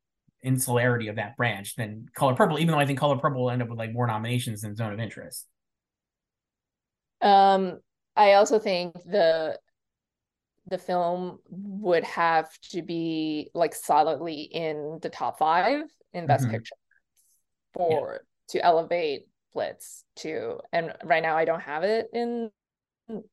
insularity 0.42 1.07
of 1.09 1.16
that 1.16 1.36
branch 1.36 1.76
than 1.76 2.07
Color 2.14 2.34
Purple. 2.34 2.59
Even 2.59 2.72
though 2.72 2.80
I 2.80 2.86
think 2.86 2.98
Color 2.98 3.18
Purple 3.18 3.42
will 3.42 3.50
end 3.50 3.62
up 3.62 3.68
with 3.68 3.78
like 3.78 3.92
more 3.92 4.07
nominations 4.07 4.62
than 4.62 4.74
Zone 4.74 4.92
of 4.92 4.98
Interest. 4.98 5.46
Um, 7.20 7.78
I 8.16 8.34
also 8.34 8.59
think 8.59 8.94
the 9.05 9.59
the 10.66 10.78
film 10.78 11.38
would 11.48 12.05
have 12.05 12.48
to 12.70 12.82
be 12.82 13.50
like 13.55 13.74
solidly 13.74 14.42
in 14.42 14.98
the 15.03 15.11
top 15.11 15.38
five 15.38 15.82
in 16.13 16.27
best 16.27 16.45
mm-hmm. 16.45 16.55
picture 16.55 16.77
for 17.75 18.21
yeah. 18.21 18.61
to 18.61 18.65
elevate 18.65 19.27
blitz 19.55 20.05
to 20.17 20.59
and 20.73 20.93
right 21.05 21.23
now 21.23 21.37
i 21.37 21.45
don't 21.45 21.61
have 21.61 21.83
it 21.83 22.09
in 22.13 22.51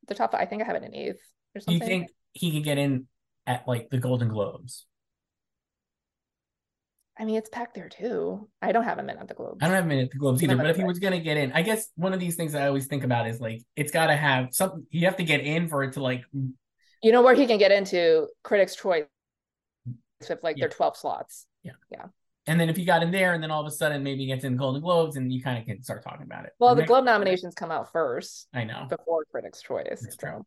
the 0.07 0.15
top 0.15 0.33
i 0.33 0.45
think 0.45 0.61
i 0.61 0.65
have 0.65 0.75
it 0.75 0.83
in 0.83 0.93
eighth 0.93 1.21
or 1.55 1.61
something 1.61 1.81
you 1.81 1.87
think 1.87 2.09
he 2.33 2.51
could 2.51 2.63
get 2.63 2.77
in 2.77 3.07
at 3.47 3.67
like 3.67 3.89
the 3.89 3.97
golden 3.97 4.27
globes 4.27 4.85
I 7.19 7.25
mean, 7.25 7.35
it's 7.35 7.49
packed 7.49 7.75
there 7.75 7.89
too. 7.89 8.47
I 8.61 8.71
don't 8.71 8.85
have 8.85 8.97
him 8.97 9.09
in 9.09 9.17
at 9.17 9.27
the 9.27 9.33
Globes. 9.33 9.57
I 9.61 9.65
don't 9.65 9.75
have 9.75 9.83
him 9.83 9.91
in 9.91 9.99
at 9.99 10.09
the 10.09 10.17
Globes 10.17 10.41
either. 10.41 10.55
But 10.55 10.67
if 10.67 10.77
he 10.77 10.85
was 10.85 10.99
gonna 10.99 11.19
get 11.19 11.35
in, 11.35 11.51
I 11.51 11.63
guess 11.63 11.89
one 11.95 12.13
of 12.13 12.19
these 12.21 12.35
things 12.37 12.55
I 12.55 12.65
always 12.65 12.87
think 12.87 13.03
about 13.03 13.27
is 13.27 13.41
like 13.41 13.61
it's 13.75 13.91
got 13.91 14.07
to 14.07 14.15
have 14.15 14.47
something. 14.51 14.87
You 14.89 15.05
have 15.05 15.17
to 15.17 15.25
get 15.25 15.41
in 15.41 15.67
for 15.67 15.83
it 15.83 15.93
to 15.93 16.01
like. 16.01 16.23
You 17.03 17.11
know 17.11 17.21
where 17.21 17.35
he 17.35 17.45
can 17.45 17.57
get 17.57 17.73
into 17.73 18.27
Critics' 18.41 18.77
Choice 18.77 19.03
with 20.29 20.41
like 20.43 20.55
yeah. 20.55 20.63
their 20.63 20.69
twelve 20.69 20.95
slots. 20.95 21.45
Yeah, 21.61 21.73
yeah. 21.91 22.05
And 22.49 22.59
then 22.59 22.67
if 22.67 22.79
you 22.79 22.85
got 22.85 23.03
in 23.03 23.11
there, 23.11 23.33
and 23.33 23.43
then 23.43 23.51
all 23.51 23.61
of 23.61 23.67
a 23.67 23.71
sudden 23.71 24.01
maybe 24.01 24.21
he 24.21 24.25
gets 24.25 24.43
in 24.43 24.57
Golden 24.57 24.81
Globes, 24.81 25.17
and 25.17 25.31
you 25.31 25.39
kind 25.39 25.59
of 25.59 25.65
can 25.65 25.83
start 25.83 26.03
talking 26.03 26.23
about 26.23 26.45
it. 26.45 26.53
Well, 26.57 26.73
the, 26.73 26.81
the 26.81 26.87
Globe 26.87 27.05
nominations 27.13 27.53
come 27.53 27.69
out 27.69 27.91
first. 27.91 28.47
I 28.55 28.63
know 28.63 28.87
before 28.89 29.23
Critics' 29.31 29.61
Choice. 29.61 30.01
That's 30.01 30.17
true. 30.17 30.43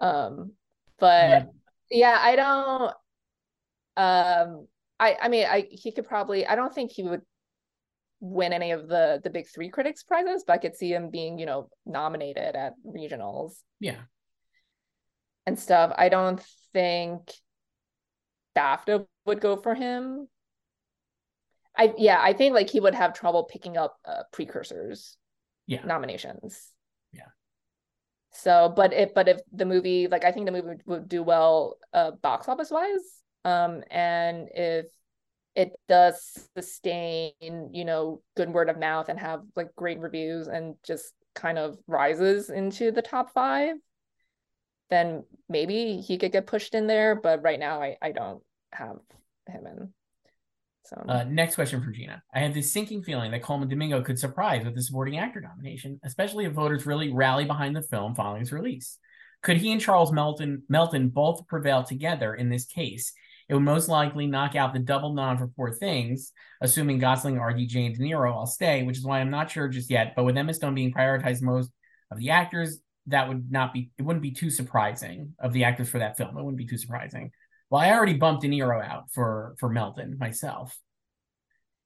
Um, 0.00 0.52
but 0.98 1.28
yeah. 1.28 1.44
yeah, 1.90 2.18
I 2.18 2.36
don't. 2.36 2.92
Um, 3.98 4.66
I 4.98 5.16
I 5.20 5.28
mean, 5.28 5.44
I 5.44 5.68
he 5.70 5.92
could 5.92 6.06
probably. 6.06 6.46
I 6.46 6.56
don't 6.56 6.74
think 6.74 6.90
he 6.90 7.02
would 7.02 7.20
win 8.20 8.54
any 8.54 8.70
of 8.70 8.88
the 8.88 9.20
the 9.22 9.28
big 9.28 9.46
three 9.54 9.68
critics 9.68 10.04
prizes, 10.04 10.44
but 10.46 10.54
I 10.54 10.58
could 10.58 10.74
see 10.74 10.90
him 10.90 11.10
being 11.10 11.38
you 11.38 11.44
know 11.44 11.68
nominated 11.84 12.56
at 12.56 12.72
regionals. 12.82 13.56
Yeah. 13.78 13.98
And 15.46 15.58
stuff. 15.58 15.92
I 15.98 16.08
don't 16.08 16.42
think 16.72 17.30
BAFTA 18.56 19.04
would 19.26 19.42
go 19.42 19.56
for 19.56 19.74
him 19.74 20.28
I 21.76 21.92
yeah, 21.96 22.20
I 22.20 22.32
think 22.32 22.54
like 22.54 22.70
he 22.70 22.80
would 22.80 22.94
have 22.94 23.14
trouble 23.14 23.44
picking 23.44 23.76
up 23.76 23.98
uh, 24.04 24.22
precursors. 24.32 25.16
Yeah. 25.66 25.84
Nominations. 25.84 26.70
Yeah. 27.12 27.28
So, 28.32 28.72
but 28.74 28.92
if 28.92 29.14
but 29.14 29.28
if 29.28 29.40
the 29.52 29.64
movie 29.64 30.08
like 30.08 30.24
I 30.24 30.32
think 30.32 30.46
the 30.46 30.52
movie 30.52 30.68
would, 30.68 30.82
would 30.86 31.08
do 31.08 31.22
well 31.22 31.76
uh 31.92 32.12
box 32.12 32.48
office 32.48 32.70
wise, 32.70 33.22
um, 33.44 33.82
and 33.90 34.48
if 34.54 34.86
it 35.54 35.72
does 35.88 36.48
sustain, 36.56 37.32
you 37.40 37.84
know, 37.84 38.20
good 38.36 38.50
word 38.52 38.68
of 38.68 38.78
mouth 38.78 39.08
and 39.08 39.18
have 39.18 39.42
like 39.54 39.74
great 39.76 40.00
reviews 40.00 40.48
and 40.48 40.74
just 40.84 41.12
kind 41.34 41.58
of 41.58 41.78
rises 41.86 42.50
into 42.50 42.90
the 42.90 43.02
top 43.02 43.32
five, 43.32 43.76
then 44.90 45.24
maybe 45.48 46.00
he 46.00 46.18
could 46.18 46.32
get 46.32 46.46
pushed 46.46 46.74
in 46.74 46.86
there. 46.86 47.14
But 47.14 47.42
right 47.42 47.58
now, 47.58 47.80
I 47.82 47.96
I 48.02 48.12
don't 48.12 48.42
have 48.72 48.98
him 49.46 49.66
in. 49.66 49.94
So 50.84 51.02
uh, 51.08 51.24
next 51.24 51.54
question 51.54 51.82
for 51.82 51.90
Gina. 51.90 52.22
I 52.34 52.40
have 52.40 52.52
this 52.52 52.72
sinking 52.72 53.04
feeling 53.04 53.30
that 53.30 53.42
Colman 53.42 53.68
Domingo 53.68 54.02
could 54.02 54.18
surprise 54.18 54.64
with 54.64 54.74
the 54.74 54.82
supporting 54.82 55.18
actor 55.18 55.40
nomination, 55.40 55.98
especially 56.04 56.44
if 56.44 56.52
voters 56.52 56.84
really 56.84 57.10
rally 57.10 57.46
behind 57.46 57.74
the 57.74 57.82
film 57.82 58.14
following 58.14 58.42
its 58.42 58.52
release. 58.52 58.98
Could 59.42 59.56
he 59.56 59.72
and 59.72 59.80
Charles 59.80 60.12
Melton 60.12 60.62
Melton 60.68 61.08
both 61.08 61.46
prevail 61.46 61.84
together 61.84 62.34
in 62.34 62.50
this 62.50 62.66
case? 62.66 63.12
It 63.48 63.54
would 63.54 63.62
most 63.62 63.88
likely 63.88 64.26
knock 64.26 64.56
out 64.56 64.72
the 64.72 64.78
double 64.78 65.12
nom 65.12 65.36
for 65.36 65.48
Poor 65.48 65.72
Things, 65.72 66.32
assuming 66.60 66.98
Gosling, 66.98 67.36
RDJ, 67.36 67.86
and 67.86 67.94
De 67.94 68.02
Niro 68.02 68.32
all 68.32 68.46
stay, 68.46 68.82
which 68.82 68.96
is 68.96 69.04
why 69.04 69.20
I'm 69.20 69.30
not 69.30 69.50
sure 69.50 69.68
just 69.68 69.90
yet. 69.90 70.14
But 70.16 70.24
with 70.24 70.36
Emma 70.36 70.54
Stone 70.54 70.74
being 70.74 70.92
prioritized 70.92 71.42
most 71.42 71.70
of 72.10 72.18
the 72.18 72.30
actors, 72.30 72.78
that 73.06 73.28
would 73.28 73.50
not 73.50 73.72
be 73.72 73.90
it 73.98 74.02
wouldn't 74.02 74.22
be 74.22 74.32
too 74.32 74.50
surprising 74.50 75.34
of 75.38 75.52
the 75.52 75.64
actors 75.64 75.88
for 75.88 75.98
that 75.98 76.16
film. 76.16 76.36
It 76.36 76.42
wouldn't 76.42 76.56
be 76.56 76.66
too 76.66 76.78
surprising. 76.78 77.30
Well, 77.74 77.82
I 77.82 77.90
already 77.90 78.14
bumped 78.14 78.42
De 78.42 78.48
Niro 78.48 78.80
out 78.88 79.10
for 79.10 79.56
for 79.58 79.68
Melton 79.68 80.16
myself. 80.16 80.78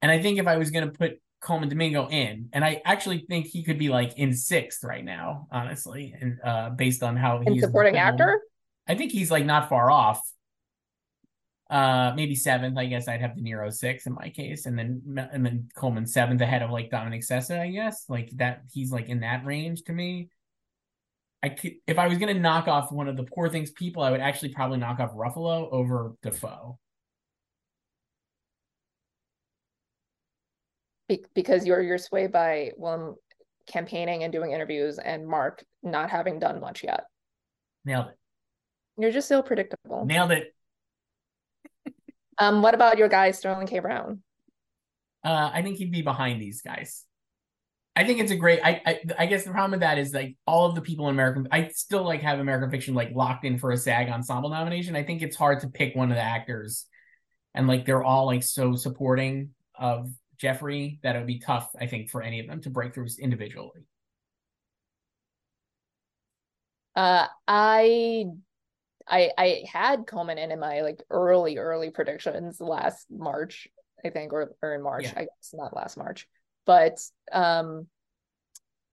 And 0.02 0.12
I 0.12 0.20
think 0.20 0.38
if 0.38 0.46
I 0.46 0.58
was 0.58 0.70
gonna 0.70 0.90
put 0.90 1.18
Colman 1.40 1.70
Domingo 1.70 2.06
in, 2.10 2.50
and 2.52 2.62
I 2.62 2.82
actually 2.84 3.24
think 3.26 3.46
he 3.46 3.62
could 3.62 3.78
be 3.78 3.88
like 3.88 4.18
in 4.18 4.34
sixth 4.34 4.84
right 4.84 5.02
now, 5.02 5.46
honestly, 5.50 6.14
and 6.20 6.38
uh 6.44 6.68
based 6.68 7.02
on 7.02 7.16
how 7.16 7.40
in 7.40 7.54
he's 7.54 7.62
supporting 7.62 7.96
actor. 7.96 8.38
I 8.86 8.96
think 8.96 9.12
he's 9.12 9.30
like 9.30 9.46
not 9.46 9.70
far 9.70 9.90
off. 9.90 10.20
Uh, 11.70 12.12
maybe 12.14 12.34
seventh. 12.34 12.76
I 12.76 12.84
guess 12.84 13.08
I'd 13.08 13.22
have 13.22 13.34
De 13.34 13.40
Niro 13.40 13.72
six 13.72 14.04
in 14.04 14.12
my 14.12 14.28
case, 14.28 14.66
and 14.66 14.78
then 14.78 15.28
and 15.32 15.46
then 15.46 15.70
Colman 15.74 16.04
seventh 16.04 16.42
ahead 16.42 16.60
of 16.60 16.70
like 16.70 16.90
Dominic 16.90 17.22
Sessa. 17.22 17.58
I 17.58 17.70
guess 17.70 18.04
like 18.10 18.28
that. 18.36 18.64
He's 18.74 18.92
like 18.92 19.08
in 19.08 19.20
that 19.20 19.46
range 19.46 19.84
to 19.84 19.94
me. 19.94 20.28
I 21.42 21.50
could 21.50 21.74
if 21.86 21.98
I 21.98 22.08
was 22.08 22.18
gonna 22.18 22.34
knock 22.34 22.66
off 22.66 22.90
one 22.90 23.08
of 23.08 23.16
the 23.16 23.24
poor 23.24 23.48
things 23.48 23.70
people, 23.70 24.02
I 24.02 24.10
would 24.10 24.20
actually 24.20 24.50
probably 24.50 24.78
knock 24.78 24.98
off 25.00 25.12
Ruffalo 25.12 25.70
over 25.70 26.14
Dafoe. 26.22 26.78
Be- 31.08 31.24
because 31.34 31.64
you're 31.64 31.80
you're 31.80 31.98
swayed 31.98 32.32
by 32.32 32.72
Willem 32.76 33.14
campaigning 33.66 34.24
and 34.24 34.32
doing 34.32 34.52
interviews, 34.52 34.98
and 34.98 35.26
Mark 35.26 35.64
not 35.82 36.10
having 36.10 36.38
done 36.38 36.60
much 36.60 36.82
yet. 36.82 37.04
Nailed 37.84 38.08
it. 38.08 38.18
You're 39.00 39.12
just 39.12 39.28
so 39.28 39.42
predictable. 39.42 40.04
Nailed 40.04 40.32
it. 40.32 40.54
Um, 42.38 42.62
what 42.62 42.74
about 42.74 42.98
your 42.98 43.08
guy 43.08 43.32
Sterling 43.32 43.66
K. 43.66 43.80
Brown? 43.80 44.22
Uh, 45.24 45.50
I 45.52 45.62
think 45.62 45.76
he'd 45.76 45.90
be 45.90 46.02
behind 46.02 46.40
these 46.40 46.62
guys. 46.62 47.04
I 47.98 48.04
think 48.04 48.20
it's 48.20 48.30
a 48.30 48.36
great. 48.36 48.60
I, 48.62 48.80
I 48.86 49.00
I 49.18 49.26
guess 49.26 49.42
the 49.42 49.50
problem 49.50 49.72
with 49.72 49.80
that 49.80 49.98
is 49.98 50.14
like 50.14 50.36
all 50.46 50.66
of 50.66 50.76
the 50.76 50.80
people 50.80 51.08
in 51.08 51.16
American. 51.16 51.48
I 51.50 51.66
still 51.74 52.04
like 52.04 52.22
have 52.22 52.38
American 52.38 52.70
Fiction 52.70 52.94
like 52.94 53.10
locked 53.12 53.44
in 53.44 53.58
for 53.58 53.72
a 53.72 53.76
SAG 53.76 54.08
ensemble 54.08 54.50
nomination. 54.50 54.94
I 54.94 55.02
think 55.02 55.20
it's 55.20 55.34
hard 55.34 55.58
to 55.60 55.68
pick 55.68 55.96
one 55.96 56.12
of 56.12 56.16
the 56.16 56.22
actors, 56.22 56.86
and 57.54 57.66
like 57.66 57.84
they're 57.84 58.04
all 58.04 58.26
like 58.26 58.44
so 58.44 58.76
supporting 58.76 59.50
of 59.74 60.12
Jeffrey 60.36 61.00
that 61.02 61.16
it 61.16 61.18
would 61.18 61.26
be 61.26 61.40
tough. 61.40 61.70
I 61.80 61.88
think 61.88 62.08
for 62.08 62.22
any 62.22 62.38
of 62.38 62.46
them 62.46 62.60
to 62.60 62.70
break 62.70 62.94
through 62.94 63.08
individually. 63.18 63.80
Uh, 66.94 67.26
I 67.48 68.26
I 69.08 69.32
I 69.36 69.64
had 69.72 70.06
Colman 70.06 70.38
in 70.38 70.52
in 70.52 70.60
my 70.60 70.82
like 70.82 71.02
early 71.10 71.58
early 71.58 71.90
predictions 71.90 72.60
last 72.60 73.06
March, 73.10 73.66
I 74.04 74.10
think, 74.10 74.32
or 74.32 74.54
or 74.62 74.76
in 74.76 74.82
March. 74.82 75.06
Yeah. 75.06 75.14
I 75.16 75.20
guess 75.22 75.52
not 75.52 75.74
last 75.74 75.96
March, 75.96 76.28
but 76.68 77.00
um, 77.32 77.86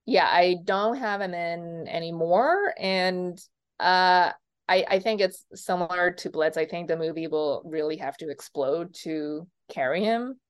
yeah, 0.06 0.26
I 0.26 0.56
don't 0.64 0.96
have 0.96 1.20
him 1.20 1.34
in 1.34 1.86
anymore, 1.86 2.72
and 2.78 3.38
uh, 3.78 4.32
I 4.66 4.84
I 4.88 4.98
think 4.98 5.20
it's 5.20 5.44
similar 5.54 6.12
to 6.12 6.30
Blitz. 6.30 6.56
I 6.56 6.64
think 6.64 6.88
the 6.88 6.96
movie 6.96 7.26
will 7.26 7.62
really 7.66 7.98
have 7.98 8.16
to 8.16 8.30
explode 8.30 8.94
to 9.02 9.46
carry 9.68 10.02
him 10.02 10.40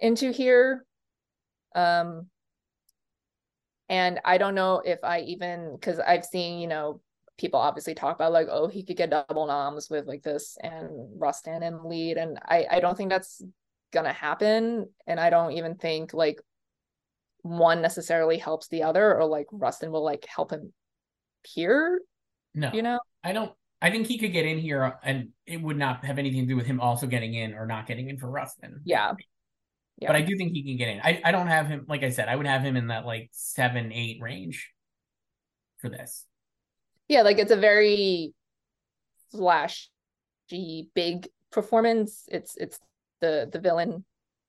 into 0.00 0.30
here. 0.30 0.86
Um, 1.74 2.28
and 3.88 4.20
I 4.24 4.38
don't 4.38 4.54
know 4.54 4.80
if 4.84 5.00
I 5.02 5.22
even 5.22 5.72
because 5.74 5.98
I've 5.98 6.24
seen 6.24 6.60
you 6.60 6.68
know 6.68 7.00
people 7.36 7.58
obviously 7.58 7.96
talk 7.96 8.14
about 8.14 8.32
like 8.32 8.46
oh 8.48 8.68
he 8.68 8.84
could 8.84 8.96
get 8.96 9.10
double 9.10 9.48
noms 9.48 9.90
with 9.90 10.06
like 10.06 10.22
this 10.22 10.56
and 10.62 10.88
Rustin 11.18 11.64
and 11.64 11.84
lead 11.84 12.16
and 12.16 12.38
I 12.44 12.64
I 12.70 12.78
don't 12.78 12.96
think 12.96 13.10
that's 13.10 13.42
gonna 13.94 14.12
happen 14.12 14.86
and 15.06 15.18
I 15.18 15.30
don't 15.30 15.52
even 15.52 15.76
think 15.76 16.12
like 16.12 16.38
one 17.42 17.80
necessarily 17.80 18.36
helps 18.38 18.68
the 18.68 18.82
other 18.82 19.14
or 19.14 19.24
like 19.24 19.46
Rustin 19.52 19.90
will 19.90 20.04
like 20.04 20.26
help 20.26 20.50
him 20.50 20.72
here 21.44 22.00
No, 22.54 22.70
you 22.74 22.82
know 22.82 22.98
I 23.22 23.32
don't. 23.32 23.52
I 23.80 23.90
think 23.90 24.06
he 24.06 24.18
could 24.18 24.32
get 24.32 24.46
in 24.46 24.58
here, 24.58 24.82
uh, 24.84 24.92
and 25.02 25.28
it 25.46 25.60
would 25.60 25.76
not 25.76 26.04
have 26.06 26.18
anything 26.18 26.40
to 26.42 26.46
do 26.46 26.56
with 26.56 26.66
him 26.66 26.80
also 26.80 27.06
getting 27.06 27.34
in 27.34 27.52
or 27.54 27.66
not 27.66 27.86
getting 27.86 28.08
in 28.08 28.16
for 28.18 28.30
Rustin. 28.30 28.80
yeah 28.84 29.12
yeah 29.98 30.08
But 30.08 30.16
I 30.16 30.22
do 30.22 30.36
think 30.36 30.52
he 30.52 30.62
can 30.62 30.76
get 30.76 30.88
in. 30.88 31.00
I, 31.02 31.20
I 31.24 31.32
don't 31.32 31.46
have 31.48 31.66
him, 31.68 31.84
like 31.88 32.02
I 32.02 32.10
said, 32.10 32.28
I 32.28 32.36
would 32.36 32.46
have 32.46 32.62
him 32.62 32.76
in 32.76 32.86
that 32.88 33.04
like 33.06 33.28
seven, 33.32 33.92
eight 33.92 34.18
range 34.22 34.70
for 35.80 35.88
this. 35.90 36.24
yeah 37.08 37.22
like 37.22 37.38
it's 37.38 37.52
a 37.52 37.56
very 37.56 38.32
flashy 39.32 40.88
big 40.94 41.28
performance 41.50 42.24
it's 42.28 42.56
it's 42.56 42.78
the 43.24 43.48
the 43.52 43.60
villain 43.60 44.04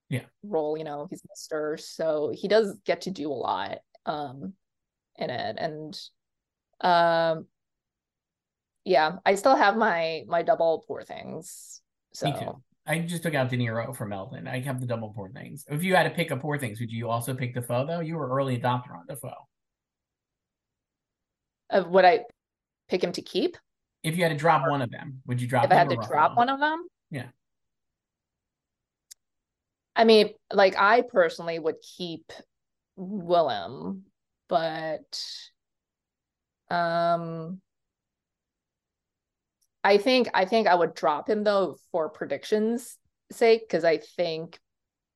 Yeah. 0.10 0.26
role 0.44 0.78
you 0.78 0.84
know 0.84 1.08
he's 1.10 1.22
Mr. 1.24 1.80
so 1.80 2.32
he 2.34 2.48
does 2.48 2.78
get 2.86 3.02
to 3.02 3.12
do 3.12 3.32
a 3.32 3.34
lot 3.50 3.78
um 4.06 4.54
in 5.18 5.30
it 5.30 5.56
and 5.58 6.00
um 6.82 7.48
yeah 8.84 9.18
I 9.26 9.36
still 9.36 9.56
have 9.56 9.78
my 9.78 10.24
my 10.28 10.42
double 10.44 10.84
poor 10.88 11.02
things 11.04 11.82
so 12.14 12.28
Me 12.28 12.34
too. 12.40 12.62
I 12.88 13.00
just 13.00 13.24
took 13.24 13.34
out 13.34 13.50
De 13.50 13.58
Niro 13.58 13.96
for 13.96 14.06
Melton. 14.06 14.48
I 14.48 14.60
have 14.62 14.80
the 14.80 14.86
double 14.86 15.10
poor 15.10 15.30
things. 15.32 15.66
If 15.68 15.84
you 15.84 15.96
had 15.96 16.04
to 16.04 16.12
pick 16.12 16.30
a 16.30 16.38
poor 16.38 16.60
things, 16.60 16.80
would 16.80 16.92
you 16.92 17.10
also 17.10 17.34
pick 17.34 17.56
Dafoe 17.56 17.86
though? 17.88 18.00
You 18.00 18.16
were 18.16 18.30
early 18.30 18.60
adopter 18.60 18.92
on 18.96 19.06
Dafoe. 19.08 19.34
uh, 21.72 21.84
would 21.90 22.06
I 22.06 22.26
pick 22.88 23.04
him 23.04 23.12
to 23.14 23.22
keep 23.24 23.58
If 24.04 24.16
you 24.18 24.24
had 24.24 24.30
to 24.30 24.38
drop 24.38 24.70
one 24.70 24.82
of 24.84 24.92
them, 24.92 25.22
would 25.26 25.42
you 25.42 25.48
drop 25.48 25.66
if 25.66 25.72
I 25.72 25.76
had 25.76 25.90
to 25.90 25.98
drop 26.08 26.38
one 26.38 26.50
of 26.50 26.60
them 26.60 26.86
Yeah. 27.10 27.30
I 29.96 30.04
mean 30.04 30.30
like 30.52 30.76
I 30.78 31.02
personally 31.02 31.58
would 31.60 31.78
keep 31.82 32.32
Willem 32.96 34.04
but 34.48 35.22
um 36.70 37.62
I 39.84 39.98
think 39.98 40.30
I 40.34 40.46
think 40.46 40.68
I 40.68 40.76
would 40.76 40.96
drop 40.96 41.30
him 41.30 41.44
though 41.44 41.78
for 41.92 42.10
predictions 42.10 42.98
sake 43.32 43.62
because 43.62 43.84
I 43.84 43.98
think 43.98 44.60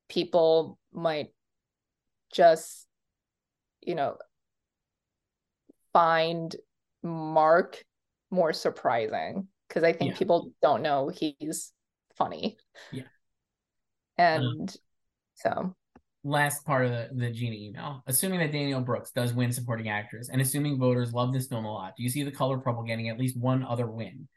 people 0.08 0.78
might 0.92 1.30
just 2.32 2.86
you 3.80 3.94
know 3.94 4.16
find 5.92 6.54
Mark 7.02 7.82
more 8.30 8.52
surprising 8.52 9.48
because 9.68 9.82
I 9.82 9.92
think 9.92 10.12
Yeah. 10.12 10.18
people 10.18 10.52
don't 10.62 10.82
know 10.82 11.08
he's 11.08 11.72
funny. 12.16 12.56
Yeah. 12.92 13.04
And 14.20 14.68
um, 14.70 14.76
so 15.34 15.74
last 16.24 16.64
part 16.64 16.84
of 16.84 16.90
the, 16.90 17.08
the 17.14 17.30
Gina 17.30 17.56
email. 17.56 18.02
Assuming 18.06 18.40
that 18.40 18.52
Danielle 18.52 18.82
Brooks 18.82 19.10
does 19.10 19.32
win 19.32 19.52
supporting 19.52 19.88
actress, 19.88 20.28
and 20.28 20.40
assuming 20.40 20.78
voters 20.78 21.12
love 21.12 21.32
this 21.32 21.46
film 21.46 21.64
a 21.64 21.72
lot, 21.72 21.94
do 21.96 22.02
you 22.02 22.10
see 22.10 22.22
the 22.22 22.30
color 22.30 22.58
purple 22.58 22.82
getting 22.82 23.08
at 23.08 23.18
least 23.18 23.36
one 23.36 23.64
other 23.64 23.86
win? 23.86 24.28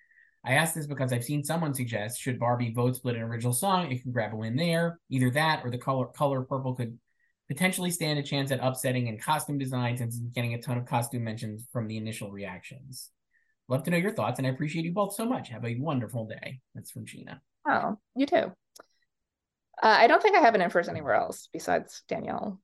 I 0.46 0.54
ask 0.54 0.74
this 0.74 0.88
because 0.88 1.14
I've 1.14 1.24
seen 1.24 1.44
someone 1.44 1.74
suggest 1.74 2.20
should 2.20 2.40
Barbie 2.40 2.74
vote 2.74 2.96
split 2.96 3.16
an 3.16 3.22
original 3.22 3.54
song, 3.54 3.92
it 3.92 4.04
could 4.04 4.14
grab 4.14 4.34
a 4.34 4.38
win 4.38 4.56
there. 4.56 5.00
Either 5.10 5.30
that 5.32 5.62
or 5.64 5.72
the 5.72 5.78
color 5.78 6.06
color 6.08 6.42
purple 6.42 6.76
could 6.76 6.98
potentially 7.48 7.92
stand 7.92 8.20
a 8.20 8.24
chance 8.24 8.52
at 8.52 8.60
upsetting 8.62 9.08
in 9.08 9.18
costume 9.18 9.58
design 9.58 9.98
since 9.98 10.16
it's 10.16 10.34
getting 10.34 10.54
a 10.54 10.62
ton 10.62 10.78
of 10.78 10.86
costume 10.86 11.24
mentions 11.24 11.66
from 11.72 11.88
the 11.88 11.98
initial 11.98 12.30
reactions. 12.30 13.10
Love 13.70 13.84
to 13.84 13.92
know 13.92 13.98
your 13.98 14.12
thoughts, 14.12 14.38
and 14.38 14.46
I 14.46 14.50
appreciate 14.50 14.84
you 14.84 14.92
both 14.92 15.16
so 15.16 15.26
much. 15.26 15.48
Have 15.50 15.64
a 15.64 15.76
wonderful 15.76 16.26
day. 16.26 16.60
That's 16.76 16.92
from 16.92 17.06
Gina. 17.06 17.42
oh, 17.66 17.98
you 18.16 18.26
too. 18.26 18.52
Uh, 19.82 19.88
I 20.00 20.08
don't 20.08 20.22
think 20.22 20.36
I 20.36 20.42
have 20.42 20.56
an 20.56 20.62
interest 20.62 20.90
anywhere 20.90 21.16
else 21.16 21.50
besides 21.52 22.04
Danielle. 22.08 22.60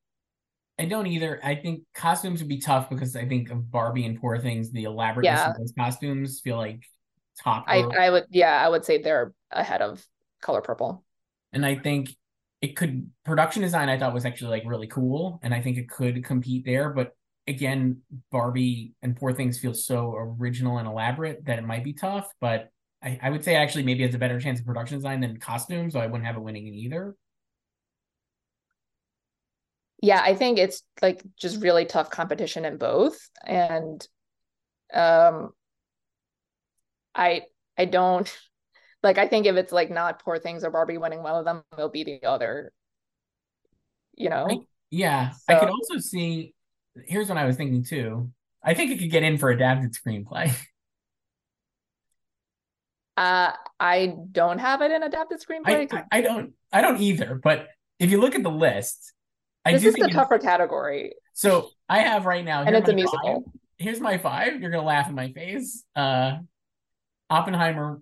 I 0.78 0.86
don't 0.86 1.08
either. 1.08 1.40
I 1.44 1.56
think 1.56 1.82
costumes 1.94 2.40
would 2.40 2.48
be 2.48 2.60
tough 2.60 2.90
because 2.90 3.16
I 3.16 3.26
think 3.28 3.50
of 3.52 3.70
Barbie 3.70 4.06
and 4.06 4.20
Poor 4.20 4.38
Things, 4.40 4.72
the 4.72 4.86
elaborateness 4.86 5.40
Yeah. 5.40 5.50
of 5.52 5.58
those 5.58 5.74
costumes 5.78 6.40
feel 6.40 6.58
like 6.58 6.84
top. 7.44 7.66
I 7.68 7.80
I 7.80 8.10
would 8.10 8.26
yeah 8.30 8.64
I 8.64 8.70
would 8.70 8.86
say 8.86 9.02
they're 9.02 9.34
ahead 9.52 9.82
of 9.82 10.06
Color 10.42 10.62
Purple. 10.62 11.04
and 11.52 11.66
I 11.66 11.76
think 11.76 12.16
it 12.62 12.76
could 12.76 13.10
production 13.26 13.62
design 13.62 13.90
I 13.90 13.98
thought 13.98 14.14
was 14.14 14.26
actually 14.26 14.52
like 14.52 14.64
really 14.66 14.88
cool, 14.88 15.40
and 15.44 15.54
I 15.54 15.62
think 15.62 15.78
it 15.78 15.90
could 15.90 16.24
compete 16.24 16.66
there. 16.66 16.92
But 16.92 17.12
again, 17.48 18.02
Barbie 18.32 18.94
and 19.02 19.16
Poor 19.18 19.34
Things 19.34 19.60
feel 19.60 19.74
so 19.74 20.14
original 20.16 20.78
and 20.78 20.88
elaborate 20.88 21.44
that 21.46 21.60
it 21.60 21.66
might 21.66 21.84
be 21.84 21.94
tough. 21.94 22.32
But 22.40 22.70
I, 23.02 23.18
I 23.22 23.30
would 23.30 23.44
say 23.44 23.56
actually 23.56 23.84
maybe 23.84 24.04
has 24.04 24.14
a 24.14 24.20
better 24.20 24.40
chance 24.40 24.60
of 24.60 24.66
production 24.66 24.98
design 24.98 25.22
than 25.22 25.38
costume, 25.38 25.90
so 25.90 26.00
I 26.00 26.08
wouldn't 26.08 26.26
have 26.26 26.36
it 26.36 26.42
winning 26.42 26.68
in 26.68 26.74
either. 26.74 27.16
Yeah, 30.02 30.22
I 30.24 30.34
think 30.36 30.58
it's 30.60 30.82
like 31.02 31.24
just 31.38 31.62
really 31.62 31.86
tough 31.86 32.10
competition 32.10 32.64
in 32.66 32.78
both, 32.78 33.18
and 33.46 34.06
um, 34.94 35.52
I 37.16 37.44
I 37.78 37.86
don't 37.86 38.32
like 39.04 39.18
I 39.18 39.28
think 39.28 39.46
if 39.46 39.56
it's 39.56 39.72
like 39.72 39.90
not 39.90 40.22
Poor 40.24 40.40
Things 40.40 40.64
or 40.64 40.72
Barbie 40.72 40.98
winning 40.98 41.24
one 41.24 41.36
of 41.36 41.46
them, 41.46 41.64
it'll 41.74 41.90
be 41.90 42.04
the 42.04 42.24
other. 42.26 42.72
You 44.16 44.30
know, 44.30 44.46
I- 44.50 44.66
Yeah, 44.90 45.34
I 45.48 45.56
could 45.56 45.70
also 45.70 45.98
see. 46.00 46.54
Here's 47.06 47.30
what 47.30 47.38
I 47.38 47.46
was 47.46 47.56
thinking 47.56 47.84
too. 47.84 48.32
I 48.64 48.74
think 48.74 48.92
it 48.92 49.00
could 49.00 49.12
get 49.12 49.24
in 49.24 49.38
for 49.38 49.50
adapted 49.50 49.94
screenplay. 49.94 50.54
uh, 53.20 53.52
I 53.82 54.16
don't 54.32 54.60
have 54.60 54.82
it 54.82 54.92
in 54.92 55.04
adapted 55.04 55.42
I, 55.42 55.54
screenplay. 55.54 55.90
I 55.92 56.20
I 56.20 56.22
don't 56.22 56.54
I 56.72 56.82
don't 56.82 57.02
either. 57.02 57.40
But 57.44 57.68
if 58.00 58.12
you 58.12 58.22
look 58.22 58.34
at 58.34 58.44
the 58.44 58.50
list, 58.50 59.14
I 59.66 59.74
this 59.74 59.84
is 59.84 59.96
the 59.96 60.08
tougher 60.08 60.40
category. 60.40 61.14
So 61.34 61.70
I 61.90 62.00
have 62.00 62.26
right 62.26 62.46
now, 62.46 62.64
and 62.64 62.76
it's 62.76 62.88
a 62.88 62.94
musical. 62.94 63.44
five. 63.44 63.54
Here's 63.78 64.00
my 64.00 64.18
five. 64.18 64.62
You're 64.62 64.72
gonna 64.72 64.88
laugh 64.88 65.10
in 65.10 65.16
my 65.16 65.34
face. 65.34 65.84
Uh, 65.98 66.38
Oppenheimer, 67.30 68.02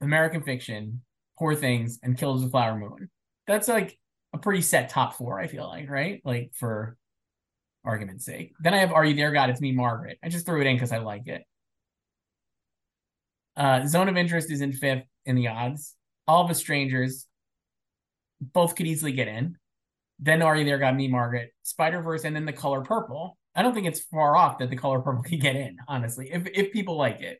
American 0.00 0.42
Fiction, 0.42 1.02
Poor 1.38 1.54
Things, 1.54 1.98
and 2.02 2.16
Killers 2.16 2.42
of 2.42 2.48
the 2.48 2.50
Flower 2.50 2.78
Moon. 2.78 3.10
That's 3.46 3.68
like 3.68 3.98
a 4.32 4.38
pretty 4.38 4.62
set 4.62 4.88
top 4.88 5.16
four. 5.16 5.38
I 5.38 5.48
feel 5.48 5.68
like, 5.68 5.90
right? 5.90 6.22
Like 6.24 6.52
for 6.54 6.96
argument's 7.84 8.24
sake. 8.24 8.54
Then 8.60 8.72
I 8.72 8.78
have 8.78 8.92
Are 8.92 9.04
You 9.04 9.14
There, 9.14 9.32
God? 9.32 9.50
It's 9.50 9.60
Me, 9.60 9.72
Margaret. 9.72 10.18
I 10.24 10.30
just 10.30 10.46
threw 10.46 10.62
it 10.62 10.66
in 10.66 10.76
because 10.76 10.92
I 10.92 10.98
like 10.98 11.26
it. 11.26 11.42
Uh, 13.56 13.86
Zone 13.86 14.08
of 14.08 14.16
Interest 14.16 14.50
is 14.50 14.60
in 14.60 14.72
fifth 14.72 15.04
in 15.24 15.36
the 15.36 15.48
odds. 15.48 15.94
All 16.28 16.44
of 16.44 16.50
Us 16.50 16.58
Strangers, 16.58 17.26
both 18.40 18.74
could 18.74 18.86
easily 18.86 19.12
get 19.12 19.28
in. 19.28 19.56
Then 20.18 20.42
Are 20.42 20.56
You 20.56 20.64
There, 20.64 20.78
got 20.78 20.94
Me, 20.96 21.08
Margaret. 21.08 21.52
Spider 21.62 22.02
Verse, 22.02 22.24
and 22.24 22.34
then 22.36 22.44
The 22.44 22.52
Color 22.52 22.82
Purple. 22.82 23.38
I 23.54 23.62
don't 23.62 23.74
think 23.74 23.86
it's 23.86 24.00
far 24.00 24.36
off 24.36 24.58
that 24.58 24.70
The 24.70 24.76
Color 24.76 25.00
Purple 25.00 25.22
could 25.28 25.40
get 25.40 25.56
in, 25.56 25.78
honestly, 25.88 26.30
if 26.32 26.46
if 26.46 26.72
people 26.72 26.96
like 26.96 27.20
it. 27.20 27.38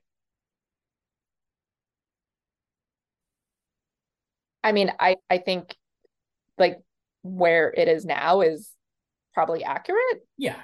I 4.62 4.72
mean, 4.72 4.92
I 4.98 5.16
I 5.30 5.38
think 5.38 5.76
like 6.58 6.80
where 7.22 7.72
it 7.76 7.88
is 7.88 8.04
now 8.04 8.40
is 8.40 8.70
probably 9.34 9.62
accurate, 9.64 10.26
Yeah, 10.36 10.56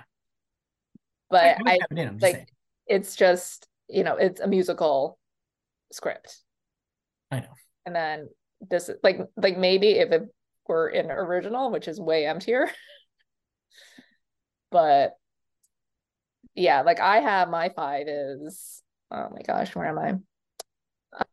but 1.30 1.58
would 1.58 1.68
I, 1.68 1.72
have 1.72 1.80
it 1.90 1.98
in, 1.98 2.18
like 2.18 2.34
saying. 2.34 2.46
it's 2.86 3.16
just 3.16 3.68
you 3.88 4.04
know 4.04 4.16
it's 4.16 4.40
a 4.40 4.46
musical 4.46 5.18
script. 5.92 6.38
I 7.30 7.40
know. 7.40 7.54
And 7.86 7.94
then 7.94 8.28
this 8.70 8.90
like 9.02 9.20
like 9.36 9.58
maybe 9.58 9.90
if 9.90 10.12
it 10.12 10.22
were 10.68 10.88
an 10.88 11.10
original, 11.10 11.70
which 11.70 11.88
is 11.88 12.00
way 12.00 12.26
emptier. 12.26 12.70
but 14.70 15.12
yeah, 16.54 16.82
like 16.82 17.00
I 17.00 17.20
have 17.20 17.48
my 17.48 17.70
five 17.70 18.06
is 18.08 18.82
oh 19.10 19.28
my 19.32 19.42
gosh, 19.46 19.74
where 19.74 19.86
am 19.86 19.98
I? 19.98 20.12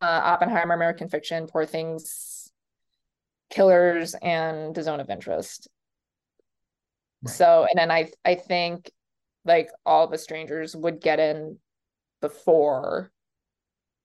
Uh, 0.02 0.22
Oppenheimer, 0.24 0.74
American 0.74 1.08
Fiction, 1.08 1.48
Poor 1.48 1.66
Things, 1.66 2.52
Killers, 3.50 4.14
and 4.22 4.76
The 4.76 4.84
Zone 4.84 5.00
of 5.00 5.10
Interest. 5.10 5.70
Right. 7.24 7.34
So, 7.34 7.66
and 7.70 7.78
then 7.78 7.92
I 7.92 8.12
I 8.26 8.36
think 8.36 8.92
like 9.46 9.70
all 9.86 10.08
the 10.08 10.18
strangers 10.18 10.76
would 10.76 11.02
get 11.02 11.20
in 11.20 11.58
before 12.22 13.12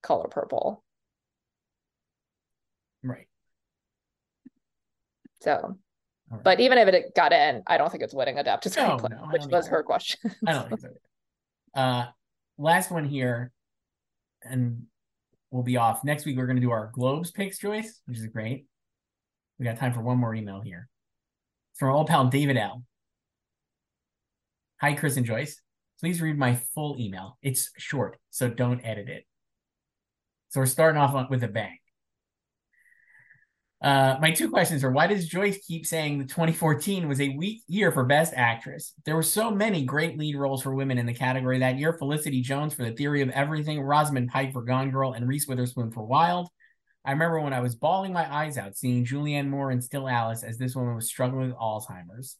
Color 0.04 0.28
Purple. 0.28 0.84
Right. 3.02 3.26
So, 5.40 5.78
right. 6.30 6.42
but 6.44 6.60
even 6.60 6.78
if 6.78 6.88
it 6.88 7.14
got 7.16 7.32
in, 7.32 7.62
I 7.66 7.78
don't 7.78 7.90
think 7.90 8.02
it's 8.02 8.14
winning 8.14 8.38
adapted 8.38 8.76
No, 8.76 8.96
screenplay, 8.96 9.10
no, 9.10 9.28
which 9.32 9.46
was 9.46 9.66
her 9.68 9.82
question. 9.82 10.30
I 10.46 10.52
don't 10.52 10.68
think 10.68 10.80
so. 10.80 10.88
Uh, 11.74 12.06
last 12.58 12.90
one 12.90 13.06
here, 13.06 13.50
and 14.42 14.84
we'll 15.50 15.62
be 15.62 15.78
off 15.78 16.04
next 16.04 16.26
week. 16.26 16.36
We're 16.36 16.46
going 16.46 16.56
to 16.56 16.62
do 16.62 16.70
our 16.70 16.90
Globes 16.92 17.30
picks, 17.30 17.58
Joyce, 17.58 18.00
which 18.06 18.18
is 18.18 18.26
great. 18.26 18.66
We 19.58 19.64
got 19.64 19.78
time 19.78 19.94
for 19.94 20.02
one 20.02 20.18
more 20.18 20.34
email 20.34 20.60
here. 20.60 20.88
It's 21.72 21.78
from 21.78 21.88
our 21.88 21.94
old 21.94 22.08
pal 22.08 22.26
David 22.26 22.58
L. 22.58 22.84
Hi, 24.82 24.92
Chris 24.92 25.16
and 25.16 25.24
Joyce. 25.24 25.60
Please 25.98 26.20
read 26.20 26.36
my 26.36 26.56
full 26.74 26.96
email. 27.00 27.38
It's 27.40 27.70
short, 27.78 28.18
so 28.30 28.50
don't 28.50 28.80
edit 28.84 29.08
it. 29.08 29.24
So 30.54 30.60
we're 30.60 30.66
starting 30.66 31.02
off 31.02 31.30
with 31.30 31.42
a 31.42 31.48
bang. 31.48 31.78
Uh, 33.82 34.18
my 34.20 34.30
two 34.30 34.48
questions 34.48 34.84
are 34.84 34.92
why 34.92 35.08
does 35.08 35.26
Joyce 35.26 35.58
keep 35.66 35.84
saying 35.84 36.20
that 36.20 36.28
2014 36.28 37.08
was 37.08 37.20
a 37.20 37.30
weak 37.30 37.64
year 37.66 37.90
for 37.90 38.04
Best 38.04 38.32
Actress? 38.36 38.92
There 39.04 39.16
were 39.16 39.24
so 39.24 39.50
many 39.50 39.84
great 39.84 40.16
lead 40.16 40.36
roles 40.36 40.62
for 40.62 40.72
women 40.72 40.96
in 40.96 41.06
the 41.06 41.12
category 41.12 41.58
that 41.58 41.76
year 41.76 41.94
Felicity 41.94 42.40
Jones 42.40 42.72
for 42.72 42.84
The 42.84 42.92
Theory 42.92 43.20
of 43.20 43.30
Everything, 43.30 43.80
Rosamund 43.80 44.28
Pike 44.28 44.52
for 44.52 44.62
Gone 44.62 44.92
Girl, 44.92 45.14
and 45.14 45.26
Reese 45.26 45.48
Witherspoon 45.48 45.90
for 45.90 46.04
Wild. 46.04 46.48
I 47.04 47.10
remember 47.10 47.40
when 47.40 47.52
I 47.52 47.60
was 47.60 47.74
bawling 47.74 48.12
my 48.12 48.32
eyes 48.32 48.56
out 48.56 48.76
seeing 48.76 49.04
Julianne 49.04 49.48
Moore 49.48 49.72
in 49.72 49.80
Still 49.80 50.08
Alice 50.08 50.44
as 50.44 50.56
this 50.56 50.76
woman 50.76 50.94
was 50.94 51.08
struggling 51.08 51.48
with 51.48 51.56
Alzheimer's. 51.56 52.36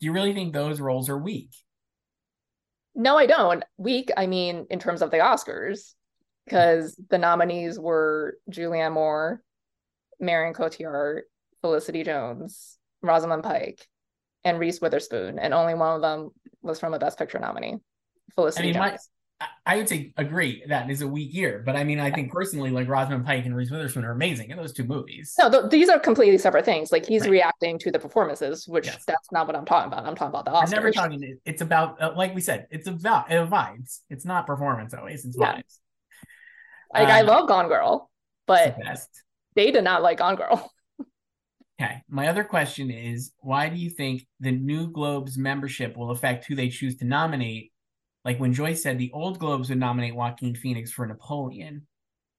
Do 0.00 0.06
you 0.06 0.12
really 0.12 0.34
think 0.34 0.52
those 0.52 0.80
roles 0.80 1.08
are 1.08 1.16
weak? 1.16 1.50
No, 2.96 3.16
I 3.16 3.26
don't. 3.26 3.62
Weak, 3.78 4.10
I 4.16 4.26
mean, 4.26 4.66
in 4.68 4.80
terms 4.80 5.00
of 5.00 5.12
the 5.12 5.18
Oscars, 5.18 5.94
because 6.44 6.94
the 7.10 7.18
nominees 7.18 7.78
were 7.78 8.36
Julianne 8.50 8.92
Moore, 8.92 9.42
Marion 10.20 10.54
Cotillard, 10.54 11.22
Felicity 11.60 12.02
Jones, 12.02 12.78
Rosamund 13.02 13.42
Pike, 13.42 13.86
and 14.44 14.58
Reese 14.58 14.80
Witherspoon, 14.80 15.38
and 15.38 15.54
only 15.54 15.74
one 15.74 15.94
of 15.96 16.02
them 16.02 16.30
was 16.62 16.80
from 16.80 16.94
a 16.94 16.98
Best 16.98 17.18
Picture 17.18 17.38
nominee, 17.38 17.74
I 17.74 18.32
Felicity 18.34 18.66
mean, 18.68 18.74
Jones. 18.74 18.92
I- 18.92 18.98
I 19.66 19.76
would 19.76 19.88
say 19.88 20.12
agree 20.16 20.62
that 20.68 20.88
is 20.88 21.02
a 21.02 21.08
weak 21.08 21.34
year, 21.34 21.64
but 21.66 21.74
I 21.74 21.82
mean, 21.82 21.98
I 21.98 22.12
think 22.12 22.30
personally, 22.30 22.70
like 22.70 22.86
Rosamund 22.88 23.26
Pike 23.26 23.44
and 23.44 23.56
Reese 23.56 23.72
Witherspoon 23.72 24.04
are 24.04 24.12
amazing 24.12 24.50
in 24.50 24.56
those 24.56 24.72
two 24.72 24.84
movies. 24.84 25.34
No, 25.36 25.50
th- 25.50 25.64
these 25.68 25.88
are 25.88 25.98
completely 25.98 26.38
separate 26.38 26.64
things. 26.64 26.92
Like 26.92 27.04
he's 27.04 27.22
Right. 27.22 27.30
reacting 27.32 27.76
to 27.80 27.90
the 27.90 27.98
performances, 27.98 28.68
which 28.68 28.86
Yes. 28.86 29.04
that's 29.04 29.32
not 29.32 29.48
what 29.48 29.56
I'm 29.56 29.64
talking 29.64 29.92
about. 29.92 30.06
I'm 30.06 30.14
talking 30.14 30.28
about 30.28 30.44
the 30.44 30.52
Oscars. 30.52 30.62
I'm 30.66 30.70
never 30.70 30.90
talking. 30.92 31.38
It's 31.44 31.60
about, 31.60 32.00
uh, 32.00 32.12
like 32.16 32.36
we 32.36 32.40
said, 32.40 32.68
it's 32.70 32.86
about 32.86 33.32
it 33.32 33.50
vibes. 33.50 34.02
It's 34.10 34.24
not 34.24 34.46
performance 34.46 34.94
always. 34.94 35.24
It's 35.24 35.36
Yeah. 35.36 35.56
vibes. 35.56 35.78
Like 36.92 37.08
I 37.08 37.20
Uh, 37.20 37.24
love 37.24 37.48
Gone 37.48 37.68
Girl, 37.68 38.10
but 38.46 38.76
the 38.76 39.06
they 39.54 39.70
did 39.70 39.84
not 39.84 40.02
like 40.02 40.18
Gone 40.18 40.36
Girl. 40.36 40.70
Okay. 41.80 42.02
My 42.08 42.28
other 42.28 42.44
question 42.44 42.90
is, 42.92 43.32
why 43.38 43.68
do 43.68 43.74
you 43.76 43.90
think 43.90 44.24
the 44.38 44.52
new 44.52 44.92
Globes 44.92 45.36
membership 45.36 45.96
will 45.96 46.10
affect 46.10 46.44
who 46.44 46.54
they 46.54 46.68
choose 46.68 46.96
to 46.98 47.04
nominate? 47.04 47.72
Like 48.24 48.38
when 48.38 48.52
Joyce 48.52 48.84
said 48.84 48.98
the 48.98 49.10
old 49.12 49.40
Globes 49.40 49.68
would 49.68 49.78
nominate 49.78 50.14
Joaquin 50.14 50.54
Phoenix 50.54 50.92
for 50.92 51.04
Napoleon. 51.06 51.88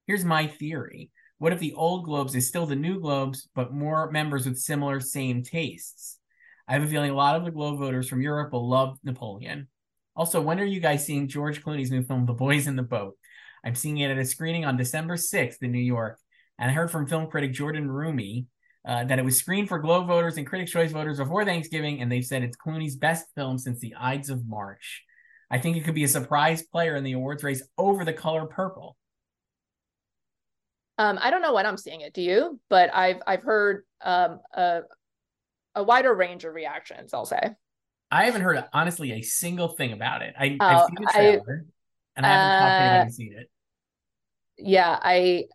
Here's 0.07 0.23
my 0.23 0.47
theory. 0.47 1.11
What 1.39 1.51
if 1.51 1.59
the 1.59 1.73
old 1.73 2.05
Globes 2.05 2.35
is 2.35 2.47
still 2.47 2.65
the 2.65 2.75
new 2.77 3.01
Globes, 3.01 3.49
but 3.53 3.73
more 3.73 4.09
members 4.11 4.45
with 4.45 4.59
similar 4.59 5.01
same 5.01 5.43
tastes? 5.43 6.19
I 6.65 6.73
have 6.73 6.83
a 6.83 6.87
feeling 6.87 7.11
a 7.11 7.15
lot 7.15 7.35
of 7.35 7.43
the 7.43 7.51
Globe 7.51 7.79
voters 7.79 8.07
from 8.07 8.21
Europe 8.21 8.53
will 8.53 8.69
love 8.69 8.97
Napoleon. 9.03 9.67
Also, 10.15 10.39
when 10.39 10.59
are 10.61 10.63
you 10.65 10.79
guys 10.79 11.05
seeing 11.05 11.27
George 11.27 11.61
Clooney's 11.61 11.91
new 11.91 12.03
film, 12.03 12.25
The 12.25 12.33
Boys 12.33 12.67
in 12.67 12.77
the 12.77 12.83
Boat? 12.83 13.17
I'm 13.63 13.75
seeing 13.75 13.97
it 13.97 14.11
at 14.11 14.17
a 14.17 14.25
screening 14.25 14.65
on 14.65 14.77
December 14.77 15.15
6th 15.15 15.61
in 15.61 15.71
New 15.71 15.79
York. 15.79 16.19
And 16.59 16.69
I 16.69 16.73
heard 16.73 16.91
from 16.91 17.07
film 17.07 17.27
critic 17.27 17.53
Jordan 17.53 17.87
Ruimy 17.87 18.45
uh, 18.85 19.05
that 19.05 19.19
it 19.19 19.25
was 19.25 19.37
screened 19.37 19.69
for 19.69 19.79
Globe 19.79 20.07
voters 20.07 20.37
and 20.37 20.45
Critics' 20.45 20.71
Choice 20.71 20.91
voters 20.91 21.17
before 21.17 21.45
Thanksgiving, 21.45 22.01
and 22.01 22.11
they've 22.11 22.25
said 22.25 22.43
it's 22.43 22.57
Clooney's 22.57 22.95
best 22.97 23.25
film 23.35 23.57
since 23.57 23.79
The 23.79 23.95
Ides 23.97 24.29
of 24.29 24.45
March. 24.47 25.03
I 25.49 25.59
think 25.59 25.77
it 25.77 25.85
could 25.85 25.95
be 25.95 26.03
a 26.03 26.07
surprise 26.09 26.63
player 26.63 26.95
in 26.95 27.03
the 27.03 27.13
awards 27.13 27.43
race 27.43 27.63
over 27.77 28.03
The 28.03 28.13
Color 28.13 28.45
Purple. 28.47 28.97
Um, 30.97 31.17
I 31.21 31.31
don't 31.31 31.41
know 31.41 31.53
when 31.53 31.65
I'm 31.65 31.77
seeing 31.77 32.01
it. 32.01 32.13
Do 32.13 32.21
you? 32.21 32.59
But 32.69 32.93
I've 32.93 33.21
I've 33.25 33.41
heard 33.43 33.83
um 34.01 34.39
a 34.53 34.81
a 35.75 35.83
wider 35.83 36.13
range 36.13 36.43
of 36.45 36.53
reactions. 36.53 37.13
I'll 37.13 37.25
say. 37.25 37.41
I 38.11 38.25
haven't 38.25 38.41
heard 38.41 38.63
honestly 38.73 39.11
a 39.13 39.21
single 39.23 39.69
thing 39.69 39.91
about 39.91 40.21
it. 40.21 40.35
I, 40.37 40.55
Oh, 40.59 40.65
I've 40.65 40.85
seen 40.85 40.95
the 41.01 41.07
I- 41.09 41.13
trailer, 41.13 41.65
and 42.15 42.25
I 42.25 42.29
haven't 42.29 42.59
talked 42.59 42.69
to 42.69 42.83
Uh, 42.83 42.89
anyone 42.89 43.11
seen 43.11 43.33
it. 43.33 43.49
Yeah, 44.57 44.99
I 45.01 45.45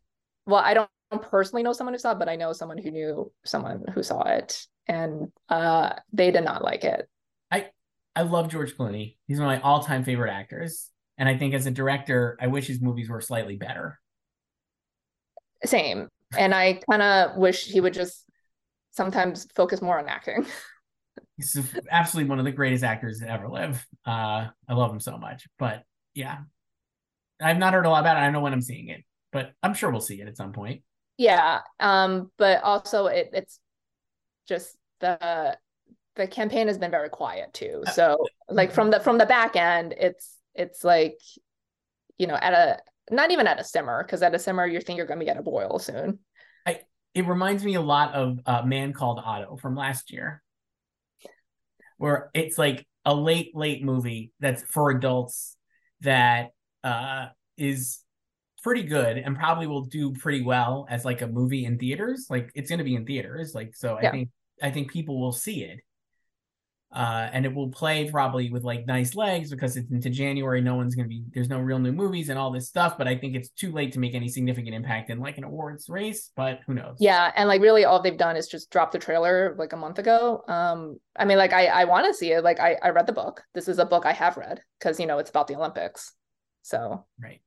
well, 0.47 0.61
I 0.61 0.75
don't 0.75 0.91
personally 1.23 1.63
know 1.63 1.73
someone 1.73 1.95
who 1.95 1.99
saw 1.99 2.13
it, 2.13 2.19
but 2.19 2.29
I 2.29 2.37
know 2.37 2.53
someone 2.53 2.79
who 2.79 2.91
knew 2.91 3.33
someone 3.45 3.85
who 3.95 4.03
saw 4.03 4.23
it, 4.23 4.67
and 4.87 5.31
uh, 5.49 5.95
they 6.13 6.31
did 6.31 6.45
not 6.45 6.63
like 6.63 6.85
it. 6.85 7.09
I 7.51 7.71
I 8.17 8.23
love 8.23 8.49
George 8.49 8.77
Clooney. 8.77 9.17
He's 9.27 9.39
one 9.39 9.53
of 9.53 9.61
my 9.61 9.69
all-time 9.69 10.05
favorite 10.05 10.31
actors, 10.33 10.91
and 11.17 11.29
I 11.29 11.37
think 11.37 11.55
as 11.55 11.67
a 11.67 11.71
director, 11.71 12.37
I 12.41 12.47
wish 12.49 12.67
his 12.67 12.81
movies 12.81 13.09
were 13.09 13.21
slightly 13.21 13.57
better. 13.57 14.01
Same, 15.65 16.09
and 16.37 16.55
I 16.55 16.81
kind 16.89 17.03
of 17.03 17.37
wish 17.37 17.65
he 17.67 17.81
would 17.81 17.95
just 17.95 18.25
sometimes 18.91 19.47
focus 19.55 19.81
more 19.81 19.99
on 19.99 20.09
acting. 20.09 20.47
He's 21.37 21.57
absolutely 21.91 22.29
one 22.29 22.41
of 22.41 22.45
the 22.45 22.53
greatest 22.53 22.83
actors 22.83 23.21
that 23.21 23.31
ever 23.31 23.49
live. 23.49 23.87
Uh, 24.05 24.49
I 24.69 24.75
love 24.75 24.91
him 24.91 24.99
so 24.99 25.17
much. 25.17 25.47
But 25.57 25.85
yeah, 26.15 26.39
I've 27.41 27.59
not 27.59 27.73
heard 27.73 27.87
a 27.87 27.91
lot 27.91 28.01
about 28.01 28.17
it. 28.17 28.21
I 28.21 28.25
don't 28.25 28.33
know 28.33 28.41
when 28.41 28.53
I'm 28.53 28.61
seeing 28.61 28.89
it, 28.89 29.05
but 29.33 29.53
I'm 29.63 29.75
sure 29.75 29.91
we'll 29.91 30.01
see 30.01 30.21
it 30.21 30.29
at 30.29 30.37
some 30.37 30.53
point. 30.53 30.83
Yeah, 31.17 31.61
um, 31.81 32.31
but 32.39 32.63
also 32.63 33.07
it 33.07 33.31
it's 33.33 33.59
just 34.49 34.77
the 35.01 35.57
the 36.17 36.27
campaign 36.27 36.67
has 36.67 36.79
been 36.79 36.91
very 36.91 37.09
quiet 37.09 37.53
too. 37.53 37.85
So 37.93 38.27
like 38.49 38.73
from 38.73 38.91
the 38.91 39.01
from 39.01 39.19
the 39.19 39.27
back 39.27 39.57
end, 39.57 39.95
it's 39.99 40.37
it's 40.55 40.85
like 40.85 41.19
you 42.19 42.27
know 42.27 42.37
at 42.37 42.53
a 42.53 42.79
not 43.11 43.31
even 43.31 43.47
at 43.47 43.61
a 43.61 43.65
simmer 43.65 44.03
because 44.05 44.23
at 44.23 44.35
a 44.35 44.39
simmer 44.39 44.67
you 44.67 44.81
think 44.81 44.97
you're 44.97 45.07
going 45.07 45.19
to 45.19 45.25
be 45.25 45.31
at 45.31 45.37
a 45.37 45.43
boil 45.43 45.79
soon. 45.79 46.19
I 46.67 46.81
It 47.15 47.27
reminds 47.27 47.65
me 47.65 47.75
a 47.75 47.81
lot 47.81 48.15
of 48.15 48.39
uh, 48.45 48.63
Man 48.63 48.93
Called 48.93 49.21
Otto 49.25 49.57
from 49.57 49.75
last 49.75 50.13
year, 50.13 50.43
where 51.97 52.31
it's 52.35 52.59
like 52.59 52.87
a 53.05 53.15
late, 53.15 53.57
late 53.57 53.83
movie 53.83 54.33
that's 54.41 54.63
for 54.63 54.91
adults 54.91 55.57
that 56.03 56.51
uh, 56.89 57.29
is 57.57 58.01
pretty 58.63 58.83
good 58.83 59.19
and 59.19 59.37
probably 59.37 59.67
will 59.67 59.85
do 59.85 60.13
pretty 60.13 60.43
well 60.43 60.87
as 60.91 61.05
like 61.05 61.23
a 61.23 61.27
movie 61.27 61.65
in 61.65 61.79
theaters. 61.79 62.27
Like 62.29 62.51
it's 62.55 62.69
going 62.69 62.79
to 62.79 62.85
be 62.85 62.95
in 62.95 63.07
theaters. 63.07 63.55
Like 63.55 63.77
so, 63.77 63.97
I 63.97 64.11
think 64.11 64.31
I 64.63 64.71
think 64.71 64.91
people 64.91 65.21
will 65.21 65.33
see 65.33 65.65
it. 65.65 65.81
Uh, 66.91 67.29
and 67.35 67.45
it 67.45 67.55
will 67.55 67.69
play 67.69 68.11
probably 68.11 68.51
with 68.51 68.65
like 68.65 68.87
nice 68.87 69.15
legs 69.15 69.51
because 69.51 69.77
it's 69.77 69.91
into 69.91 70.09
January. 70.09 70.63
No 70.63 70.75
one's 70.75 70.95
gonna 70.95 71.07
be 71.07 71.23
there's 71.35 71.51
no 71.51 71.61
real 71.61 71.79
new 71.79 71.93
movies 71.93 72.31
and 72.31 72.39
all 72.39 72.51
this 72.51 72.67
stuff. 72.67 72.97
But 72.97 73.07
I 73.07 73.15
think 73.15 73.37
it's 73.37 73.51
too 73.51 73.73
late 73.73 73.93
to 73.93 73.99
make 73.99 74.15
any 74.15 74.27
significant 74.27 74.75
impact 74.75 75.11
in 75.11 75.19
like 75.19 75.37
an 75.37 75.45
awards 75.45 75.91
race. 75.91 76.31
But 76.35 76.61
who 76.67 76.73
knows? 76.73 76.97
Yeah, 76.99 77.31
and 77.37 77.47
like 77.47 77.61
really, 77.61 77.85
all 77.85 78.01
they've 78.01 78.17
done 78.17 78.37
is 78.37 78.49
just 78.49 78.71
drop 78.71 78.91
the 78.91 78.99
trailer 78.99 79.55
like 79.59 79.75
a 79.75 79.77
month 79.77 79.99
ago. 79.99 80.43
Um, 80.49 80.99
I 81.15 81.27
mean, 81.27 81.37
like 81.37 81.53
I 81.53 81.67
I 81.67 81.85
want 81.85 82.07
to 82.07 82.15
see 82.15 82.33
it. 82.33 82.43
Like 82.43 82.59
I 82.59 82.79
I 82.83 82.89
read 82.89 83.07
the 83.07 83.13
book. 83.13 83.43
This 83.55 83.69
is 83.69 83.79
a 83.79 83.85
book 83.85 84.07
I 84.07 84.13
have 84.13 84.39
read 84.39 84.63
because 84.79 84.99
you 84.99 85.05
know 85.05 85.19
it's 85.19 85.31
about 85.31 85.47
the 85.47 85.57
Olympics. 85.57 86.15
So 86.63 87.05
right. 87.21 87.41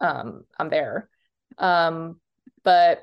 Um, 0.00 0.44
I'm 0.58 0.68
there. 0.68 1.08
Um, 1.58 2.20
but 2.62 3.02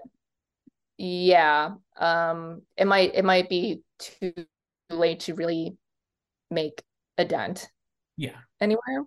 yeah, 0.97 1.71
um, 1.97 2.61
it 2.77 2.85
might 2.85 3.15
it 3.15 3.25
might 3.25 3.49
be 3.49 3.81
too 3.99 4.33
late 4.89 5.21
to 5.21 5.33
really 5.33 5.77
make 6.49 6.83
a 7.17 7.25
dent 7.25 7.69
Yeah. 8.17 8.38
anywhere. 8.59 9.05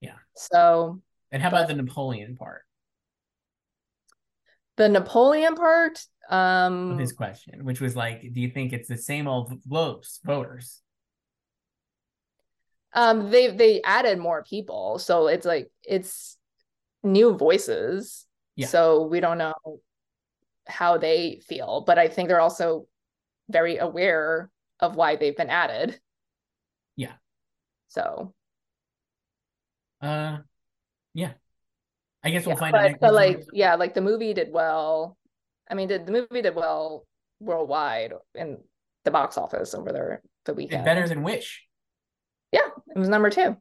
Yeah. 0.00 0.16
So 0.36 1.00
And 1.30 1.42
how 1.42 1.48
about 1.48 1.68
the 1.68 1.74
Napoleon 1.74 2.36
part 2.36 2.62
the 4.76 4.88
Napoleon 4.88 5.54
part, 5.54 5.98
um, 6.30 6.98
his 6.98 7.12
question, 7.12 7.64
which 7.64 7.80
was 7.80 7.94
like, 7.94 8.22
do 8.32 8.40
you 8.40 8.50
think 8.50 8.72
it's 8.72 8.88
the 8.88 8.96
same 8.96 9.28
old 9.28 9.52
globes 9.68 10.20
voters? 10.24 10.80
um, 12.94 13.30
they 13.30 13.48
they 13.48 13.82
added 13.82 14.18
more 14.18 14.42
people, 14.42 14.98
so 14.98 15.26
it's 15.26 15.46
like 15.46 15.70
it's 15.86 16.36
new 17.02 17.36
voices. 17.36 18.26
Yeah. 18.56 18.66
So 18.66 19.02
we 19.06 19.20
don't 19.20 19.38
know 19.38 19.54
how 20.66 20.98
they 20.98 21.40
feel, 21.48 21.82
but 21.86 21.98
I 21.98 22.08
think 22.08 22.28
they're 22.28 22.40
also 22.40 22.86
very 23.48 23.78
aware 23.78 24.50
of 24.80 24.96
why 24.96 25.16
they've 25.16 25.36
been 25.36 25.50
added. 25.50 25.98
Yeah. 26.96 27.14
So 27.88 28.34
Uh, 30.00 30.38
yeah. 31.14 31.32
I 32.24 32.30
guess 32.30 32.46
we'll 32.46 32.54
yeah, 32.54 32.60
find 32.60 32.74
out. 32.76 32.82
but, 32.82 32.88
next 32.88 33.00
but 33.00 33.14
like 33.14 33.40
yeah, 33.52 33.74
like 33.74 33.94
the 33.94 34.00
movie 34.00 34.34
did 34.34 34.52
well. 34.52 35.16
I 35.70 35.74
mean, 35.74 35.88
did 35.88 36.06
the 36.06 36.12
movie 36.12 36.42
did 36.42 36.54
well 36.54 37.06
worldwide 37.40 38.12
in 38.34 38.58
the 39.04 39.10
box 39.10 39.36
office 39.36 39.74
over 39.74 39.92
there 39.92 40.22
the 40.44 40.54
weekend? 40.54 40.84
better 40.84 41.08
than 41.08 41.22
Wish. 41.22 41.64
Yeah, 42.52 42.68
it 42.94 42.98
was 42.98 43.08
number 43.08 43.30
two. 43.30 43.56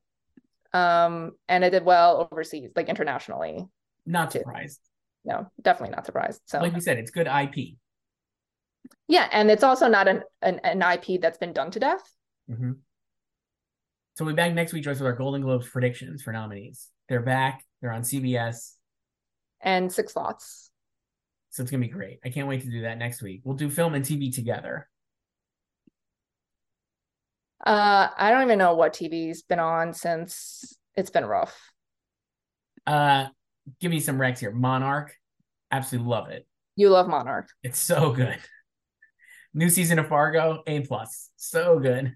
Um, 0.73 1.31
and 1.49 1.64
it 1.64 1.72
did 1.72 1.84
well 1.84 2.27
overseas, 2.31 2.69
like 2.76 2.88
internationally. 2.89 3.65
Not 4.06 4.31
surprised. 4.31 4.80
No, 5.26 5.48
definitely 5.61 5.95
not 5.95 6.06
surprised. 6.06 6.41
So 6.45 6.60
Like 6.60 6.73
we 6.73 6.80
said, 6.81 6.98
it's 6.98 7.11
good 7.11 7.27
IP. 7.27 7.76
yeah, 9.07 9.27
and 9.31 9.52
it's 9.52 9.64
also 9.64 9.88
not 9.88 10.07
an, 10.07 10.23
an 10.41 10.60
an 10.64 10.81
IP 10.81 11.22
that's 11.22 11.38
been 11.38 11.53
done 11.53 11.72
to 11.72 11.80
death. 11.80 12.03
Mhm. 12.49 12.77
So 14.15 14.26
we'll 14.26 14.34
be 14.34 14.38
back 14.38 14.53
next 14.53 14.73
week, 14.73 14.84
Joyce, 14.84 14.99
with 14.99 15.07
our 15.07 15.15
Golden 15.15 15.41
Globes 15.41 15.69
predictions 15.69 16.22
for 16.22 16.34
nominees. 16.34 16.89
They're 17.07 17.22
back. 17.22 17.64
They're 17.81 17.91
on 17.93 18.02
CBS. 18.03 18.76
And 19.61 19.91
six 19.91 20.14
slots. 20.14 20.69
So 21.52 21.61
it's 21.64 21.72
gonna 21.72 21.81
be 21.81 21.88
great. 21.88 22.19
I 22.26 22.30
can't 22.30 22.48
wait 22.48 22.61
to 22.61 22.69
do 22.69 22.81
that 22.81 22.98
next 22.98 23.22
week. 23.22 23.41
We'll 23.43 23.56
do 23.57 23.69
film 23.69 23.93
and 23.93 24.03
TV 24.03 24.34
together. 24.34 24.89
Uh, 27.66 28.08
I 28.18 28.32
don't 28.32 28.44
even 28.44 28.58
know 28.58 28.76
what 28.76 28.94
TV's 28.94 29.42
been 29.44 29.60
on 29.60 29.94
since 29.94 30.78
it's 30.96 31.10
been 31.10 31.26
rough. 31.26 31.58
Uh 32.88 33.28
give 33.80 33.92
me 33.92 34.00
some 34.00 34.20
Rex 34.20 34.40
here. 34.40 34.52
Monarch. 34.52 35.14
Absolutely 35.72 36.10
love 36.10 36.30
it. 36.30 36.48
You 36.76 36.90
love 36.90 37.08
Monarch. 37.08 37.48
It's 37.64 37.78
so 37.80 38.12
good. 38.12 38.38
New 39.54 39.70
season 39.70 40.00
of 40.00 40.08
Fargo, 40.08 40.64
A 40.66 40.80
plus. 40.82 41.30
So 41.36 41.78
good. 41.80 42.16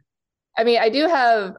I 0.57 0.63
mean, 0.63 0.79
I 0.79 0.89
do 0.89 1.07
have 1.07 1.55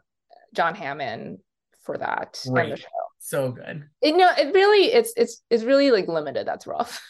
John 0.55 0.75
Hammond 0.75 1.39
for 1.85 1.99
that 1.99 2.41
and 2.47 2.73
the 2.73 2.77
show. 2.77 2.87
So 3.21 3.53
good. 3.53 3.85
It, 4.01 4.17
no, 4.17 4.31
it 4.37 4.53
really 4.55 4.87
it's 4.93 5.13
it's 5.17 5.43
it's 5.51 5.63
really 5.63 5.91
like 5.91 6.09
limited. 6.09 6.47
That's 6.47 6.67
rough. 6.67 7.01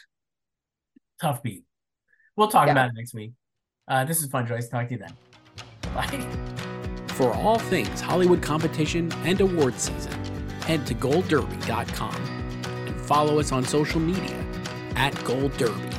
Tough 1.23 1.43
beat. 1.43 1.65
We'll 2.37 2.49
talk 2.49 2.67
Yeah. 2.67 2.73
about 2.73 2.89
it 2.91 2.95
next 2.95 3.15
week. 3.15 3.33
Uh, 3.89 4.05
this 4.05 4.21
is 4.23 4.29
fun, 4.31 4.47
Joyce. 4.47 4.69
Talk 4.69 4.89
to 4.89 4.95
you 4.95 4.99
then. 4.99 5.15
Bye. 5.95 6.56
For 7.17 7.33
all 7.33 7.59
things 7.59 8.03
Hollywood 8.03 8.43
competition 8.43 9.11
and 9.25 9.41
award 9.41 9.81
season, 9.81 10.13
head 10.67 10.87
to 10.87 10.95
goldderby.com 10.95 12.15
and 12.15 13.01
follow 13.07 13.39
us 13.39 13.53
on 13.53 13.65
social 13.65 14.01
media 14.01 14.45
at 14.97 15.15
Gold 15.25 15.57
Derby. 15.57 15.96